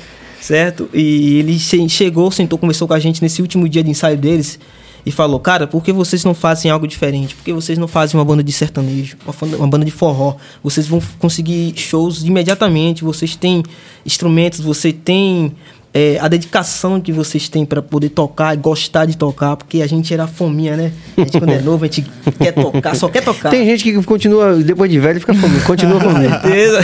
certo? 0.40 0.88
E 0.94 1.38
ele 1.38 1.58
chegou, 1.58 2.30
sentou, 2.30 2.58
conversou 2.58 2.88
com 2.88 2.94
a 2.94 2.98
gente 2.98 3.22
nesse 3.22 3.42
último 3.42 3.68
dia 3.68 3.84
de 3.84 3.90
ensaio 3.90 4.16
deles 4.16 4.58
e 5.06 5.12
falou: 5.12 5.38
Cara, 5.38 5.68
por 5.68 5.84
que 5.84 5.92
vocês 5.92 6.24
não 6.24 6.34
fazem 6.34 6.68
algo 6.68 6.86
diferente? 6.88 7.36
Por 7.36 7.44
que 7.44 7.52
vocês 7.52 7.78
não 7.78 7.86
fazem 7.86 8.18
uma 8.18 8.24
banda 8.24 8.42
de 8.42 8.50
sertanejo, 8.50 9.16
uma 9.56 9.68
banda 9.68 9.84
de 9.84 9.92
forró? 9.92 10.34
Vocês 10.64 10.88
vão 10.88 11.00
conseguir 11.20 11.72
shows 11.76 12.24
imediatamente, 12.24 13.04
vocês 13.04 13.36
têm 13.36 13.62
instrumentos, 14.04 14.58
você 14.58 14.92
tem 14.92 15.54
é, 15.94 16.18
a 16.20 16.26
dedicação 16.26 17.00
que 17.00 17.12
vocês 17.12 17.48
têm 17.48 17.64
para 17.64 17.80
poder 17.80 18.08
tocar 18.08 18.52
e 18.52 18.56
gostar 18.56 19.06
de 19.06 19.16
tocar, 19.16 19.56
porque 19.56 19.80
a 19.80 19.86
gente 19.86 20.12
era 20.12 20.26
fominha, 20.26 20.76
né? 20.76 20.92
A 21.16 21.20
gente, 21.20 21.38
quando 21.38 21.52
é 21.52 21.60
novo, 21.60 21.84
a 21.84 21.86
gente 21.86 22.04
quer 22.36 22.52
tocar, 22.52 22.96
só 22.96 23.08
quer 23.08 23.22
tocar. 23.22 23.50
Tem 23.50 23.64
gente 23.64 23.84
que 23.84 24.02
continua, 24.02 24.56
depois 24.56 24.90
de 24.90 24.98
velho, 24.98 25.20
fica 25.20 25.34
fominha, 25.34 25.60
continua 25.62 26.00
fominha. 26.00 26.30
Certeza. 26.42 26.80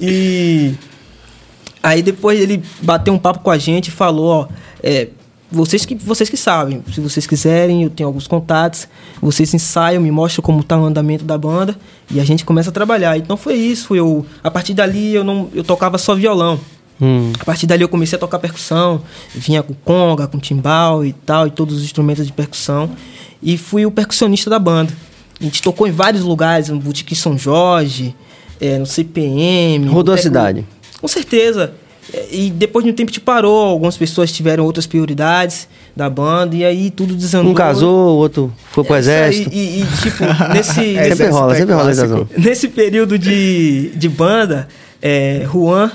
E 0.00 0.74
aí 1.82 2.02
depois 2.02 2.40
ele 2.40 2.62
bateu 2.82 3.14
um 3.14 3.18
papo 3.18 3.38
com 3.38 3.50
a 3.50 3.58
gente 3.58 3.88
e 3.88 3.90
falou: 3.92 4.26
Ó, 4.26 4.48
é, 4.82 5.08
vocês 5.50 5.84
que, 5.84 5.94
vocês 5.94 6.28
que 6.28 6.36
sabem. 6.36 6.82
Se 6.92 7.00
vocês 7.00 7.26
quiserem, 7.26 7.82
eu 7.82 7.90
tenho 7.90 8.06
alguns 8.06 8.26
contatos. 8.26 8.86
Vocês 9.20 9.52
ensaiam, 9.54 10.02
me 10.02 10.10
mostram 10.10 10.42
como 10.42 10.60
está 10.60 10.76
o 10.76 10.84
andamento 10.84 11.24
da 11.24 11.38
banda 11.38 11.76
e 12.10 12.20
a 12.20 12.24
gente 12.24 12.44
começa 12.44 12.70
a 12.70 12.72
trabalhar. 12.72 13.16
Então 13.16 13.36
foi 13.36 13.54
isso. 13.54 13.94
Eu, 13.96 14.26
a 14.42 14.50
partir 14.50 14.74
dali 14.74 15.14
eu 15.14 15.24
não, 15.24 15.48
eu 15.54 15.64
tocava 15.64 15.96
só 15.96 16.14
violão. 16.14 16.60
Hum. 17.00 17.32
A 17.38 17.44
partir 17.44 17.66
dali 17.66 17.82
eu 17.82 17.88
comecei 17.88 18.16
a 18.16 18.18
tocar 18.18 18.38
percussão, 18.38 19.02
vinha 19.34 19.62
com 19.62 19.72
conga, 19.72 20.26
com 20.26 20.38
timbal 20.38 21.04
e 21.04 21.12
tal, 21.12 21.46
e 21.46 21.50
todos 21.50 21.76
os 21.76 21.84
instrumentos 21.84 22.26
de 22.26 22.32
percussão. 22.32 22.90
E 23.42 23.56
fui 23.56 23.86
o 23.86 23.90
percussionista 23.90 24.50
da 24.50 24.58
banda. 24.58 24.92
A 25.40 25.44
gente 25.44 25.62
tocou 25.62 25.86
em 25.86 25.92
vários 25.92 26.22
lugares, 26.22 26.68
no 26.68 26.78
Boutique 26.78 27.14
São 27.14 27.38
Jorge, 27.38 28.14
é, 28.60 28.76
no 28.76 28.86
CPM. 28.86 29.86
Rodou 29.86 30.14
a 30.14 30.18
cidade? 30.18 30.66
Com 31.00 31.06
certeza. 31.06 31.72
E 32.30 32.50
depois 32.50 32.84
de 32.84 32.90
um 32.90 32.94
tempo 32.94 33.12
te 33.12 33.20
parou, 33.20 33.66
algumas 33.66 33.96
pessoas 33.96 34.32
tiveram 34.32 34.64
outras 34.64 34.86
prioridades 34.86 35.68
da 35.94 36.08
banda, 36.08 36.56
e 36.56 36.64
aí 36.64 36.90
tudo 36.90 37.14
desandou. 37.14 37.52
Um 37.52 37.54
casou, 37.54 38.16
o 38.16 38.18
outro 38.18 38.52
foi 38.70 38.84
pro 38.84 38.94
é, 38.94 38.98
exército. 38.98 39.50
E, 39.52 39.82
e, 39.82 39.86
tipo, 40.02 40.24
nesse. 40.52 40.96
é, 40.96 41.08
sempre 41.10 41.26
rola, 41.28 41.54
sempre 41.54 41.74
rola 41.74 41.90
Nesse 42.36 42.68
período 42.68 43.18
de, 43.18 43.90
de 43.94 44.08
banda, 44.08 44.68
é, 45.02 45.46
Juan, 45.52 45.90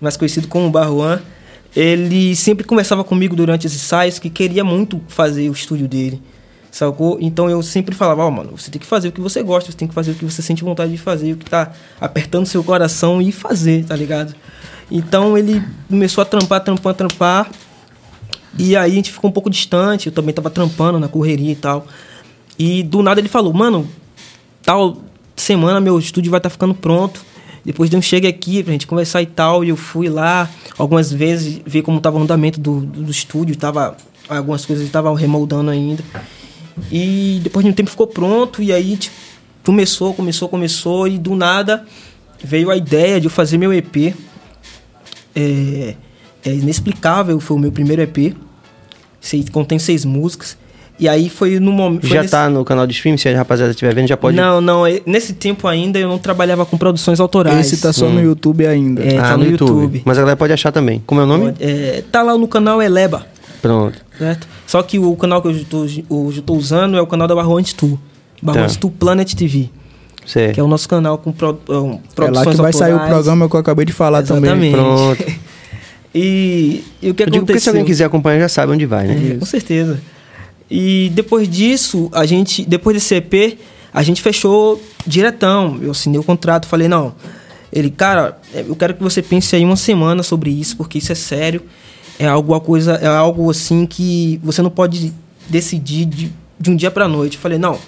mais 0.00 0.16
conhecido 0.16 0.48
como 0.48 0.70
Bar 0.70 0.88
Juan, 0.88 1.20
ele 1.76 2.34
sempre 2.34 2.64
conversava 2.64 3.04
comigo 3.04 3.36
durante 3.36 3.66
os 3.66 3.74
ensaios 3.74 4.18
que 4.18 4.30
queria 4.30 4.64
muito 4.64 5.00
fazer 5.08 5.50
o 5.50 5.52
estúdio 5.52 5.86
dele. 5.86 6.20
Sacou? 6.70 7.18
Então 7.20 7.50
eu 7.50 7.62
sempre 7.62 7.94
falava, 7.94 8.22
ó, 8.24 8.28
oh, 8.28 8.30
mano, 8.30 8.52
você 8.56 8.70
tem 8.70 8.80
que 8.80 8.86
fazer 8.86 9.08
o 9.08 9.12
que 9.12 9.20
você 9.20 9.42
gosta, 9.42 9.70
você 9.70 9.76
tem 9.76 9.86
que 9.86 9.92
fazer 9.92 10.12
o 10.12 10.14
que 10.14 10.24
você 10.24 10.40
sente 10.40 10.64
vontade 10.64 10.90
de 10.90 10.96
fazer, 10.96 11.34
o 11.34 11.36
que 11.36 11.44
tá 11.44 11.72
apertando 12.00 12.46
seu 12.46 12.64
coração 12.64 13.20
e 13.20 13.30
fazer, 13.30 13.84
tá 13.84 13.94
ligado? 13.94 14.34
Então 14.92 15.38
ele 15.38 15.62
começou 15.88 16.20
a 16.20 16.24
trampar, 16.26 16.62
trampar, 16.62 16.94
trampar. 16.94 17.50
E 18.58 18.76
aí 18.76 18.92
a 18.92 18.94
gente 18.94 19.10
ficou 19.10 19.30
um 19.30 19.32
pouco 19.32 19.48
distante, 19.48 20.08
eu 20.08 20.12
também 20.12 20.34
tava 20.34 20.50
trampando 20.50 21.00
na 21.00 21.08
correria 21.08 21.50
e 21.50 21.56
tal. 21.56 21.86
E 22.58 22.82
do 22.82 23.02
nada 23.02 23.18
ele 23.18 23.28
falou, 23.28 23.54
mano, 23.54 23.88
tal 24.62 24.98
semana 25.34 25.80
meu 25.80 25.98
estúdio 25.98 26.30
vai 26.30 26.38
estar 26.38 26.50
tá 26.50 26.52
ficando 26.52 26.74
pronto. 26.74 27.24
Depois 27.64 27.88
de 27.88 27.96
um 27.96 28.02
chega 28.02 28.28
aqui 28.28 28.62
pra 28.62 28.72
gente 28.72 28.86
conversar 28.86 29.22
e 29.22 29.26
tal. 29.26 29.64
E 29.64 29.70
eu 29.70 29.76
fui 29.78 30.10
lá 30.10 30.50
algumas 30.76 31.10
vezes 31.10 31.62
ver 31.64 31.80
como 31.80 31.98
tava 31.98 32.18
o 32.18 32.22
andamento 32.22 32.60
do, 32.60 32.80
do, 32.80 33.04
do 33.04 33.10
estúdio. 33.10 33.56
Tava, 33.56 33.96
algumas 34.28 34.66
coisas 34.66 34.84
estavam 34.84 35.14
remoldando 35.14 35.70
ainda. 35.70 36.04
E 36.90 37.40
depois 37.42 37.64
de 37.64 37.70
um 37.70 37.74
tempo 37.74 37.88
ficou 37.88 38.06
pronto. 38.06 38.62
E 38.62 38.70
aí 38.70 38.98
tipo, 38.98 39.16
começou, 39.64 40.12
começou, 40.12 40.50
começou. 40.50 41.08
E 41.08 41.16
do 41.16 41.34
nada 41.34 41.86
veio 42.44 42.70
a 42.70 42.76
ideia 42.76 43.18
de 43.18 43.26
eu 43.26 43.30
fazer 43.30 43.56
meu 43.56 43.72
EP 43.72 44.14
é, 45.34 45.94
é 46.44 46.54
inexplicável, 46.54 47.38
foi 47.40 47.56
o 47.56 47.60
meu 47.60 47.72
primeiro 47.72 48.02
EP. 48.02 48.34
Contém 49.52 49.78
seis 49.78 50.04
músicas. 50.04 50.56
E 50.98 51.08
aí 51.08 51.28
foi 51.28 51.58
no 51.58 51.72
momento. 51.72 52.06
Já 52.06 52.22
nesse... 52.22 52.30
tá 52.30 52.48
no 52.48 52.64
canal 52.64 52.86
de 52.86 52.92
stream, 52.92 53.16
se 53.16 53.28
a 53.28 53.36
rapaziada 53.36 53.70
estiver 53.70 53.94
vendo, 53.94 54.06
já 54.06 54.16
pode. 54.16 54.36
Não, 54.36 54.60
não. 54.60 54.86
É, 54.86 55.00
nesse 55.06 55.32
tempo 55.32 55.66
ainda 55.66 55.98
eu 55.98 56.08
não 56.08 56.18
trabalhava 56.18 56.64
com 56.64 56.76
produções 56.76 57.18
autorais. 57.18 57.66
Esse 57.66 57.80
tá 57.80 57.92
só 57.92 58.06
hum. 58.06 58.14
no 58.14 58.20
YouTube 58.22 58.66
ainda. 58.66 59.02
É, 59.02 59.18
ah, 59.18 59.22
tá 59.22 59.36
no, 59.36 59.44
no 59.44 59.50
YouTube. 59.50 59.68
YouTube. 59.68 60.02
Mas 60.04 60.18
a 60.18 60.20
galera 60.20 60.36
pode 60.36 60.52
achar 60.52 60.70
também. 60.70 61.02
Como 61.06 61.20
é 61.20 61.24
o 61.24 61.26
nome? 61.26 61.54
É, 61.58 62.04
tá 62.12 62.22
lá 62.22 62.36
no 62.36 62.46
canal 62.46 62.80
Eleba. 62.80 63.26
Pronto. 63.60 63.98
Certo? 64.18 64.46
Só 64.66 64.82
que 64.82 64.98
o 64.98 65.16
canal 65.16 65.40
que 65.40 65.48
eu 65.48 65.64
tô, 65.64 65.84
eu 65.84 66.42
tô 66.42 66.54
usando 66.54 66.96
é 66.96 67.00
o 67.00 67.06
canal 67.06 67.26
da 67.26 67.34
Barroante 67.34 67.74
Tu. 67.74 67.98
Barroante 68.40 68.74
tá. 68.74 68.80
Tu 68.80 68.90
Planet 68.90 69.34
TV. 69.34 69.70
Que 70.24 70.60
é 70.60 70.62
o 70.62 70.68
nosso 70.68 70.88
canal 70.88 71.18
com 71.18 71.32
pro, 71.32 71.58
um, 71.68 71.98
produções 72.14 72.18
É 72.18 72.30
lá 72.30 72.40
que 72.40 72.44
vai 72.44 72.72
autorais. 72.72 72.76
sair 72.76 72.94
o 72.94 73.06
programa 73.06 73.48
que 73.48 73.56
eu 73.56 73.60
acabei 73.60 73.84
de 73.84 73.92
falar 73.92 74.22
Exatamente. 74.22 74.52
também. 74.52 74.72
Pronto. 74.72 75.24
e, 76.14 76.84
e 77.02 77.10
o 77.10 77.14
que 77.14 77.22
eu 77.22 77.26
aconteceu... 77.26 77.30
Digo 77.30 77.46
porque 77.46 77.60
se 77.60 77.68
alguém 77.68 77.84
quiser 77.84 78.04
acompanhar 78.04 78.40
já 78.40 78.48
sabe 78.48 78.72
onde 78.72 78.86
vai, 78.86 79.06
né? 79.06 79.32
É, 79.34 79.38
com 79.38 79.46
certeza. 79.46 80.00
E 80.70 81.10
depois 81.14 81.48
disso, 81.48 82.08
a 82.12 82.24
gente, 82.24 82.64
depois 82.64 82.94
desse 82.96 83.14
EP, 83.16 83.58
a 83.92 84.02
gente 84.02 84.22
fechou 84.22 84.80
diretão. 85.06 85.78
Eu 85.82 85.90
assinei 85.90 86.18
o 86.18 86.24
contrato, 86.24 86.66
falei, 86.66 86.88
não. 86.88 87.14
Ele, 87.72 87.90
cara, 87.90 88.38
eu 88.54 88.76
quero 88.76 88.94
que 88.94 89.02
você 89.02 89.20
pense 89.20 89.54
aí 89.56 89.64
uma 89.64 89.76
semana 89.76 90.22
sobre 90.22 90.50
isso, 90.50 90.76
porque 90.76 90.98
isso 90.98 91.12
é 91.12 91.14
sério. 91.14 91.62
É 92.18 92.26
algo, 92.26 92.58
coisa, 92.60 92.94
é 92.94 93.06
algo 93.06 93.50
assim 93.50 93.86
que 93.86 94.40
você 94.42 94.62
não 94.62 94.70
pode 94.70 95.12
decidir 95.48 96.04
de, 96.04 96.32
de 96.58 96.70
um 96.70 96.76
dia 96.76 96.90
para 96.90 97.08
noite. 97.08 97.36
Eu 97.36 97.42
falei, 97.42 97.58
não, 97.58 97.78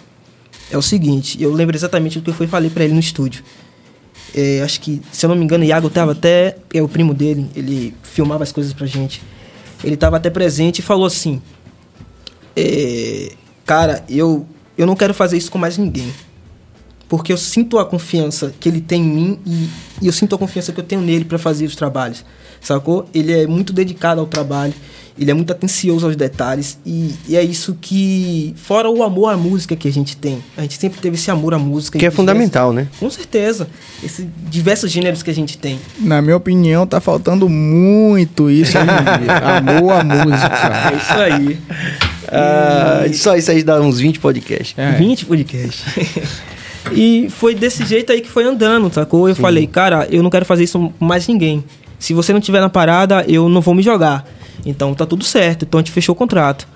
é 0.71 0.77
o 0.77 0.83
seguinte, 0.83 1.41
eu 1.43 1.53
lembro 1.53 1.77
exatamente 1.77 2.19
do 2.19 2.33
que 2.33 2.43
eu 2.43 2.49
falei 2.49 2.71
para 2.71 2.85
ele 2.85 2.95
no 2.95 3.01
estúdio. 3.01 3.45
É, 4.35 4.63
acho 4.63 4.81
que, 4.81 5.01
se 5.13 5.25
eu 5.25 5.29
não 5.29 5.37
me 5.37 5.45
engano, 5.45 5.65
Iago 5.65 5.89
tava 5.89 6.13
até, 6.13 6.57
é 6.73 6.83
o 6.83 6.89
primo 6.89 7.15
dele, 7.15 7.49
ele 7.55 7.95
filmava 8.03 8.43
as 8.43 8.51
coisas 8.51 8.73
pra 8.73 8.87
gente. 8.87 9.23
Ele 9.83 9.97
tava 9.97 10.17
até 10.17 10.31
presente 10.31 10.81
e 10.81 10.83
falou 10.83 11.07
assim: 11.07 11.41
é, 12.57 13.33
Cara, 13.65 14.05
eu, 14.09 14.47
eu 14.77 14.87
não 14.87 14.95
quero 14.95 15.15
fazer 15.15 15.37
isso 15.37 15.51
com 15.51 15.59
mais 15.59 15.79
ninguém. 15.79 16.13
Porque 17.09 17.33
eu 17.33 17.37
sinto 17.37 17.79
a 17.79 17.85
confiança 17.85 18.53
que 18.59 18.69
ele 18.69 18.81
tem 18.81 19.03
em 19.03 19.09
mim 19.09 19.39
e, 19.47 19.69
e 20.03 20.07
eu 20.07 20.13
sinto 20.13 20.35
a 20.35 20.39
confiança 20.39 20.73
que 20.73 20.81
eu 20.81 20.85
tenho 20.85 21.01
nele 21.01 21.25
para 21.25 21.39
fazer 21.39 21.65
os 21.65 21.77
trabalhos. 21.77 22.25
sacou? 22.61 23.09
Ele 23.15 23.33
é 23.33 23.47
muito 23.47 23.73
dedicado 23.73 24.21
ao 24.21 24.27
trabalho 24.27 24.75
ele 25.19 25.31
é 25.31 25.35
muito 25.35 25.53
atencioso 25.53 26.07
aos 26.07 26.17
detalhes 26.17 26.79
e, 26.85 27.15
e, 27.29 27.37
é 27.37 27.43
isso 27.43 27.77
que 27.81 28.53
fora 28.57 28.91
o 28.91 29.03
amor 29.03 29.33
à 29.33 29.37
música 29.37 29.77
que 29.77 29.87
a 29.87 29.93
gente 29.93 30.17
tem 30.17 30.43
a 30.57 30.63
gente 30.63 30.79
sempre 30.79 31.01
teve 31.01 31.17
esse 31.17 31.31
amor 31.31 31.55
à 31.55 31.59
música. 31.59 31.99
Que 31.99 32.07
é 32.07 32.11
fundamental 32.11 32.73
né? 32.73 32.89
Com 32.99 33.09
certeza. 33.11 33.69
Esses 34.03 34.27
diversos 34.51 34.91
gêneros 34.91 35.23
que 35.23 35.31
a 35.31 35.35
gente 35.35 35.57
tem. 35.59 35.79
Na 36.01 36.21
minha 36.21 36.37
opinião 36.37 36.87
tá 36.87 37.01
faltando 37.01 37.49
muito 37.49 38.51
isso 38.51 38.77
amor 38.79 39.93
à 39.93 40.05
música. 40.05 40.93
É 40.93 40.97
isso 40.97 41.13
aí. 41.13 41.59
Ah, 42.29 43.07
e... 43.07 43.15
só 43.15 43.37
isso 43.37 43.51
aí 43.51 43.63
dá 43.63 43.81
uns 43.81 43.99
20 43.99 44.19
podcasts. 44.19 44.75
É. 44.77 44.93
20 44.93 45.27
podcasts. 45.27 45.85
E 46.93 47.29
foi 47.31 47.55
desse 47.55 47.83
jeito 47.87 48.13
aí 48.13 48.21
que 48.21 48.29
foi 48.29 48.45
andando 48.45 48.93
sacou? 48.93 49.27
Eu 49.27 49.35
Sim. 49.35 49.41
falei 49.41 49.67
cara 49.67 50.07
eu 50.11 50.23
não 50.23 50.29
quero 50.29 50.45
fazer 50.45 50.65
isso 50.65 50.93
com 50.99 51.05
mais 51.05 51.27
ninguém. 51.27 51.65
Se 51.99 52.13
você 52.13 52.31
não 52.31 52.41
tiver 52.41 52.61
na 52.61 52.69
parada 52.69 53.25
eu 53.27 53.49
não 53.49 53.63
vou 53.63 53.75
me 53.75 53.83
jogar 53.83 54.23
então 54.65 54.95
tá 54.95 55.07
tudo 55.07 55.25
certo. 55.25 55.65
Então 55.65 55.79
a 55.79 55.83
gente 55.83 55.93
fechou 55.93 56.15
o 56.15 56.17
contrato. 56.17 56.67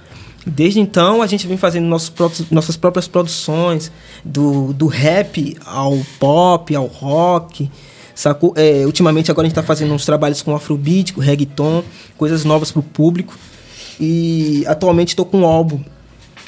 Desde 0.46 0.80
então 0.80 1.20
a 1.20 1.26
gente 1.26 1.46
vem 1.46 1.56
fazendo 1.56 1.86
nossos 1.86 2.08
próprios, 2.08 2.50
nossas 2.50 2.76
próprias 2.76 3.06
produções, 3.06 3.92
do, 4.24 4.72
do 4.72 4.86
rap 4.86 5.56
ao 5.64 5.98
pop, 6.18 6.74
ao 6.74 6.86
rock. 6.86 7.70
Sacou? 8.14 8.52
É, 8.56 8.84
ultimamente 8.84 9.30
agora 9.30 9.46
a 9.46 9.48
gente 9.48 9.52
está 9.52 9.62
fazendo 9.62 9.92
uns 9.92 10.04
trabalhos 10.04 10.42
com 10.42 10.54
afrobeat, 10.54 11.12
com 11.12 11.20
reggaeton, 11.20 11.84
coisas 12.16 12.44
novas 12.44 12.70
para 12.70 12.80
o 12.80 12.82
público. 12.82 13.36
E 14.00 14.64
atualmente 14.66 15.08
estou 15.08 15.24
com 15.24 15.40
um 15.40 15.44
álbum 15.46 15.80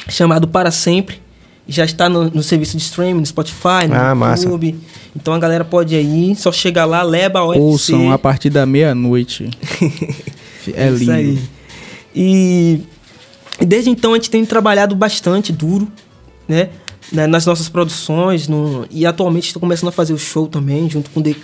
chamado 0.08 0.48
Para 0.48 0.70
Sempre. 0.70 1.20
Já 1.68 1.84
está 1.84 2.08
no, 2.08 2.28
no 2.30 2.42
serviço 2.42 2.76
de 2.76 2.82
streaming, 2.82 3.20
no 3.20 3.26
Spotify, 3.26 3.86
no 3.88 3.94
ah, 3.94 4.34
YouTube. 4.34 4.72
Massa. 4.72 4.84
Então 5.14 5.32
a 5.34 5.38
galera 5.38 5.64
pode 5.64 5.94
ir, 5.94 6.34
só 6.34 6.50
chegar 6.50 6.84
lá, 6.84 7.02
leva 7.02 7.38
a 7.38 7.46
UFC. 7.46 7.60
Ouçam 7.60 8.10
a 8.10 8.18
partir 8.18 8.50
da 8.50 8.66
meia-noite. 8.66 9.50
É 10.76 10.88
lindo. 10.88 11.02
Isso 11.02 11.10
aí. 11.10 11.38
E, 12.14 12.80
desde 13.60 13.90
então 13.90 14.12
a 14.12 14.16
gente 14.16 14.30
tem 14.30 14.44
trabalhado 14.44 14.94
bastante 14.94 15.52
duro, 15.52 15.90
né? 16.48 16.70
nas 17.12 17.44
nossas 17.44 17.68
produções 17.68 18.46
no, 18.46 18.86
e 18.90 19.04
atualmente 19.04 19.46
estou 19.46 19.60
começando 19.60 19.88
a 19.88 19.92
fazer 19.92 20.12
o 20.12 20.18
show 20.18 20.46
também 20.46 20.88
junto 20.88 21.10
com 21.10 21.20
o 21.20 21.22
DK 21.22 21.38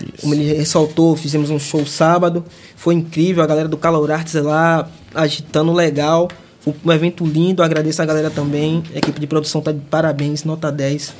Isso. 0.00 0.22
como 0.22 0.34
ele 0.34 0.52
ressaltou 0.54 1.14
fizemos 1.16 1.50
um 1.50 1.58
show 1.58 1.84
sábado 1.84 2.44
foi 2.76 2.94
incrível 2.94 3.42
a 3.42 3.46
galera 3.46 3.68
do 3.68 3.76
Calor 3.76 4.10
Arts 4.10 4.34
lá 4.34 4.88
agitando 5.14 5.72
legal 5.72 6.28
foi 6.60 6.74
um 6.84 6.92
evento 6.92 7.26
lindo 7.26 7.62
agradeço 7.62 8.00
a 8.00 8.06
galera 8.06 8.30
também 8.30 8.82
a 8.94 8.98
equipe 8.98 9.20
de 9.20 9.26
produção 9.26 9.60
tá 9.60 9.72
de 9.72 9.80
parabéns 9.80 10.44
nota 10.44 10.72
10 10.72 11.12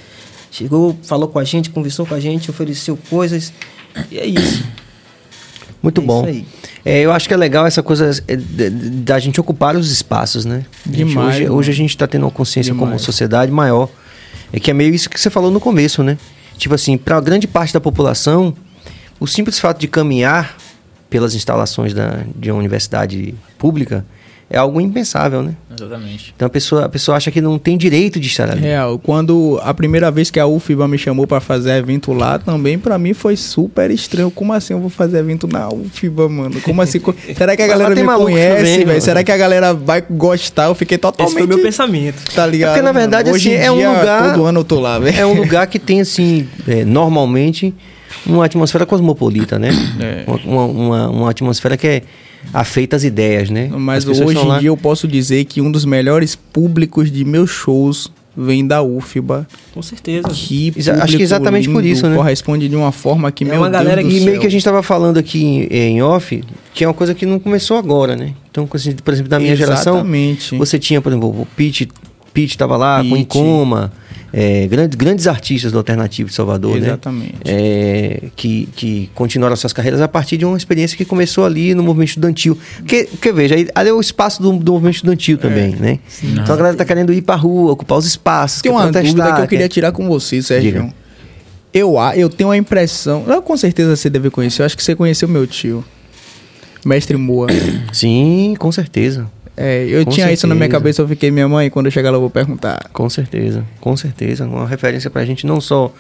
chegou 0.51 0.97
falou 1.03 1.29
com 1.29 1.39
a 1.39 1.45
gente 1.45 1.69
conversou 1.69 2.07
com 2.07 2.15
a 2.15 2.21
gente 2.21 2.51
ofereceu 2.51 2.99
coisas 3.11 3.53
e 4.11 4.19
é 4.19 4.27
isso 4.27 4.65
muito 5.85 6.01
é 6.01 6.05
bom. 6.05 6.45
É, 6.85 7.01
eu 7.01 7.13
acho 7.13 7.29
que 7.29 7.35
é 7.35 7.37
legal 7.37 7.67
essa 7.67 7.83
coisa 7.83 8.11
é, 8.27 8.37
da 8.37 9.19
gente 9.19 9.41
ocupar 9.41 9.77
os 9.77 9.91
espaços, 9.91 10.45
né? 10.45 10.65
Demais. 10.85 11.37
Hoje, 11.37 11.49
hoje, 11.49 11.71
a 11.71 11.75
gente 11.75 11.91
está 11.91 12.07
tendo 12.07 12.25
uma 12.25 12.31
consciência 12.31 12.73
Demais. 12.73 12.91
como 12.91 12.99
sociedade 12.99 13.53
maior. 13.53 13.89
É 14.53 14.61
que 14.61 14.71
é 14.71 14.75
meio 14.75 14.95
isso 14.95 15.09
que 15.09 15.19
você 15.19 15.31
falou 15.31 15.51
no 15.51 15.61
começo, 15.61 16.03
né? 16.03 16.19
Tipo 16.57 16.75
assim, 16.75 16.97
para 16.97 17.21
grande 17.21 17.47
parte 17.47 17.73
da 17.73 17.81
população, 17.81 18.55
o 19.19 19.27
simples 19.27 19.59
fato 19.59 19.81
de 19.81 19.89
caminhar 19.89 20.57
pelas 21.11 21.35
instalações 21.35 21.93
da, 21.95 22.25
de 22.37 22.51
uma 22.51 22.59
universidade 22.59 23.35
pública 23.59 24.05
é 24.51 24.59
algo 24.59 24.81
impensável, 24.81 25.43
né? 25.43 25.55
Exatamente. 25.75 26.33
Então 26.37 26.47
a 26.47 26.51
pessoa, 26.51 26.85
a 26.85 26.89
pessoa 26.89 27.17
acha 27.17 27.31
que 27.31 27.41
não 27.41 27.59
tem 27.59 27.77
direito 27.77 28.21
de 28.21 28.29
estar 28.29 28.51
ali. 28.51 28.61
Real. 28.61 28.99
Quando 28.99 29.59
a 29.63 29.73
primeira 29.73 30.11
vez 30.11 30.31
que 30.31 30.39
a 30.39 30.47
UFBA 30.47 30.87
me 30.87 30.99
chamou 30.99 31.27
para 31.27 31.41
fazer 31.41 31.73
evento 31.73 32.13
lá, 32.13 32.39
também 32.39 32.79
para 32.79 32.99
mim 32.99 33.15
foi 33.15 33.37
super 33.37 33.91
estranho. 33.91 34.31
Como 34.31 34.53
assim 34.53 34.75
eu 34.75 34.81
vou 34.81 34.91
fazer 34.91 35.19
evento 35.19 35.47
na 35.47 35.69
UFBA, 35.69 36.29
mano? 36.29 36.61
Como 36.61 36.81
assim? 36.83 37.01
Será 37.37 37.57
que 37.57 37.63
a 37.63 37.67
galera 37.67 37.95
me 37.95 38.05
conhece, 38.05 38.85
velho? 38.85 39.03
Será 39.03 39.25
que 39.25 39.33
a 39.33 39.37
galera 39.37 39.75
vai 39.75 40.03
gostar? 40.09 40.67
Eu 40.67 40.75
fiquei 40.75 40.99
totalmente... 40.99 41.33
Esse 41.33 41.39
foi 41.39 41.47
meu 41.47 41.63
pensamento. 41.63 42.23
Tá 42.35 42.47
ligado? 42.47 42.71
É 42.71 42.73
porque 42.75 42.85
na 42.85 42.93
verdade, 42.93 43.31
Hoje 43.31 43.55
assim, 43.55 43.65
é 43.65 43.73
um 43.73 43.77
lugar... 43.77 44.35
Todo 44.35 44.45
ano 44.45 44.61
eu 44.61 44.65
tô 44.65 44.81
lá, 44.81 44.99
velho. 44.99 45.19
É 45.19 45.27
um 45.27 45.35
lugar 45.41 45.67
que 45.67 45.79
tem, 45.79 46.01
assim, 46.01 46.47
é, 46.69 46.85
normalmente, 46.85 47.75
uma 48.27 48.45
atmosfera 48.45 48.87
cosmopolita, 48.87 49.59
né? 49.59 49.71
É. 50.01 50.25
Uma, 50.45 50.65
uma, 50.65 51.09
uma 51.09 51.31
atmosfera 51.31 51.77
que 51.77 51.87
é 51.87 52.03
afeita 52.53 52.97
as 52.97 53.05
ideias, 53.05 53.51
né? 53.51 53.69
Mas 53.69 54.07
hoje 54.07 54.39
em 54.39 54.47
lá... 54.47 54.59
dia 54.59 54.69
eu 54.69 54.77
posso 54.77 55.09
dizer 55.09 55.45
que 55.45 55.61
um 55.61 55.71
dos 55.71 55.85
melhores 55.85 56.35
públicos 56.35 57.11
de 57.11 57.25
meus 57.25 57.51
shows 57.51 58.11
vem 58.37 58.67
da 58.67 58.83
UFBA. 58.83 59.47
Com 59.73 59.83
certeza. 59.83 60.29
Que 60.29 60.73
Acho 61.01 61.17
que 61.17 61.23
exatamente 61.23 61.67
lindo, 61.67 61.79
por 61.79 61.85
isso, 61.85 62.09
né? 62.09 62.17
Corresponde 62.17 62.69
de 62.69 62.77
uma 62.77 62.93
forma 62.93 63.31
que, 63.31 63.45
é 63.45 63.49
meu 63.49 63.59
uma 63.59 63.71
galera 63.71 64.03
Deus 64.03 64.15
E 64.15 64.21
meio 64.21 64.41
que 64.41 64.47
a 64.47 64.51
gente 64.51 64.61
estava 64.61 64.83
falando 64.83 65.19
aqui 65.19 65.43
em, 65.43 65.63
em 65.67 66.03
off, 66.03 66.43
que 66.73 66.85
é 66.85 66.89
uma 66.89 66.95
coisa 66.95 67.15
que 67.15 67.25
não 67.25 67.39
começou 67.39 67.77
agora, 67.77 68.17
né? 68.17 68.35
Então, 68.51 68.67
por 68.67 68.77
exemplo, 68.77 69.29
da 69.29 69.39
minha 69.39 69.53
exatamente. 69.53 70.43
geração, 70.49 70.59
você 70.59 70.79
tinha, 70.79 71.01
por 71.01 71.11
exemplo, 71.11 71.29
o 71.29 71.47
Pete 71.57 71.89
Pete 72.35 72.51
estava 72.51 72.77
lá, 72.77 72.99
Pete. 72.99 73.09
com 73.09 73.17
Incoma 73.17 73.93
é, 74.37 74.67
grandes, 74.67 74.97
grandes 74.97 75.27
artistas 75.29 75.71
do 75.71 75.79
alternativo 75.79 76.29
de 76.29 76.35
Salvador, 76.35 76.73
né? 76.81 76.89
Exatamente. 76.89 77.35
né? 77.35 77.41
É, 77.45 78.23
que, 78.35 78.69
que 78.75 79.09
continuaram 79.15 79.55
suas 79.55 79.73
carreiras 79.73 80.01
a 80.01 80.09
partir 80.09 80.37
de 80.37 80.45
uma 80.45 80.57
experiência 80.57 80.97
que 80.97 81.05
começou 81.05 81.45
ali 81.45 81.73
no 81.73 81.85
movimento 81.85 82.09
estudantil. 82.09 82.59
Porque, 82.79 83.05
que 83.05 83.33
veja, 83.33 83.55
ali 83.77 83.89
é 83.89 83.93
o 83.93 84.01
espaço 84.01 84.43
do, 84.43 84.53
do 84.59 84.73
movimento 84.73 84.97
estudantil 84.97 85.39
também, 85.39 85.75
é, 85.75 85.77
né? 85.77 85.99
Sim. 86.09 86.33
Então 86.33 86.53
a 86.53 86.59
galera 86.59 86.77
tá 86.77 86.85
querendo 86.85 87.13
ir 87.13 87.23
pra 87.23 87.37
rua, 87.37 87.71
ocupar 87.71 87.97
os 87.97 88.07
espaços. 88.07 88.61
Tem 88.61 88.73
uma 88.73 88.91
dúvida 88.91 89.33
que 89.35 89.43
eu 89.43 89.47
queria 89.47 89.69
tirar 89.69 89.93
com 89.93 90.09
você, 90.09 90.43
Sérgio. 90.43 90.93
Eu, 91.73 91.95
eu 92.17 92.29
tenho 92.29 92.51
a 92.51 92.57
impressão, 92.57 93.25
não, 93.27 93.41
com 93.41 93.57
certeza 93.57 93.95
você 93.95 94.09
deve 94.09 94.31
conhecer, 94.31 94.63
eu 94.63 94.67
acho 94.67 94.77
que 94.77 94.83
você 94.83 94.95
conheceu 94.95 95.29
meu 95.29 95.45
tio, 95.45 95.85
Mestre 96.85 97.17
Moa. 97.17 97.49
Sim, 97.93 98.55
com 98.59 98.71
certeza. 98.71 99.29
É, 99.57 99.85
eu 99.85 100.05
com 100.05 100.11
tinha 100.11 100.27
certeza. 100.27 100.33
isso 100.33 100.47
na 100.47 100.55
minha 100.55 100.69
cabeça, 100.69 101.03
eu 101.03 101.09
fiquei, 101.09 101.31
minha 101.31 101.49
mãe, 101.49 101.71
quando 101.71 101.87
eu 101.87 101.93
chegar 101.93 102.11
lá 102.11 102.17
eu 102.17 102.21
vou 102.21 102.31
perguntar. 102.31 102.89
Com 102.93 103.09
certeza, 103.09 103.65
com 103.81 103.97
certeza. 103.97 104.45
Uma 104.47 104.67
referência 104.67 105.09
pra 105.11 105.25
gente 105.25 105.47
não 105.47 105.61
só 105.61 105.93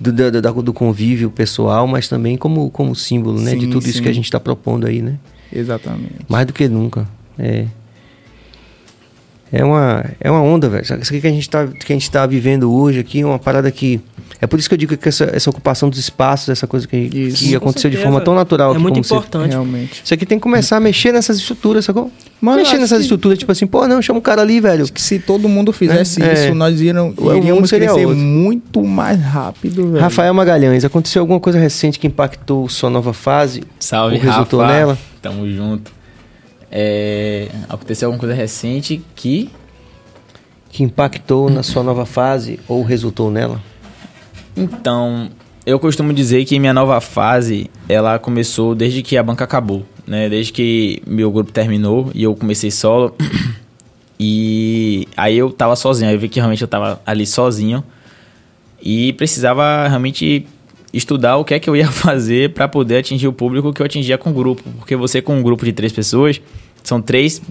do, 0.00 0.12
do, 0.12 0.62
do 0.62 0.72
convívio 0.72 1.30
pessoal, 1.30 1.86
mas 1.86 2.08
também 2.08 2.36
como, 2.36 2.70
como 2.70 2.94
símbolo, 2.94 3.40
né? 3.40 3.52
Sim, 3.52 3.58
de 3.58 3.66
tudo 3.66 3.82
sim. 3.82 3.90
isso 3.90 4.02
que 4.02 4.08
a 4.08 4.12
gente 4.12 4.26
está 4.26 4.38
propondo 4.38 4.86
aí, 4.86 5.02
né? 5.02 5.18
Exatamente. 5.52 6.14
Mais 6.28 6.46
do 6.46 6.52
que 6.52 6.68
nunca. 6.68 7.06
É. 7.38 7.66
É 9.54 9.64
uma, 9.64 10.04
é 10.20 10.30
uma 10.30 10.42
onda, 10.42 10.68
velho. 10.68 10.82
Isso 10.82 10.92
aqui 10.92 11.20
que 11.20 11.26
a 11.26 11.30
gente 11.30 11.42
está 11.42 11.66
que 11.66 11.92
a 11.92 11.96
gente 11.96 12.10
tá 12.10 12.26
vivendo 12.26 12.72
hoje 12.72 12.98
aqui 12.98 13.20
é 13.20 13.26
uma 13.26 13.38
parada 13.38 13.70
que 13.70 14.00
é 14.40 14.46
por 14.46 14.58
isso 14.58 14.68
que 14.68 14.74
eu 14.74 14.78
digo 14.78 14.96
que 14.96 15.08
essa, 15.08 15.30
essa 15.32 15.48
ocupação 15.48 15.88
dos 15.88 15.98
espaços, 15.98 16.48
essa 16.48 16.66
coisa 16.66 16.86
que, 16.88 16.96
isso, 16.96 17.44
que 17.44 17.54
aconteceu 17.54 17.88
de 17.88 17.96
forma 17.96 18.20
tão 18.20 18.34
natural. 18.34 18.74
É 18.74 18.78
muito 18.78 18.98
importante. 18.98 19.44
Você, 19.44 19.50
realmente. 19.50 20.02
Isso 20.04 20.12
aqui 20.12 20.26
tem 20.26 20.38
que 20.38 20.42
começar 20.42 20.76
a 20.76 20.80
mexer 20.80 21.12
nessas 21.12 21.38
estruturas, 21.38 21.84
sacou? 21.84 22.10
Mano, 22.40 22.58
mexer 22.58 22.76
nessas 22.76 22.98
que... 22.98 23.02
estruturas, 23.04 23.38
tipo 23.38 23.52
assim, 23.52 23.66
pô, 23.66 23.86
não, 23.86 24.02
chama 24.02 24.18
um 24.18 24.22
cara 24.22 24.42
ali, 24.42 24.60
velho. 24.60 24.82
Acho 24.82 24.92
que 24.92 25.00
se 25.00 25.18
todo 25.18 25.48
mundo 25.48 25.72
fizesse 25.72 26.22
é. 26.22 26.32
isso, 26.32 26.42
é. 26.42 26.54
nós 26.54 26.78
iríamos, 26.80 27.14
iríamos 27.36 27.70
crescer 27.70 28.06
outro. 28.06 28.16
muito 28.16 28.82
mais 28.82 29.20
rápido, 29.20 29.92
velho. 29.92 30.02
Rafael 30.02 30.34
Magalhães, 30.34 30.84
aconteceu 30.84 31.22
alguma 31.22 31.40
coisa 31.40 31.58
recente 31.58 31.98
que 31.98 32.06
impactou 32.06 32.68
sua 32.68 32.90
nova 32.90 33.12
fase? 33.12 33.62
Salve, 33.78 34.16
resultou 34.18 34.60
Rafa. 34.60 34.72
nela? 34.72 34.98
Tamo 35.22 35.48
junto. 35.48 35.90
É, 36.76 37.48
aconteceu 37.68 38.08
alguma 38.08 38.18
coisa 38.18 38.34
recente 38.34 39.00
que 39.14 39.48
que 40.68 40.82
impactou 40.82 41.48
na 41.48 41.62
sua 41.62 41.84
nova 41.84 42.04
fase 42.04 42.58
ou 42.66 42.82
resultou 42.82 43.30
nela? 43.30 43.62
Então, 44.56 45.30
eu 45.64 45.78
costumo 45.78 46.12
dizer 46.12 46.44
que 46.44 46.58
minha 46.58 46.74
nova 46.74 47.00
fase, 47.00 47.70
ela 47.88 48.18
começou 48.18 48.74
desde 48.74 49.00
que 49.00 49.16
a 49.16 49.22
banca 49.22 49.44
acabou, 49.44 49.86
né? 50.04 50.28
Desde 50.28 50.52
que 50.52 51.00
meu 51.06 51.30
grupo 51.30 51.52
terminou 51.52 52.10
e 52.12 52.24
eu 52.24 52.34
comecei 52.34 52.72
solo. 52.72 53.14
E 54.26 55.08
aí 55.16 55.36
eu 55.36 55.50
tava 55.50 55.74
sozinho, 55.74 56.08
aí 56.08 56.14
eu 56.14 56.20
vi 56.20 56.28
que 56.28 56.38
realmente 56.38 56.62
eu 56.62 56.68
tava 56.68 57.02
ali 57.04 57.26
sozinho 57.26 57.82
e 58.80 59.12
precisava 59.14 59.88
realmente 59.88 60.46
estudar 60.92 61.36
o 61.36 61.44
que 61.44 61.52
é 61.52 61.58
que 61.58 61.68
eu 61.68 61.74
ia 61.74 61.90
fazer 61.92 62.50
para 62.50 62.68
poder 62.68 62.98
atingir 62.98 63.26
o 63.26 63.32
público 63.32 63.72
que 63.72 63.82
eu 63.82 63.86
atingia 63.86 64.16
com 64.16 64.30
o 64.30 64.32
grupo, 64.32 64.62
porque 64.78 64.94
você 64.94 65.20
com 65.20 65.36
um 65.36 65.42
grupo 65.42 65.64
de 65.64 65.72
três 65.72 65.92
pessoas, 65.92 66.40
são 66.84 67.02
três 67.02 67.42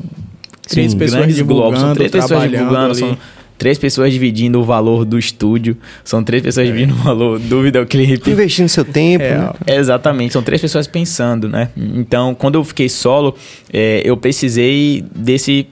Três 0.67 0.91
Sim, 0.91 0.97
pessoas 0.97 1.35
divulgando, 1.35 1.79
são 1.79 1.93
três 1.93 2.11
pessoas 2.11 2.49
divulgando, 2.49 2.91
ali. 2.91 2.95
são 2.95 3.17
três 3.57 3.77
pessoas 3.77 4.13
dividindo 4.13 4.59
o 4.59 4.63
valor 4.63 5.05
do 5.05 5.19
estúdio, 5.19 5.77
são 6.03 6.23
três 6.23 6.41
pessoas 6.41 6.67
é. 6.67 6.71
dividindo 6.71 6.93
o 6.93 7.03
valor 7.03 7.37
do 7.37 7.61
videoclipe. 7.61 8.31
Investindo 8.31 8.69
seu 8.69 8.85
tempo. 8.85 9.23
É, 9.23 9.37
né? 9.37 9.51
Exatamente, 9.67 10.33
são 10.33 10.41
três 10.41 10.61
pessoas 10.61 10.87
pensando, 10.87 11.49
né? 11.49 11.69
Então, 11.75 12.33
quando 12.33 12.55
eu 12.55 12.63
fiquei 12.63 12.87
solo, 12.87 13.35
é, 13.71 14.01
eu 14.05 14.15
precisei 14.15 15.03
desse 15.13 15.67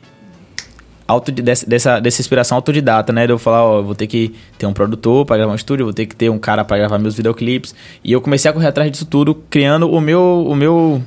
auto, 1.08 1.32
dessa, 1.32 1.66
dessa, 1.66 2.00
dessa 2.00 2.22
inspiração 2.22 2.58
autodidata, 2.58 3.14
né? 3.14 3.26
De 3.26 3.32
eu 3.32 3.40
falar, 3.40 3.64
ó, 3.64 3.82
vou 3.82 3.96
ter 3.96 4.08
que 4.08 4.34
ter 4.58 4.66
um 4.66 4.74
produtor 4.74 5.26
para 5.26 5.38
gravar 5.38 5.54
um 5.54 5.56
estúdio, 5.56 5.86
vou 5.86 5.94
ter 5.94 6.06
que 6.06 6.16
ter 6.16 6.30
um 6.30 6.38
cara 6.38 6.66
para 6.66 6.78
gravar 6.78 7.00
meus 7.00 7.16
videoclipes. 7.16 7.74
E 8.04 8.12
eu 8.12 8.20
comecei 8.20 8.52
a 8.52 8.54
correr 8.54 8.68
atrás 8.68 8.92
disso 8.92 9.06
tudo, 9.06 9.36
criando 9.50 9.90
o 9.90 10.02
meu, 10.02 10.46
o 10.48 10.56
meu 10.56 11.02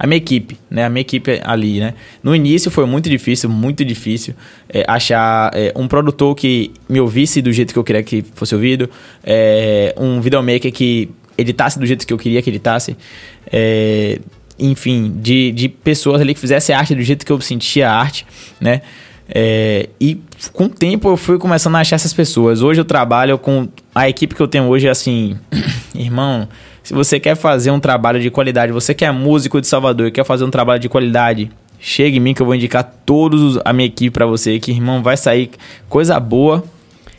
a 0.00 0.06
minha 0.06 0.16
equipe, 0.16 0.56
né? 0.70 0.86
A 0.86 0.88
minha 0.88 1.02
equipe 1.02 1.42
ali, 1.44 1.78
né? 1.78 1.92
No 2.22 2.34
início 2.34 2.70
foi 2.70 2.86
muito 2.86 3.10
difícil, 3.10 3.50
muito 3.50 3.84
difícil 3.84 4.34
é, 4.66 4.82
achar 4.88 5.50
é, 5.52 5.74
um 5.76 5.86
produtor 5.86 6.34
que 6.34 6.70
me 6.88 6.98
ouvisse 6.98 7.42
do 7.42 7.52
jeito 7.52 7.74
que 7.74 7.78
eu 7.78 7.84
queria 7.84 8.02
que 8.02 8.24
fosse 8.34 8.54
ouvido, 8.54 8.88
é, 9.22 9.94
um 9.98 10.18
videomaker 10.22 10.72
que 10.72 11.10
editasse 11.36 11.78
do 11.78 11.84
jeito 11.84 12.06
que 12.06 12.14
eu 12.14 12.16
queria 12.16 12.40
que 12.40 12.48
editasse. 12.48 12.96
É, 13.52 14.18
enfim, 14.58 15.12
de, 15.16 15.52
de 15.52 15.68
pessoas 15.68 16.22
ali 16.22 16.32
que 16.32 16.40
fizessem 16.40 16.74
arte 16.74 16.94
do 16.94 17.02
jeito 17.02 17.26
que 17.26 17.30
eu 17.30 17.38
sentia 17.42 17.90
a 17.90 17.94
arte, 17.94 18.26
né? 18.58 18.80
É, 19.28 19.90
e 20.00 20.18
com 20.54 20.64
o 20.64 20.68
tempo 20.70 21.10
eu 21.10 21.16
fui 21.18 21.38
começando 21.38 21.76
a 21.76 21.80
achar 21.80 21.96
essas 21.96 22.14
pessoas. 22.14 22.62
Hoje 22.62 22.80
eu 22.80 22.86
trabalho 22.86 23.36
com 23.36 23.68
a 23.94 24.08
equipe 24.08 24.34
que 24.34 24.40
eu 24.40 24.48
tenho 24.48 24.64
hoje, 24.64 24.88
assim, 24.88 25.38
irmão, 25.94 26.48
se 26.90 26.94
você 26.94 27.20
quer 27.20 27.36
fazer 27.36 27.70
um 27.70 27.78
trabalho 27.78 28.18
de 28.18 28.32
qualidade, 28.32 28.72
você 28.72 28.92
que 28.92 29.04
é 29.04 29.12
músico 29.12 29.60
de 29.60 29.68
Salvador 29.68 30.08
e 30.08 30.10
quer 30.10 30.24
fazer 30.24 30.42
um 30.42 30.50
trabalho 30.50 30.80
de 30.80 30.88
qualidade, 30.88 31.48
chega 31.78 32.16
em 32.16 32.20
mim 32.20 32.34
que 32.34 32.42
eu 32.42 32.46
vou 32.46 32.52
indicar 32.52 32.82
todos 33.06 33.60
a 33.64 33.72
minha 33.72 33.86
equipe 33.86 34.10
para 34.10 34.26
você, 34.26 34.58
que 34.58 34.72
irmão 34.72 35.00
vai 35.00 35.16
sair 35.16 35.52
coisa 35.88 36.18
boa. 36.18 36.64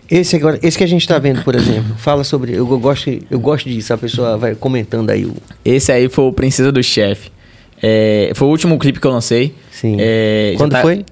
Esse 0.09 0.35
agora, 0.35 0.59
esse 0.61 0.77
que 0.77 0.83
a 0.83 0.87
gente 0.87 1.07
tá 1.07 1.17
vendo, 1.19 1.41
por 1.41 1.55
exemplo, 1.55 1.95
fala 1.95 2.25
sobre, 2.25 2.53
eu 2.53 2.65
gosto, 2.65 3.17
eu 3.31 3.39
gosto 3.39 3.69
disso, 3.69 3.93
a 3.93 3.97
pessoa 3.97 4.37
vai 4.37 4.55
comentando 4.55 5.09
aí 5.09 5.25
o 5.25 5.33
Esse 5.63 5.89
aí 5.93 6.09
foi 6.09 6.25
o 6.25 6.33
Princesa 6.33 6.69
do 6.69 6.83
Chefe. 6.83 7.31
É, 7.81 8.33
foi 8.35 8.49
o 8.49 8.51
último 8.51 8.77
clipe 8.77 8.99
que 8.99 9.07
eu 9.07 9.11
lancei. 9.11 9.55
Sim. 9.71 9.95
É, 10.01 10.53
Quando 10.57 10.71
tá, 10.71 10.81
foi? 10.81 11.05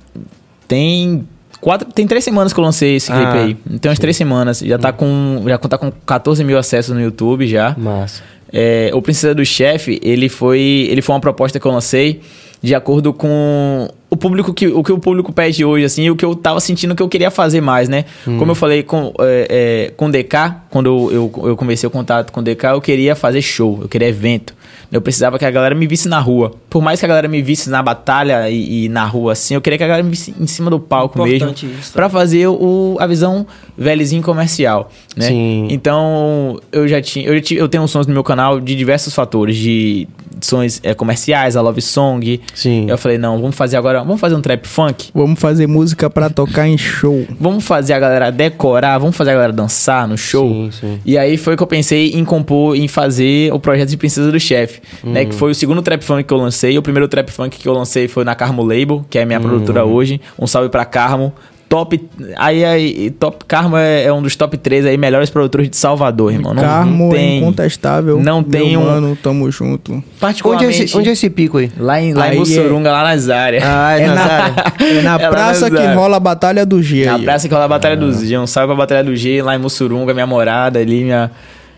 Tem 0.68 1.26
quatro, 1.62 1.88
tem 1.94 2.06
três 2.06 2.26
semanas 2.26 2.52
que 2.52 2.60
eu 2.60 2.64
lancei 2.66 2.98
esse 2.98 3.10
clipe 3.10 3.26
ah, 3.26 3.42
aí. 3.42 3.56
Tem 3.56 3.90
umas 3.90 3.96
sim. 3.96 4.02
três 4.02 4.18
semanas. 4.18 4.60
Já 4.60 4.78
tá 4.78 4.92
com, 4.92 5.46
já 5.48 5.58
tá 5.58 5.78
com 5.78 5.90
14 6.06 6.44
mil 6.44 6.58
acessos 6.58 6.94
no 6.94 7.00
YouTube 7.00 7.48
já. 7.48 7.74
Massa. 7.78 8.22
É, 8.52 8.92
o 8.94 9.02
Princesa 9.02 9.34
do 9.36 9.46
Chefe, 9.46 10.00
ele 10.04 10.30
foi, 10.30 10.88
ele 10.90 11.02
foi 11.02 11.16
uma 11.16 11.22
proposta 11.22 11.60
que 11.60 11.66
eu 11.66 11.72
lancei 11.72 12.22
de 12.62 12.76
acordo 12.76 13.14
com 13.14 13.88
o 14.10 14.18
público 14.18 14.54
que 14.54 14.68
o 14.68 14.84
que 14.84 14.92
o 14.92 15.00
público 15.00 15.32
pede 15.32 15.64
hoje, 15.64 15.86
assim, 15.86 16.04
e 16.04 16.12
o 16.12 16.16
que 16.16 16.26
eu 16.26 16.36
tava 16.36 16.60
sentindo 16.60 16.94
que 16.94 17.02
eu 17.02 17.08
queria 17.08 17.32
fazer 17.32 17.62
mais, 17.62 17.88
né? 17.88 18.06
Hum. 18.28 18.38
Como 18.38 18.52
eu 18.52 18.56
falei 18.56 18.84
com, 18.84 19.14
é, 19.20 19.48
é, 19.88 19.94
com 19.96 20.08
o 20.08 20.12
DK, 20.12 20.56
quando 20.70 20.88
eu, 20.88 21.32
eu, 21.36 21.48
eu 21.50 21.56
comecei 21.56 21.88
o 21.88 21.92
contato 21.92 22.32
com 22.32 22.42
o 22.42 22.44
DK, 22.44 22.66
eu 22.74 22.82
queria 22.82 23.16
fazer 23.16 23.42
show, 23.42 23.80
eu 23.82 23.88
queria 23.88 24.10
evento. 24.10 24.54
Eu 24.92 25.02
precisava 25.02 25.38
que 25.38 25.46
a 25.46 25.52
galera 25.52 25.76
me 25.76 25.86
visse 25.86 26.08
na 26.08 26.20
rua. 26.20 26.52
Por 26.70 26.82
mais 26.82 27.00
que 27.00 27.06
a 27.06 27.10
galera 27.10 27.28
me 27.28 27.42
visse 27.42 27.70
na 27.70 27.82
batalha 27.82 28.50
e, 28.50 28.86
e 28.86 28.90
na 28.90 29.06
rua 29.06 29.34
assim, 29.34 29.54
eu 29.54 29.62
queria 29.62 29.78
que 29.78 29.84
a 29.84 29.88
galera 29.88 30.04
me 30.04 30.10
visse 30.10 30.34
em 30.40 30.48
cima 30.48 30.70
do 30.72 30.80
palco 30.80 31.20
Importante 31.28 31.68
mesmo. 31.68 31.94
para 31.94 32.10
fazer 32.10 32.48
o, 32.48 32.98
a 33.00 33.06
visão 33.06 33.46
velhozinho 33.78 34.24
comercial, 34.24 34.90
né? 35.16 35.28
Sim. 35.28 35.68
Então, 35.70 36.60
eu 36.72 36.88
já 36.88 37.02
tinha 37.02 37.28
eu, 37.28 37.36
já 37.36 37.42
tinha, 37.42 37.60
eu 37.60 37.70
tenho 37.70 37.88
sons 37.88 38.08
no 38.08 38.14
meu 38.14 38.24
canal 38.24 38.60
de 38.60 38.76
diversos 38.76 39.14
fatores, 39.14 39.56
de 39.56 40.08
sons 40.42 40.80
é, 40.84 40.94
comerciais, 40.94 41.56
a 41.56 41.62
love 41.62 41.82
song. 41.82 42.40
Sim. 42.54 42.90
Eu 42.90 42.98
falei, 42.98 43.18
não, 43.18 43.40
vamos 43.40 43.56
fazer 43.56 43.78
agora, 43.78 44.00
vamos 44.04 44.20
fazer 44.20 44.36
um 44.36 44.42
trap 44.42 44.68
funk. 44.68 45.10
Vamos 45.14 45.40
fazer 45.40 45.68
música 45.68 46.10
para 46.10 46.30
tocar 46.30 46.68
em 46.68 46.78
show. 46.78 47.26
Vamos 47.40 47.64
fazer 47.64 47.94
a 47.94 48.00
galera 48.00 48.32
decorar, 48.32 48.98
vamos 48.98 49.16
fazer 49.16 49.32
a 49.32 49.34
galera 49.34 49.54
dançar 49.54 50.08
no 50.08 50.18
show. 50.18 50.50
Sim, 50.50 50.72
sim. 50.72 51.00
E 51.06 51.18
aí 51.18 51.38
foi 51.38 51.56
que 51.56 51.64
eu 51.64 51.68
pensei 51.68 52.12
em 52.12 52.26
compor, 52.26 52.76
em 52.76 52.88
fazer 52.88 53.54
o 53.54 53.60
projeto 53.60 53.90
de 53.90 53.98
Princesa 53.98 54.32
do 54.32 54.40
Chefe, 54.40 54.82
uhum. 55.04 55.12
né? 55.12 55.26
Que 55.26 55.34
foi 55.34 55.52
o 55.52 55.56
segundo 55.56 55.82
trap 55.82 56.04
funk 56.04 56.24
que 56.24 56.34
eu 56.34 56.38
lancei. 56.38 56.78
O 56.78 56.82
primeiro 56.82 57.08
trap 57.08 57.30
funk 57.32 57.58
que 57.58 57.68
eu 57.68 57.74
lancei 57.74 58.08
foi 58.08 58.24
na 58.24 58.36
Carmo 58.36 58.64
Label, 58.64 59.06
que 59.10 59.18
é 59.18 59.24
a 59.24 59.26
minha 59.26 59.40
uhum. 59.40 59.48
produtora 59.48 59.86
hoje. 59.86 60.22
Um 60.38 60.48
salve 60.48 60.70
pra 60.70 60.86
Carmo 60.86 61.34
top. 61.70 62.04
Aí, 62.36 62.66
aí 62.66 63.12
top 63.12 63.46
Carmo 63.46 63.78
é, 63.78 64.04
é, 64.04 64.12
um 64.12 64.22
dos 64.22 64.36
top 64.36 64.58
3 64.58 64.88
aí 64.88 64.98
melhores 64.98 65.30
produtores 65.30 65.70
de 65.70 65.78
Salvador, 65.78 66.34
irmão. 66.34 66.54
Não, 66.54 66.62
Carmo 66.62 67.06
não 67.06 67.12
é 67.12 67.16
tem, 67.16 67.30
é 67.30 67.38
incontestável. 67.38 68.20
Não 68.20 68.44
tem 68.44 68.76
um. 68.76 68.84
Mano, 68.84 69.18
tamo 69.22 69.50
junto. 69.52 70.04
Particularmente. 70.20 70.66
Onde 70.66 70.82
é 70.82 70.86
esse, 70.86 70.98
onde 70.98 71.10
é 71.10 71.12
esse 71.14 71.30
pico 71.30 71.60
aí? 71.60 71.72
Lá 71.78 72.02
em, 72.02 72.14
lá 72.14 72.34
em 72.34 72.40
Mussurunga, 72.40 72.90
é... 72.90 72.92
lá 72.92 73.04
nas 73.04 73.30
áreas. 73.30 73.64
Ah, 73.64 73.98
é, 73.98 74.02
é 74.04 74.08
na, 74.08 74.48
é 74.80 75.02
na 75.04 75.16
é 75.16 75.30
praça 75.30 75.70
que 75.70 75.86
rola 75.94 76.18
a 76.18 76.20
Batalha 76.20 76.66
do 76.66 76.82
G. 76.82 77.06
Na 77.06 77.16
aí, 77.16 77.24
praça 77.24 77.48
que 77.48 77.54
rola 77.54 77.66
a 77.66 77.70
Batalha 77.70 77.94
ah. 77.94 77.98
do 77.98 78.12
G. 78.12 78.38
Um 78.38 78.48
salve 78.48 78.68
pra 78.68 78.76
Batalha 78.76 79.04
do 79.04 79.16
G, 79.16 79.42
lá 79.44 79.56
em 79.56 79.60
Mussurunga, 79.60 80.14
minha 80.14 80.28
morada 80.28 80.80
ali, 80.80 81.04
minha 81.04 81.32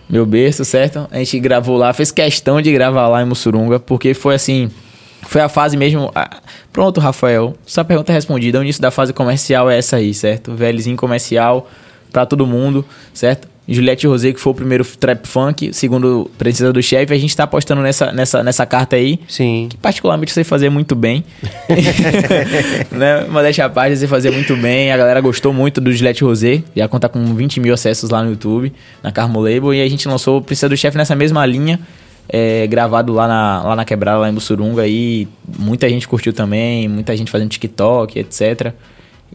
meu 0.09 0.25
berço, 0.25 0.65
certo? 0.65 1.07
A 1.09 1.17
gente 1.19 1.39
gravou 1.39 1.77
lá, 1.77 1.93
fez 1.93 2.11
questão 2.11 2.61
de 2.61 2.71
gravar 2.71 3.07
lá 3.07 3.21
em 3.21 3.25
Mussurunga, 3.25 3.79
porque 3.79 4.13
foi 4.13 4.35
assim, 4.35 4.69
foi 5.23 5.41
a 5.41 5.49
fase 5.49 5.77
mesmo. 5.77 6.11
Pronto, 6.71 6.99
Rafael. 6.99 7.53
Sua 7.65 7.83
pergunta 7.83 8.11
é 8.11 8.15
respondida. 8.15 8.59
O 8.59 8.63
início 8.63 8.81
da 8.81 8.91
fase 8.91 9.13
comercial 9.13 9.69
é 9.69 9.77
essa 9.77 9.97
aí, 9.97 10.13
certo? 10.13 10.53
Velhozinho 10.53 10.97
comercial 10.97 11.69
para 12.11 12.25
todo 12.25 12.45
mundo, 12.45 12.85
certo? 13.13 13.47
Juliette 13.67 14.05
Rosé, 14.07 14.33
que 14.33 14.39
foi 14.39 14.51
o 14.51 14.55
primeiro 14.55 14.83
trap 14.83 15.25
funk, 15.25 15.71
segundo 15.73 16.29
Princesa 16.37 16.73
do 16.73 16.81
Chefe, 16.81 17.13
a 17.13 17.17
gente 17.17 17.35
tá 17.35 17.43
apostando 17.43 17.81
nessa, 17.81 18.11
nessa, 18.11 18.43
nessa 18.43 18.65
carta 18.65 18.95
aí. 18.95 19.19
Sim. 19.27 19.67
Que 19.69 19.77
particularmente 19.77 20.33
você 20.33 20.43
fazer 20.43 20.69
muito 20.69 20.95
bem. 20.95 21.23
né? 22.91 23.25
Modéstia 23.29 23.65
à 23.65 23.69
parte, 23.69 23.95
você 23.95 24.07
fazer 24.07 24.31
muito 24.31 24.57
bem. 24.57 24.91
A 24.91 24.97
galera 24.97 25.21
gostou 25.21 25.53
muito 25.53 25.79
do 25.79 25.93
Juliette 25.93 26.23
Rosé. 26.23 26.63
Já 26.75 26.87
conta 26.87 27.07
com 27.07 27.23
20 27.33 27.59
mil 27.59 27.73
acessos 27.73 28.09
lá 28.09 28.23
no 28.23 28.31
YouTube, 28.31 28.73
na 29.01 29.11
Carmo 29.11 29.39
Label. 29.39 29.73
E 29.73 29.81
a 29.81 29.87
gente 29.87 30.07
lançou 30.07 30.39
o 30.39 30.41
Princesa 30.41 30.67
do 30.67 30.75
Chefe 30.75 30.97
nessa 30.97 31.15
mesma 31.15 31.45
linha 31.45 31.79
é, 32.27 32.65
gravado 32.67 33.13
lá 33.13 33.27
na, 33.27 33.63
lá 33.63 33.75
na 33.75 33.85
Quebrada, 33.85 34.19
lá 34.19 34.29
em 34.29 34.33
Bussurunga, 34.33 34.87
e 34.87 35.27
muita 35.57 35.89
gente 35.89 36.07
curtiu 36.07 36.33
também, 36.33 36.87
muita 36.87 37.15
gente 37.15 37.31
fazendo 37.31 37.49
TikTok, 37.49 38.17
etc. 38.19 38.73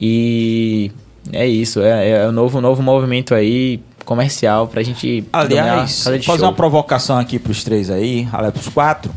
E 0.01 0.91
é 1.33 1.47
isso, 1.47 1.81
é, 1.81 2.11
é 2.11 2.27
o 2.27 2.33
novo, 2.33 2.61
novo 2.61 2.83
movimento 2.83 3.35
aí 3.35 3.81
comercial 4.05 4.69
pra 4.69 4.83
gente 4.83 5.25
Aliás, 5.33 6.05
fazer, 6.05 6.23
fazer 6.23 6.43
uma 6.45 6.53
provocação 6.53 7.19
aqui 7.19 7.39
pros 7.39 7.65
três 7.65 7.91
aí, 7.91 8.27
aliás, 8.33 8.55
pros 8.55 8.69
quatro. 8.69 9.13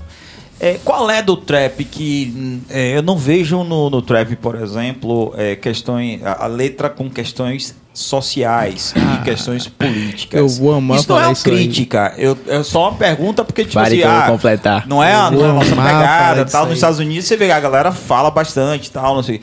É, 0.60 0.78
qual 0.84 1.10
é 1.10 1.22
do 1.22 1.38
trap 1.38 1.86
que 1.86 2.62
é, 2.70 2.98
eu 2.98 3.02
não 3.02 3.18
vejo 3.18 3.64
no, 3.64 3.90
no 3.90 4.02
trap, 4.02 4.36
por 4.36 4.56
exemplo, 4.56 5.34
é, 5.38 5.56
questões, 5.56 6.22
a, 6.22 6.44
a, 6.44 6.48
letra 6.48 6.90
com 6.90 7.10
questões 7.10 7.74
sociais 8.00 8.94
ah, 8.96 9.20
e 9.22 9.26
questões 9.26 9.68
políticas. 9.68 10.40
Eu 10.40 10.48
vou 10.48 10.74
amar 10.74 11.00
isso 11.00 11.10
não 11.10 11.20
é 11.20 11.28
uma 11.28 11.36
crítica, 11.36 12.14
eu, 12.18 12.38
é 12.48 12.64
só 12.64 12.90
uma 12.90 12.98
pergunta 12.98 13.44
porque 13.44 13.64
tipo 13.64 13.76
Pare 13.76 14.04
assim, 14.04 14.12
ah, 14.12 14.28
completar. 14.30 14.88
não 14.88 15.04
é 15.04 15.14
a, 15.14 15.30
nossa 15.30 15.76
pegada, 15.76 16.46
tal. 16.46 16.66
Nos 16.66 16.76
Estados 16.76 17.00
Unidos 17.00 17.26
você 17.26 17.36
vê 17.36 17.52
a 17.52 17.60
galera 17.60 17.92
fala 17.92 18.32
bastante, 18.32 18.90
tal, 18.92 19.16
não 19.16 19.24
sei. 19.24 19.42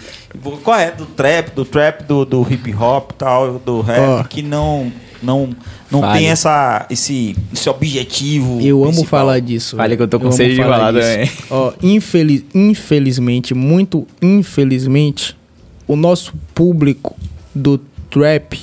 Qual 0.62 0.78
é 0.78 0.90
do 0.90 1.06
trap, 1.06 1.50
do 1.54 1.64
trap 1.64 2.04
do, 2.04 2.24
do 2.24 2.46
hip 2.50 2.74
hop, 2.74 3.12
tal, 3.12 3.58
do 3.58 3.80
rap 3.80 4.20
oh. 4.20 4.24
que 4.24 4.42
não 4.42 4.92
não 5.22 5.50
não 5.90 6.12
tem 6.12 6.28
essa, 6.28 6.84
esse, 6.90 7.36
esse 7.52 7.68
objetivo. 7.68 8.60
Eu 8.60 8.80
principal. 8.80 8.88
amo 8.88 9.04
falar 9.04 9.40
disso. 9.40 9.76
Fale 9.76 9.96
que 9.96 10.02
eu 10.02 10.08
tô 10.08 10.18
com 10.18 10.32
sede 10.32 10.56
de 10.56 10.62
falar 10.62 10.92
também. 10.92 11.30
Ó, 11.48 11.72
infeliz, 11.82 12.44
infelizmente, 12.54 13.54
muito 13.54 14.06
infelizmente, 14.20 15.36
o 15.86 15.94
nosso 15.94 16.34
público 16.54 17.16
do 17.54 17.80
trap 18.16 18.59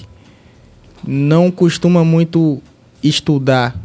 não 1.07 1.51
costuma 1.51 2.03
muito 2.03 2.59
estudar 3.03 3.75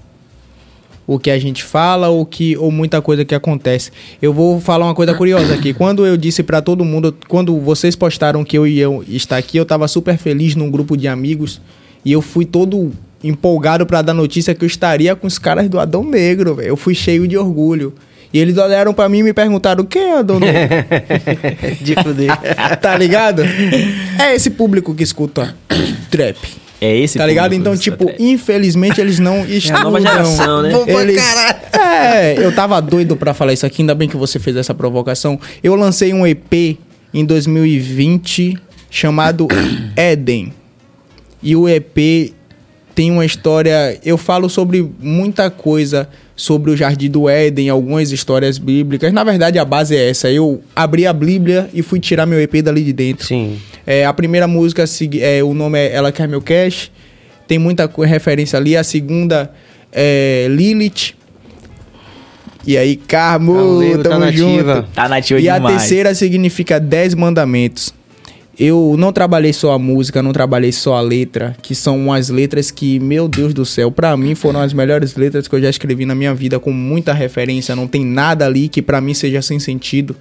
o 1.07 1.19
que 1.19 1.31
a 1.31 1.39
gente 1.39 1.63
fala 1.63 2.09
ou 2.09 2.25
que 2.25 2.57
ou 2.57 2.71
muita 2.71 3.03
coisa 3.03 3.23
que 3.23 3.35
acontece. 3.35 3.91
Eu 4.21 4.33
vou 4.33 4.61
falar 4.61 4.87
uma 4.87 4.95
coisa 4.95 5.13
curiosa 5.15 5.55
aqui. 5.55 5.75
Quando 5.75 6.07
eu 6.07 6.17
disse 6.17 6.43
para 6.43 6.63
todo 6.63 6.85
mundo, 6.85 7.15
quando 7.29 7.59
vocês 7.61 7.95
postaram 7.95 8.45
que 8.45 8.57
eu 8.57 8.67
ia 8.67 8.87
estar 9.09 9.37
aqui, 9.37 9.59
eu 9.59 9.67
tava 9.67 9.87
super 9.89 10.17
feliz 10.17 10.55
num 10.55 10.71
grupo 10.71 10.97
de 10.97 11.07
amigos 11.07 11.61
e 12.03 12.13
eu 12.13 12.23
fui 12.23 12.47
todo 12.47 12.91
empolgado 13.23 13.85
para 13.85 14.01
dar 14.01 14.15
notícia 14.15 14.55
que 14.55 14.65
eu 14.65 14.67
estaria 14.67 15.15
com 15.15 15.27
os 15.27 15.39
caras 15.39 15.69
do 15.69 15.79
Adão 15.79 16.03
Negro, 16.03 16.55
véio. 16.55 16.69
Eu 16.69 16.77
fui 16.77 16.95
cheio 16.95 17.29
de 17.29 17.37
orgulho. 17.37 17.93
E 18.33 18.39
eles 18.39 18.57
olharam 18.59 18.93
para 18.93 19.09
mim 19.09 19.19
e 19.19 19.23
me 19.23 19.33
perguntaram: 19.33 19.85
quem 19.85 20.03
é 20.03 20.19
Adão 20.19 20.39
Negro? 20.41 20.77
de 21.81 21.95
fuder. 21.95 22.31
tá 22.81 22.97
ligado? 22.97 23.43
É 24.19 24.35
esse 24.35 24.51
público 24.51 24.95
que 24.95 25.03
escuta 25.03 25.55
trap. 26.11 26.37
É 26.81 26.97
esse 26.97 27.19
Tá 27.19 27.27
ligado? 27.27 27.55
Então, 27.55 27.77
tipo, 27.77 28.07
trap. 28.07 28.23
infelizmente 28.23 29.01
eles 29.01 29.19
não 29.19 29.45
estudam. 29.45 29.69
É 29.79 29.81
a 29.81 29.85
nova 29.85 30.01
geração, 30.01 30.63
né? 30.63 30.71
Eles... 30.87 31.23
É, 31.73 32.45
eu 32.45 32.55
tava 32.55 32.81
doido 32.81 33.17
para 33.17 33.35
falar 33.35 33.53
isso 33.53 33.67
aqui, 33.67 33.83
ainda 33.83 33.95
bem 33.95 34.09
que 34.09 34.17
você 34.17 34.39
fez 34.39 34.57
essa 34.57 34.75
provocação. 34.75 35.41
Eu 35.63 35.75
lancei 35.75 36.13
um 36.13 36.27
EP 36.27 36.79
em 37.13 37.25
2020 37.25 38.57
chamado 38.91 39.49
Eden. 39.97 40.53
E 41.43 41.57
o 41.57 41.69
EP 41.69 42.33
tem 42.95 43.11
uma 43.11 43.25
história. 43.25 43.99
Eu 44.05 44.19
falo 44.19 44.49
sobre 44.49 44.89
muita 45.01 45.51
coisa 45.51 46.09
sobre 46.39 46.71
o 46.71 46.77
Jardim 46.77 47.11
do 47.11 47.29
Éden, 47.29 47.69
algumas 47.69 48.13
histórias 48.13 48.59
bíblicas. 48.59 49.13
Na 49.13 49.25
verdade, 49.25 49.59
a 49.59 49.65
base 49.65 49.97
é 49.97 50.09
essa. 50.09 50.31
Eu 50.31 50.63
abri 50.75 51.05
a 51.05 51.13
Bíblia 51.13 51.69
e 51.75 51.83
fui 51.83 51.99
tirar 51.99 52.27
meu 52.27 52.41
EP 52.41 52.63
dali 52.63 52.85
de 52.85 52.93
dentro. 52.93 53.27
Sim. 53.27 53.59
É, 53.85 54.07
a 54.07 54.13
primeira 54.13 54.47
música, 54.47 54.85
é, 55.21 55.43
o 55.43 55.53
nome 55.53 55.81
é 55.81 55.93
Ela 55.93 56.13
Quer 56.13 56.29
Meu 56.29 56.41
Cash. 56.41 56.93
Tem 57.49 57.59
muita 57.59 57.91
referência 58.07 58.57
ali. 58.57 58.77
A 58.77 58.85
segunda 58.85 59.51
é 59.93 60.47
Lilith. 60.49 61.17
E 62.65 62.79
aí, 62.79 62.95
Carmo, 62.95 63.81
tá 63.97 64.11
tamo 64.11 64.21
tá 64.21 64.31
junto. 64.31 64.65
Nativa. 64.65 64.89
Tá 64.95 65.09
nativa 65.09 65.41
e 65.41 65.43
demais. 65.43 65.65
a 65.65 65.69
terceira 65.69 66.15
significa 66.15 66.79
Dez 66.79 67.15
Mandamentos 67.15 67.98
eu 68.59 68.97
não 68.99 69.13
trabalhei 69.13 69.53
só 69.53 69.73
a 69.73 69.79
música, 69.79 70.21
não 70.21 70.33
trabalhei 70.33 70.73
só 70.73 70.95
a 70.95 71.01
letra, 71.01 71.57
que 71.63 71.75
são 71.75 71.97
umas 71.97 72.29
letras 72.29 72.73
que, 72.73 72.99
meu 72.99 73.29
Deus 73.29 73.55
do 73.55 73.65
céu, 73.65 73.93
para 73.93 74.17
mim 74.17 74.35
foram 74.35 74.61
as 74.61 74.73
melhores 74.73 75.15
letras 75.15 75.47
que 75.47 75.55
eu 75.55 75.61
já 75.61 75.71
escrevi 75.71 76.05
na 76.05 76.15
minha 76.15 76.35
vida, 76.35 76.59
com 76.59 76.73
muita 76.73 77.13
referência, 77.13 77.77
não 77.77 77.87
tem 77.87 78.05
nada 78.05 78.47
ali 78.47 78.69
que 78.69 78.83
para 78.83 79.01
mim 79.01 79.15
seja 79.15 79.41
sem 79.41 79.61
sentido. 79.61 80.17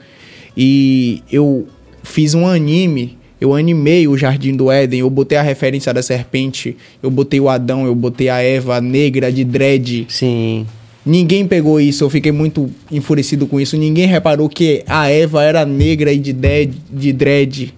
E 0.55 1.23
eu 1.31 1.67
fiz 2.03 2.35
um 2.35 2.45
anime, 2.45 3.17
eu 3.41 3.55
animei 3.55 4.07
o 4.07 4.15
Jardim 4.15 4.55
do 4.55 4.71
Éden, 4.71 4.99
eu 4.99 5.09
botei 5.09 5.37
a 5.37 5.41
referência 5.41 5.91
da 5.91 6.03
serpente, 6.03 6.77
eu 7.01 7.09
botei 7.09 7.39
o 7.39 7.49
Adão, 7.49 7.85
eu 7.87 7.95
botei 7.95 8.29
a 8.29 8.39
Eva 8.39 8.79
negra 8.79 9.31
de 9.31 9.43
dread. 9.43 10.05
Sim. 10.09 10.67
Ninguém 11.03 11.47
pegou 11.47 11.79
isso, 11.79 12.03
eu 12.03 12.09
fiquei 12.09 12.31
muito 12.31 12.69
enfurecido 12.91 13.47
com 13.47 13.59
isso. 13.59 13.77
Ninguém 13.77 14.05
reparou 14.05 14.47
que 14.49 14.83
a 14.85 15.09
Eva 15.09 15.43
era 15.43 15.65
negra 15.65 16.11
e 16.11 16.19
de 16.19 16.33
dread. 16.33 16.73
De 16.91 17.13
dread. 17.13 17.73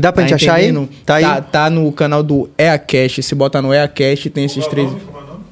Dá 0.00 0.12
pra 0.12 0.22
tá 0.22 0.28
gente 0.28 0.34
achar 0.34 0.54
aí? 0.54 0.88
Tá, 1.04 1.16
aí? 1.16 1.22
Tá, 1.22 1.40
tá 1.40 1.70
no 1.70 1.90
canal 1.92 2.22
do 2.22 2.48
EACast. 2.58 3.22
Se 3.22 3.34
botar 3.34 3.60
no 3.60 3.72
EACast, 3.72 4.30
tem 4.30 4.44
esses 4.44 4.66
três. 4.66 4.90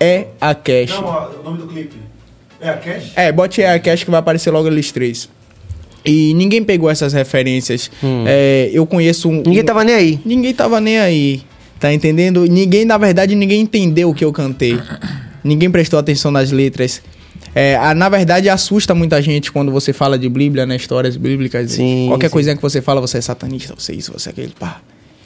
É 0.01 0.27
a 0.41 0.55
Cash. 0.55 0.91
Não, 0.91 1.41
o 1.41 1.43
nome 1.45 1.59
do 1.59 1.66
clipe. 1.66 1.97
É 2.61 2.69
a 2.70 2.77
Cash? 2.77 3.12
É, 3.16 3.33
bote 3.33 3.62
É 3.62 3.73
a 3.73 3.79
Cash 3.81 4.05
que 4.05 4.11
vai 4.11 4.20
aparecer 4.20 4.51
logo 4.51 4.69
eles 4.69 4.93
três. 4.93 5.29
E 6.05 6.33
ninguém 6.35 6.62
pegou 6.62 6.89
essas 6.89 7.12
referências. 7.12 7.91
Hum. 8.03 8.25
É, 8.27 8.70
eu 8.73 8.87
conheço 8.87 9.29
um. 9.29 9.43
Ninguém 9.45 9.65
tava 9.65 9.85
nem 9.85 9.95
aí. 9.95 10.20
Ninguém 10.25 10.55
tava 10.55 10.81
nem 10.81 10.99
aí. 10.99 11.43
Tá 11.79 11.93
entendendo? 11.93 12.45
Ninguém, 12.45 12.85
na 12.85 12.99
verdade, 12.99 13.35
ninguém 13.35 13.61
entendeu 13.61 14.11
o 14.11 14.15
que 14.15 14.25
eu 14.25 14.33
cantei. 14.33 14.79
Ninguém 15.45 15.70
prestou 15.70 15.99
atenção 15.99 16.31
nas 16.31 16.51
letras. 16.51 17.03
É, 17.55 17.77
a, 17.77 17.94
na 17.94 18.09
verdade, 18.09 18.48
assusta 18.48 18.94
muita 18.94 19.20
gente 19.20 19.51
quando 19.51 19.73
você 19.73 19.93
fala 19.93 20.19
de 20.19 20.28
Bíblia, 20.28 20.66
né? 20.66 20.77
Histórias 20.77 21.16
bíblicas. 21.16 21.73
Sim, 21.73 22.06
qualquer 22.09 22.28
sim. 22.28 22.32
coisinha 22.32 22.56
que 22.56 22.62
você 22.62 22.81
fala, 22.81 23.01
você 23.01 23.19
é 23.19 23.20
satanista, 23.20 23.74
você 23.77 23.93
é 23.93 23.94
isso, 23.97 24.12
você 24.12 24.28
é 24.28 24.32
aquele, 24.32 24.52
pá. 24.59 24.81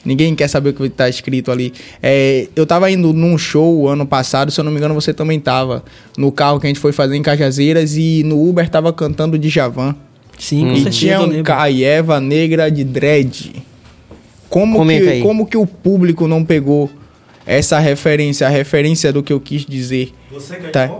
Ninguém 0.05 0.35
quer 0.35 0.49
saber 0.49 0.71
o 0.71 0.73
que 0.73 0.83
está 0.83 1.07
escrito 1.07 1.51
ali. 1.51 1.73
É, 2.01 2.47
eu 2.55 2.63
estava 2.63 2.91
indo 2.91 3.13
num 3.13 3.37
show 3.37 3.87
ano 3.87 4.05
passado, 4.05 4.51
se 4.51 4.59
eu 4.59 4.63
não 4.63 4.71
me 4.71 4.77
engano, 4.77 4.93
você 4.93 5.13
também 5.13 5.37
estava 5.37 5.83
no 6.17 6.31
carro 6.31 6.59
que 6.59 6.67
a 6.67 6.69
gente 6.69 6.79
foi 6.79 6.91
fazer 6.91 7.15
em 7.15 7.21
Cajazeiras 7.21 7.95
e 7.95 8.21
no 8.25 8.49
Uber 8.49 8.65
estava 8.65 8.91
cantando 8.91 9.37
de 9.37 9.47
Javan. 9.47 9.95
Sim, 10.37 10.67
com 10.67 10.73
e 10.73 10.85
tinha 10.89 11.21
um 11.21 11.41
Caieva 11.41 12.19
negra 12.19 12.69
de 12.69 12.83
dread. 12.83 13.63
Como 14.49 14.85
que, 14.85 15.21
como 15.21 15.47
que 15.47 15.57
o 15.57 15.65
público 15.65 16.27
não 16.27 16.43
pegou 16.43 16.89
essa 17.45 17.79
referência, 17.79 18.45
a 18.45 18.49
referência 18.49 19.11
do 19.11 19.23
que 19.23 19.31
eu 19.31 19.39
quis 19.39 19.65
dizer? 19.65 20.13
Você 20.31 20.57
que 20.57 20.67
tá? 20.67 20.91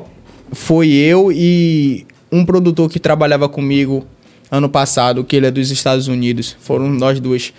Foi 0.53 0.89
eu 0.91 1.31
e 1.31 2.05
um 2.31 2.45
produtor 2.45 2.89
que 2.89 2.99
trabalhava 2.99 3.49
comigo 3.49 4.05
ano 4.49 4.69
passado, 4.69 5.23
que 5.23 5.35
ele 5.35 5.47
é 5.47 5.51
dos 5.51 5.71
Estados 5.71 6.07
Unidos. 6.07 6.55
Foram 6.59 6.87
nós 6.89 7.19
dois 7.19 7.53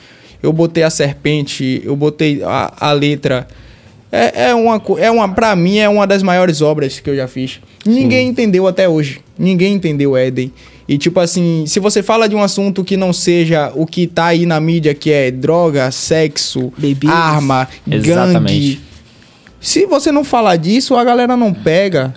eu 0.45 0.53
botei 0.53 0.83
a 0.83 0.91
serpente, 0.91 1.81
eu 1.83 1.97
botei 1.97 2.43
a, 2.43 2.73
a 2.79 2.93
letra. 2.93 3.49
É, 4.13 4.51
é 4.51 4.55
uma, 4.55 4.81
é 4.99 5.11
uma, 5.11 5.27
pra 5.27 5.57
mim, 5.57 5.79
é 5.79 5.89
uma 5.89 6.07
das 6.07 6.23
maiores 6.23 6.61
obras 6.61 7.01
que 7.01 7.09
eu 7.09 7.17
já 7.17 7.27
fiz. 7.27 7.61
Ninguém 7.87 8.27
Sim. 8.27 8.33
entendeu 8.33 8.67
até 8.67 8.87
hoje. 8.87 9.23
Ninguém 9.39 9.73
entendeu 9.73 10.15
Éden. 10.15 10.53
E 10.87 10.99
tipo 10.99 11.19
assim, 11.19 11.65
se 11.67 11.81
você 11.81 12.03
fala 12.03 12.29
de 12.29 12.37
um 12.37 12.43
assunto 12.43 12.85
que 12.85 12.95
não 12.95 13.11
seja 13.11 13.73
o 13.75 13.87
que 13.87 14.07
tá 14.07 14.27
aí 14.27 14.45
na 14.45 14.61
mídia, 14.61 14.93
que 14.93 15.11
é 15.11 15.31
droga, 15.31 15.91
sexo, 15.91 16.71
Babies. 16.77 17.11
arma, 17.11 17.67
Exatamente. 17.91 18.75
gangue. 18.75 18.81
Se 19.59 19.87
você 19.87 20.13
não 20.13 20.25
falar 20.25 20.57
disso, 20.57 20.95
a 20.95 21.03
galera 21.03 21.39
não 21.39 21.55
pega. 21.55 22.13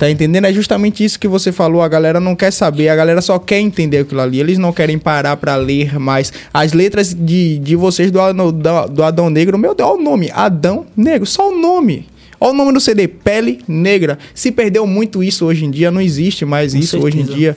Tá 0.00 0.10
entendendo? 0.10 0.46
É 0.46 0.52
justamente 0.54 1.04
isso 1.04 1.20
que 1.20 1.28
você 1.28 1.52
falou. 1.52 1.82
A 1.82 1.88
galera 1.88 2.18
não 2.18 2.34
quer 2.34 2.50
saber, 2.50 2.88
a 2.88 2.96
galera 2.96 3.20
só 3.20 3.38
quer 3.38 3.60
entender 3.60 3.98
aquilo 3.98 4.22
ali. 4.22 4.40
Eles 4.40 4.56
não 4.56 4.72
querem 4.72 4.98
parar 4.98 5.36
para 5.36 5.54
ler 5.56 5.98
mais. 5.98 6.32
As 6.54 6.72
letras 6.72 7.12
de, 7.12 7.58
de 7.58 7.76
vocês 7.76 8.10
do, 8.10 8.32
do, 8.32 8.86
do 8.88 9.04
Adão 9.04 9.28
Negro, 9.28 9.58
meu 9.58 9.74
Deus, 9.74 9.90
olha 9.90 10.00
o 10.00 10.02
nome: 10.02 10.30
Adão 10.32 10.86
Negro, 10.96 11.26
só 11.26 11.50
o 11.50 11.60
nome. 11.60 12.06
Olha 12.40 12.54
o 12.54 12.56
nome 12.56 12.72
do 12.72 12.80
CD, 12.80 13.08
Pele 13.08 13.60
Negra. 13.68 14.18
Se 14.34 14.50
perdeu 14.50 14.86
muito 14.86 15.22
isso 15.22 15.44
hoje 15.44 15.66
em 15.66 15.70
dia, 15.70 15.90
não 15.90 16.00
existe 16.00 16.46
mais 16.46 16.72
Com 16.72 16.78
isso 16.78 16.98
certeza. 16.98 17.06
hoje 17.06 17.20
em 17.20 17.36
dia. 17.36 17.54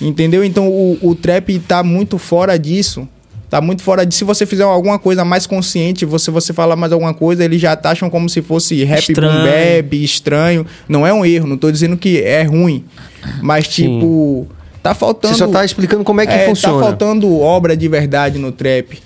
Entendeu? 0.00 0.44
Então 0.44 0.68
o, 0.68 0.96
o 1.02 1.16
trap 1.16 1.58
tá 1.66 1.82
muito 1.82 2.18
fora 2.18 2.56
disso. 2.56 3.08
Tá 3.50 3.60
muito 3.60 3.82
fora 3.82 4.06
de 4.06 4.14
se 4.14 4.22
você 4.22 4.46
fizer 4.46 4.62
alguma 4.62 4.96
coisa 4.96 5.24
mais 5.24 5.44
consciente, 5.44 6.06
você 6.06 6.30
você 6.30 6.52
falar 6.52 6.76
mais 6.76 6.92
alguma 6.92 7.12
coisa, 7.12 7.44
eles 7.44 7.60
já 7.60 7.74
taxam 7.74 8.08
como 8.08 8.28
se 8.28 8.40
fosse 8.40 8.84
rap 8.84 9.00
estranho. 9.00 9.32
boom 9.32 9.44
bap, 9.44 10.04
estranho. 10.04 10.66
Não 10.88 11.04
é 11.04 11.12
um 11.12 11.26
erro, 11.26 11.48
não 11.48 11.56
tô 11.58 11.68
dizendo 11.68 11.96
que 11.96 12.22
é 12.22 12.44
ruim, 12.44 12.84
mas 13.42 13.66
tipo, 13.66 14.46
Sim. 14.48 14.56
tá 14.80 14.94
faltando 14.94 15.34
Você 15.34 15.38
só 15.38 15.48
tá 15.48 15.64
explicando 15.64 16.04
como 16.04 16.20
é 16.20 16.26
que 16.26 16.32
é, 16.32 16.38
tá 16.38 16.44
funciona. 16.44 16.78
Tá 16.78 16.80
faltando 16.84 17.40
obra 17.40 17.76
de 17.76 17.88
verdade 17.88 18.38
no 18.38 18.52
trap. 18.52 18.96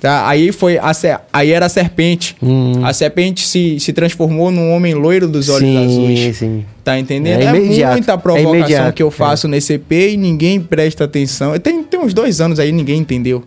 Tá? 0.00 0.26
Aí 0.26 0.52
foi 0.52 0.78
a, 0.78 0.92
aí 1.30 1.50
era 1.50 1.66
a 1.66 1.68
serpente. 1.68 2.34
Hum. 2.42 2.82
A 2.82 2.94
serpente 2.94 3.46
se, 3.46 3.78
se 3.78 3.92
transformou 3.92 4.50
num 4.50 4.70
homem 4.70 4.94
loiro 4.94 5.28
dos 5.28 5.50
olhos 5.50 5.68
sim, 5.68 5.84
azuis. 5.84 6.36
Sim. 6.38 6.64
Tá 6.82 6.98
entendendo? 6.98 7.42
É, 7.42 7.44
é 7.44 7.90
muita 7.90 8.12
é 8.12 8.16
provocação 8.16 8.86
é 8.86 8.92
que 8.92 9.02
eu 9.02 9.10
faço 9.10 9.46
é. 9.46 9.50
nesse 9.50 9.74
EP 9.74 9.92
e 9.92 10.16
ninguém 10.16 10.60
presta 10.60 11.04
atenção. 11.04 11.58
Tem, 11.58 11.82
tem 11.82 12.00
uns 12.00 12.14
dois 12.14 12.40
anos 12.40 12.58
aí 12.58 12.72
ninguém 12.72 13.00
entendeu. 13.00 13.44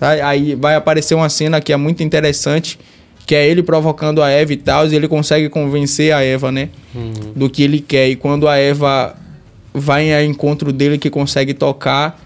Aí 0.00 0.54
vai 0.54 0.74
aparecer 0.74 1.14
uma 1.14 1.28
cena 1.28 1.60
que 1.60 1.72
é 1.72 1.76
muito 1.76 2.02
interessante, 2.02 2.78
que 3.26 3.34
é 3.34 3.46
ele 3.48 3.62
provocando 3.62 4.22
a 4.22 4.28
Eva 4.28 4.52
e 4.52 4.56
tal, 4.56 4.86
e 4.86 4.94
ele 4.94 5.08
consegue 5.08 5.48
convencer 5.48 6.12
a 6.12 6.22
Eva, 6.22 6.52
né? 6.52 6.68
Uhum. 6.94 7.32
Do 7.34 7.48
que 7.48 7.62
ele 7.62 7.80
quer. 7.80 8.08
E 8.08 8.16
quando 8.16 8.48
a 8.48 8.56
Eva 8.56 9.16
vai 9.72 10.14
ao 10.14 10.22
encontro 10.22 10.72
dele 10.72 10.98
que 10.98 11.10
consegue 11.10 11.54
tocar, 11.54 12.20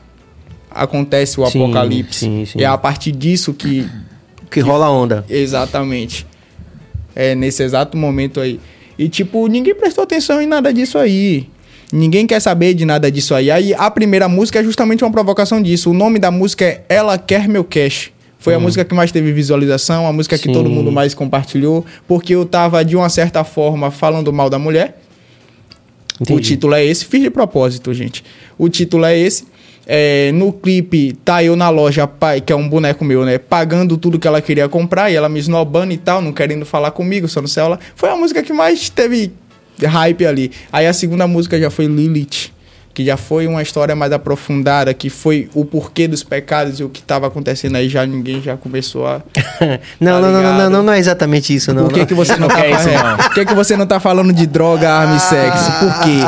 acontece 0.71 1.41
o 1.41 1.47
sim, 1.47 1.63
apocalipse. 1.63 2.21
Sim, 2.21 2.45
sim. 2.45 2.59
E 2.59 2.65
é 2.65 2.67
a 2.67 2.79
partir 2.79 3.13
disso 3.13 3.55
que. 3.55 3.89
Que 4.51 4.61
rola 4.61 4.87
a 4.87 4.91
onda. 4.91 5.25
Exatamente. 5.29 6.27
É 7.15 7.35
nesse 7.35 7.63
exato 7.63 7.97
momento 7.97 8.41
aí. 8.41 8.59
E, 8.99 9.09
tipo, 9.09 9.47
ninguém 9.47 9.75
prestou 9.75 10.05
atenção 10.05 10.41
em 10.41 10.47
nada 10.47 10.73
disso 10.73 10.99
aí. 10.99 11.49
Ninguém 11.93 12.27
quer 12.27 12.41
saber 12.41 12.75
de 12.75 12.85
nada 12.85 13.11
disso 13.11 13.35
aí. 13.35 13.51
Aí 13.51 13.75
a 13.75 13.91
primeira 13.91 14.29
música 14.29 14.61
é 14.61 14.65
justamente 14.65 15.03
uma 15.03 15.11
provocação 15.11 15.63
disso. 15.63 15.91
O 15.91 15.95
nome 15.95 16.19
da 16.19 16.31
música 16.31 16.65
é 16.65 16.83
Ela 16.89 17.17
Quer 17.17 17.49
Meu 17.49 17.65
Cash. 17.65 18.11
Foi 18.39 18.55
hum. 18.55 18.59
a 18.59 18.61
música 18.61 18.85
que 18.85 18.95
mais 18.95 19.11
teve 19.11 19.33
visualização, 19.33 20.07
a 20.07 20.13
música 20.13 20.37
Sim. 20.37 20.45
que 20.45 20.53
todo 20.53 20.69
mundo 20.69 20.93
mais 20.93 21.15
compartilhou, 21.15 21.85
porque 22.07 22.35
eu 22.35 22.45
tava, 22.45 22.85
de 22.85 22.95
uma 22.95 23.09
certa 23.09 23.43
forma, 23.43 23.91
falando 23.91 24.33
mal 24.33 24.51
da 24.51 24.59
mulher. 24.59 25.01
Entendi. 26.21 26.39
O 26.39 26.43
título 26.43 26.75
é 26.75 26.85
esse. 26.85 27.05
Fiz 27.05 27.23
de 27.23 27.31
propósito, 27.31 27.93
gente. 27.95 28.25
O 28.59 28.69
título 28.69 29.05
é 29.05 29.19
esse. 29.19 29.45
É, 29.87 30.31
no 30.33 30.53
clipe, 30.53 31.15
tá 31.25 31.43
eu 31.43 31.57
na 31.57 31.71
loja, 31.71 32.07
pai, 32.07 32.43
que 32.43 32.53
é 32.53 32.57
um 32.57 32.69
boneco 32.69 33.03
meu, 33.05 33.25
né? 33.25 33.39
Pagando 33.39 33.97
tudo 33.97 34.19
que 34.19 34.29
ela 34.29 34.43
queria 34.43 34.69
comprar 34.69 35.11
e 35.11 35.17
ela 35.17 35.31
me 35.31 35.39
esnobando 35.39 35.95
e 35.95 35.97
tal, 35.97 36.21
não 36.21 36.31
querendo 36.31 36.67
falar 36.67 36.91
comigo, 36.91 37.27
só 37.27 37.41
no 37.41 37.49
celular. 37.49 37.81
Foi 37.97 38.11
a 38.11 38.17
música 38.17 38.43
que 38.43 38.53
mais 38.53 38.91
teve 38.91 39.33
hype 39.87 40.27
ali. 40.27 40.51
Aí 40.73 40.87
a 40.87 40.93
segunda 40.93 41.27
música 41.27 41.59
já 41.59 41.71
foi 41.71 41.87
Lilith, 41.87 42.51
que 42.99 43.05
já 43.05 43.17
foi 43.17 43.47
uma 43.47 43.63
história 43.63 43.95
mais 43.95 44.11
aprofundada, 44.11 44.93
que 44.93 45.09
foi 45.09 45.49
o 45.55 45.65
porquê 45.65 46.09
dos 46.09 46.25
pecados 46.25 46.81
e 46.81 46.85
o 46.85 46.89
que 46.89 46.99
estava 46.99 47.29
acontecendo 47.29 47.77
aí 47.77 47.89
já 47.89 48.05
ninguém 48.05 48.43
já 48.43 48.57
começou 48.57 49.07
a 49.07 49.23
não, 50.01 50.21
tá 50.21 50.21
não, 50.21 50.21
não, 50.21 50.43
não, 50.43 50.71
não, 50.71 50.83
não, 50.83 50.93
é 50.93 50.99
exatamente 50.99 51.55
isso 51.55 51.73
não. 51.73 51.85
Por 51.85 51.93
que, 51.93 52.01
não. 52.01 52.07
que 52.07 52.15
você 52.15 52.37
não 52.37 52.49
quer 52.49 52.71
isso 52.71 52.89
não? 52.89 53.17
Por 53.23 53.35
que, 53.35 53.45
que 53.45 53.55
você 53.55 53.77
não 53.77 53.87
tá 53.87 54.01
falando 54.01 54.33
de 54.33 54.47
droga, 54.47 54.91
arma 54.91 55.17
e 55.17 55.21
sexo? 55.21 55.71
Por 55.79 56.01
quê? 56.01 56.19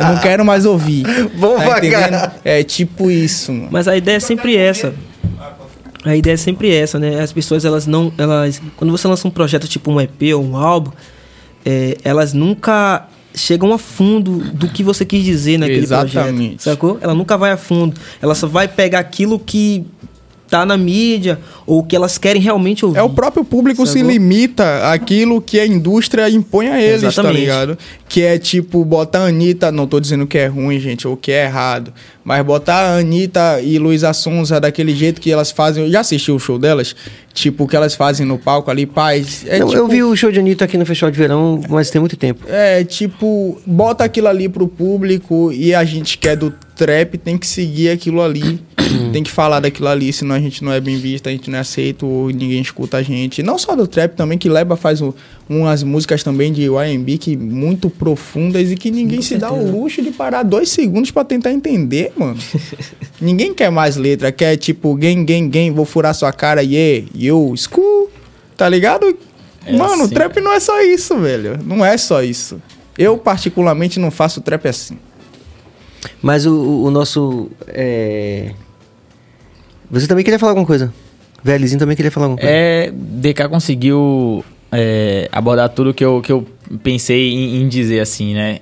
Eu 0.00 0.06
não 0.08 0.18
quero 0.18 0.44
mais 0.44 0.66
ouvir. 0.66 1.04
Vamos 1.34 1.64
tá 1.64 2.32
É 2.44 2.62
tipo 2.62 3.10
isso. 3.10 3.50
Mano. 3.50 3.68
Mas 3.70 3.88
a 3.88 3.96
ideia 3.96 4.16
é 4.16 4.20
sempre 4.20 4.54
essa. 4.54 4.92
A 6.04 6.14
ideia 6.14 6.34
é 6.34 6.36
sempre 6.36 6.74
essa, 6.74 6.98
né? 6.98 7.20
As 7.20 7.32
pessoas 7.32 7.64
elas 7.64 7.86
não, 7.86 8.12
elas 8.18 8.60
quando 8.76 8.90
você 8.90 9.08
lança 9.08 9.26
um 9.26 9.30
projeto 9.30 9.66
tipo 9.66 9.90
um 9.90 10.00
EP 10.00 10.34
ou 10.34 10.44
um 10.44 10.56
álbum, 10.56 10.90
é, 11.64 11.96
elas 12.04 12.32
nunca 12.32 13.08
chegam 13.34 13.72
a 13.72 13.78
fundo 13.78 14.38
do 14.52 14.68
que 14.68 14.82
você 14.82 15.04
quis 15.04 15.24
dizer 15.24 15.58
naquele 15.58 15.78
Exatamente. 15.78 16.56
projeto. 16.56 16.62
Sacou? 16.62 16.98
Ela 17.00 17.14
nunca 17.14 17.36
vai 17.36 17.52
a 17.52 17.56
fundo. 17.56 17.98
Ela 18.20 18.34
só 18.34 18.46
vai 18.46 18.66
pegar 18.66 18.98
aquilo 18.98 19.38
que 19.38 19.86
tá 20.48 20.64
na 20.64 20.76
mídia 20.76 21.38
ou 21.66 21.82
que 21.82 21.94
elas 21.94 22.16
querem 22.16 22.40
realmente 22.40 22.84
ouvir. 22.84 22.98
É 22.98 23.02
o 23.02 23.10
próprio 23.10 23.44
público 23.44 23.86
Sacou? 23.86 24.00
se 24.00 24.06
limita 24.06 24.90
àquilo 24.90 25.40
que 25.40 25.60
a 25.60 25.66
indústria 25.66 26.28
impõe 26.30 26.68
a 26.68 26.80
eles, 26.80 27.02
tá 27.02 27.08
Exatamente. 27.08 27.34
tá 27.34 27.40
ligado? 27.40 27.78
Que 28.08 28.22
é 28.22 28.38
tipo, 28.38 28.84
botar 28.84 29.20
a 29.20 29.26
Anitta, 29.26 29.70
não 29.70 29.86
tô 29.86 30.00
dizendo 30.00 30.26
que 30.26 30.38
é 30.38 30.46
ruim, 30.46 30.80
gente, 30.80 31.06
ou 31.06 31.16
que 31.16 31.30
é 31.30 31.44
errado, 31.44 31.92
mas 32.24 32.44
botar 32.44 32.76
a 32.76 32.98
Anitta 32.98 33.60
e 33.60 33.78
Luísa 33.78 34.12
Sonza 34.14 34.58
daquele 34.58 34.94
jeito 34.94 35.20
que 35.20 35.30
elas 35.30 35.50
fazem. 35.50 35.84
Eu 35.84 35.90
já 35.90 36.00
assisti 36.00 36.32
o 36.32 36.38
show 36.38 36.58
delas? 36.58 36.96
Tipo, 37.38 37.64
o 37.64 37.68
que 37.68 37.76
elas 37.76 37.94
fazem 37.94 38.26
no 38.26 38.36
palco 38.36 38.68
ali, 38.68 38.84
paz. 38.84 39.44
É, 39.46 39.60
não, 39.60 39.68
tipo, 39.68 39.78
eu 39.78 39.86
vi 39.86 40.02
o 40.02 40.16
show 40.16 40.32
de 40.32 40.40
Anitta 40.40 40.64
aqui 40.64 40.76
no 40.76 40.84
Festival 40.84 41.12
de 41.12 41.18
Verão, 41.18 41.60
mas 41.68 41.88
tem 41.88 42.00
muito 42.00 42.16
tempo. 42.16 42.44
É, 42.48 42.82
tipo, 42.82 43.60
bota 43.64 44.02
aquilo 44.02 44.26
ali 44.26 44.48
pro 44.48 44.66
público 44.66 45.52
e 45.52 45.72
a 45.72 45.84
gente 45.84 46.18
que 46.18 46.28
é 46.28 46.34
do 46.34 46.52
trap 46.74 47.16
tem 47.16 47.38
que 47.38 47.46
seguir 47.46 47.90
aquilo 47.90 48.20
ali. 48.20 48.60
tem 49.12 49.22
que 49.22 49.30
falar 49.30 49.60
daquilo 49.60 49.86
ali, 49.86 50.12
senão 50.12 50.34
a 50.34 50.40
gente 50.40 50.64
não 50.64 50.72
é 50.72 50.80
bem 50.80 50.98
visto, 50.98 51.28
a 51.28 51.30
gente 51.30 51.48
não 51.48 51.58
é 51.58 51.60
aceito, 51.60 52.06
ninguém 52.34 52.60
escuta 52.60 52.96
a 52.96 53.02
gente. 53.02 53.40
Não 53.40 53.56
só 53.56 53.76
do 53.76 53.86
trap 53.86 54.16
também, 54.16 54.36
que 54.36 54.48
Leba 54.48 54.76
faz 54.76 55.00
o, 55.00 55.14
umas 55.48 55.82
músicas 55.82 56.22
também 56.22 56.52
de 56.52 56.64
YMB 56.64 57.18
que 57.18 57.36
muito 57.36 57.88
profundas 57.88 58.70
e 58.70 58.76
que 58.76 58.90
ninguém 58.90 59.22
se 59.22 59.38
dá 59.38 59.50
o 59.50 59.70
luxo 59.70 60.02
de 60.02 60.10
parar 60.10 60.42
dois 60.42 60.68
segundos 60.68 61.10
para 61.10 61.24
tentar 61.24 61.50
entender, 61.52 62.12
mano. 62.16 62.38
ninguém 63.20 63.54
quer 63.54 63.70
mais 63.70 63.96
letra, 63.96 64.30
quer 64.30 64.56
tipo, 64.56 64.94
gang, 64.94 65.24
gang, 65.24 65.48
gang, 65.48 65.70
vou 65.70 65.86
furar 65.86 66.14
sua 66.14 66.32
cara, 66.32 66.62
yeah, 66.62 67.06
yo, 67.14 67.54
school, 67.56 68.10
tá 68.56 68.68
ligado? 68.68 69.16
É 69.64 69.72
mano, 69.72 70.04
assim, 70.04 70.14
trap 70.14 70.40
não 70.40 70.52
é 70.52 70.60
só 70.60 70.82
isso, 70.82 71.16
velho. 71.18 71.58
Não 71.64 71.84
é 71.84 71.96
só 71.96 72.22
isso. 72.22 72.60
Eu, 72.96 73.16
particularmente, 73.16 73.98
não 73.98 74.10
faço 74.10 74.40
trap 74.40 74.66
assim. 74.66 74.98
Mas 76.22 76.46
o, 76.46 76.84
o 76.84 76.90
nosso. 76.90 77.50
É... 77.68 78.52
Você 79.90 80.06
também 80.06 80.24
queria 80.24 80.38
falar 80.38 80.52
alguma 80.52 80.66
coisa? 80.66 80.92
Velhozinho 81.42 81.78
também 81.78 81.96
queria 81.96 82.10
falar 82.10 82.26
alguma 82.26 82.40
coisa. 82.40 82.52
É, 82.52 82.90
DK 82.92 83.48
conseguiu 83.48 84.44
é, 84.70 85.28
abordar 85.32 85.68
tudo 85.70 85.94
que 85.94 86.04
eu, 86.04 86.20
que 86.20 86.30
eu 86.30 86.46
pensei 86.82 87.32
em, 87.32 87.62
em, 87.62 87.68
dizer 87.68 88.00
assim, 88.00 88.34
né? 88.34 88.60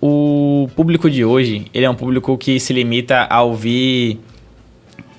O, 0.00 0.68
público 0.76 1.10
de 1.10 1.24
hoje, 1.24 1.66
ele 1.72 1.86
é 1.86 1.90
um 1.90 1.94
público 1.94 2.36
que 2.36 2.60
se 2.60 2.72
limita 2.72 3.26
a 3.28 3.42
ouvir 3.42 4.20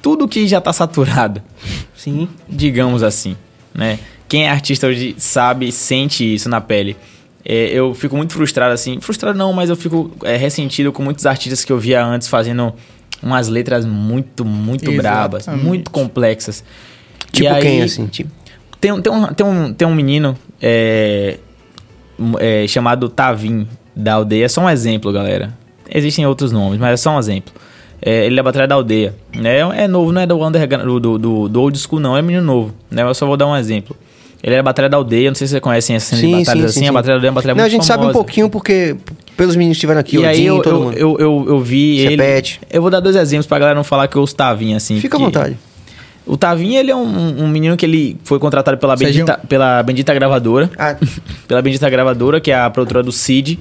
tudo 0.01 0.27
que 0.27 0.47
já 0.47 0.59
está 0.59 0.71
saturado. 0.71 1.41
Sim. 1.95 2.29
Digamos 2.47 3.03
assim, 3.03 3.35
né? 3.73 3.99
Quem 4.27 4.45
é 4.45 4.49
artista 4.49 4.87
hoje 4.87 5.15
sabe, 5.17 5.71
sente 5.71 6.23
isso 6.33 6.49
na 6.49 6.61
pele. 6.61 6.95
É, 7.43 7.69
eu 7.69 7.93
fico 7.93 8.15
muito 8.15 8.33
frustrado, 8.33 8.73
assim. 8.73 8.99
Frustrado 8.99 9.37
não, 9.37 9.53
mas 9.53 9.69
eu 9.69 9.75
fico 9.75 10.11
é, 10.23 10.35
ressentido 10.35 10.91
com 10.91 11.01
muitos 11.01 11.25
artistas 11.25 11.63
que 11.63 11.71
eu 11.71 11.79
via 11.79 12.05
antes 12.05 12.27
fazendo 12.27 12.73
umas 13.23 13.47
letras 13.47 13.85
muito, 13.85 14.43
muito 14.43 14.91
Exatamente. 14.91 15.01
brabas, 15.01 15.47
muito 15.47 15.89
complexas. 15.89 16.63
Tipo 17.31 17.53
aí, 17.53 17.61
quem, 17.61 17.81
assim? 17.81 18.05
Tipo? 18.07 18.36
Tem, 18.79 19.01
tem, 19.01 19.11
um, 19.11 19.25
tem, 19.33 19.45
um, 19.45 19.73
tem 19.73 19.87
um 19.87 19.95
menino 19.95 20.37
é, 20.61 21.37
é, 22.39 22.67
chamado 22.67 23.09
Tavim, 23.09 23.67
da 23.95 24.13
aldeia. 24.13 24.45
É 24.45 24.47
só 24.47 24.61
um 24.61 24.69
exemplo, 24.69 25.11
galera. 25.11 25.53
Existem 25.89 26.25
outros 26.25 26.51
nomes, 26.51 26.79
mas 26.79 26.93
é 26.93 26.97
só 26.97 27.15
um 27.15 27.19
exemplo. 27.19 27.53
É, 28.01 28.25
ele 28.25 28.39
é 28.39 28.43
batalha 28.43 28.67
da 28.67 28.75
aldeia. 28.75 29.15
Né? 29.35 29.59
É 29.75 29.87
novo, 29.87 30.11
não 30.11 30.21
é 30.21 30.27
do, 30.27 30.43
underground, 30.43 30.85
do, 30.85 31.17
do, 31.17 31.49
do 31.49 31.61
old 31.61 31.77
school, 31.77 31.99
não. 31.99 32.15
É 32.15 32.21
menino 32.21 32.43
novo. 32.43 32.73
Né? 32.91 33.01
Eu 33.01 33.13
só 33.13 33.25
vou 33.25 33.37
dar 33.37 33.47
um 33.47 33.55
exemplo. 33.55 33.95
Ele 34.43 34.55
é 34.55 34.59
a 34.59 34.63
Batalha 34.63 34.87
da 34.87 34.97
Aldeia, 34.97 35.31
não 35.31 35.35
sei 35.35 35.47
se 35.47 35.51
vocês 35.51 35.63
conhecem 35.63 35.95
essa 35.95 36.15
cena 36.15 36.21
sim, 36.21 36.27
de 36.27 36.39
batalhas 36.39 36.61
sim, 36.61 36.69
assim. 36.69 36.79
Sim, 36.81 36.87
a 36.89 36.93
Batalha 36.93 37.13
da 37.13 37.15
Aldeia 37.15 37.29
é 37.29 37.31
uma 37.31 37.35
batalha 37.35 37.53
não, 37.55 37.61
muito 37.61 37.65
a 37.65 37.69
gente 37.69 37.87
famosa. 37.87 38.03
sabe 38.03 38.09
um 38.11 38.13
pouquinho 38.13 38.49
porque 38.49 38.95
pelos 39.35 39.55
meninos 39.55 39.75
que 39.75 39.79
estiveram 39.79 39.99
aqui, 39.99 40.15
e 40.15 40.19
o 40.19 40.27
aí 40.27 40.45
eu, 40.45 40.61
todo 40.61 40.75
eu, 40.75 40.83
mundo. 40.83 40.97
Eu, 40.97 41.17
eu, 41.19 41.45
eu 41.47 41.59
vi 41.59 41.99
ele. 41.99 42.23
Eu 42.69 42.81
vou 42.81 42.91
dar 42.91 42.99
dois 42.99 43.15
exemplos 43.15 43.47
pra 43.47 43.57
galera 43.57 43.75
não 43.75 43.83
falar 43.83 44.07
que 44.07 44.15
eu 44.15 44.27
Tavinha, 44.27 44.77
assim. 44.77 44.99
Fica 44.99 45.17
à 45.17 45.19
vontade. 45.19 45.57
O 46.27 46.37
Tavinha, 46.37 46.79
ele 46.79 46.91
é 46.91 46.95
um, 46.95 47.43
um, 47.43 47.47
menino 47.47 47.77
que 47.77 47.85
ele 47.85 48.17
foi 48.23 48.37
contratado 48.37 48.77
pela 48.77 48.95
Bendita, 48.95 49.39
pela 49.47 49.81
Bendita 49.81 50.13
Gravadora. 50.13 50.69
Ah. 50.77 50.95
pela 51.47 51.61
Bendita 51.61 51.89
Gravadora, 51.89 52.39
que 52.41 52.51
é 52.51 52.59
a 52.59 52.69
produtora 52.69 53.01
do 53.01 53.11
Cid 53.11 53.59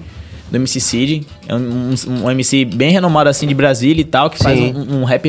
do 0.51 0.57
MC 0.57 0.81
Cid. 0.81 1.27
É 1.49 1.55
um, 1.55 1.59
um, 1.59 2.25
um, 2.25 2.31
MC 2.31 2.65
bem 2.65 2.91
renomado 2.91 3.29
assim 3.29 3.47
de 3.47 3.55
Brasília 3.55 4.01
e 4.01 4.05
tal, 4.05 4.31
que 4.31 4.39
Sim. 4.39 4.45
faz 4.45 4.61
um, 4.61 5.01
um 5.01 5.05
rap 5.05 5.29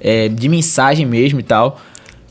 é, 0.00 0.28
de 0.28 0.48
mensagem 0.48 1.06
mesmo 1.06 1.40
e 1.40 1.42
tal. 1.42 1.80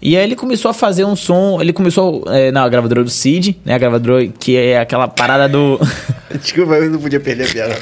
E 0.06 0.18
aí 0.18 0.24
ele 0.24 0.36
começou 0.36 0.70
a 0.70 0.74
fazer 0.74 1.06
um 1.06 1.16
som, 1.16 1.62
ele 1.62 1.72
começou 1.72 2.26
é, 2.28 2.52
na 2.52 2.68
gravadora 2.68 3.06
do 3.06 3.10
Cid, 3.10 3.58
né? 3.64 3.74
A 3.74 3.78
gravadora 3.78 4.28
que 4.28 4.58
é 4.58 4.78
aquela 4.78 5.08
parada 5.08 5.48
do. 5.48 5.80
Desculpa, 6.42 6.74
eu 6.74 6.92
não 6.92 7.00
podia 7.00 7.22
perder 7.22 7.46
a 7.46 7.48
piada. 7.48 7.76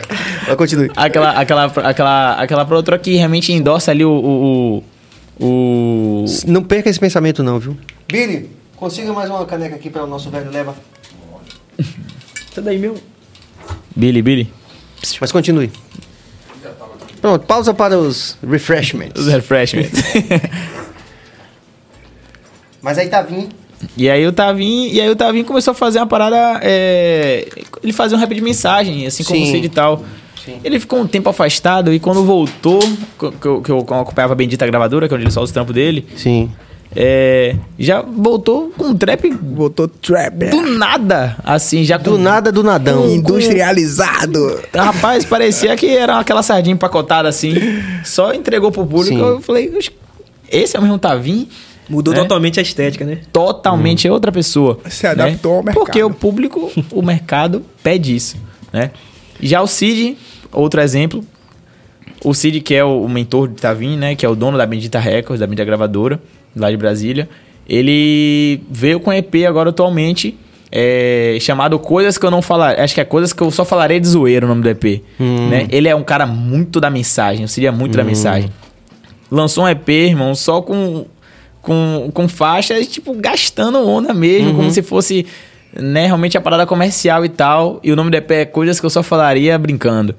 Mas 0.48 0.56
continue. 0.56 0.92
Aquela, 0.96 1.32
aquela, 1.32 1.66
aquela, 1.66 2.34
aquela 2.34 2.66
produtora 2.66 3.00
que 3.00 3.16
realmente 3.16 3.52
endossa 3.52 3.90
ali 3.90 4.06
o, 4.06 4.12
o, 4.12 4.84
o. 5.42 6.26
Não 6.48 6.64
perca 6.64 6.90
esse 6.90 7.00
pensamento, 7.00 7.42
não, 7.42 7.60
viu? 7.60 7.76
Billy, 8.08 8.50
consiga 8.76 9.12
mais 9.12 9.30
uma 9.30 9.46
caneca 9.46 9.76
aqui 9.76 9.90
para 9.90 10.04
o 10.04 10.08
nosso 10.08 10.30
velho 10.30 10.52
leva. 10.52 10.76
Isso 11.80 12.62
daí, 12.62 12.78
meu. 12.78 12.96
Billy, 13.96 14.22
Billy. 14.22 14.54
Mas 15.20 15.32
continue. 15.32 15.72
Pronto, 17.22 17.46
pausa 17.46 17.74
para 17.74 17.98
os 17.98 18.38
refreshments. 18.48 19.20
Os 19.20 19.28
refreshments. 19.28 20.02
Mas 22.82 22.98
aí 22.98 23.10
Tavinho. 23.10 23.50
E 23.96 24.10
aí 24.10 24.26
o 24.26 24.32
Tavinho, 24.32 24.92
e 24.92 25.00
aí 25.00 25.10
o 25.10 25.16
Tavinho 25.16 25.46
começou 25.46 25.72
a 25.72 25.76
fazer 25.76 26.00
uma 26.00 26.08
parada. 26.08 26.60
É, 26.64 27.48
ele 27.84 27.94
fazia 27.94 28.18
um 28.18 28.20
rap 28.20 28.34
de 28.34 28.42
mensagem, 28.42 29.06
assim 29.06 29.24
como 29.24 29.40
Sim. 29.40 29.50
o 29.50 29.52
Cid 29.52 29.66
e 29.66 29.70
tal. 29.70 30.04
Sim. 30.44 30.60
Ele 30.64 30.80
ficou 30.80 31.00
um 31.00 31.08
tempo 31.08 31.30
afastado 31.30 31.94
e 31.94 32.00
quando 32.00 32.24
voltou, 32.24 32.80
que 33.20 33.48
eu, 33.48 33.62
que 33.62 33.72
eu 33.72 33.80
acompanhava 33.80 34.34
a 34.34 34.36
Bendita 34.36 34.66
Gravadora, 34.66 35.08
que 35.08 35.14
é 35.14 35.16
onde 35.16 35.26
ele 35.26 35.32
solta 35.32 35.46
os 35.46 35.52
trampos 35.52 35.74
dele. 35.74 36.06
Sim. 36.16 36.52
É, 36.94 37.56
já 37.80 38.02
voltou 38.02 38.72
com 38.78 38.94
trap. 38.94 39.30
Voltou 39.30 39.88
trap. 39.88 40.50
Do 40.50 40.62
nada. 40.78 41.38
Assim, 41.44 41.84
já 41.84 41.98
Do 41.98 42.12
com, 42.12 42.18
nada, 42.18 42.52
do 42.52 42.64
nadão. 42.64 43.04
Com, 43.04 43.10
Industrializado. 43.10 44.62
Rapaz, 44.76 45.24
parecia 45.24 45.76
que 45.78 45.88
era 45.88 46.20
aquela 46.20 46.44
sardinha 46.44 46.74
empacotada 46.74 47.30
assim. 47.30 47.54
Só 48.04 48.34
entregou 48.34 48.72
pro 48.72 48.86
público. 48.86 49.16
Sim. 49.16 49.22
Eu 49.22 49.42
falei, 49.42 49.72
esse 50.50 50.76
é 50.76 50.80
o 50.80 50.84
mesmo 50.84 51.00
Tavinho. 51.00 51.48
Mudou 51.90 52.14
né? 52.14 52.22
totalmente 52.22 52.60
a 52.60 52.62
estética, 52.64 53.06
né? 53.06 53.20
Totalmente 53.34 54.10
hum. 54.10 54.14
outra 54.14 54.32
pessoa. 54.32 54.80
Se 54.90 55.06
adaptou 55.08 55.52
né? 55.52 55.58
ao 55.58 55.64
mercado. 55.64 55.84
Porque 55.84 56.04
o 56.04 56.10
público, 56.10 56.72
o 56.92 57.02
mercado 57.02 57.66
pede 57.84 58.16
isso, 58.16 58.38
né? 58.72 58.92
Já 59.42 59.62
o 59.62 59.68
Cid, 59.68 60.18
outro 60.52 60.82
exemplo. 60.82 61.24
O 62.24 62.34
Cid, 62.34 62.62
que 62.62 62.76
é 62.76 62.84
o, 62.84 63.08
mentor 63.08 63.48
de 63.48 63.56
Tavim, 63.56 63.98
né? 63.98 64.16
Que 64.16 64.26
é 64.26 64.30
o 64.30 64.36
dono 64.36 64.58
da 64.58 64.66
Bendita 64.66 65.00
Records, 65.00 65.40
da 65.40 65.48
mídia 65.48 65.66
gravadora, 65.66 66.22
lá 66.56 66.70
de 66.70 66.78
Brasília. 66.78 67.28
Ele 67.68 68.62
veio 68.70 69.00
com 69.00 69.12
EP 69.12 69.34
agora 69.48 69.70
atualmente, 69.70 70.38
é, 70.72 71.38
chamado 71.40 71.80
Coisas 71.80 72.18
que 72.18 72.26
eu 72.26 72.32
não 72.32 72.42
falarei. 72.42 72.84
Acho 72.84 72.94
que 72.94 73.02
é 73.02 73.06
Coisas 73.06 73.34
que 73.34 73.42
eu 73.42 73.50
só 73.50 73.66
falarei 73.66 74.00
de 74.00 74.08
zoeiro 74.08 74.46
o 74.46 74.50
nome 74.50 74.62
do 74.62 74.70
EP. 74.70 75.02
Hum. 75.20 75.50
Né? 75.50 75.68
Ele 75.70 75.88
é 75.88 75.96
um 75.96 76.04
cara 76.04 76.26
muito 76.26 76.80
da 76.80 76.90
mensagem, 76.90 77.46
o 77.46 77.48
Cid 77.48 77.66
é 77.66 77.72
muito 77.72 77.94
hum. 77.94 77.98
da 77.98 78.04
mensagem. 78.04 78.52
Lançou 79.32 79.64
um 79.64 79.70
EP, 79.70 79.90
irmão, 79.90 80.36
só 80.36 80.62
com 80.62 81.06
com, 81.62 82.10
com 82.14 82.28
faixas, 82.28 82.88
tipo, 82.88 83.14
gastando 83.14 83.88
onda 83.88 84.14
mesmo, 84.14 84.50
uhum. 84.50 84.56
como 84.56 84.72
se 84.72 84.82
fosse, 84.82 85.26
né, 85.74 86.06
realmente 86.06 86.38
a 86.38 86.42
parada 86.42 86.66
comercial 86.66 87.24
e 87.26 87.30
tal. 87.30 87.80
E 87.84 87.92
o 87.92 87.96
nome 87.96 88.12
do 88.12 88.18
EP 88.18 88.32
é 88.32 88.46
coisas 88.46 88.80
que 88.80 88.86
eu 88.86 88.90
só 88.90 89.02
falaria 89.04 89.58
brincando. 89.58 90.16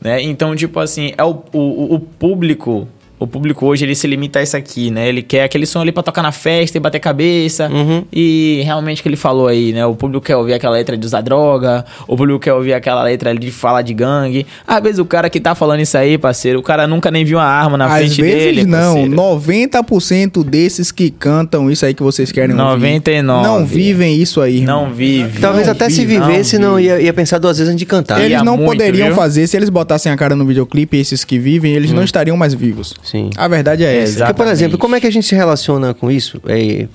Né? 0.00 0.22
Então, 0.22 0.54
tipo 0.56 0.80
assim, 0.80 1.12
é 1.16 1.24
o, 1.24 1.42
o, 1.52 1.94
o 1.94 2.00
público 2.00 2.88
o 3.20 3.26
público 3.26 3.66
hoje 3.66 3.84
ele 3.84 3.94
se 3.94 4.06
limita 4.06 4.38
a 4.38 4.42
isso 4.42 4.56
aqui, 4.56 4.90
né? 4.90 5.06
Ele 5.06 5.20
quer 5.20 5.44
aquele 5.44 5.66
som 5.66 5.82
ali 5.82 5.92
pra 5.92 6.02
tocar 6.02 6.22
na 6.22 6.32
festa 6.32 6.78
e 6.78 6.80
bater 6.80 6.98
cabeça. 6.98 7.68
Uhum. 7.68 8.02
E 8.10 8.62
realmente 8.64 9.00
o 9.00 9.02
que 9.02 9.10
ele 9.10 9.16
falou 9.16 9.46
aí, 9.46 9.74
né? 9.74 9.84
O 9.84 9.94
público 9.94 10.24
quer 10.24 10.36
ouvir 10.36 10.54
aquela 10.54 10.72
letra 10.72 10.96
de 10.96 11.06
usar 11.06 11.20
droga, 11.20 11.84
o 12.08 12.16
público 12.16 12.40
quer 12.40 12.54
ouvir 12.54 12.72
aquela 12.72 13.02
letra 13.02 13.28
ali 13.28 13.38
de 13.38 13.50
falar 13.50 13.82
de 13.82 13.92
gangue. 13.92 14.46
Às 14.66 14.82
vezes 14.82 14.98
o 14.98 15.04
cara 15.04 15.28
que 15.28 15.38
tá 15.38 15.54
falando 15.54 15.80
isso 15.80 15.98
aí, 15.98 16.16
parceiro, 16.16 16.60
o 16.60 16.62
cara 16.62 16.86
nunca 16.86 17.10
nem 17.10 17.22
viu 17.22 17.36
uma 17.36 17.44
arma 17.44 17.76
na 17.76 17.86
Às 17.86 17.98
frente 17.98 18.22
vezes 18.22 18.38
dele. 18.38 18.64
Não, 18.64 18.94
parceiro. 18.94 19.14
90% 19.14 20.42
desses 20.42 20.90
que 20.90 21.10
cantam 21.10 21.70
isso 21.70 21.84
aí 21.84 21.92
que 21.92 22.02
vocês 22.02 22.32
querem 22.32 22.56
99. 22.56 23.38
ouvir. 23.38 23.60
Não 23.60 23.66
vivem 23.66 24.16
isso 24.16 24.40
aí. 24.40 24.60
Irmão. 24.60 24.86
Não 24.86 24.94
vive. 24.94 25.40
Talvez 25.40 25.66
não 25.66 25.74
até 25.74 25.88
vive, 25.88 26.00
se 26.00 26.06
vivesse, 26.06 26.58
não, 26.58 26.70
não 26.70 26.80
ia, 26.80 26.98
ia, 27.02 27.12
pensar 27.12 27.36
duas 27.36 27.58
vezes 27.58 27.70
antes 27.70 27.80
de 27.80 27.86
cantar. 27.86 28.18
Eles 28.22 28.42
não 28.42 28.56
muito, 28.56 28.70
poderiam 28.70 29.08
viu? 29.08 29.16
fazer, 29.16 29.46
se 29.46 29.58
eles 29.58 29.68
botassem 29.68 30.10
a 30.10 30.16
cara 30.16 30.34
no 30.34 30.46
videoclipe, 30.46 30.96
esses 30.96 31.22
que 31.22 31.38
vivem, 31.38 31.74
eles 31.74 31.90
hum. 31.90 31.96
não 31.96 32.02
estariam 32.02 32.34
mais 32.34 32.54
vivos. 32.54 32.94
Sim. 33.10 33.30
A 33.36 33.48
verdade 33.48 33.84
é 33.84 34.04
é, 34.04 34.06
Porque, 34.06 34.34
por 34.34 34.46
exemplo, 34.46 34.78
como 34.78 34.94
é 34.94 35.00
que 35.00 35.06
a 35.06 35.10
gente 35.10 35.26
se 35.26 35.34
relaciona 35.34 35.92
com 35.92 36.08
isso? 36.08 36.40
É, 36.46 36.86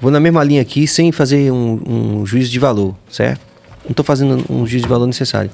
vou 0.00 0.10
na 0.10 0.18
mesma 0.18 0.42
linha 0.42 0.62
aqui 0.62 0.86
sem 0.86 1.12
fazer 1.12 1.52
um, 1.52 1.80
um 1.86 2.26
juízo 2.26 2.50
de 2.50 2.58
valor, 2.58 2.94
certo? 3.10 3.42
Não 3.84 3.90
estou 3.90 4.02
fazendo 4.02 4.42
um 4.48 4.66
juízo 4.66 4.84
de 4.84 4.88
valor 4.88 5.06
necessário. 5.06 5.50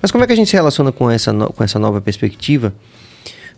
Mas 0.00 0.10
como 0.10 0.24
é 0.24 0.26
que 0.26 0.32
a 0.32 0.36
gente 0.36 0.50
se 0.50 0.56
relaciona 0.56 0.90
com 0.90 1.08
essa, 1.08 1.32
no, 1.32 1.52
com 1.52 1.62
essa 1.62 1.78
nova 1.78 2.00
perspectiva? 2.00 2.74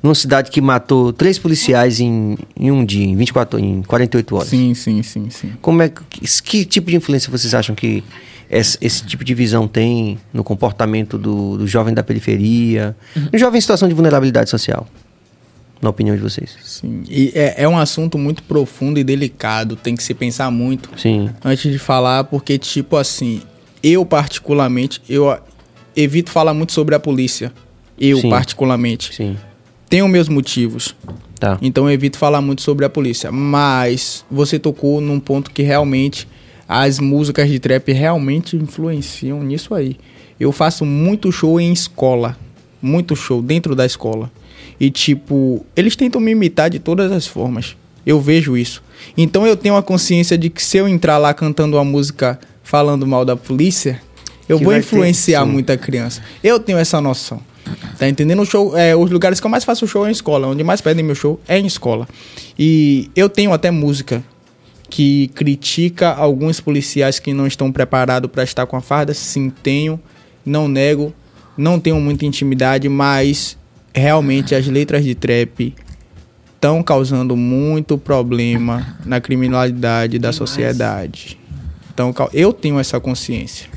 Numa 0.02 0.14
cidade 0.14 0.50
que 0.50 0.60
matou 0.60 1.14
três 1.14 1.38
policiais 1.38 1.98
em, 1.98 2.36
em 2.54 2.70
um 2.70 2.84
dia, 2.84 3.06
em 3.06 3.16
24, 3.16 3.58
em 3.58 3.80
48 3.84 4.36
horas. 4.36 4.48
Sim, 4.48 4.74
sim, 4.74 5.02
sim, 5.02 5.30
sim. 5.30 5.52
Como 5.62 5.80
é 5.80 5.88
que, 5.88 6.02
que 6.42 6.64
tipo 6.66 6.90
de 6.90 6.96
influência 6.96 7.30
vocês 7.30 7.54
acham 7.54 7.74
que 7.74 8.04
esse, 8.50 8.76
esse, 8.82 9.02
tipo 9.06 9.24
de 9.24 9.32
visão 9.32 9.66
tem 9.66 10.18
no 10.30 10.44
comportamento 10.44 11.16
do, 11.16 11.56
do 11.56 11.66
jovem 11.66 11.94
da 11.94 12.02
periferia, 12.02 12.94
uhum. 13.16 13.28
no 13.32 13.38
jovem 13.38 13.56
em 13.56 13.60
situação 13.62 13.88
de 13.88 13.94
vulnerabilidade 13.94 14.50
social? 14.50 14.86
Na 15.84 15.90
opinião 15.90 16.16
de 16.16 16.22
vocês. 16.22 16.56
Sim, 16.62 17.04
e 17.08 17.30
é, 17.34 17.62
é, 17.62 17.68
um 17.68 17.78
assunto 17.78 18.18
muito 18.18 18.42
profundo 18.42 18.98
e 18.98 19.04
delicado, 19.04 19.76
tem 19.76 19.94
que 19.94 20.02
se 20.02 20.14
pensar 20.14 20.50
muito 20.50 20.90
Sim. 20.96 21.30
antes 21.44 21.70
de 21.70 21.78
falar, 21.78 22.24
porque, 22.24 22.58
tipo 22.58 22.96
assim, 22.96 23.42
eu 23.82 24.04
particularmente, 24.04 25.00
eu 25.08 25.38
evito 25.94 26.30
falar 26.30 26.54
muito 26.54 26.72
sobre 26.72 26.94
a 26.94 26.98
polícia. 26.98 27.52
Eu, 27.98 28.18
Sim. 28.18 28.30
particularmente. 28.30 29.14
Sim. 29.14 29.36
Tenho 29.88 30.08
meus 30.08 30.28
motivos. 30.28 30.96
Tá. 31.38 31.58
Então 31.60 31.84
eu 31.84 31.92
evito 31.92 32.18
falar 32.18 32.40
muito 32.40 32.62
sobre 32.62 32.84
a 32.84 32.88
polícia. 32.88 33.30
Mas 33.30 34.24
você 34.30 34.58
tocou 34.58 35.00
num 35.00 35.20
ponto 35.20 35.50
que 35.50 35.62
realmente 35.62 36.26
as 36.66 36.98
músicas 36.98 37.48
de 37.48 37.58
trap 37.58 37.92
realmente 37.92 38.56
influenciam 38.56 39.42
nisso 39.42 39.74
aí. 39.74 39.96
Eu 40.40 40.50
faço 40.50 40.84
muito 40.84 41.30
show 41.30 41.60
em 41.60 41.72
escola. 41.72 42.36
Muito 42.82 43.14
show 43.14 43.40
dentro 43.40 43.76
da 43.76 43.86
escola. 43.86 44.30
E 44.84 44.90
tipo, 44.90 45.64
eles 45.74 45.96
tentam 45.96 46.20
me 46.20 46.32
imitar 46.32 46.68
de 46.68 46.78
todas 46.78 47.10
as 47.10 47.26
formas. 47.26 47.74
Eu 48.04 48.20
vejo 48.20 48.54
isso. 48.54 48.82
Então 49.16 49.46
eu 49.46 49.56
tenho 49.56 49.76
a 49.76 49.82
consciência 49.82 50.36
de 50.36 50.50
que 50.50 50.62
se 50.62 50.76
eu 50.76 50.86
entrar 50.86 51.16
lá 51.16 51.32
cantando 51.32 51.78
uma 51.78 51.84
música 51.84 52.38
falando 52.62 53.06
mal 53.06 53.24
da 53.24 53.34
polícia, 53.34 53.98
eu 54.46 54.58
que 54.58 54.64
vou 54.64 54.76
influenciar 54.76 55.46
ter, 55.46 55.50
muita 55.50 55.74
criança. 55.78 56.20
Eu 56.42 56.60
tenho 56.60 56.76
essa 56.76 57.00
noção. 57.00 57.40
Tá 57.98 58.06
entendendo? 58.06 58.42
O 58.42 58.44
show, 58.44 58.76
é, 58.76 58.94
os 58.94 59.10
lugares 59.10 59.40
que 59.40 59.46
eu 59.46 59.50
mais 59.50 59.64
faço 59.64 59.88
show 59.88 60.04
é 60.04 60.10
em 60.10 60.12
escola. 60.12 60.48
Onde 60.48 60.62
mais 60.62 60.82
pedem 60.82 61.02
meu 61.02 61.14
show 61.14 61.40
é 61.48 61.58
em 61.58 61.64
escola. 61.64 62.06
E 62.58 63.10
eu 63.16 63.30
tenho 63.30 63.54
até 63.54 63.70
música 63.70 64.22
que 64.90 65.28
critica 65.28 66.12
alguns 66.12 66.60
policiais 66.60 67.18
que 67.18 67.32
não 67.32 67.46
estão 67.46 67.72
preparados 67.72 68.30
para 68.30 68.44
estar 68.44 68.66
com 68.66 68.76
a 68.76 68.82
farda. 68.82 69.14
Sim, 69.14 69.48
tenho. 69.48 69.98
Não 70.44 70.68
nego. 70.68 71.14
Não 71.56 71.80
tenho 71.80 71.98
muita 71.98 72.26
intimidade, 72.26 72.86
mas 72.86 73.56
realmente 73.94 74.54
as 74.54 74.66
letras 74.66 75.04
de 75.04 75.14
trap 75.14 75.74
estão 76.54 76.82
causando 76.82 77.36
muito 77.36 77.96
problema 77.96 78.96
na 79.04 79.20
criminalidade 79.20 80.18
da 80.18 80.32
sociedade. 80.32 81.38
Então, 81.92 82.12
eu 82.32 82.52
tenho 82.52 82.80
essa 82.80 82.98
consciência. 82.98 83.68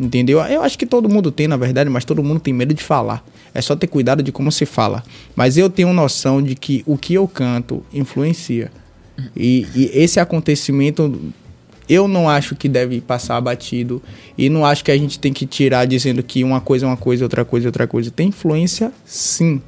Entendeu? 0.00 0.40
Eu 0.40 0.62
acho 0.62 0.78
que 0.78 0.86
todo 0.86 1.08
mundo 1.08 1.30
tem, 1.30 1.46
na 1.46 1.56
verdade, 1.56 1.90
mas 1.90 2.04
todo 2.04 2.22
mundo 2.22 2.40
tem 2.40 2.54
medo 2.54 2.72
de 2.72 2.82
falar. 2.82 3.24
É 3.54 3.60
só 3.60 3.76
ter 3.76 3.86
cuidado 3.86 4.22
de 4.22 4.32
como 4.32 4.50
se 4.50 4.64
fala. 4.64 5.02
Mas 5.36 5.56
eu 5.56 5.68
tenho 5.68 5.92
noção 5.92 6.42
de 6.42 6.54
que 6.54 6.82
o 6.86 6.96
que 6.96 7.14
eu 7.14 7.28
canto 7.28 7.84
influencia. 7.92 8.72
E, 9.36 9.66
e 9.74 9.90
esse 9.92 10.18
acontecimento 10.18 11.32
eu 11.92 12.08
não 12.08 12.28
acho 12.28 12.56
que 12.56 12.68
deve 12.68 13.00
passar 13.00 13.38
batido 13.40 14.02
e 14.36 14.48
não 14.48 14.64
acho 14.64 14.82
que 14.82 14.90
a 14.90 14.96
gente 14.96 15.18
tem 15.18 15.32
que 15.32 15.44
tirar 15.44 15.84
dizendo 15.84 16.22
que 16.22 16.42
uma 16.42 16.60
coisa 16.60 16.86
é 16.86 16.88
uma 16.88 16.96
coisa, 16.96 17.24
outra 17.24 17.44
coisa 17.44 17.66
é 17.66 17.68
outra 17.68 17.86
coisa. 17.86 18.10
Tem 18.10 18.28
influência, 18.28 18.90
sim. 19.04 19.60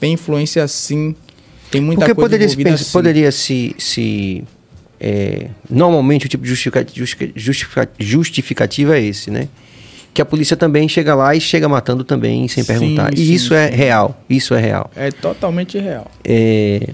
Tem 0.00 0.14
influência, 0.14 0.66
sim. 0.66 1.14
Tem 1.70 1.82
muita 1.82 2.00
Porque 2.00 2.14
coisa 2.14 2.30
poderia, 2.30 2.48
se, 2.48 2.56
pensa, 2.56 2.92
poderia 2.92 3.32
se, 3.32 3.76
se 3.78 4.44
é, 4.98 5.50
normalmente 5.68 6.24
o 6.24 6.28
tipo 6.28 6.44
de 6.44 6.48
justificativa, 6.48 7.06
justificativa 7.98 8.96
é 8.96 9.02
esse, 9.02 9.30
né? 9.30 9.48
Que 10.14 10.22
a 10.22 10.24
polícia 10.24 10.56
também 10.56 10.88
chega 10.88 11.14
lá 11.14 11.34
e 11.34 11.40
chega 11.40 11.68
matando 11.68 12.04
também 12.04 12.46
sem 12.48 12.64
perguntar. 12.64 13.14
Sim, 13.14 13.22
e 13.22 13.26
sim, 13.26 13.32
isso 13.32 13.52
é 13.52 13.68
sim. 13.68 13.74
é 13.74 13.76
real. 13.76 14.24
Isso 14.30 14.54
é 14.54 14.60
real. 14.60 14.90
É 14.96 15.10
totalmente 15.10 15.76
real. 15.78 16.10
É, 16.24 16.88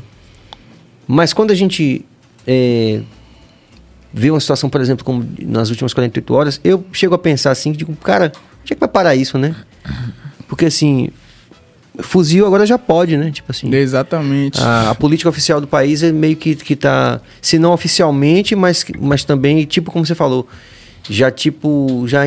mas 1.06 1.32
quando 1.32 1.50
a 1.50 1.54
gente 1.54 2.04
é, 2.46 3.00
vê 4.12 4.30
uma 4.30 4.40
situação, 4.40 4.68
por 4.68 4.80
exemplo, 4.80 5.04
como 5.04 5.26
nas 5.40 5.70
últimas 5.70 5.94
48 5.94 6.34
horas, 6.34 6.60
eu 6.64 6.84
chego 6.92 7.14
a 7.14 7.18
pensar 7.18 7.50
assim, 7.50 7.72
digo, 7.72 7.94
cara, 7.96 8.32
onde 8.62 8.72
é 8.72 8.74
que 8.74 8.80
vai 8.80 8.88
parar 8.88 9.14
isso, 9.14 9.38
né? 9.38 9.54
Porque 10.48 10.66
assim, 10.66 11.10
fuzil 12.00 12.46
agora 12.46 12.66
já 12.66 12.78
pode, 12.78 13.16
né? 13.16 13.30
Tipo 13.30 13.50
assim. 13.52 13.72
Exatamente. 13.74 14.60
A, 14.60 14.90
a, 14.90 14.94
política 14.94 15.28
oficial 15.28 15.60
do 15.60 15.66
país 15.66 16.02
é 16.02 16.12
meio 16.12 16.36
que, 16.36 16.54
que 16.54 16.76
tá, 16.76 17.20
se 17.40 17.58
não 17.58 17.72
oficialmente, 17.72 18.54
mas, 18.56 18.84
mas 19.00 19.24
também, 19.24 19.64
tipo 19.64 19.90
como 19.90 20.04
você 20.04 20.14
falou, 20.14 20.48
já 21.08 21.30
tipo, 21.30 22.04
já 22.06 22.24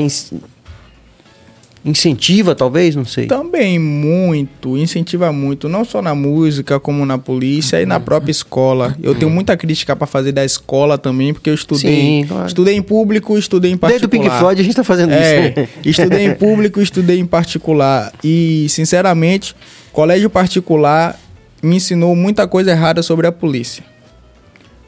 Incentiva, 1.85 2.55
talvez, 2.55 2.95
não 2.95 3.03
sei. 3.03 3.25
Também 3.25 3.77
muito, 3.77 4.77
incentiva 4.77 5.33
muito, 5.33 5.67
não 5.67 5.83
só 5.83 6.01
na 6.01 6.15
música, 6.15 6.79
como 6.79 7.05
na 7.05 7.17
polícia 7.17 7.81
e 7.81 7.85
na 7.85 7.97
uhum. 7.97 8.01
própria 8.01 8.31
escola. 8.31 8.95
Eu 9.03 9.13
tenho 9.13 9.29
muita 9.29 9.57
crítica 9.57 9.93
para 9.93 10.07
fazer 10.07 10.31
da 10.31 10.45
escola 10.45 10.97
também, 10.97 11.33
porque 11.33 11.49
eu 11.49 11.53
estudei, 11.53 11.95
Sim, 11.95 12.25
claro. 12.25 12.47
estudei 12.47 12.75
em 12.75 12.81
público, 12.81 13.37
estudei 13.37 13.71
em 13.71 13.77
particular. 13.77 13.99
Desde 13.99 14.05
o 14.05 14.09
Pink 14.09 14.39
Floyd 14.39 14.61
a 14.61 14.63
gente 14.63 14.75
tá 14.75 14.83
fazendo 14.83 15.11
é, 15.11 15.49
isso. 15.49 15.59
Né? 15.59 15.67
estudei 15.83 16.25
em 16.25 16.33
público, 16.33 16.81
estudei 16.81 17.19
em 17.19 17.25
particular 17.25 18.13
e, 18.23 18.65
sinceramente, 18.69 19.53
colégio 19.91 20.29
particular 20.29 21.19
me 21.61 21.75
ensinou 21.75 22.15
muita 22.15 22.47
coisa 22.47 22.71
errada 22.71 23.03
sobre 23.03 23.27
a 23.27 23.31
polícia. 23.31 23.83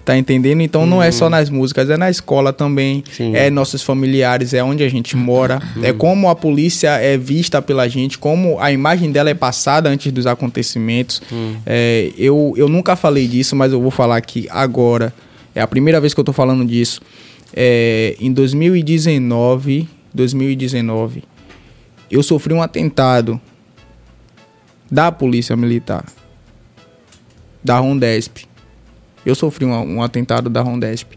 Tá 0.06 0.16
entendendo? 0.16 0.62
Então 0.62 0.82
uhum. 0.82 0.88
não 0.88 1.04
é 1.04 1.12
só 1.12 1.26
uhum. 1.26 1.32
nas 1.32 1.50
músicas, 1.50 1.90
é 1.90 1.98
na 1.98 2.12
escola 2.12 2.54
também, 2.54 3.04
Sim. 3.12 3.36
é 3.36 3.50
nossos 3.50 3.82
familiares, 3.82 4.54
é 4.54 4.64
onde 4.64 4.84
a 4.84 4.88
gente 4.88 5.18
mora, 5.18 5.60
uhum. 5.76 5.84
é 5.84 5.92
como 5.92 6.30
a 6.30 6.36
polícia 6.36 6.90
é 6.90 7.18
vista 7.18 7.60
pela 7.60 7.90
gente, 7.90 8.20
como 8.20 8.60
a 8.60 8.72
imagem 8.72 9.12
dela 9.12 9.32
é 9.32 9.34
passada 9.34 9.90
antes 9.90 10.12
dos 10.12 10.28
acontecimentos. 10.28 11.24
Uhum. 11.32 11.56
É, 11.66 12.12
eu, 12.16 12.54
eu 12.56 12.70
nunca 12.70 12.96
falei 12.96 13.28
disso, 13.28 13.56
mas 13.56 13.74
eu 13.74 13.82
vou 13.82 13.90
falar 13.90 14.18
aqui 14.18 14.48
agora. 14.52 15.12
É 15.56 15.62
a 15.62 15.66
primeira 15.66 16.00
vez 16.00 16.14
que 16.14 16.20
eu 16.20 16.24
tô 16.24 16.34
falando 16.34 16.64
disso. 16.64 17.02
É, 17.52 18.16
em 18.20 18.32
2019, 18.32 19.90
2019, 20.14 21.24
eu 22.12 22.22
sofri 22.22 22.54
um 22.54 22.62
atentado 22.62 23.42
da 24.92 25.12
polícia 25.12 25.56
militar, 25.56 26.06
da 27.64 27.80
Rondesp 27.80 28.46
eu 29.26 29.36
sofri 29.36 29.66
um, 29.66 29.98
um 29.98 30.04
atentado 30.04 30.50
da 30.50 30.62
Rondesp. 30.62 31.14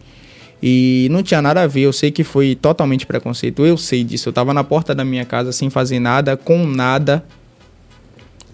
E 0.63 1.07
não 1.11 1.23
tinha 1.23 1.41
nada 1.41 1.63
a 1.63 1.67
ver, 1.67 1.83
eu 1.83 1.93
sei 1.93 2.11
que 2.11 2.25
foi 2.25 2.55
totalmente 2.55 3.07
preconceito, 3.07 3.65
eu 3.65 3.77
sei 3.77 4.03
disso. 4.03 4.29
Eu 4.29 4.33
tava 4.33 4.53
na 4.53 4.65
porta 4.65 4.95
da 4.95 5.05
minha 5.05 5.25
casa 5.25 5.53
sem 5.53 5.71
fazer 5.71 6.01
nada, 6.01 6.37
com 6.37 6.67
nada. 6.67 7.25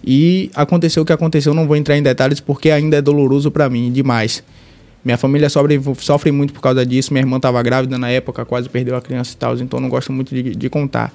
E 0.03 0.51
aconteceu 0.53 1.01
o 1.01 1.05
que 1.05 1.13
aconteceu, 1.13 1.53
não 1.53 1.65
vou 1.65 1.75
entrar 1.75 1.97
em 1.97 2.03
detalhes 2.03 2.39
porque 2.39 2.69
ainda 2.69 2.97
é 2.97 3.01
doloroso 3.01 3.49
para 3.49 3.67
mim 3.69 3.91
demais. 3.91 4.43
Minha 5.03 5.17
família 5.17 5.49
sofre, 5.49 5.79
sofre 5.97 6.31
muito 6.31 6.53
por 6.53 6.61
causa 6.61 6.85
disso. 6.85 7.11
Minha 7.11 7.23
irmã 7.23 7.37
estava 7.37 7.61
grávida 7.63 7.97
na 7.97 8.09
época, 8.09 8.45
quase 8.45 8.69
perdeu 8.69 8.95
a 8.95 9.01
criança 9.01 9.33
e 9.33 9.37
tal, 9.37 9.55
então 9.57 9.79
não 9.79 9.89
gosto 9.89 10.11
muito 10.11 10.33
de, 10.33 10.55
de 10.55 10.69
contar. 10.69 11.11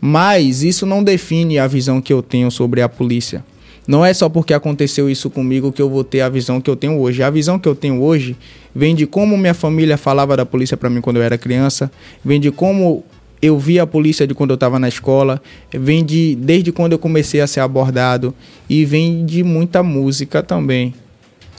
Mas 0.00 0.62
isso 0.62 0.86
não 0.86 1.02
define 1.02 1.58
a 1.58 1.66
visão 1.66 2.00
que 2.00 2.12
eu 2.12 2.22
tenho 2.22 2.50
sobre 2.50 2.82
a 2.82 2.88
polícia. 2.88 3.44
Não 3.90 4.06
é 4.06 4.14
só 4.14 4.28
porque 4.28 4.54
aconteceu 4.54 5.10
isso 5.10 5.28
comigo 5.28 5.72
que 5.72 5.82
eu 5.82 5.90
vou 5.90 6.04
ter 6.04 6.20
a 6.20 6.28
visão 6.28 6.60
que 6.60 6.70
eu 6.70 6.76
tenho 6.76 6.96
hoje. 7.00 7.24
A 7.24 7.28
visão 7.28 7.58
que 7.58 7.68
eu 7.68 7.74
tenho 7.74 8.00
hoje 8.00 8.36
vem 8.72 8.94
de 8.94 9.04
como 9.04 9.36
minha 9.36 9.52
família 9.52 9.96
falava 9.96 10.36
da 10.36 10.46
polícia 10.46 10.76
para 10.76 10.88
mim 10.88 11.00
quando 11.00 11.16
eu 11.16 11.24
era 11.24 11.36
criança, 11.36 11.90
vem 12.24 12.38
de 12.38 12.52
como 12.52 13.02
eu 13.42 13.58
vi 13.58 13.80
a 13.80 13.86
polícia 13.88 14.28
de 14.28 14.32
quando 14.32 14.50
eu 14.50 14.54
estava 14.54 14.78
na 14.78 14.86
escola, 14.86 15.42
vem 15.72 16.04
de 16.04 16.36
desde 16.36 16.70
quando 16.70 16.92
eu 16.92 17.00
comecei 17.00 17.40
a 17.40 17.48
ser 17.48 17.58
abordado 17.58 18.32
e 18.68 18.84
vem 18.84 19.26
de 19.26 19.42
muita 19.42 19.82
música 19.82 20.40
também. 20.40 20.94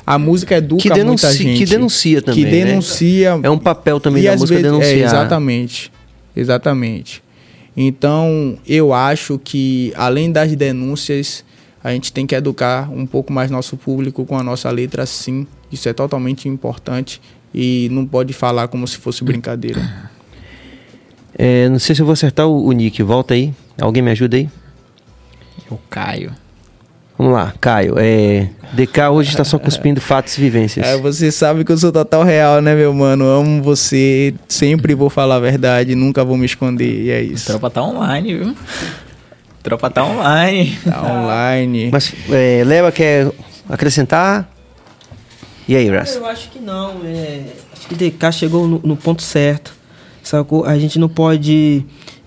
A 0.08 0.18
música 0.18 0.56
educa 0.56 0.84
que 0.84 0.90
denuncia, 0.90 1.28
muita 1.28 1.38
gente. 1.38 1.58
Que 1.58 1.66
denuncia 1.66 2.22
também. 2.22 2.46
Que 2.46 2.50
né? 2.50 2.64
denuncia. 2.64 3.36
Né? 3.36 3.42
É 3.44 3.50
um 3.50 3.60
papel 3.60 4.00
também 4.00 4.24
da 4.24 4.38
música 4.38 4.56
vezes, 4.56 4.72
denunciar. 4.72 5.00
É, 5.00 5.04
exatamente. 5.04 5.92
Exatamente. 6.34 7.22
Então, 7.76 8.58
eu 8.66 8.94
acho 8.94 9.38
que 9.38 9.92
além 9.98 10.32
das 10.32 10.56
denúncias, 10.56 11.44
a 11.84 11.92
gente 11.92 12.14
tem 12.14 12.28
que 12.28 12.36
educar 12.36 12.90
um 12.92 13.06
pouco 13.06 13.34
mais 13.34 13.50
nosso 13.50 13.76
público 13.76 14.26
com 14.26 14.38
a 14.38 14.44
nossa 14.44 14.70
letra, 14.70 15.06
sim. 15.06 15.48
Isso 15.72 15.90
é 15.90 15.94
totalmente 15.94 16.48
importante 16.48 17.22
e 17.54 17.90
não 17.92 18.06
pode 18.06 18.34
falar 18.34 18.68
como 18.68 18.88
se 18.88 18.98
fosse 18.98 19.24
brincadeira. 19.24 20.12
É, 21.38 21.68
não 21.70 21.80
sei 21.80 21.96
se 21.96 22.02
eu 22.02 22.06
vou 22.06 22.14
acertar 22.14 22.48
o, 22.48 22.68
o 22.68 22.72
Nick. 22.72 23.02
Volta 23.02 23.34
aí. 23.34 23.54
Alguém 23.80 24.04
me 24.04 24.12
ajuda 24.12 24.38
aí? 24.38 24.50
O 25.70 25.78
Caio. 25.90 26.32
Vamos 27.18 27.34
lá, 27.34 27.54
Caio. 27.62 27.96
É, 27.98 28.50
DK 28.74 29.10
hoje 29.12 29.30
está 29.30 29.44
só 29.44 29.60
cuspindo 29.60 30.02
fatos 30.02 30.38
e 30.38 30.42
vivências. 30.42 30.86
É, 30.86 30.98
você 30.98 31.32
sabe 31.32 31.64
que 31.64 31.72
eu 31.72 31.78
sou 31.78 31.92
total 31.92 32.24
real, 32.24 32.62
né, 32.62 32.74
meu 32.74 32.94
mano? 32.94 33.26
Amo 33.26 33.62
você, 33.62 34.34
sempre 34.48 34.96
vou 34.96 35.10
falar 35.10 35.36
a 35.36 35.40
verdade, 35.40 35.94
nunca 35.94 36.24
vou 36.24 36.36
me 36.36 36.46
esconder, 36.46 37.04
e 37.04 37.12
é 37.12 37.22
isso. 37.22 37.52
A 37.52 37.54
tropa 37.54 37.70
tá 37.70 37.84
online, 37.84 38.38
viu? 38.38 38.56
Tropa 39.64 39.90
tá 39.90 40.04
online. 40.04 40.78
Tá 40.84 41.02
online. 41.04 41.90
Mas 41.92 42.14
é, 42.30 42.64
Leva 42.66 42.92
quer 42.92 43.32
acrescentar? 43.70 44.50
E 45.68 45.76
aí, 45.76 45.90
Ras? 45.90 46.16
Eu 46.16 46.26
acho 46.26 46.50
que 46.50 46.60
não. 46.60 47.02
É, 47.06 47.44
acho 47.72 47.88
que 47.88 47.96
DK 47.96 48.32
chegou 48.32 48.68
no, 48.68 48.82
no, 48.84 48.98
ponto 48.98 49.22
certo. 49.22 49.74
Sacou? 50.24 50.66
A 50.66 50.78
gente 50.78 51.00
não 51.00 51.08
pode 51.08 51.86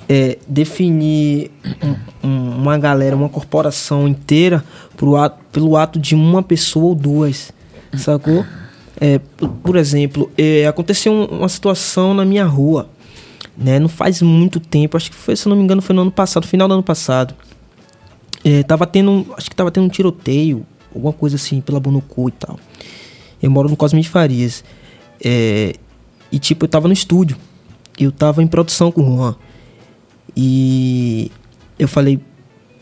é, 0.08 0.38
definir 0.46 1.50
um, 1.82 2.28
um, 2.28 2.50
uma 2.56 2.78
galera, 2.78 3.14
uma 3.14 3.28
corporação 3.28 4.08
inteira 4.08 4.62
pro 4.96 5.16
ato, 5.16 5.38
pelo 5.52 5.76
ato 5.76 5.98
de 5.98 6.14
uma 6.14 6.42
pessoa 6.42 6.86
ou 6.86 6.94
duas. 6.94 7.52
Sacou? 7.96 8.44
É, 9.00 9.18
por, 9.18 9.48
por 9.48 9.76
exemplo, 9.76 10.30
é, 10.38 10.66
aconteceu 10.66 11.12
uma 11.12 11.48
situação 11.48 12.14
na 12.14 12.24
minha 12.24 12.44
rua 12.44 12.88
né? 13.56 13.78
Não 13.78 13.88
faz 13.88 14.20
muito 14.22 14.58
tempo, 14.60 14.96
acho 14.96 15.10
que 15.10 15.16
foi, 15.16 15.36
se 15.36 15.48
não 15.48 15.56
me 15.56 15.62
engano, 15.62 15.80
foi 15.80 15.94
no 15.94 16.02
ano 16.02 16.12
passado, 16.12 16.46
final 16.46 16.68
do 16.68 16.74
ano 16.74 16.82
passado. 16.82 17.34
É, 18.44 18.62
tava 18.62 18.86
tendo, 18.86 19.26
acho 19.36 19.48
que 19.48 19.56
tava 19.56 19.70
tendo 19.70 19.84
um 19.84 19.88
tiroteio, 19.88 20.66
alguma 20.94 21.12
coisa 21.12 21.36
assim, 21.36 21.60
pela 21.60 21.80
Bonocu 21.80 22.28
e 22.28 22.32
tal. 22.32 22.58
Eu 23.42 23.50
moro 23.50 23.68
no 23.68 23.76
Cosme 23.76 24.00
de 24.00 24.08
Farias. 24.08 24.64
É, 25.24 25.74
e 26.30 26.38
tipo, 26.38 26.64
eu 26.64 26.68
tava 26.68 26.88
no 26.88 26.94
estúdio. 26.94 27.36
Eu 27.98 28.10
tava 28.10 28.42
em 28.42 28.46
produção 28.46 28.90
com 28.90 29.02
o 29.02 29.16
Juan. 29.16 29.36
E 30.36 31.30
eu 31.78 31.86
falei, 31.86 32.20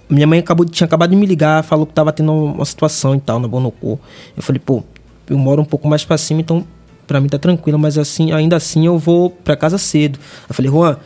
minha 0.09 0.27
mãe 0.27 0.39
acabou, 0.39 0.67
tinha 0.67 0.87
acabado 0.87 1.11
de 1.11 1.17
me 1.17 1.27
ligar, 1.27 1.63
falou 1.63 1.87
que 1.87 1.93
tava 1.93 2.13
tendo 2.13 2.33
uma 2.33 2.65
situação 2.65 3.15
e 3.15 3.21
tal 3.21 3.39
na 3.39 3.49
Bonocô. 3.49 3.99
Eu 4.37 4.43
falei, 4.43 4.61
pô, 4.61 4.83
eu 5.29 5.39
moro 5.39 5.63
um 5.63 5.65
pouco 5.65 5.87
mais 5.89 6.05
para 6.05 6.19
cima, 6.19 6.41
então 6.41 6.67
para 7.07 7.21
mim 7.21 7.29
tá 7.29 7.39
tranquilo, 7.39 7.79
mas 7.79 7.99
assim, 7.99 8.33
ainda 8.33 8.57
assim 8.57 8.87
eu 8.87 8.99
vou 8.99 9.31
para 9.31 9.57
casa 9.57 9.79
cedo. 9.79 10.19
Eu 10.49 10.55
falei, 10.55 10.71
Juan, 10.71 10.97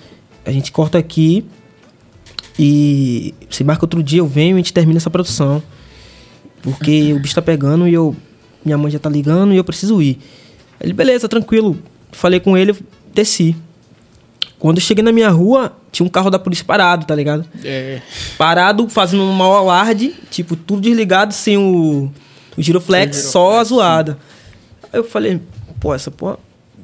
a 0.45 0.53
gente 0.53 0.71
corta 0.71 0.99
aqui 0.99 1.45
e 2.59 3.35
se 3.51 3.65
marca 3.65 3.85
outro 3.85 4.03
dia, 4.03 4.21
eu 4.21 4.27
venho 4.27 4.53
e 4.53 4.55
a 4.55 4.57
gente 4.59 4.73
termina 4.73 4.99
essa 4.99 5.11
produção. 5.11 5.63
Porque 6.63 7.13
o 7.13 7.21
bicho 7.21 7.35
tá 7.35 7.43
pegando 7.43 7.87
e 7.87 7.95
eu. 7.95 8.15
Minha 8.65 8.77
mãe 8.77 8.91
já 8.91 8.99
tá 8.99 9.09
ligando 9.09 9.55
e 9.55 9.57
eu 9.57 9.63
preciso 9.63 10.03
ir. 10.03 10.19
Ele, 10.81 10.93
beleza, 10.93 11.29
tranquilo. 11.29 11.79
Falei 12.11 12.41
com 12.41 12.57
ele, 12.57 12.75
desci. 13.15 13.55
Quando 14.59 14.79
eu 14.79 14.83
cheguei 14.83 15.05
na 15.05 15.13
minha 15.13 15.29
rua, 15.29 15.77
tinha 15.93 16.05
um 16.05 16.09
carro 16.09 16.31
da 16.31 16.39
polícia 16.39 16.65
parado, 16.65 17.07
tá 17.07 17.15
ligado? 17.15 17.45
É. 17.63 18.01
Parado, 18.37 18.89
fazendo 18.89 19.23
um 19.23 19.33
mau 19.33 19.55
alarde, 19.55 20.15
tipo, 20.31 20.57
tudo 20.57 20.81
desligado, 20.81 21.33
sem 21.33 21.57
o, 21.57 22.11
o 22.57 22.63
giroflex, 22.63 23.17
só 23.17 23.61
a 23.61 23.65
zoada. 23.65 24.19
Aí 24.93 24.99
eu 24.99 25.05
falei, 25.05 25.41
pô, 25.87 25.95
essa 25.95 26.11
porra 26.11 26.37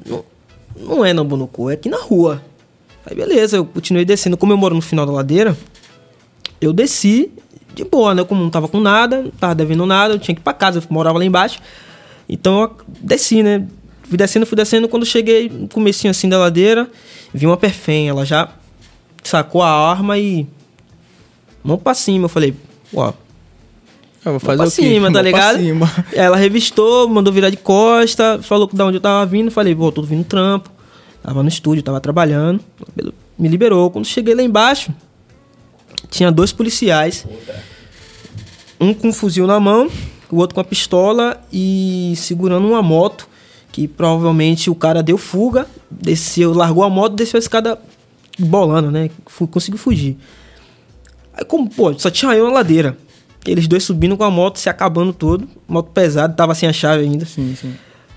não, 0.05 0.23
não 0.77 1.03
é 1.03 1.13
Bonocu, 1.13 1.69
é 1.69 1.73
aqui 1.73 1.89
na 1.89 1.97
rua. 1.97 2.41
Aí 3.05 3.13
beleza, 3.13 3.57
eu 3.57 3.65
continuei 3.65 4.05
descendo. 4.05 4.37
Como 4.37 4.53
eu 4.53 4.57
moro 4.57 4.73
no 4.73 4.81
final 4.81 5.05
da 5.05 5.11
ladeira, 5.11 5.57
eu 6.61 6.71
desci 6.71 7.29
de 7.75 7.83
boa, 7.83 8.15
né? 8.15 8.23
Como 8.23 8.41
não 8.41 8.49
tava 8.49 8.69
com 8.69 8.79
nada, 8.79 9.23
não 9.23 9.31
tava 9.31 9.53
devendo 9.55 9.85
nada, 9.85 10.13
eu 10.13 10.19
tinha 10.19 10.33
que 10.33 10.39
ir 10.39 10.43
pra 10.43 10.53
casa, 10.53 10.79
eu 10.79 10.83
morava 10.89 11.19
lá 11.19 11.25
embaixo. 11.25 11.59
Então 12.29 12.61
eu 12.61 12.77
desci, 12.87 13.43
né? 13.43 13.67
Fui 14.03 14.17
descendo, 14.17 14.45
fui 14.45 14.55
descendo. 14.55 14.87
Quando 14.87 15.05
cheguei 15.05 15.49
no 15.49 15.67
comecinho 15.67 16.11
assim 16.11 16.29
da 16.29 16.37
ladeira, 16.37 16.89
vi 17.33 17.45
uma 17.45 17.57
perfém, 17.57 18.07
ela 18.07 18.25
já 18.25 18.53
sacou 19.21 19.61
a 19.61 19.69
arma 19.69 20.17
e. 20.17 20.47
Mão 21.61 21.77
pra 21.77 21.93
cima. 21.93 22.25
Eu 22.25 22.29
falei, 22.29 22.55
ó. 22.95 23.11
Eu 24.25 24.31
vou 24.31 24.39
fazer 24.39 24.61
o 24.61 24.65
quê? 24.65 24.71
cima, 24.71 25.11
tá 25.11 25.21
ligado? 25.21 25.59
Ela 26.13 26.37
revistou, 26.37 27.09
mandou 27.09 27.33
virar 27.33 27.49
de 27.49 27.57
costa, 27.57 28.39
falou 28.41 28.69
da 28.71 28.85
onde 28.85 28.97
eu 28.97 29.01
tava 29.01 29.25
vindo. 29.25 29.51
Falei, 29.51 29.75
pô, 29.75 29.91
tô 29.91 30.01
vindo 30.01 30.23
trampo. 30.23 30.71
Tava 31.21 31.43
no 31.43 31.49
estúdio, 31.49 31.83
tava 31.83 31.99
trabalhando. 31.99 32.61
Me 33.37 33.47
liberou. 33.47 33.89
Quando 33.91 34.05
cheguei 34.05 34.33
lá 34.33 34.41
embaixo, 34.41 34.93
tinha 36.09 36.31
dois 36.31 36.51
policiais. 36.51 37.25
Um 38.79 38.93
com 38.93 39.09
um 39.09 39.13
fuzil 39.13 39.47
na 39.47 39.59
mão, 39.59 39.89
o 40.29 40.37
outro 40.37 40.55
com 40.55 40.61
a 40.61 40.63
pistola 40.63 41.41
e 41.51 42.13
segurando 42.15 42.67
uma 42.67 42.81
moto. 42.81 43.27
Que 43.71 43.87
provavelmente 43.87 44.69
o 44.69 44.75
cara 44.75 45.01
deu 45.01 45.17
fuga, 45.17 45.65
desceu, 45.89 46.53
largou 46.53 46.83
a 46.83 46.89
moto, 46.89 47.15
desceu 47.15 47.39
a 47.39 47.39
escada 47.39 47.79
bolando, 48.37 48.91
né? 48.91 49.09
Conseguiu 49.49 49.79
fugir. 49.79 50.15
Aí, 51.33 51.43
como, 51.43 51.67
pô, 51.67 51.91
só 51.97 52.11
tinha 52.11 52.33
eu 52.33 52.45
na 52.45 52.53
ladeira. 52.53 52.95
Eles 53.45 53.67
dois 53.67 53.83
subindo 53.83 54.15
com 54.15 54.23
a 54.23 54.31
moto, 54.31 54.57
se 54.57 54.69
acabando 54.69 55.11
todo. 55.11 55.47
Moto 55.67 55.91
pesada, 55.91 56.33
tava 56.33 56.55
sem 56.55 56.69
a 56.69 56.73
chave 56.73 57.03
ainda. 57.03 57.25
Sim, 57.25 57.55
sim. 57.59 57.73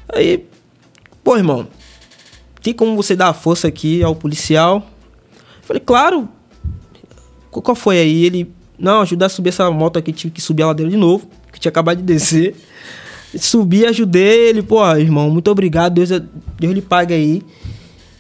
Aí, 0.08 0.46
pô, 1.24 1.36
irmão, 1.36 1.66
tem 2.62 2.72
como 2.72 2.94
você 2.94 3.16
dar 3.16 3.28
a 3.28 3.34
força 3.34 3.66
aqui 3.66 4.02
ao 4.02 4.14
policial? 4.14 4.86
Falei, 5.62 5.82
claro. 5.84 6.28
Qual 7.50 7.74
foi 7.74 7.98
aí? 7.98 8.24
Ele, 8.24 8.52
não, 8.78 9.00
ajudar 9.00 9.26
a 9.26 9.28
subir 9.28 9.48
essa 9.48 9.70
moto 9.70 9.98
aqui, 9.98 10.12
tive 10.12 10.32
que 10.32 10.40
subir 10.40 10.62
a 10.62 10.66
ladeira 10.66 10.90
de 10.90 10.96
novo, 10.96 11.28
que 11.52 11.58
tinha 11.58 11.70
acabado 11.70 11.98
de 11.98 12.02
descer. 12.02 12.54
Subi, 13.38 13.84
ajudei 13.84 14.48
ele, 14.48 14.62
pô, 14.62 14.84
irmão, 14.94 15.28
muito 15.30 15.50
obrigado, 15.50 15.94
Deus, 15.94 16.10
Deus 16.58 16.74
lhe 16.74 16.82
pague 16.82 17.12
aí. 17.12 17.42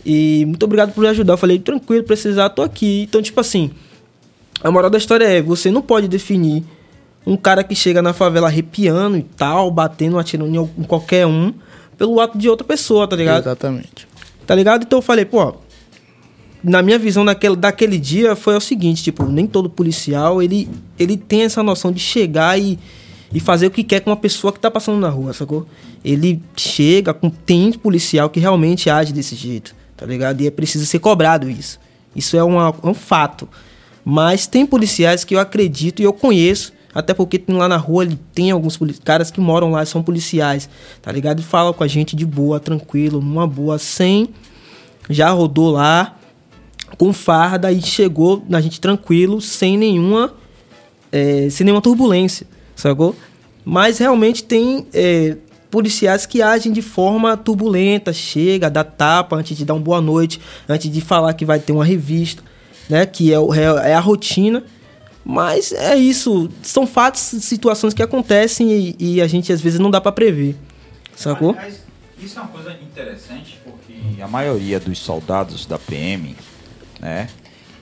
E 0.04 0.44
muito 0.46 0.62
obrigado 0.62 0.92
por 0.92 1.00
me 1.00 1.08
ajudar. 1.08 1.34
Eu 1.34 1.38
falei, 1.38 1.58
tranquilo, 1.58 2.04
precisar, 2.04 2.50
tô 2.50 2.62
aqui. 2.62 3.02
Então, 3.02 3.20
tipo 3.20 3.40
assim, 3.40 3.70
a 4.62 4.70
moral 4.70 4.90
da 4.90 4.98
história 4.98 5.24
é, 5.24 5.42
você 5.42 5.70
não 5.70 5.82
pode 5.82 6.08
definir 6.08 6.64
um 7.26 7.36
cara 7.36 7.64
que 7.64 7.74
chega 7.74 8.00
na 8.00 8.12
favela 8.12 8.46
arrepiando 8.46 9.18
e 9.18 9.22
tal, 9.22 9.70
batendo, 9.70 10.18
atirando 10.18 10.70
em 10.78 10.84
qualquer 10.84 11.26
um, 11.26 11.52
pelo 11.98 12.20
ato 12.20 12.38
de 12.38 12.48
outra 12.48 12.64
pessoa, 12.64 13.08
tá 13.08 13.16
ligado? 13.16 13.42
Exatamente. 13.42 14.06
Tá 14.46 14.54
ligado? 14.54 14.84
Então 14.84 15.00
eu 15.00 15.02
falei, 15.02 15.24
pô, 15.24 15.56
na 16.62 16.82
minha 16.82 16.98
visão 16.98 17.24
daquele, 17.24 17.56
daquele 17.56 17.98
dia 17.98 18.36
foi 18.36 18.56
o 18.56 18.60
seguinte, 18.60 19.02
tipo, 19.02 19.24
nem 19.26 19.46
todo 19.46 19.68
policial, 19.68 20.40
ele, 20.40 20.68
ele 20.96 21.16
tem 21.16 21.42
essa 21.42 21.64
noção 21.64 21.90
de 21.90 21.98
chegar 21.98 22.58
e, 22.60 22.78
e 23.32 23.40
fazer 23.40 23.66
o 23.66 23.70
que 23.72 23.82
quer 23.82 24.00
com 24.00 24.10
uma 24.10 24.16
pessoa 24.16 24.52
que 24.52 24.60
tá 24.60 24.70
passando 24.70 25.00
na 25.00 25.08
rua, 25.08 25.32
sacou? 25.32 25.66
Ele 26.04 26.40
chega 26.56 27.12
com 27.12 27.28
tem 27.28 27.72
policial 27.72 28.30
que 28.30 28.38
realmente 28.38 28.88
age 28.88 29.12
desse 29.12 29.34
jeito, 29.34 29.74
tá 29.96 30.06
ligado? 30.06 30.42
E 30.42 30.46
é 30.46 30.50
preciso 30.50 30.86
ser 30.86 31.00
cobrado 31.00 31.50
isso. 31.50 31.80
Isso 32.14 32.36
é, 32.36 32.44
uma, 32.44 32.72
é 32.82 32.86
um 32.86 32.94
fato. 32.94 33.48
Mas 34.04 34.46
tem 34.46 34.64
policiais 34.64 35.24
que 35.24 35.34
eu 35.34 35.40
acredito 35.40 36.00
e 36.00 36.04
eu 36.04 36.12
conheço 36.12 36.72
até 36.96 37.12
porque 37.12 37.38
tem 37.38 37.54
lá 37.54 37.68
na 37.68 37.76
rua 37.76 38.04
ele 38.04 38.18
tem 38.32 38.50
alguns 38.50 38.78
caras 39.04 39.30
que 39.30 39.38
moram 39.38 39.70
lá 39.70 39.84
são 39.84 40.02
policiais, 40.02 40.66
tá 41.02 41.12
ligado? 41.12 41.40
E 41.40 41.42
falam 41.42 41.74
com 41.74 41.84
a 41.84 41.86
gente 41.86 42.16
de 42.16 42.24
boa, 42.24 42.58
tranquilo, 42.58 43.20
numa 43.20 43.46
boa, 43.46 43.76
sem. 43.78 44.30
Já 45.10 45.28
rodou 45.28 45.70
lá 45.70 46.16
com 46.96 47.12
farda 47.12 47.70
e 47.70 47.82
chegou 47.82 48.42
na 48.48 48.62
gente 48.62 48.80
tranquilo, 48.80 49.42
sem 49.42 49.76
nenhuma. 49.76 50.32
É, 51.12 51.48
sem 51.50 51.66
nenhuma 51.66 51.82
turbulência, 51.82 52.46
sacou? 52.74 53.14
Mas 53.62 53.98
realmente 53.98 54.42
tem 54.42 54.86
é, 54.94 55.36
policiais 55.70 56.24
que 56.24 56.40
agem 56.40 56.72
de 56.72 56.80
forma 56.80 57.36
turbulenta, 57.36 58.10
chega, 58.10 58.70
dá 58.70 58.82
tapa 58.82 59.36
antes 59.36 59.54
de 59.54 59.66
dar 59.66 59.74
uma 59.74 59.80
boa 59.80 60.00
noite, 60.00 60.40
antes 60.66 60.90
de 60.90 61.02
falar 61.02 61.34
que 61.34 61.44
vai 61.44 61.58
ter 61.58 61.72
uma 61.72 61.84
revista, 61.84 62.42
né? 62.88 63.04
Que 63.04 63.34
é, 63.34 63.36
é, 63.36 63.90
é 63.90 63.94
a 63.94 64.00
rotina. 64.00 64.64
Mas 65.28 65.72
é 65.72 65.96
isso. 65.96 66.48
São 66.62 66.86
fatos, 66.86 67.20
situações 67.20 67.92
que 67.92 68.00
acontecem 68.00 68.70
e, 68.70 68.96
e 68.96 69.20
a 69.20 69.26
gente 69.26 69.52
às 69.52 69.60
vezes 69.60 69.80
não 69.80 69.90
dá 69.90 70.00
para 70.00 70.12
prever. 70.12 70.54
Sacou? 71.16 71.52
Mas, 71.52 71.80
isso 72.16 72.38
é 72.38 72.42
uma 72.42 72.50
coisa 72.52 72.72
interessante 72.74 73.58
porque 73.64 74.22
a 74.22 74.28
maioria 74.28 74.78
dos 74.78 75.00
soldados 75.00 75.66
da 75.66 75.80
PM, 75.80 76.36
né? 77.00 77.28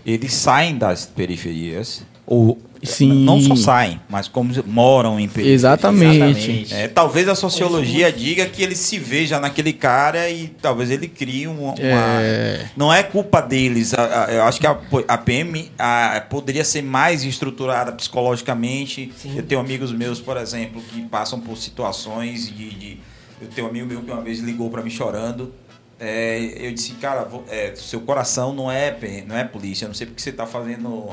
Eles 0.07 0.33
saem 0.33 0.79
das 0.79 1.05
periferias 1.05 2.03
ou 2.27 2.59
Sim. 2.85 3.25
não 3.25 3.41
só 3.41 3.57
saem, 3.57 4.01
mas 4.09 4.29
como 4.29 4.53
moram 4.67 5.19
em 5.19 5.29
periferia. 5.29 5.55
Exatamente. 5.55 6.73
É, 6.73 6.87
talvez 6.89 7.29
a 7.29 7.35
sociologia 7.35 8.13
diga 8.13 8.47
que 8.47 8.63
ele 8.63 8.75
se 8.75 8.99
veja 8.99 9.41
naquele 9.41 9.73
cara 9.73 10.29
e 10.29 10.49
talvez 10.49 10.91
ele 10.91 11.09
crie 11.09 11.47
uma. 11.47 11.73
uma... 11.73 11.77
É... 11.81 12.67
Não 12.77 12.93
é 12.93 13.03
culpa 13.03 13.41
deles. 13.41 13.93
Eu 14.29 14.43
acho 14.45 14.61
que 14.61 14.67
a, 14.67 14.79
a 15.09 15.19
PM 15.19 15.71
a, 15.79 16.23
poderia 16.29 16.65
ser 16.65 16.83
mais 16.83 17.25
estruturada 17.25 17.93
psicologicamente. 17.93 19.13
Sim. 19.17 19.37
Eu 19.37 19.43
tenho 19.43 19.61
amigos 19.61 19.93
meus, 19.93 20.21
por 20.21 20.37
exemplo, 20.37 20.83
que 20.83 21.03
passam 21.03 21.41
por 21.41 21.57
situações 21.57 22.55
de. 22.55 22.71
de... 22.71 22.99
eu 23.41 23.49
tenho 23.49 23.67
um 23.67 23.71
amigo 23.71 23.87
meu 23.87 24.03
que 24.03 24.11
uma 24.11 24.23
vez 24.23 24.41
ligou 24.41 24.71
para 24.71 24.83
mim 24.83 24.91
chorando. 24.91 25.53
É, 25.99 26.67
eu 26.67 26.73
disse, 26.73 26.93
cara, 26.95 27.27
é, 27.49 27.73
seu 27.77 28.01
coração 28.01 28.53
não 28.53 28.71
é, 28.71 28.95
não 29.27 29.37
é 29.37 29.45
polícia. 29.45 29.85
Eu 29.85 29.89
não 29.89 29.95
sei 29.95 30.07
porque 30.07 30.21
você 30.21 30.31
está 30.31 30.45
fazendo 30.45 31.09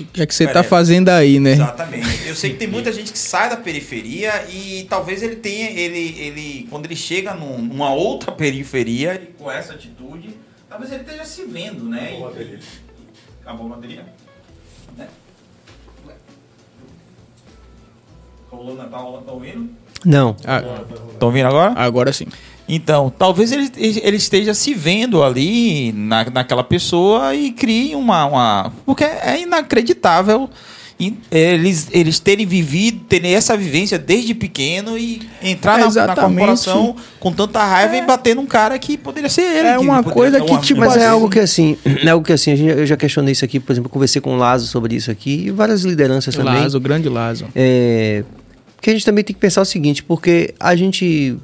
o 0.00 0.04
que 0.06 0.22
é 0.22 0.26
que 0.26 0.34
você 0.34 0.44
está 0.44 0.62
fazendo 0.62 1.08
aí, 1.10 1.38
né? 1.38 1.52
Exatamente. 1.52 2.28
Eu 2.28 2.34
sei 2.34 2.52
que 2.52 2.56
tem 2.56 2.68
muita 2.68 2.92
gente 2.92 3.12
que 3.12 3.18
sai 3.18 3.50
da 3.50 3.56
periferia 3.56 4.46
e 4.50 4.86
talvez 4.88 5.22
ele 5.22 5.36
tenha, 5.36 5.70
ele, 5.70 6.18
ele 6.18 6.66
quando 6.70 6.86
ele 6.86 6.96
chega 6.96 7.34
num, 7.34 7.58
numa 7.58 7.92
outra 7.92 8.32
periferia 8.32 9.14
e 9.14 9.26
com 9.38 9.50
essa 9.50 9.74
atitude, 9.74 10.34
talvez 10.68 10.92
ele 10.92 11.02
esteja 11.02 11.24
se 11.24 11.44
vendo, 11.44 11.84
né? 11.84 12.12
Acabou 12.12 12.26
a 12.26 12.30
bateria. 12.30 12.58
Acabou 13.42 13.66
a 13.66 13.76
bateria? 13.76 14.06
Né? 14.96 15.08
Rolou, 18.50 18.76
tá, 18.76 18.86
tá 18.86 19.32
ouvindo? 19.32 19.70
Não. 20.04 20.30
Estão 20.30 20.48
ah, 20.52 21.24
ouvindo 21.24 21.46
agora? 21.46 21.72
Agora 21.76 22.12
sim. 22.12 22.26
Então, 22.68 23.12
talvez 23.16 23.52
ele, 23.52 23.70
ele 23.76 24.16
esteja 24.16 24.54
se 24.54 24.72
vendo 24.72 25.22
ali 25.22 25.92
na, 25.92 26.24
naquela 26.30 26.64
pessoa 26.64 27.34
e 27.34 27.52
crie 27.52 27.94
uma, 27.94 28.24
uma. 28.24 28.72
Porque 28.86 29.04
é 29.04 29.40
inacreditável 29.40 30.48
eles, 31.30 31.88
eles 31.90 32.18
terem 32.20 32.46
vivido, 32.46 33.00
terem 33.08 33.34
essa 33.34 33.56
vivência 33.56 33.98
desde 33.98 34.34
pequeno 34.34 34.96
e 34.96 35.22
entrar 35.42 35.80
é 35.80 35.84
na, 35.84 36.06
na, 36.06 36.14
corporação 36.14 36.94
com 37.18 37.32
tanta 37.32 37.64
raiva 37.64 37.96
é. 37.96 37.98
e 37.98 38.02
bater 38.02 38.36
num 38.36 38.46
cara 38.46 38.78
que 38.78 38.96
poderia 38.96 39.28
ser 39.28 39.42
ele. 39.42 39.68
É 39.68 39.78
uma 39.78 40.02
coisa 40.02 40.40
que, 40.40 40.58
tipo, 40.58 40.80
mas 40.80 40.96
é 40.98 41.06
algo 41.06 41.28
que 41.28 41.40
assim, 41.40 41.76
é 41.84 42.08
algo 42.10 42.24
que 42.24 42.32
assim, 42.32 42.52
eu 42.52 42.86
já 42.86 42.96
questionei 42.96 43.32
isso 43.32 43.44
aqui, 43.44 43.58
por 43.58 43.72
exemplo, 43.72 43.88
conversei 43.88 44.20
com 44.20 44.34
o 44.34 44.36
Lazo 44.36 44.66
sobre 44.66 44.94
isso 44.94 45.10
aqui 45.10 45.46
e 45.46 45.50
várias 45.50 45.82
lideranças 45.82 46.34
também. 46.34 46.54
Lazo, 46.54 46.78
grande 46.78 47.08
Lazo. 47.08 47.46
É, 47.54 48.22
que 48.80 48.90
a 48.90 48.92
gente 48.92 49.04
também 49.04 49.24
tem 49.24 49.34
que 49.34 49.40
pensar 49.40 49.62
o 49.62 49.64
seguinte, 49.64 50.02
porque 50.02 50.54
a 50.60 50.76
gente 50.76 51.36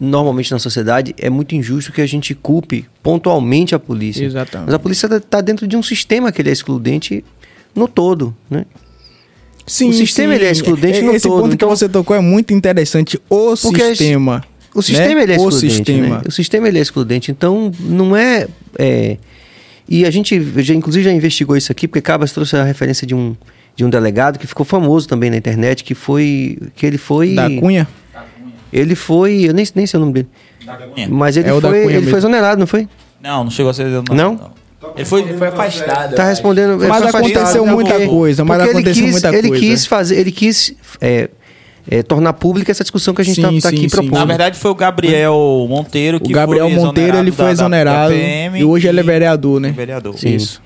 normalmente 0.00 0.50
na 0.50 0.58
sociedade, 0.58 1.14
é 1.18 1.28
muito 1.28 1.54
injusto 1.54 1.92
que 1.92 2.00
a 2.00 2.06
gente 2.06 2.34
culpe 2.34 2.86
pontualmente 3.02 3.74
a 3.74 3.78
polícia. 3.78 4.24
Exatamente. 4.24 4.66
Mas 4.66 4.74
a 4.74 4.78
polícia 4.78 5.06
está 5.06 5.20
tá 5.20 5.40
dentro 5.42 5.68
de 5.68 5.76
um 5.76 5.82
sistema 5.82 6.32
que 6.32 6.40
ele 6.40 6.48
é 6.48 6.52
excludente 6.52 7.22
no 7.74 7.86
todo, 7.86 8.34
né? 8.48 8.64
Sim, 9.66 9.90
o 9.90 9.92
sistema 9.92 10.32
sim. 10.32 10.38
ele 10.40 10.46
é 10.46 10.50
excludente 10.50 10.96
Esse 10.96 11.06
no 11.06 11.12
Esse 11.12 11.28
todo. 11.28 11.42
ponto 11.42 11.54
então, 11.54 11.68
que 11.68 11.76
você 11.76 11.88
tocou 11.88 12.16
é 12.16 12.20
muito 12.20 12.52
interessante. 12.52 13.20
O 13.28 13.54
sistema. 13.54 14.42
O 14.74 14.82
sistema 14.82 15.14
né? 15.14 15.22
ele 15.22 15.32
é 15.32 15.36
excludente. 15.36 15.66
O 15.66 15.70
sistema. 15.70 16.08
Né? 16.08 16.22
o 16.26 16.32
sistema 16.32 16.68
ele 16.68 16.78
é 16.78 16.82
excludente. 16.82 17.30
Então 17.30 17.70
não 17.78 18.16
é, 18.16 18.48
é, 18.78 19.18
E 19.88 20.04
a 20.06 20.10
gente 20.10 20.40
já, 20.62 20.74
inclusive 20.74 21.04
já 21.04 21.12
investigou 21.12 21.56
isso 21.56 21.70
aqui, 21.70 21.86
porque 21.86 22.00
Cabas 22.00 22.32
trouxe 22.32 22.56
a 22.56 22.64
referência 22.64 23.06
de 23.06 23.14
um, 23.14 23.36
de 23.76 23.84
um 23.84 23.90
delegado 23.90 24.38
que 24.38 24.46
ficou 24.46 24.64
famoso 24.64 25.06
também 25.06 25.30
na 25.30 25.36
internet, 25.36 25.84
que 25.84 25.94
foi. 25.94 26.58
que 26.74 26.86
ele 26.86 26.98
foi. 26.98 27.34
Da 27.34 27.48
Cunha? 27.50 27.86
Ele 28.72 28.94
foi. 28.94 29.48
Eu 29.48 29.54
nem, 29.54 29.66
nem 29.74 29.86
sei 29.86 29.98
o 29.98 30.00
nome 30.00 30.12
dele. 30.12 30.28
Mas 31.08 31.36
ele, 31.36 31.48
é 31.48 31.60
foi, 31.60 31.94
ele 31.94 32.06
foi 32.06 32.18
exonerado, 32.18 32.60
não 32.60 32.66
foi? 32.66 32.88
Não, 33.22 33.44
não 33.44 33.50
chegou 33.50 33.70
a 33.70 33.74
ser 33.74 33.86
exonerado. 33.86 34.14
Não? 34.14 34.34
não. 34.34 34.60
Ele 34.96 35.04
foi, 35.04 35.20
ele 35.22 35.36
foi 35.36 35.48
afastado. 35.48 36.14
Tá 36.14 36.24
respondendo. 36.24 36.78
Mas 36.78 37.14
aconteceu 37.14 37.66
muita 37.66 37.92
porque, 37.92 38.06
coisa. 38.06 38.44
Mas 38.44 38.62
aconteceu 38.62 39.04
quis, 39.04 39.12
muita 39.12 39.28
ele 39.36 39.48
coisa. 39.48 39.64
Quis 39.64 39.86
fazer, 39.86 40.18
ele 40.18 40.32
quis 40.32 40.74
é, 41.00 41.28
é, 41.88 42.02
tornar 42.02 42.32
pública 42.32 42.70
essa 42.70 42.82
discussão 42.82 43.12
que 43.14 43.20
a 43.20 43.24
gente 43.24 43.40
está 43.40 43.50
tá 43.60 43.68
aqui 43.68 43.82
sim. 43.82 43.88
propondo. 43.88 44.14
Na 44.14 44.24
verdade, 44.24 44.58
foi 44.58 44.70
o 44.70 44.74
Gabriel 44.74 45.66
Monteiro 45.68 46.18
que 46.18 46.32
O 46.32 46.34
Gabriel 46.34 46.70
Monteiro 46.70 47.18
ele 47.18 47.30
foi 47.30 47.50
exonerado. 47.50 48.14
Da, 48.14 48.50
da 48.50 48.58
e 48.58 48.64
hoje 48.64 48.88
ele 48.88 49.00
é 49.00 49.02
vereador, 49.02 49.60
né? 49.60 49.70
Vereador. 49.70 50.18
Sim. 50.18 50.34
Isso. 50.34 50.62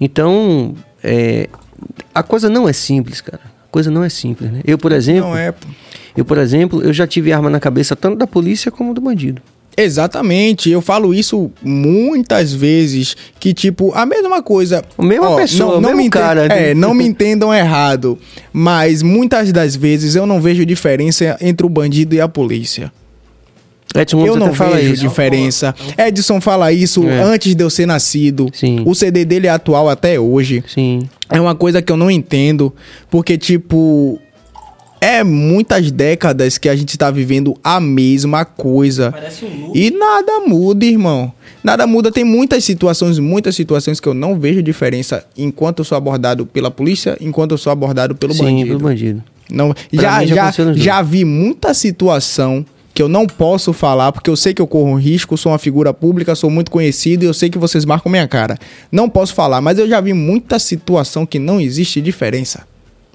Então, 0.00 0.74
é, 1.04 1.48
a 2.14 2.22
coisa 2.22 2.48
não 2.48 2.68
é 2.68 2.72
simples, 2.72 3.20
cara. 3.20 3.42
A 3.44 3.70
coisa 3.70 3.90
não 3.90 4.02
é 4.02 4.08
simples, 4.08 4.50
né? 4.50 4.60
Eu, 4.64 4.78
por 4.78 4.92
exemplo. 4.92 5.28
Não 5.28 5.36
é, 5.36 5.52
pô. 5.52 5.66
Eu, 6.16 6.24
por 6.24 6.38
exemplo, 6.38 6.82
eu 6.82 6.92
já 6.92 7.06
tive 7.06 7.32
arma 7.32 7.50
na 7.50 7.60
cabeça 7.60 7.94
tanto 7.94 8.16
da 8.16 8.26
polícia 8.26 8.70
como 8.70 8.94
do 8.94 9.00
bandido. 9.00 9.40
Exatamente, 9.76 10.68
eu 10.68 10.82
falo 10.82 11.14
isso 11.14 11.50
muitas 11.62 12.52
vezes, 12.52 13.16
que 13.38 13.54
tipo, 13.54 13.92
a 13.94 14.04
mesma 14.04 14.42
coisa. 14.42 14.84
A 14.98 15.02
mesma 15.02 15.30
ó, 15.30 15.36
pessoa, 15.36 15.80
não, 15.80 15.90
não 15.90 15.96
me 15.96 16.10
cara. 16.10 16.46
É, 16.46 16.74
não 16.74 16.92
me 16.92 17.06
entendam 17.06 17.54
errado, 17.54 18.18
mas 18.52 19.02
muitas 19.02 19.52
das 19.52 19.76
vezes 19.76 20.16
eu 20.16 20.26
não 20.26 20.40
vejo 20.40 20.66
diferença 20.66 21.36
entre 21.40 21.64
o 21.64 21.68
bandido 21.68 22.14
e 22.14 22.20
a 22.20 22.28
polícia. 22.28 22.92
Edson 23.94 24.24
eu 24.24 24.36
não 24.36 24.54
fala 24.54 24.76
vejo 24.76 24.92
isso. 24.92 25.02
diferença. 25.02 25.74
Edson 25.98 26.40
fala 26.40 26.72
isso 26.72 27.08
é. 27.08 27.22
antes 27.22 27.54
de 27.54 27.64
eu 27.64 27.70
ser 27.70 27.86
nascido. 27.86 28.48
Sim. 28.52 28.82
O 28.84 28.94
CD 28.94 29.24
dele 29.24 29.46
é 29.46 29.50
atual 29.50 29.88
até 29.88 30.18
hoje. 30.20 30.62
Sim. 30.68 31.08
É 31.28 31.40
uma 31.40 31.54
coisa 31.54 31.82
que 31.82 31.90
eu 31.90 31.96
não 31.96 32.10
entendo, 32.10 32.72
porque 33.10 33.36
tipo 33.36 34.20
é 35.00 35.24
muitas 35.24 35.90
décadas 35.90 36.58
que 36.58 36.68
a 36.68 36.76
gente 36.76 36.90
está 36.90 37.10
vivendo 37.10 37.56
a 37.64 37.80
mesma 37.80 38.44
coisa. 38.44 39.10
Parece 39.10 39.44
um 39.44 39.72
E 39.74 39.90
nada 39.90 40.40
muda, 40.40 40.84
irmão. 40.84 41.32
Nada 41.64 41.86
muda. 41.86 42.12
Tem 42.12 42.24
muitas 42.24 42.64
situações, 42.64 43.18
muitas 43.18 43.54
situações 43.54 43.98
que 43.98 44.08
eu 44.08 44.14
não 44.14 44.38
vejo 44.38 44.62
diferença 44.62 45.24
enquanto 45.36 45.80
eu 45.80 45.84
sou 45.84 45.96
abordado 45.96 46.44
pela 46.44 46.70
polícia, 46.70 47.16
enquanto 47.20 47.52
eu 47.52 47.58
sou 47.58 47.72
abordado 47.72 48.14
pelo 48.14 48.34
Sim, 48.34 48.44
bandido. 48.44 48.60
Sim, 48.60 48.66
pelo 48.66 48.80
bandido. 48.80 49.24
Não, 49.50 49.74
já, 49.92 50.24
já, 50.24 50.50
já, 50.50 50.72
já 50.74 51.02
vi 51.02 51.24
muita 51.24 51.74
situação 51.74 52.64
que 52.94 53.02
eu 53.02 53.08
não 53.08 53.26
posso 53.26 53.72
falar 53.72 54.12
porque 54.12 54.30
eu 54.30 54.36
sei 54.36 54.52
que 54.52 54.60
eu 54.60 54.66
corro 54.66 54.90
um 54.90 54.98
risco, 54.98 55.36
sou 55.36 55.52
uma 55.52 55.58
figura 55.58 55.92
pública, 55.92 56.34
sou 56.34 56.50
muito 56.50 56.70
conhecido 56.70 57.24
e 57.24 57.26
eu 57.26 57.34
sei 57.34 57.48
que 57.48 57.58
vocês 57.58 57.84
marcam 57.84 58.10
minha 58.10 58.28
cara. 58.28 58.58
Não 58.92 59.08
posso 59.08 59.34
falar, 59.34 59.60
mas 59.60 59.78
eu 59.78 59.88
já 59.88 60.00
vi 60.00 60.12
muita 60.12 60.58
situação 60.58 61.24
que 61.26 61.38
não 61.38 61.60
existe 61.60 62.00
diferença. 62.00 62.69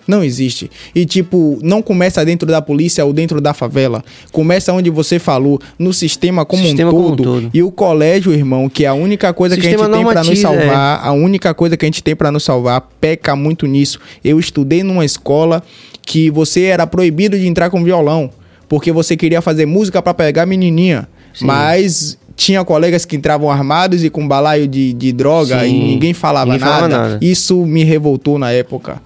Não 0.07 0.23
existe. 0.23 0.69
E, 0.94 1.06
tipo, 1.06 1.60
não 1.61 1.82
começa 1.82 2.23
dentro 2.23 2.48
da 2.48 2.61
polícia 2.61 3.03
ou 3.03 3.11
dentro 3.11 3.41
da 3.41 3.53
favela. 3.53 4.03
Começa 4.32 4.72
onde 4.72 4.90
você 4.90 5.18
falou, 5.18 5.60
no 5.80 5.94
sistema 5.94 6.45
como, 6.45 6.64
sistema 6.64 6.91
um, 6.91 6.94
todo. 6.94 7.23
como 7.23 7.38
um 7.38 7.41
todo. 7.41 7.49
E 7.53 7.64
o 7.64 7.72
colégio, 7.72 8.32
irmão, 8.32 8.69
que 8.69 8.86
é 8.86 8.88
a 8.88 8.94
única 8.94 9.34
coisa 9.34 9.56
que 9.56 9.65
a 9.65 9.69
gente 9.69 9.90
tem 9.90 10.06
para 10.06 10.23
nos 10.23 10.40
salvar, 10.40 11.03
é. 11.03 11.07
a 11.07 11.11
única 11.11 11.53
coisa 11.53 11.76
que 11.76 11.86
a 11.86 11.88
gente 11.88 12.03
tem 12.03 12.15
para 12.15 12.32
nos 12.32 12.44
salvar, 12.44 12.82
peca 13.02 13.36
muito 13.36 13.65
nisso. 13.65 13.99
Eu 14.23 14.40
estudei 14.40 14.84
numa 14.84 15.03
escola 15.03 15.64
que 16.03 16.30
você 16.30 16.64
era 16.64 16.86
proibido 16.86 17.38
de 17.38 17.48
entrar 17.48 17.69
com 17.69 17.84
violão, 17.84 18.30
porque 18.69 18.91
você 18.91 19.18
queria 19.18 19.41
fazer 19.41 19.65
música 19.65 20.02
para 20.02 20.14
pegar 20.14 20.45
menininha. 20.45 21.07
Sim. 21.34 21.45
Mas 21.45 22.18
tinha 22.36 22.64
colegas 22.64 23.06
que 23.06 23.15
entravam 23.15 23.49
armados 23.49 24.03
e 24.03 24.10
com 24.10 24.27
balaio 24.27 24.68
de, 24.68 24.94
de 24.94 25.11
droga 25.11 25.61
Sim. 25.61 25.68
e 25.68 25.88
ninguém 25.88 26.14
falava 26.14 26.52
ninguém 26.52 26.68
nada. 26.68 26.88
nada. 26.88 27.19
Isso 27.22 27.65
me 27.65 27.84
revoltou 27.84 28.38
na 28.38 28.52
época. 28.52 29.02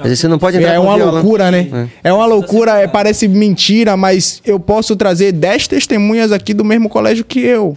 Mas 0.00 0.18
você 0.18 0.28
não 0.28 0.38
pode 0.38 0.56
entrar 0.56 0.74
É 0.74 0.78
uma 0.78 0.94
loucura, 0.94 1.50
né? 1.50 1.88
É. 2.02 2.08
é 2.10 2.12
uma 2.12 2.26
loucura, 2.26 2.78
é, 2.78 2.86
parece 2.86 3.26
mentira, 3.26 3.96
mas 3.96 4.40
eu 4.44 4.58
posso 4.60 4.94
trazer 4.96 5.32
10 5.32 5.66
testemunhas 5.68 6.32
aqui 6.32 6.54
do 6.54 6.64
mesmo 6.64 6.88
colégio 6.88 7.24
que 7.24 7.40
eu. 7.40 7.76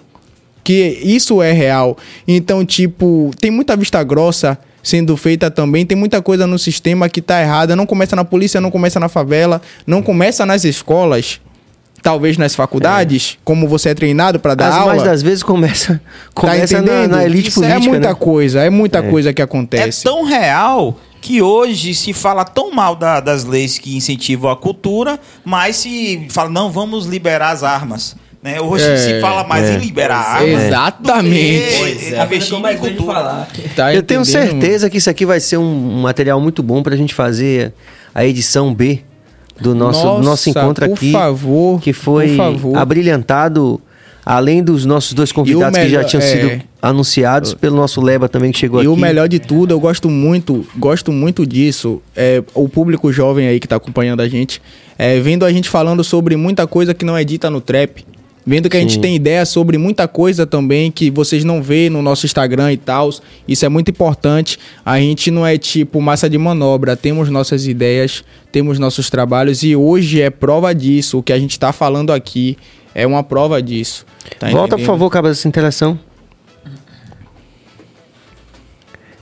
Que 0.64 1.00
isso 1.04 1.42
é 1.42 1.52
real. 1.52 1.98
Então, 2.28 2.64
tipo, 2.64 3.32
tem 3.40 3.50
muita 3.50 3.76
vista 3.76 4.04
grossa 4.04 4.58
sendo 4.84 5.16
feita 5.18 5.50
também. 5.50 5.86
Tem 5.86 5.98
muita 5.98 6.22
coisa 6.22 6.46
no 6.46 6.60
sistema 6.60 7.10
que 7.10 7.22
tá 7.22 7.42
errada. 7.42 7.76
Não 7.76 7.86
começa 7.86 8.16
na 8.16 8.24
polícia, 8.24 8.62
não 8.62 8.72
começa 8.72 9.00
na 9.00 9.10
favela, 9.10 9.62
não 9.86 10.02
começa 10.02 10.46
nas 10.46 10.64
escolas 10.64 11.40
talvez 12.02 12.38
nas 12.38 12.56
faculdades, 12.56 13.38
é. 13.38 13.42
como 13.46 13.68
você 13.68 13.90
é 13.90 13.94
treinado 13.94 14.40
para 14.40 14.56
dar 14.56 14.70
As 14.70 14.76
aula. 14.76 14.96
Mas 14.96 15.04
das 15.04 15.22
vezes 15.22 15.44
começa, 15.44 16.02
tá 16.34 16.42
começa 16.42 16.82
tá 16.82 16.82
na, 16.82 17.08
na, 17.08 17.24
elite 17.24 17.50
Isso 17.50 17.64
é 17.64 17.68
política. 17.70 17.88
É 17.88 17.92
muita 17.92 18.10
né? 18.10 18.16
coisa, 18.16 18.62
é 18.62 18.70
muita 18.70 19.00
é. 19.00 19.02
coisa 19.04 19.34
que 19.34 19.42
acontece. 19.42 20.02
É 20.02 20.10
tão 20.10 20.24
real 20.24 20.98
que 21.22 21.42
hoje 21.42 21.94
se 21.94 22.12
fala 22.12 22.44
tão 22.44 22.72
mal 22.72 22.96
da, 22.96 23.20
das 23.20 23.46
leis 23.46 23.78
que 23.78 23.96
incentivam 23.96 24.50
a 24.50 24.58
cultura, 24.58 25.20
mas 25.46 25.78
se 25.78 26.26
fala, 26.30 26.50
não, 26.50 26.72
vamos 26.72 27.06
liberar 27.06 27.52
as 27.52 27.64
armas. 27.64 28.16
Né? 28.42 28.60
Hoje 28.60 28.90
é, 28.90 28.98
se 28.98 29.22
fala 29.22 29.44
mais 29.44 29.70
é. 29.70 29.76
em 29.76 29.78
liberar 29.78 30.18
armas. 30.18 30.64
Exatamente. 30.64 32.16
É. 32.16 32.24
Investir 32.24 32.58
em 32.58 32.78
cultura. 32.78 33.48
Tá 33.76 33.94
Eu 33.94 34.02
tenho 34.02 34.26
certeza 34.26 34.90
que 34.90 34.98
isso 34.98 35.12
aqui 35.12 35.28
vai 35.28 35.40
ser 35.40 35.58
um 35.58 36.02
material 36.02 36.42
muito 36.42 36.64
bom 36.64 36.82
para 36.82 36.96
a 36.96 36.98
gente 36.98 37.14
fazer 37.14 37.72
a 38.16 38.26
edição 38.26 38.74
B 38.74 39.02
do 39.60 39.76
nosso, 39.76 40.04
Nossa, 40.04 40.20
do 40.20 40.26
nosso 40.26 40.50
encontro 40.50 40.88
por 40.88 40.96
aqui. 40.96 41.12
Por 41.12 41.20
favor. 41.20 41.82
Que 41.82 41.94
foi 41.94 42.36
abrilhantado 42.76 43.80
além 44.26 44.64
dos 44.64 44.86
nossos 44.86 45.14
dois 45.14 45.32
convidados 45.32 45.78
melhor, 45.78 46.04
que 46.04 46.12
já 46.12 46.20
tinham 46.20 46.24
é... 46.24 46.26
sido 46.26 46.64
anunciados 46.82 47.54
pelo 47.54 47.76
nosso 47.76 48.02
Leba 48.02 48.28
também 48.28 48.52
que 48.52 48.58
chegou 48.58 48.80
e 48.80 48.82
aqui. 48.82 48.86
E 48.86 48.94
o 48.94 48.98
melhor 48.98 49.30
de 49.30 49.40
tudo, 49.40 49.72
eu 49.72 49.80
gosto 49.80 50.10
muito, 50.10 50.66
gosto 50.78 51.12
muito 51.12 51.46
disso, 51.46 52.02
é 52.16 52.44
o 52.54 52.68
público 52.68 53.12
jovem 53.12 53.48
aí 53.48 53.60
que 53.60 53.66
está 53.66 53.76
acompanhando 53.76 54.22
a 54.22 54.28
gente, 54.28 54.62
é, 54.98 55.20
vendo 55.20 55.46
a 55.46 55.52
gente 55.52 55.70
falando 55.70 56.04
sobre 56.04 56.36
muita 56.36 56.66
coisa 56.66 56.94
que 56.94 57.06
não 57.06 57.16
é 57.16 57.24
dita 57.24 57.50
no 57.50 57.62
trap. 57.62 58.04
Vendo 58.44 58.70
que 58.70 58.76
Sim. 58.76 58.84
a 58.84 58.88
gente 58.88 59.00
tem 59.00 59.16
ideia 59.16 59.46
sobre 59.46 59.78
muita 59.78 60.08
coisa 60.08 60.48
também 60.48 60.92
que 60.92 61.12
vocês 61.12 61.44
não 61.44 61.62
vê 61.62 61.92
no 61.92 62.02
nosso 62.02 62.26
Instagram 62.26 62.74
e 62.74 62.78
tal. 62.78 63.12
Isso 63.48 63.64
é 63.64 63.70
muito 63.70 63.92
importante. 63.92 64.58
A 64.84 65.00
gente 65.00 65.30
não 65.30 65.46
é 65.46 65.60
tipo 65.60 66.02
massa 66.02 66.28
de 66.28 66.40
manobra. 66.40 66.96
Temos 66.98 67.30
nossas 67.30 67.68
ideias, 67.68 68.24
temos 68.52 68.80
nossos 68.80 69.12
trabalhos 69.12 69.62
e 69.62 69.76
hoje 69.76 70.22
é 70.22 70.32
prova 70.32 70.74
disso. 70.74 71.20
O 71.20 71.24
que 71.24 71.32
a 71.32 71.38
gente 71.38 71.52
está 71.52 71.72
falando 71.72 72.12
aqui 72.12 72.58
é 72.96 73.06
uma 73.06 73.24
prova 73.24 73.62
disso. 73.62 74.08
Tá 74.40 74.50
Volta, 74.50 74.76
por 74.76 74.86
favor, 74.86 75.10
cabo 75.12 75.28
dessa 75.28 75.48
interação. 75.48 76.00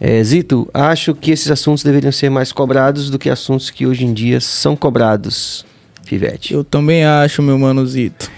É, 0.02 0.24
Zito, 0.24 0.70
acho 0.74 1.14
que 1.14 1.32
esses 1.32 1.52
assuntos 1.52 1.84
deveriam 1.84 2.12
ser 2.12 2.30
mais 2.30 2.52
cobrados 2.52 3.10
do 3.10 3.20
que 3.20 3.30
assuntos 3.30 3.70
que 3.70 3.86
hoje 3.86 4.06
em 4.06 4.14
dia 4.14 4.40
são 4.40 4.76
cobrados, 4.76 5.66
Pivete. 6.06 6.54
Eu 6.54 6.64
também 6.64 7.04
acho, 7.04 7.42
meu 7.42 7.60
mano 7.60 7.86
Zito. 7.86 8.32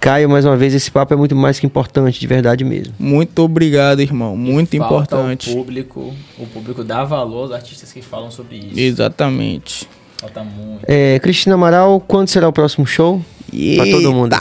Caio, 0.00 0.28
mais 0.28 0.44
uma 0.44 0.56
vez, 0.56 0.74
esse 0.74 0.90
papo 0.90 1.14
é 1.14 1.16
muito 1.16 1.34
mais 1.34 1.58
que 1.58 1.66
importante, 1.66 2.20
de 2.20 2.26
verdade 2.26 2.62
mesmo. 2.62 2.94
Muito 2.98 3.38
obrigado, 3.38 4.00
irmão. 4.00 4.36
Muito 4.36 4.74
e 4.74 4.76
importante. 4.76 5.50
O 5.50 5.56
público, 5.56 6.14
o 6.38 6.46
público 6.46 6.84
dá 6.84 7.04
valor 7.04 7.44
aos 7.44 7.52
artistas 7.52 7.90
que 7.90 8.02
falam 8.02 8.30
sobre 8.30 8.56
isso. 8.56 8.78
Exatamente. 8.78 9.88
Falta 10.18 10.44
muito. 10.44 10.84
É, 10.86 11.18
Cristina 11.20 11.54
Amaral, 11.54 12.00
quando 12.00 12.28
será 12.28 12.48
o 12.48 12.52
próximo 12.52 12.86
show? 12.86 13.22
Eita. 13.52 13.82
Pra 13.82 13.92
todo 13.92 14.12
mundo. 14.12 14.36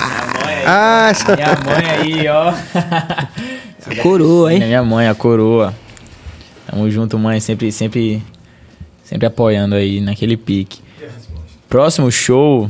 Ah, 0.66 1.08
essa... 1.12 1.36
Minha 1.36 1.58
mãe 1.66 1.90
aí, 1.90 2.28
ó. 2.28 2.54
a 3.90 3.96
coroa, 4.02 4.54
hein? 4.54 4.60
Minha 4.60 4.84
mãe, 4.84 5.08
a 5.08 5.16
coroa. 5.16 5.74
Tamo 6.74 6.90
junto, 6.90 7.20
mãe, 7.20 7.40
sempre, 7.40 7.72
sempre, 7.72 8.20
sempre 9.04 9.28
apoiando 9.28 9.76
aí 9.76 10.02
naquele 10.02 10.36
pique. 10.36 10.82
Próximo 11.70 12.12
show, 12.12 12.68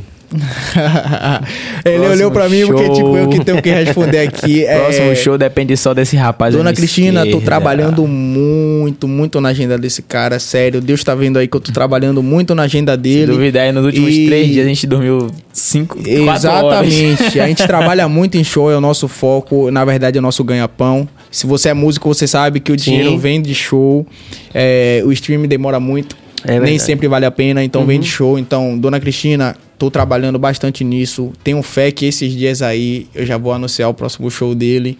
Ele 1.84 1.96
Próximo 1.96 2.12
olhou 2.12 2.30
pra 2.30 2.48
mim 2.48 2.60
show. 2.60 2.72
porque, 2.74 2.90
tipo, 2.90 3.16
eu 3.16 3.28
que 3.28 3.44
tenho 3.44 3.62
que 3.62 3.70
responder 3.70 4.18
aqui. 4.20 4.64
Próximo 4.66 5.10
é... 5.10 5.14
show 5.14 5.38
depende 5.38 5.76
só 5.76 5.94
desse 5.94 6.16
rapaz. 6.16 6.54
Dona 6.54 6.72
Cristina, 6.72 7.20
esquerda. 7.20 7.38
tô 7.38 7.44
trabalhando 7.44 8.06
muito, 8.06 9.06
muito 9.06 9.40
na 9.40 9.50
agenda 9.50 9.76
desse 9.78 10.02
cara, 10.02 10.38
sério. 10.38 10.80
Deus 10.80 11.04
tá 11.04 11.14
vendo 11.14 11.38
aí 11.38 11.46
que 11.46 11.56
eu 11.56 11.60
tô 11.60 11.72
trabalhando 11.72 12.22
muito 12.22 12.54
na 12.54 12.64
agenda 12.64 12.96
dele. 12.96 13.32
Se 13.32 13.38
duvidar, 13.38 13.64
aí 13.64 13.72
nos 13.72 13.84
últimos 13.84 14.14
e... 14.14 14.26
três 14.26 14.48
dias 14.48 14.64
a 14.64 14.68
gente 14.68 14.86
dormiu 14.86 15.30
cinco, 15.52 15.98
Exatamente. 16.04 17.40
a 17.40 17.46
gente 17.48 17.66
trabalha 17.66 18.08
muito 18.08 18.36
em 18.36 18.44
show, 18.44 18.70
é 18.70 18.76
o 18.76 18.80
nosso 18.80 19.08
foco. 19.08 19.70
Na 19.70 19.84
verdade, 19.84 20.18
é 20.18 20.20
o 20.20 20.22
nosso 20.22 20.42
ganha-pão. 20.42 21.08
Se 21.30 21.46
você 21.46 21.70
é 21.70 21.74
músico, 21.74 22.08
você 22.08 22.26
sabe 22.26 22.60
que 22.60 22.72
o 22.72 22.76
dinheiro 22.76 23.10
Sim. 23.10 23.18
vem 23.18 23.42
de 23.42 23.54
show. 23.54 24.06
É, 24.52 25.02
o 25.04 25.12
stream 25.12 25.42
demora 25.46 25.80
muito. 25.80 26.23
É 26.46 26.60
Nem 26.60 26.78
sempre 26.78 27.08
vale 27.08 27.24
a 27.24 27.30
pena, 27.30 27.64
então 27.64 27.80
uhum. 27.80 27.86
vem 27.86 28.00
de 28.00 28.06
show. 28.06 28.38
Então, 28.38 28.78
Dona 28.78 29.00
Cristina, 29.00 29.56
tô 29.78 29.90
trabalhando 29.90 30.38
bastante 30.38 30.84
nisso. 30.84 31.32
Tenho 31.42 31.62
fé 31.62 31.90
que 31.90 32.06
esses 32.06 32.32
dias 32.32 32.60
aí 32.60 33.06
eu 33.14 33.24
já 33.24 33.38
vou 33.38 33.52
anunciar 33.52 33.88
o 33.88 33.94
próximo 33.94 34.30
show 34.30 34.54
dele. 34.54 34.98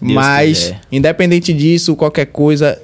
Mas, 0.00 0.64
quiser. 0.64 0.80
independente 0.92 1.52
disso, 1.52 1.96
qualquer 1.96 2.26
coisa, 2.26 2.80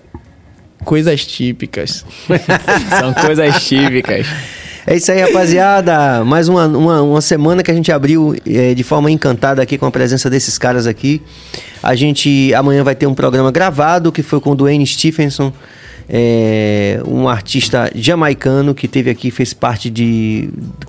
coisas 0.85 1.25
típicas. 1.27 2.05
São 2.99 3.13
coisas 3.13 3.63
típicas. 3.67 4.27
É 4.87 4.97
isso 4.97 5.13
aí, 5.13 5.21
rapaziada. 5.21 6.25
Mais 6.25 6.49
uma, 6.49 6.67
uma, 6.67 7.03
uma 7.03 7.21
semana 7.21 7.63
que 7.63 7.71
a 7.71 7.75
gente 7.75 7.93
abriu 7.93 8.35
é, 8.47 8.75
de 8.75 8.83
forma 8.83 9.11
encantada 9.11 9.61
aqui 9.63 9.77
com 9.77 9.85
a 9.85 9.91
presença 9.91 10.31
desses 10.31 10.57
caras 10.57 10.87
aqui. 10.87 11.21
A 11.83 11.95
gente 11.95 12.55
amanhã 12.55 12.83
vai 12.83 12.95
ter 12.95 13.07
um 13.07 13.15
programa 13.15 13.53
gravado 13.53 14.11
que 14.11 14.23
foi 14.23 14.41
com 14.41 14.53
o 14.53 14.55
Dwayne 14.55 14.87
Stephenson 14.87 15.53
é, 16.09 17.01
um 17.07 17.29
artista 17.29 17.91
jamaicano 17.95 18.75
que 18.75 18.89
teve 18.89 19.11
aqui, 19.11 19.31
fez 19.31 19.53
parte 19.53 19.91
de, 19.91 20.49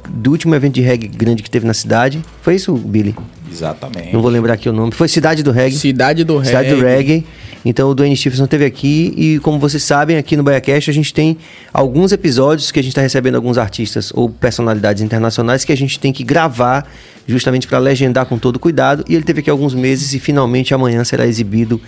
do 0.09 0.31
último 0.31 0.55
evento 0.55 0.75
de 0.75 0.81
reggae 0.81 1.07
grande 1.07 1.43
que 1.43 1.49
teve 1.49 1.67
na 1.67 1.73
cidade. 1.73 2.21
Foi 2.41 2.55
isso, 2.55 2.73
Billy? 2.73 3.13
Exatamente. 3.51 4.13
Não 4.13 4.21
vou 4.21 4.31
lembrar 4.31 4.53
aqui 4.53 4.69
o 4.69 4.73
nome. 4.73 4.91
Foi 4.91 5.07
Cidade 5.07 5.43
do 5.43 5.51
Reggae. 5.51 5.75
Cidade 5.75 6.23
do 6.23 6.37
Reggae. 6.37 6.47
Cidade 6.47 6.69
do 6.69 6.81
Reggae. 6.81 7.25
Então 7.65 7.89
o 7.89 7.95
Dwayne 7.95 8.15
Stevenson 8.15 8.45
esteve 8.45 8.63
aqui 8.63 9.13
e 9.17 9.39
como 9.39 9.59
vocês 9.59 9.83
sabem, 9.83 10.17
aqui 10.17 10.37
no 10.37 10.43
BaiaCast 10.43 10.89
a 10.89 10.93
gente 10.93 11.13
tem 11.13 11.37
alguns 11.73 12.11
episódios 12.11 12.71
que 12.71 12.79
a 12.79 12.81
gente 12.81 12.91
está 12.91 13.01
recebendo 13.01 13.35
alguns 13.35 13.57
artistas 13.57 14.11
ou 14.15 14.29
personalidades 14.29 15.03
internacionais 15.03 15.65
que 15.65 15.73
a 15.73 15.77
gente 15.77 15.99
tem 15.99 16.13
que 16.13 16.23
gravar 16.23 16.87
justamente 17.29 17.67
para 17.67 17.77
legendar 17.77 18.25
com 18.25 18.37
todo 18.37 18.57
cuidado. 18.57 19.03
E 19.07 19.13
ele 19.13 19.23
teve 19.23 19.41
aqui 19.41 19.49
alguns 19.49 19.73
meses 19.75 20.13
e 20.13 20.19
finalmente 20.19 20.73
amanhã 20.73 21.03
será 21.03 21.27
exibido 21.27 21.79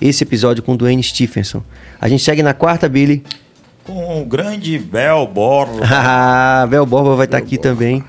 esse 0.00 0.22
episódio 0.22 0.62
com 0.62 0.74
o 0.74 0.76
Dwayne 0.76 1.02
Stephenson. 1.02 1.62
A 2.00 2.08
gente 2.08 2.22
segue 2.22 2.42
na 2.42 2.52
quarta, 2.52 2.88
Billy. 2.88 3.22
Com 3.84 4.20
o 4.20 4.26
grande 4.26 4.78
Bel 4.78 5.26
Borba. 5.26 5.80
Ah, 5.90 6.66
Bel 6.68 6.84
Borba 6.84 7.16
vai 7.16 7.24
estar 7.24 7.38
tá 7.38 7.42
aqui 7.44 7.56
Borba. 7.56 7.70
também. 7.70 8.04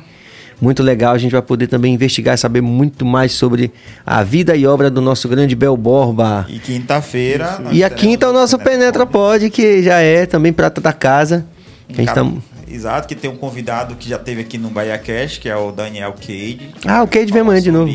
Muito 0.59 0.84
legal, 0.84 1.15
a 1.15 1.18
gente 1.18 1.31
vai 1.31 1.41
poder 1.41 1.65
também 1.65 1.95
investigar 1.95 2.35
e 2.35 2.38
saber 2.38 2.61
muito 2.61 3.03
mais 3.03 3.31
sobre 3.31 3.72
a 4.05 4.22
vida 4.22 4.55
e 4.55 4.68
obra 4.68 4.91
do 4.91 5.01
nosso 5.01 5.27
grande 5.27 5.55
Bel 5.55 5.76
Borba. 5.76 6.45
E 6.49 6.59
quinta-feira. 6.59 7.63
E 7.72 7.84
a 7.84 7.89
quinta 7.89 8.27
é 8.27 8.30
o 8.30 8.34
nosso 8.34 8.59
Penetra 8.59 9.07
Pod, 9.07 9.49
que 9.49 9.81
já 9.81 9.99
é 10.01 10.27
também 10.27 10.53
prata 10.53 10.80
da 10.80 10.93
casa. 10.93 11.47
Que 11.88 12.01
a 12.01 12.03
gente 12.03 12.13
tá... 12.13 12.23
Exato, 12.72 13.07
que 13.07 13.15
tem 13.15 13.30
um 13.30 13.35
convidado 13.35 13.95
que 13.95 14.10
já 14.10 14.18
teve 14.18 14.41
aqui 14.41 14.57
no 14.57 14.69
Bahia 14.69 14.98
Cash, 14.98 15.38
que 15.38 15.49
é 15.49 15.56
o 15.56 15.72
Daniel 15.72 16.14
Cade. 16.14 16.69
Ah, 16.85 17.03
o 17.03 17.07
Cade 17.07 17.31
vem 17.31 17.41
amanhã 17.41 17.61
de 17.61 17.72
novo 17.72 17.91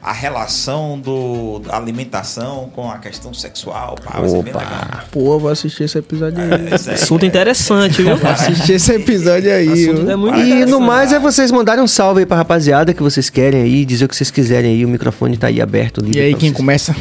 a 0.00 0.12
relação 0.12 0.98
do, 0.98 1.58
da 1.58 1.76
alimentação 1.76 2.70
com 2.74 2.90
a 2.90 2.98
questão 2.98 3.34
sexual. 3.34 3.96
Pá, 4.02 4.20
vai 4.20 4.28
ser 4.28 4.42
bem 4.42 4.54
legal. 4.54 5.00
Pô, 5.10 5.38
vou 5.38 5.50
assistir 5.50 5.84
esse 5.84 5.98
episódio 5.98 6.42
aí. 6.42 6.68
É, 6.70 6.94
Assunto 6.94 7.24
é, 7.24 7.26
interessante, 7.26 8.02
viu? 8.02 8.16
Vou 8.16 8.30
assistir 8.30 8.74
esse 8.74 8.92
episódio 8.92 9.52
aí. 9.52 9.88
É 9.88 10.40
e 10.40 10.66
no 10.66 10.80
mais 10.80 11.12
é 11.12 11.18
vocês 11.18 11.50
mandarem 11.50 11.82
um 11.82 11.88
salve 11.88 12.20
aí 12.20 12.26
pra 12.26 12.36
rapaziada 12.36 12.94
que 12.94 13.02
vocês 13.02 13.28
querem 13.28 13.62
aí, 13.62 13.84
dizer 13.84 14.04
o 14.04 14.08
que 14.08 14.16
vocês 14.16 14.30
quiserem 14.30 14.72
aí. 14.72 14.84
O 14.84 14.88
microfone 14.88 15.36
tá 15.36 15.48
aí 15.48 15.60
aberto. 15.60 16.04
E 16.06 16.20
aí, 16.20 16.34
quem 16.34 16.50
vocês. 16.50 16.56
começa? 16.56 16.94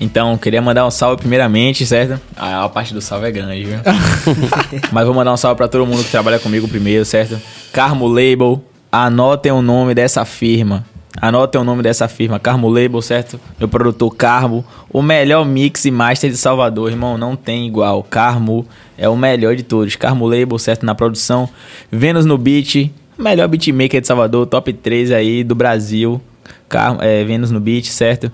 Então, 0.00 0.38
queria 0.38 0.62
mandar 0.62 0.86
um 0.86 0.90
salve 0.90 1.16
primeiramente, 1.16 1.84
certo? 1.84 2.20
A, 2.36 2.64
a 2.64 2.68
parte 2.68 2.94
do 2.94 3.00
salve 3.00 3.26
é 3.26 3.30
grande, 3.32 3.64
viu? 3.64 3.78
Mas 4.92 5.04
vou 5.04 5.14
mandar 5.14 5.32
um 5.32 5.36
salve 5.36 5.56
para 5.56 5.68
todo 5.68 5.84
mundo 5.86 6.04
que 6.04 6.10
trabalha 6.10 6.38
comigo 6.38 6.68
primeiro, 6.68 7.04
certo? 7.04 7.40
Carmo 7.72 8.06
Label, 8.06 8.62
anotem 8.92 9.50
o 9.50 9.60
nome 9.60 9.94
dessa 9.94 10.24
firma. 10.24 10.84
Anotem 11.20 11.60
o 11.60 11.64
nome 11.64 11.82
dessa 11.82 12.06
firma, 12.06 12.38
Carmo 12.38 12.68
Label, 12.68 13.02
certo? 13.02 13.40
Meu 13.58 13.68
produtor 13.68 14.14
Carmo, 14.14 14.64
o 14.88 15.02
melhor 15.02 15.44
mix 15.44 15.84
e 15.84 15.90
master 15.90 16.30
de 16.30 16.36
Salvador, 16.36 16.90
irmão, 16.90 17.18
não 17.18 17.34
tem 17.34 17.66
igual. 17.66 18.04
Carmo 18.04 18.64
é 18.96 19.08
o 19.08 19.16
melhor 19.16 19.56
de 19.56 19.64
todos. 19.64 19.96
Carmo 19.96 20.26
Label, 20.26 20.58
certo? 20.58 20.86
Na 20.86 20.94
produção. 20.94 21.48
Vênus 21.90 22.24
no 22.24 22.38
beat, 22.38 22.92
melhor 23.18 23.48
beatmaker 23.48 24.00
de 24.00 24.06
Salvador, 24.06 24.46
top 24.46 24.72
3 24.72 25.10
aí 25.10 25.42
do 25.42 25.56
Brasil. 25.56 26.20
Car 26.68 26.96
é, 27.00 27.24
Vênus 27.24 27.50
no 27.50 27.58
beat, 27.58 27.86
certo? 27.86 28.30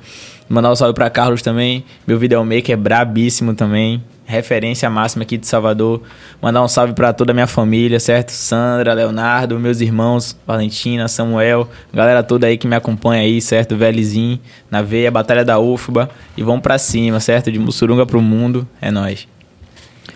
Mandar 0.48 0.70
um 0.70 0.76
salve 0.76 0.94
pra 0.94 1.08
Carlos 1.08 1.42
também. 1.42 1.84
Meu 2.06 2.18
videomaker 2.18 2.74
é 2.74 2.76
brabíssimo 2.76 3.54
também. 3.54 4.02
Referência 4.26 4.88
máxima 4.88 5.22
aqui 5.22 5.36
de 5.36 5.46
Salvador. 5.46 6.02
Mandar 6.40 6.62
um 6.62 6.68
salve 6.68 6.92
para 6.92 7.12
toda 7.12 7.32
a 7.32 7.34
minha 7.34 7.46
família, 7.46 8.00
certo? 8.00 8.30
Sandra, 8.30 8.94
Leonardo, 8.94 9.58
meus 9.58 9.80
irmãos, 9.80 10.36
Valentina, 10.46 11.08
Samuel, 11.08 11.68
galera 11.92 12.22
toda 12.22 12.46
aí 12.46 12.56
que 12.56 12.66
me 12.66 12.74
acompanha 12.74 13.22
aí, 13.22 13.40
certo? 13.40 13.76
Velizinho, 13.76 14.38
na 14.70 14.80
veia, 14.80 15.10
Batalha 15.10 15.44
da 15.44 15.58
UFBA. 15.58 16.08
E 16.36 16.42
vamos 16.42 16.62
para 16.62 16.78
cima, 16.78 17.20
certo? 17.20 17.52
De 17.52 17.58
Mussurunga 17.58 18.06
pro 18.06 18.20
mundo. 18.20 18.66
É 18.80 18.90
nós. 18.90 19.28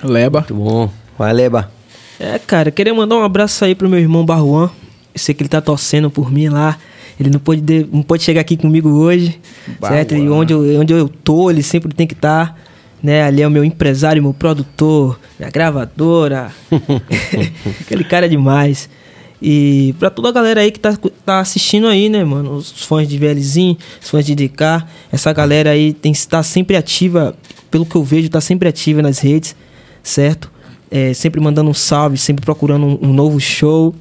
Leba. 0.03 0.41
Muito 0.41 0.55
bom. 0.55 0.91
Vai, 1.19 1.33
Leba. 1.33 1.71
É, 2.19 2.39
cara, 2.39 2.71
queria 2.71 2.95
mandar 2.95 3.17
um 3.17 3.25
abraço 3.25 3.65
aí 3.65 3.75
pro 3.75 3.89
meu 3.89 3.99
irmão 3.99 4.25
Barruan. 4.25 4.71
Eu 5.15 5.21
sei 5.21 5.35
que 5.35 5.43
ele 5.43 5.49
tá 5.49 5.61
torcendo 5.61 6.11
por 6.11 6.31
mim 6.31 6.49
lá 6.49 6.79
ele 7.19 7.31
não 7.31 7.41
pode, 7.41 7.87
não 7.93 8.03
pode 8.03 8.23
chegar 8.23 8.41
aqui 8.41 8.57
comigo 8.57 8.89
hoje, 8.91 9.41
certo? 9.81 10.15
E 10.15 10.29
onde 10.29 10.53
eu, 10.53 10.81
onde 10.81 10.93
eu 10.93 11.09
tô, 11.09 11.51
ele 11.51 11.63
sempre 11.63 11.93
tem 11.93 12.07
que 12.07 12.15
estar. 12.15 12.55
Tá, 12.55 12.57
né? 13.03 13.23
Ali 13.23 13.43
é 13.43 13.47
o 13.47 13.51
meu 13.51 13.65
empresário, 13.65 14.23
meu 14.23 14.35
produtor, 14.35 15.19
minha 15.39 15.51
gravadora. 15.51 16.53
Aquele 17.81 18.05
cara 18.05 18.27
é 18.27 18.29
demais. 18.29 18.89
E 19.41 19.95
pra 19.99 20.11
toda 20.11 20.29
a 20.29 20.33
galera 20.33 20.61
aí 20.61 20.71
que 20.71 20.81
tá, 20.81 20.97
tá 21.25 21.41
assistindo 21.41 21.87
aí, 21.87 22.09
né, 22.09 22.25
mano? 22.25 22.55
Os 22.55 22.85
fãs 22.85 23.09
de 23.09 23.17
VLzinho, 23.17 23.77
os 24.03 24.11
fãs 24.11 24.27
de 24.27 24.35
DK, 24.35 24.85
essa 25.13 25.33
galera 25.33 25.71
aí 25.71 25.93
tem 25.93 26.13
que 26.13 26.19
estar 26.19 26.43
sempre 26.43 26.77
ativa, 26.77 27.37
pelo 27.71 27.87
que 27.87 27.95
eu 27.95 28.03
vejo, 28.03 28.29
tá 28.29 28.41
sempre 28.41 28.69
ativa 28.69 29.01
nas 29.01 29.21
redes, 29.21 29.55
certo? 30.03 30.51
É, 30.91 31.15
sempre 31.15 31.41
mandando 31.41 31.71
um 31.71 31.75
salve, 31.75 32.19
sempre 32.19 32.45
procurando 32.45 32.85
um, 32.85 33.11
um 33.11 33.13
novo 33.13 33.39
show, 33.39 33.95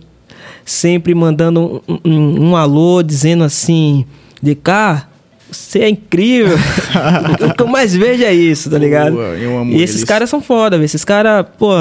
sempre 0.66 1.14
mandando 1.14 1.82
um, 1.88 2.00
um, 2.04 2.50
um 2.50 2.56
alô, 2.56 3.02
dizendo 3.04 3.44
assim, 3.44 4.06
de 4.42 4.56
cá, 4.56 5.08
você 5.52 5.80
é 5.80 5.90
incrível. 5.90 6.58
o 7.50 7.54
que 7.54 7.62
eu 7.62 7.68
mais 7.68 7.96
vejo 7.96 8.24
é 8.24 8.34
isso, 8.34 8.70
tá 8.70 8.78
ligado? 8.78 9.20
Eu 9.20 9.58
amo 9.60 9.74
e 9.74 9.82
esses 9.82 10.04
caras 10.04 10.30
são 10.30 10.42
foda, 10.42 10.84
esses 10.84 11.04
caras, 11.06 11.46
pô, 11.58 11.74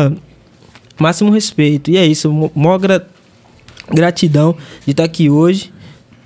máximo 0.98 1.30
respeito. 1.30 1.90
E 1.90 1.96
é 1.96 2.06
isso, 2.06 2.50
maior 2.54 2.78
gra 2.78 3.06
gratidão 3.92 4.56
de 4.84 4.90
estar 4.90 5.04
aqui 5.04 5.30
hoje, 5.30 5.72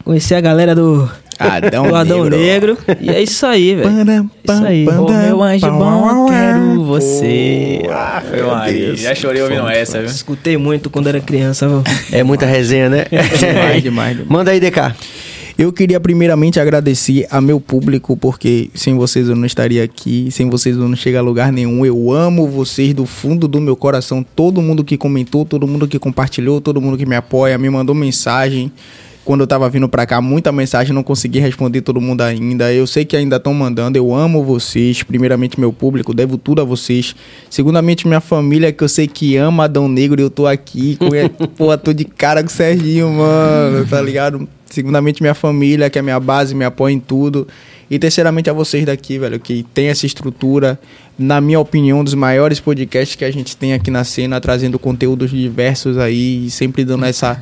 conhecer 0.03 0.35
a 0.35 0.41
galera 0.41 0.75
do 0.75 1.11
Adão, 1.41 1.89
do 1.89 1.95
Adão 1.95 2.25
Negro. 2.25 2.77
Negro. 2.77 2.79
E 3.01 3.09
é 3.09 3.23
isso 3.23 3.47
aí, 3.47 3.75
velho. 3.75 3.89
É 3.89 4.53
isso 4.53 4.65
aí. 4.65 4.87
Ô, 4.87 5.09
meu 5.09 5.43
anjo 5.43 5.71
bom, 5.71 6.27
quero 6.29 6.85
você. 6.85 7.83
Ah, 7.91 8.23
meu 8.31 8.49
Maria. 8.49 8.95
Já 8.95 9.15
chorei 9.15 9.43
ouvindo 9.43 9.67
essa, 9.69 9.99
viu? 9.99 10.11
Escutei 10.11 10.57
muito 10.57 10.91
quando 10.91 11.09
era 11.09 11.21
criança, 11.21 11.67
viu? 11.67 11.83
É 12.13 12.23
muita 12.23 12.45
resenha, 12.45 12.89
né? 12.91 13.05
demais, 13.11 13.83
demais, 13.83 13.83
demais. 13.83 14.29
Manda 14.29 14.51
aí, 14.51 14.61
DK. 14.61 14.95
Eu 15.59 15.73
queria 15.73 16.01
primeiramente 16.01 16.59
agradecer 16.59 17.27
a 17.31 17.39
meu 17.39 17.61
público, 17.61 18.17
porque 18.17 18.71
sem 18.75 18.97
vocês 18.97 19.29
eu 19.29 19.37
não 19.37 19.45
estaria 19.45 19.85
aqui, 19.85 20.29
sem 20.31 20.49
vocês 20.49 20.75
eu 20.75 20.89
não 20.89 20.97
chego 20.97 21.19
a 21.19 21.21
lugar 21.21 21.53
nenhum. 21.53 21.85
Eu 21.85 22.11
amo 22.11 22.49
vocês 22.49 22.95
do 22.95 23.05
fundo 23.05 23.47
do 23.47 23.61
meu 23.61 23.77
coração. 23.77 24.25
Todo 24.35 24.63
mundo 24.63 24.83
que 24.83 24.97
comentou, 24.97 25.45
todo 25.45 25.67
mundo 25.67 25.87
que 25.87 25.99
compartilhou, 25.99 26.63
todo 26.63 26.81
mundo 26.81 26.97
que 26.97 27.05
me 27.05 27.15
apoia, 27.15 27.59
me 27.59 27.69
mandou 27.69 27.95
mensagem 27.95 28.73
quando 29.31 29.43
eu 29.43 29.47
tava 29.47 29.71
vindo 29.71 29.89
para 29.89 30.05
cá, 30.05 30.21
muita 30.21 30.51
mensagem, 30.51 30.93
não 30.93 31.05
consegui 31.05 31.39
responder 31.39 31.83
todo 31.83 32.01
mundo 32.01 32.21
ainda. 32.21 32.73
Eu 32.73 32.85
sei 32.85 33.05
que 33.05 33.17
ainda 33.17 33.37
estão 33.37 33.55
mandando, 33.55 33.97
eu 33.97 34.13
amo 34.13 34.43
vocês. 34.43 35.05
Primeiramente, 35.05 35.61
meu 35.61 35.73
público, 35.73 36.13
devo 36.13 36.37
tudo 36.37 36.61
a 36.61 36.65
vocês. 36.65 37.15
Segundamente, 37.49 38.09
minha 38.09 38.21
família, 38.21 38.73
que 38.73 38.83
eu 38.83 38.89
sei 38.89 39.07
que 39.07 39.37
ama 39.37 39.67
Adão 39.67 39.87
Negro 39.87 40.21
e 40.21 40.25
eu 40.25 40.31
tô 40.31 40.49
aqui. 40.49 40.97
Com... 40.97 41.11
Pô, 41.57 41.79
tô 41.79 41.93
de 41.93 42.05
cara 42.05 42.43
com 42.43 42.49
o 42.49 42.51
Serginho, 42.51 43.09
mano, 43.09 43.87
tá 43.87 44.03
ligado? 44.03 44.49
Segundamente, 44.67 45.23
minha 45.23 45.35
família, 45.35 45.89
que 45.89 46.01
é 46.01 46.03
minha 46.03 46.19
base, 46.19 46.53
me 46.53 46.65
apoia 46.65 46.93
em 46.93 46.99
tudo. 46.99 47.47
E 47.89 48.01
terceiramente 48.01 48.51
a 48.51 48.53
vocês 48.53 48.85
daqui, 48.85 49.17
velho, 49.17 49.39
que 49.39 49.65
tem 49.73 49.91
essa 49.91 50.07
estrutura, 50.07 50.77
na 51.17 51.41
minha 51.41 51.61
opinião, 51.61 52.03
dos 52.03 52.15
maiores 52.15 52.59
podcasts 52.59 53.15
que 53.15 53.25
a 53.25 53.31
gente 53.31 53.57
tem 53.57 53.75
aqui 53.75 53.93
na 53.93 54.03
cena, 54.03 54.41
trazendo 54.41 54.77
conteúdos 54.77 55.31
diversos 55.31 55.99
aí, 55.99 56.51
sempre 56.51 56.85
dando 56.85 57.05
essa 57.05 57.41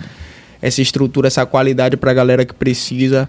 essa 0.60 0.82
estrutura, 0.82 1.28
essa 1.28 1.44
qualidade 1.46 1.96
para 1.96 2.10
a 2.10 2.14
galera 2.14 2.44
que 2.44 2.54
precisa. 2.54 3.28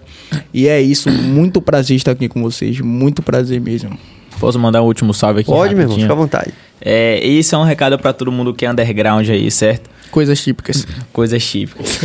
E 0.52 0.68
é 0.68 0.80
isso. 0.80 1.10
Muito 1.10 1.60
prazer 1.60 1.96
estar 1.96 2.12
aqui 2.12 2.28
com 2.28 2.42
vocês. 2.42 2.80
Muito 2.80 3.22
prazer 3.22 3.60
mesmo. 3.60 3.98
Posso 4.38 4.58
mandar 4.58 4.82
um 4.82 4.86
último 4.86 5.12
salve 5.12 5.40
aqui? 5.40 5.50
Pode, 5.50 5.74
meu 5.74 5.84
irmão, 5.84 5.98
fica 5.98 6.12
à 6.12 6.16
vontade. 6.16 6.52
É, 6.80 7.24
isso 7.24 7.54
é 7.54 7.58
um 7.58 7.62
recado 7.62 7.98
para 7.98 8.12
todo 8.12 8.32
mundo 8.32 8.54
que 8.54 8.64
é 8.64 8.70
underground 8.70 9.28
aí, 9.28 9.50
certo? 9.50 9.90
Coisas 10.10 10.42
típicas. 10.42 10.86
Coisas 11.12 11.44
típicas. 11.44 12.00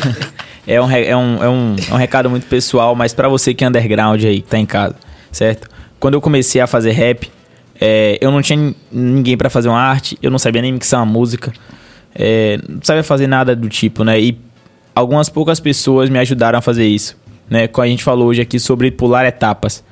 é, 0.66 0.80
um, 0.80 0.90
é, 0.90 1.16
um, 1.16 1.42
é, 1.42 1.48
um, 1.48 1.76
é 1.90 1.94
um 1.94 1.96
recado 1.96 2.28
muito 2.28 2.46
pessoal, 2.46 2.94
mas 2.94 3.14
para 3.14 3.28
você 3.28 3.54
que 3.54 3.64
é 3.64 3.68
underground 3.68 4.22
aí, 4.22 4.42
que 4.42 4.48
tá 4.48 4.58
em 4.58 4.66
casa, 4.66 4.94
certo? 5.32 5.68
Quando 5.98 6.14
eu 6.14 6.20
comecei 6.20 6.60
a 6.60 6.66
fazer 6.66 6.92
rap, 6.92 7.30
é, 7.80 8.18
eu 8.20 8.30
não 8.30 8.42
tinha 8.42 8.74
ninguém 8.92 9.36
para 9.36 9.48
fazer 9.48 9.70
uma 9.70 9.80
arte, 9.80 10.18
eu 10.22 10.30
não 10.30 10.38
sabia 10.38 10.60
nem 10.60 10.72
mixar 10.72 11.00
uma 11.00 11.10
música, 11.10 11.50
é, 12.14 12.58
não 12.68 12.80
sabia 12.82 13.02
fazer 13.02 13.26
nada 13.26 13.56
do 13.56 13.68
tipo, 13.70 14.04
né? 14.04 14.20
E 14.20 14.38
algumas 15.00 15.28
poucas 15.28 15.58
pessoas 15.58 16.08
me 16.08 16.18
ajudaram 16.18 16.58
a 16.58 16.62
fazer 16.62 16.86
isso. 16.86 17.16
Né? 17.48 17.68
A 17.72 17.86
gente 17.86 18.04
falou 18.04 18.28
hoje 18.28 18.40
aqui 18.40 18.58
sobre 18.58 18.90
pular 18.90 19.26
etapas. 19.26 19.82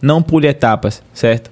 Não 0.00 0.22
pule 0.22 0.46
etapas, 0.46 1.02
certo? 1.12 1.50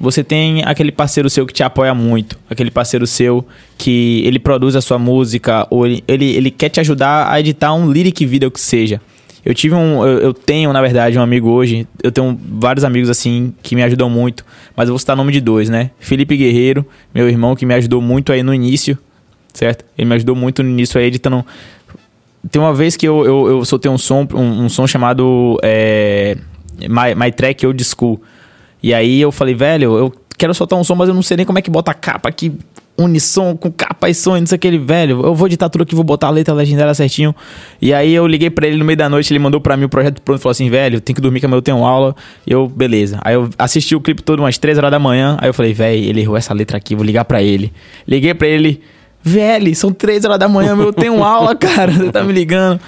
Você 0.00 0.24
tem 0.24 0.64
aquele 0.64 0.90
parceiro 0.90 1.30
seu 1.30 1.46
que 1.46 1.52
te 1.52 1.62
apoia 1.62 1.94
muito, 1.94 2.36
aquele 2.50 2.70
parceiro 2.70 3.06
seu 3.06 3.46
que 3.78 4.22
ele 4.24 4.38
produz 4.38 4.74
a 4.74 4.80
sua 4.80 4.98
música, 4.98 5.66
ou 5.70 5.86
ele, 5.86 6.02
ele, 6.08 6.34
ele 6.34 6.50
quer 6.50 6.68
te 6.68 6.80
ajudar 6.80 7.30
a 7.30 7.38
editar 7.38 7.72
um 7.72 7.90
lyric 7.90 8.26
video 8.26 8.50
que 8.50 8.60
seja. 8.60 9.00
Eu 9.44 9.54
tive 9.54 9.74
um. 9.74 10.04
Eu, 10.04 10.18
eu, 10.18 10.34
tenho, 10.34 10.72
na 10.72 10.80
verdade, 10.80 11.18
um 11.18 11.22
amigo 11.22 11.48
hoje. 11.50 11.86
Eu 12.02 12.12
tenho 12.12 12.38
vários 12.44 12.84
amigos 12.84 13.10
assim 13.10 13.52
que 13.62 13.74
me 13.74 13.82
ajudam 13.82 14.08
muito. 14.08 14.44
Mas 14.76 14.88
eu 14.88 14.92
vou 14.92 14.98
citar 14.98 15.14
o 15.14 15.16
nome 15.16 15.32
de 15.32 15.40
dois, 15.40 15.68
né? 15.68 15.90
Felipe 15.98 16.36
Guerreiro, 16.36 16.86
meu 17.14 17.28
irmão, 17.28 17.54
que 17.56 17.66
me 17.66 17.74
ajudou 17.74 18.00
muito 18.00 18.32
aí 18.32 18.42
no 18.42 18.54
início, 18.54 18.96
certo? 19.52 19.84
Ele 19.98 20.08
me 20.08 20.14
ajudou 20.14 20.36
muito 20.36 20.62
no 20.62 20.68
início 20.68 20.98
aí 20.98 21.06
editando 21.06 21.44
tem 22.50 22.60
uma 22.60 22.74
vez 22.74 22.96
que 22.96 23.06
eu, 23.06 23.24
eu, 23.24 23.48
eu 23.48 23.64
soltei 23.64 23.90
um 23.90 23.98
som, 23.98 24.26
um, 24.34 24.64
um 24.64 24.68
som 24.68 24.86
chamado 24.86 25.58
é, 25.62 26.36
My, 26.80 27.14
My 27.16 27.30
Track 27.30 27.66
Old 27.66 27.82
School. 27.84 28.20
E 28.82 28.92
aí 28.92 29.20
eu 29.20 29.30
falei, 29.30 29.54
velho, 29.54 29.96
eu 29.96 30.12
quero 30.36 30.52
soltar 30.52 30.78
um 30.78 30.82
som, 30.82 30.94
mas 30.94 31.08
eu 31.08 31.14
não 31.14 31.22
sei 31.22 31.36
nem 31.36 31.46
como 31.46 31.58
é 31.58 31.62
que 31.62 31.70
bota 31.70 31.92
a 31.92 31.94
capa 31.94 32.28
aqui, 32.28 32.52
unissom, 32.98 33.56
com 33.56 33.70
capa 33.70 34.10
e 34.10 34.14
som, 34.14 34.36
não 34.36 34.46
sei 34.46 34.56
aquele, 34.56 34.76
velho. 34.76 35.24
Eu 35.24 35.34
vou 35.34 35.46
editar 35.46 35.68
tudo 35.68 35.82
aqui, 35.82 35.94
vou 35.94 36.02
botar 36.02 36.26
a 36.26 36.30
letra 36.30 36.52
legendária 36.52 36.92
certinho. 36.94 37.34
E 37.80 37.94
aí 37.94 38.12
eu 38.12 38.26
liguei 38.26 38.50
pra 38.50 38.66
ele 38.66 38.76
no 38.76 38.84
meio 38.84 38.96
da 38.96 39.08
noite, 39.08 39.32
ele 39.32 39.38
mandou 39.38 39.60
pra 39.60 39.76
mim 39.76 39.84
o 39.84 39.88
projeto 39.88 40.20
pronto, 40.20 40.40
falou 40.40 40.50
assim, 40.50 40.68
velho, 40.68 41.00
tem 41.00 41.14
que 41.14 41.20
dormir 41.20 41.38
que 41.38 41.46
amanhã 41.46 41.58
eu 41.58 41.62
tenho 41.62 41.84
aula. 41.84 42.14
Eu, 42.44 42.68
beleza. 42.68 43.20
Aí 43.22 43.34
eu 43.34 43.48
assisti 43.56 43.94
o 43.94 44.00
clipe 44.00 44.20
todo 44.20 44.40
umas 44.40 44.58
3 44.58 44.78
horas 44.78 44.90
da 44.90 44.98
manhã, 44.98 45.36
aí 45.40 45.48
eu 45.48 45.54
falei, 45.54 45.72
velho, 45.72 46.02
ele 46.02 46.20
errou 46.20 46.36
essa 46.36 46.52
letra 46.52 46.76
aqui, 46.76 46.96
vou 46.96 47.04
ligar 47.04 47.24
pra 47.24 47.42
ele. 47.42 47.72
Liguei 48.06 48.34
pra 48.34 48.48
ele... 48.48 48.80
Velho, 49.22 49.74
são 49.76 49.92
três 49.92 50.24
horas 50.24 50.38
da 50.38 50.48
manhã, 50.48 50.74
meu, 50.74 50.86
eu 50.86 50.92
tenho 50.92 51.22
aula, 51.22 51.54
cara. 51.56 51.92
Você 51.92 52.10
tá 52.10 52.22
me 52.24 52.32
ligando. 52.32 52.80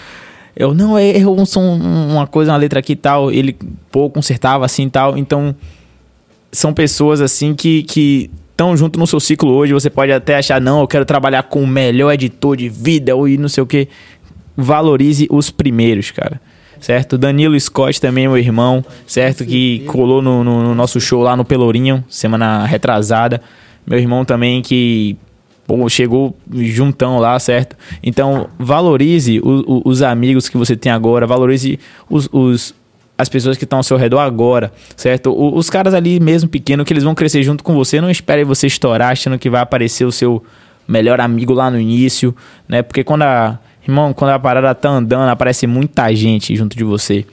Eu, 0.56 0.72
não, 0.74 0.96
é, 0.96 1.08
errou 1.16 1.38
um 1.38 1.46
som, 1.46 1.60
uma 1.60 2.26
coisa, 2.26 2.52
uma 2.52 2.58
letra 2.58 2.78
aqui 2.78 2.92
e 2.92 2.96
tal. 2.96 3.30
Ele, 3.30 3.56
pô, 3.90 4.08
consertava 4.10 4.64
assim 4.64 4.86
e 4.86 4.90
tal. 4.90 5.16
Então, 5.18 5.54
são 6.52 6.72
pessoas 6.72 7.20
assim 7.20 7.54
que, 7.54 7.82
que 7.84 8.30
estão 8.50 8.76
junto 8.76 8.98
no 8.98 9.06
seu 9.06 9.20
ciclo 9.20 9.52
hoje. 9.52 9.72
Você 9.72 9.90
pode 9.90 10.12
até 10.12 10.36
achar, 10.36 10.60
não, 10.60 10.80
eu 10.80 10.88
quero 10.88 11.04
trabalhar 11.04 11.44
com 11.44 11.62
o 11.62 11.66
melhor 11.66 12.12
editor 12.12 12.56
de 12.56 12.68
vida 12.68 13.14
ou 13.14 13.28
não 13.28 13.48
sei 13.48 13.62
o 13.62 13.66
que. 13.66 13.88
Valorize 14.56 15.26
os 15.30 15.50
primeiros, 15.50 16.10
cara. 16.12 16.40
Certo? 16.80 17.16
Danilo 17.16 17.58
Scott 17.58 18.00
também, 18.00 18.28
meu 18.28 18.36
irmão, 18.36 18.84
certo? 19.06 19.44
Que 19.44 19.80
colou 19.86 20.20
no, 20.20 20.44
no, 20.44 20.62
no 20.62 20.74
nosso 20.74 21.00
show 21.00 21.22
lá 21.22 21.34
no 21.34 21.44
Pelourinho, 21.44 22.04
semana 22.08 22.66
retrasada. 22.66 23.40
Meu 23.86 23.98
irmão 23.98 24.24
também 24.24 24.60
que 24.60 25.16
Bom, 25.66 25.88
chegou 25.88 26.36
juntão 26.52 27.18
lá, 27.18 27.38
certo? 27.38 27.76
Então, 28.02 28.48
valorize 28.58 29.40
o, 29.40 29.64
o, 29.66 29.82
os 29.84 30.02
amigos 30.02 30.48
que 30.48 30.58
você 30.58 30.76
tem 30.76 30.92
agora, 30.92 31.26
valorize 31.26 31.78
os, 32.08 32.28
os, 32.30 32.74
as 33.16 33.28
pessoas 33.28 33.56
que 33.56 33.64
estão 33.64 33.78
ao 33.78 33.82
seu 33.82 33.96
redor 33.96 34.20
agora, 34.20 34.72
certo? 34.94 35.30
O, 35.30 35.56
os 35.56 35.70
caras 35.70 35.94
ali 35.94 36.20
mesmo 36.20 36.50
pequeno 36.50 36.84
que 36.84 36.92
eles 36.92 37.04
vão 37.04 37.14
crescer 37.14 37.42
junto 37.42 37.64
com 37.64 37.74
você, 37.74 38.00
não 38.00 38.10
espere 38.10 38.44
você 38.44 38.66
estourar 38.66 39.12
achando 39.12 39.38
que 39.38 39.48
vai 39.48 39.62
aparecer 39.62 40.04
o 40.04 40.12
seu 40.12 40.44
melhor 40.86 41.18
amigo 41.20 41.54
lá 41.54 41.70
no 41.70 41.80
início, 41.80 42.36
né? 42.68 42.82
Porque 42.82 43.02
quando 43.02 43.22
a 43.22 43.58
irmão, 43.86 44.12
quando 44.12 44.32
a 44.32 44.38
parada 44.38 44.74
tá 44.74 44.90
andando, 44.90 45.28
aparece 45.28 45.66
muita 45.66 46.14
gente 46.14 46.54
junto 46.56 46.76
de 46.76 46.84
você. 46.84 47.24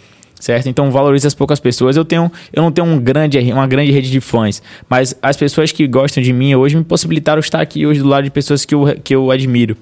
Certo? 0.41 0.67
Então 0.67 0.89
valorize 0.89 1.25
as 1.25 1.35
poucas 1.35 1.59
pessoas. 1.59 1.95
Eu 1.95 2.03
tenho, 2.03 2.31
eu 2.51 2.63
não 2.63 2.71
tenho 2.71 2.87
um 2.87 2.99
grande, 2.99 3.37
uma 3.53 3.67
grande 3.67 3.91
rede 3.91 4.09
de 4.09 4.19
fãs, 4.19 4.61
mas 4.89 5.15
as 5.21 5.37
pessoas 5.37 5.71
que 5.71 5.87
gostam 5.87 6.21
de 6.21 6.33
mim 6.33 6.55
hoje 6.55 6.75
me 6.75 6.83
possibilitaram 6.83 7.39
estar 7.39 7.61
aqui 7.61 7.85
hoje 7.85 8.01
do 8.01 8.07
lado 8.07 8.23
de 8.23 8.31
pessoas 8.31 8.65
que 8.65 8.73
eu, 8.73 8.99
que 9.03 9.13
eu 9.13 9.29
admiro 9.29 9.77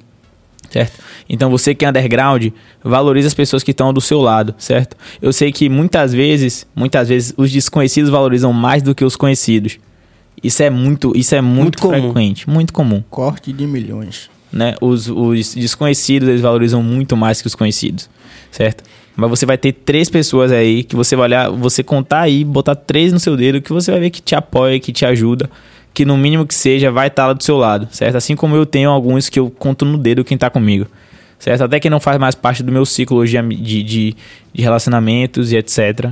certo? 0.69 0.99
Então 1.27 1.49
você 1.49 1.73
que 1.73 1.85
é 1.85 1.89
underground, 1.89 2.47
valorize 2.83 3.27
as 3.27 3.33
pessoas 3.33 3.63
que 3.63 3.71
estão 3.71 3.91
do 3.93 4.01
seu 4.01 4.19
lado, 4.19 4.53
certo? 4.57 4.95
Eu 5.21 5.33
sei 5.33 5.51
que 5.51 5.69
muitas 5.69 6.13
vezes, 6.13 6.67
muitas 6.75 7.09
vezes 7.09 7.33
os 7.37 7.51
desconhecidos 7.51 8.09
valorizam 8.09 8.53
mais 8.53 8.83
do 8.83 8.93
que 8.93 9.03
os 9.03 9.15
conhecidos. 9.15 9.79
Isso 10.41 10.63
é 10.63 10.69
muito, 10.69 11.11
isso 11.15 11.35
é 11.35 11.41
muito, 11.41 11.81
muito 11.85 11.87
frequente, 11.87 12.45
comum. 12.45 12.55
muito 12.55 12.73
comum. 12.73 13.03
Corte 13.09 13.51
de 13.51 13.67
milhões. 13.67 14.29
Né? 14.51 14.75
Os, 14.81 15.07
os 15.07 15.53
desconhecidos, 15.53 16.27
eles 16.29 16.41
valorizam 16.41 16.81
muito 16.81 17.15
mais 17.17 17.41
que 17.41 17.47
os 17.47 17.55
conhecidos, 17.55 18.09
certo? 18.51 18.83
Mas 19.19 19.29
você 19.29 19.45
vai 19.45 19.57
ter 19.57 19.73
três 19.73 20.09
pessoas 20.09 20.51
aí 20.51 20.83
que 20.83 20.95
você 20.95 21.15
vai 21.15 21.25
olhar, 21.25 21.49
você 21.51 21.83
contar 21.83 22.21
aí, 22.21 22.43
botar 22.43 22.75
três 22.75 23.13
no 23.13 23.19
seu 23.19 23.35
dedo 23.35 23.61
que 23.61 23.71
você 23.71 23.91
vai 23.91 23.99
ver 23.99 24.09
que 24.09 24.21
te 24.21 24.35
apoia, 24.35 24.79
que 24.79 24.91
te 24.91 25.05
ajuda 25.05 25.49
que 25.93 26.05
no 26.05 26.17
mínimo 26.17 26.45
que 26.45 26.55
seja 26.55 26.91
vai 26.91 27.07
estar 27.07 27.27
lá 27.27 27.33
do 27.33 27.43
seu 27.43 27.57
lado, 27.57 27.87
certo? 27.91 28.15
Assim 28.15 28.35
como 28.35 28.55
eu 28.55 28.65
tenho 28.65 28.89
alguns 28.89 29.29
que 29.29 29.39
eu 29.39 29.49
conto 29.49 29.85
no 29.85 29.97
dedo 29.97 30.23
quem 30.23 30.35
está 30.35 30.49
comigo, 30.49 30.87
certo? 31.37 31.63
Até 31.63 31.79
que 31.79 31.89
não 31.89 31.99
faz 31.99 32.17
mais 32.17 32.35
parte 32.35 32.63
do 32.63 32.71
meu 32.71 32.85
ciclo 32.85 33.25
de, 33.25 33.41
de, 33.41 33.83
de 33.83 34.15
relacionamentos 34.55 35.51
e 35.51 35.57
etc. 35.57 36.11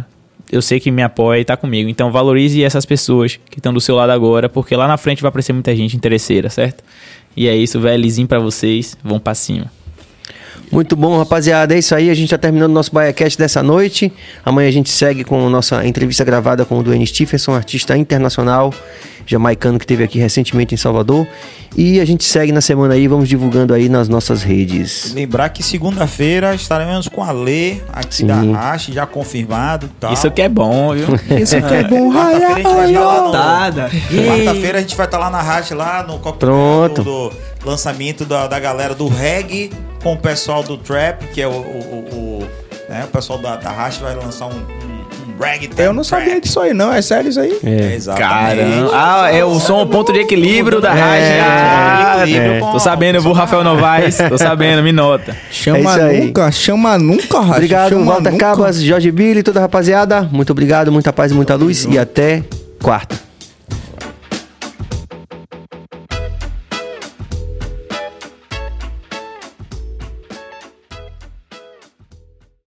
Eu 0.51 0.61
sei 0.61 0.79
que 0.79 0.91
me 0.91 1.01
apoia 1.01 1.39
e 1.39 1.41
está 1.41 1.55
comigo. 1.55 1.89
Então 1.89 2.11
valorize 2.11 2.63
essas 2.63 2.85
pessoas 2.85 3.39
que 3.49 3.59
estão 3.59 3.73
do 3.73 3.81
seu 3.81 3.95
lado 3.95 4.09
agora, 4.09 4.49
porque 4.49 4.75
lá 4.75 4.87
na 4.87 4.97
frente 4.97 5.21
vai 5.21 5.29
aparecer 5.29 5.53
muita 5.53 5.75
gente 5.75 5.95
interesseira, 5.95 6.49
certo? 6.49 6.83
E 7.35 7.47
é 7.47 7.55
isso, 7.55 7.79
velhozinho 7.79 8.27
para 8.27 8.39
vocês. 8.39 8.97
Vão 9.03 9.19
para 9.19 9.35
cima. 9.35 9.76
Muito 10.71 10.95
bom, 10.95 11.17
rapaziada. 11.17 11.73
É 11.73 11.79
isso 11.79 11.95
aí. 11.95 12.09
A 12.09 12.13
gente 12.13 12.25
está 12.25 12.37
terminando 12.37 12.71
o 12.71 12.73
nosso 12.73 12.91
BaiaCast 12.91 13.37
dessa 13.37 13.63
noite. 13.63 14.11
Amanhã 14.45 14.67
a 14.67 14.71
gente 14.71 14.89
segue 14.89 15.23
com 15.23 15.47
a 15.47 15.49
nossa 15.49 15.85
entrevista 15.85 16.23
gravada 16.23 16.65
com 16.65 16.77
o 16.77 16.83
Dwayne 16.83 17.07
Stephenson, 17.07 17.53
artista 17.53 17.97
internacional 17.97 18.73
jamaicano 19.27 19.77
que 19.77 19.85
teve 19.85 20.03
aqui 20.03 20.17
recentemente 20.17 20.73
em 20.73 20.77
Salvador. 20.77 21.27
E 21.75 21.99
a 21.99 22.05
gente 22.05 22.23
segue 22.23 22.51
na 22.51 22.61
semana 22.61 22.95
aí, 22.95 23.07
vamos 23.07 23.29
divulgando 23.29 23.73
aí 23.73 23.87
nas 23.87 24.07
nossas 24.09 24.41
redes. 24.41 25.13
Lembrar 25.13 25.49
que 25.49 25.61
segunda-feira 25.61 26.55
estaremos 26.55 27.07
com 27.07 27.23
a 27.23 27.31
Lê 27.31 27.77
aqui 27.93 28.15
Sim. 28.15 28.27
da 28.27 28.41
Rache, 28.41 28.91
já 28.93 29.05
confirmado. 29.05 29.87
Tal. 29.99 30.13
Isso 30.13 30.31
que 30.31 30.41
é 30.41 30.49
bom, 30.49 30.95
viu? 30.95 31.07
Isso 31.37 31.61
que 31.61 31.73
é 31.73 31.83
bom. 31.83 32.11
Quarta-feira 34.27 34.79
a 34.79 34.81
gente 34.81 34.95
vai 34.95 35.05
estar 35.05 35.19
lá 35.19 35.29
na 35.29 35.41
Rache, 35.41 35.75
lá 35.75 36.01
no 36.03 36.17
Pronto. 36.19 37.03
do 37.03 37.31
lançamento 37.63 38.25
da, 38.25 38.47
da 38.47 38.59
galera 38.59 38.95
do 38.95 39.07
reggae 39.07 39.69
com 40.01 40.13
o 40.13 40.17
pessoal 40.17 40.63
do 40.63 40.77
trap, 40.77 41.27
que 41.27 41.41
é 41.41 41.47
o, 41.47 41.51
o, 41.51 41.53
o, 41.53 42.39
o 42.41 42.47
né, 42.89 43.03
o 43.03 43.07
pessoal 43.07 43.37
da, 43.39 43.57
da 43.57 43.71
Rache 43.71 44.01
vai 44.01 44.15
lançar 44.15 44.47
um, 44.47 44.57
um 44.57 44.96
Ragtime 45.39 45.73
Eu 45.77 45.93
não 45.93 46.03
sabia 46.03 46.39
disso 46.41 46.59
aí, 46.59 46.73
não. 46.73 46.93
É 46.93 47.01
sério 47.01 47.29
isso 47.29 47.39
aí? 47.39 47.57
É, 47.63 47.93
exatamente. 47.95 48.29
Caramba. 48.29 48.91
Ah, 48.93 49.31
é 49.31 49.43
o 49.43 49.59
som, 49.59 49.81
o 49.81 49.87
ponto 49.87 50.11
de 50.11 50.19
equilíbrio 50.19 50.81
da 50.81 50.93
rádio. 50.93 51.25
É, 51.25 51.41
ah, 51.41 52.23
é. 52.27 52.59
Tô 52.59 52.79
sabendo, 52.79 53.15
eu 53.15 53.21
vou 53.21 53.33
Rafael 53.33 53.63
Novaes. 53.63 54.17
Tô 54.17 54.37
sabendo, 54.37 54.81
me 54.83 54.91
nota. 54.91 55.35
Chama 55.51 55.97
é 55.97 56.19
nunca, 56.19 56.51
chama 56.51 56.97
nunca, 56.97 57.39
Racha. 57.39 57.51
Obrigado, 57.55 57.89
chama 57.89 58.05
Walter 58.05 58.31
nunca. 58.31 58.45
Cabas, 58.45 58.81
Jorge 58.81 59.11
Billy, 59.11 59.43
toda 59.43 59.59
a 59.59 59.63
rapaziada. 59.63 60.27
Muito 60.31 60.51
obrigado, 60.51 60.91
muita 60.91 61.11
paz 61.11 61.31
e 61.31 61.35
muita 61.35 61.55
luz. 61.55 61.85
E 61.89 61.97
até 61.97 62.43
quarta. 62.81 63.26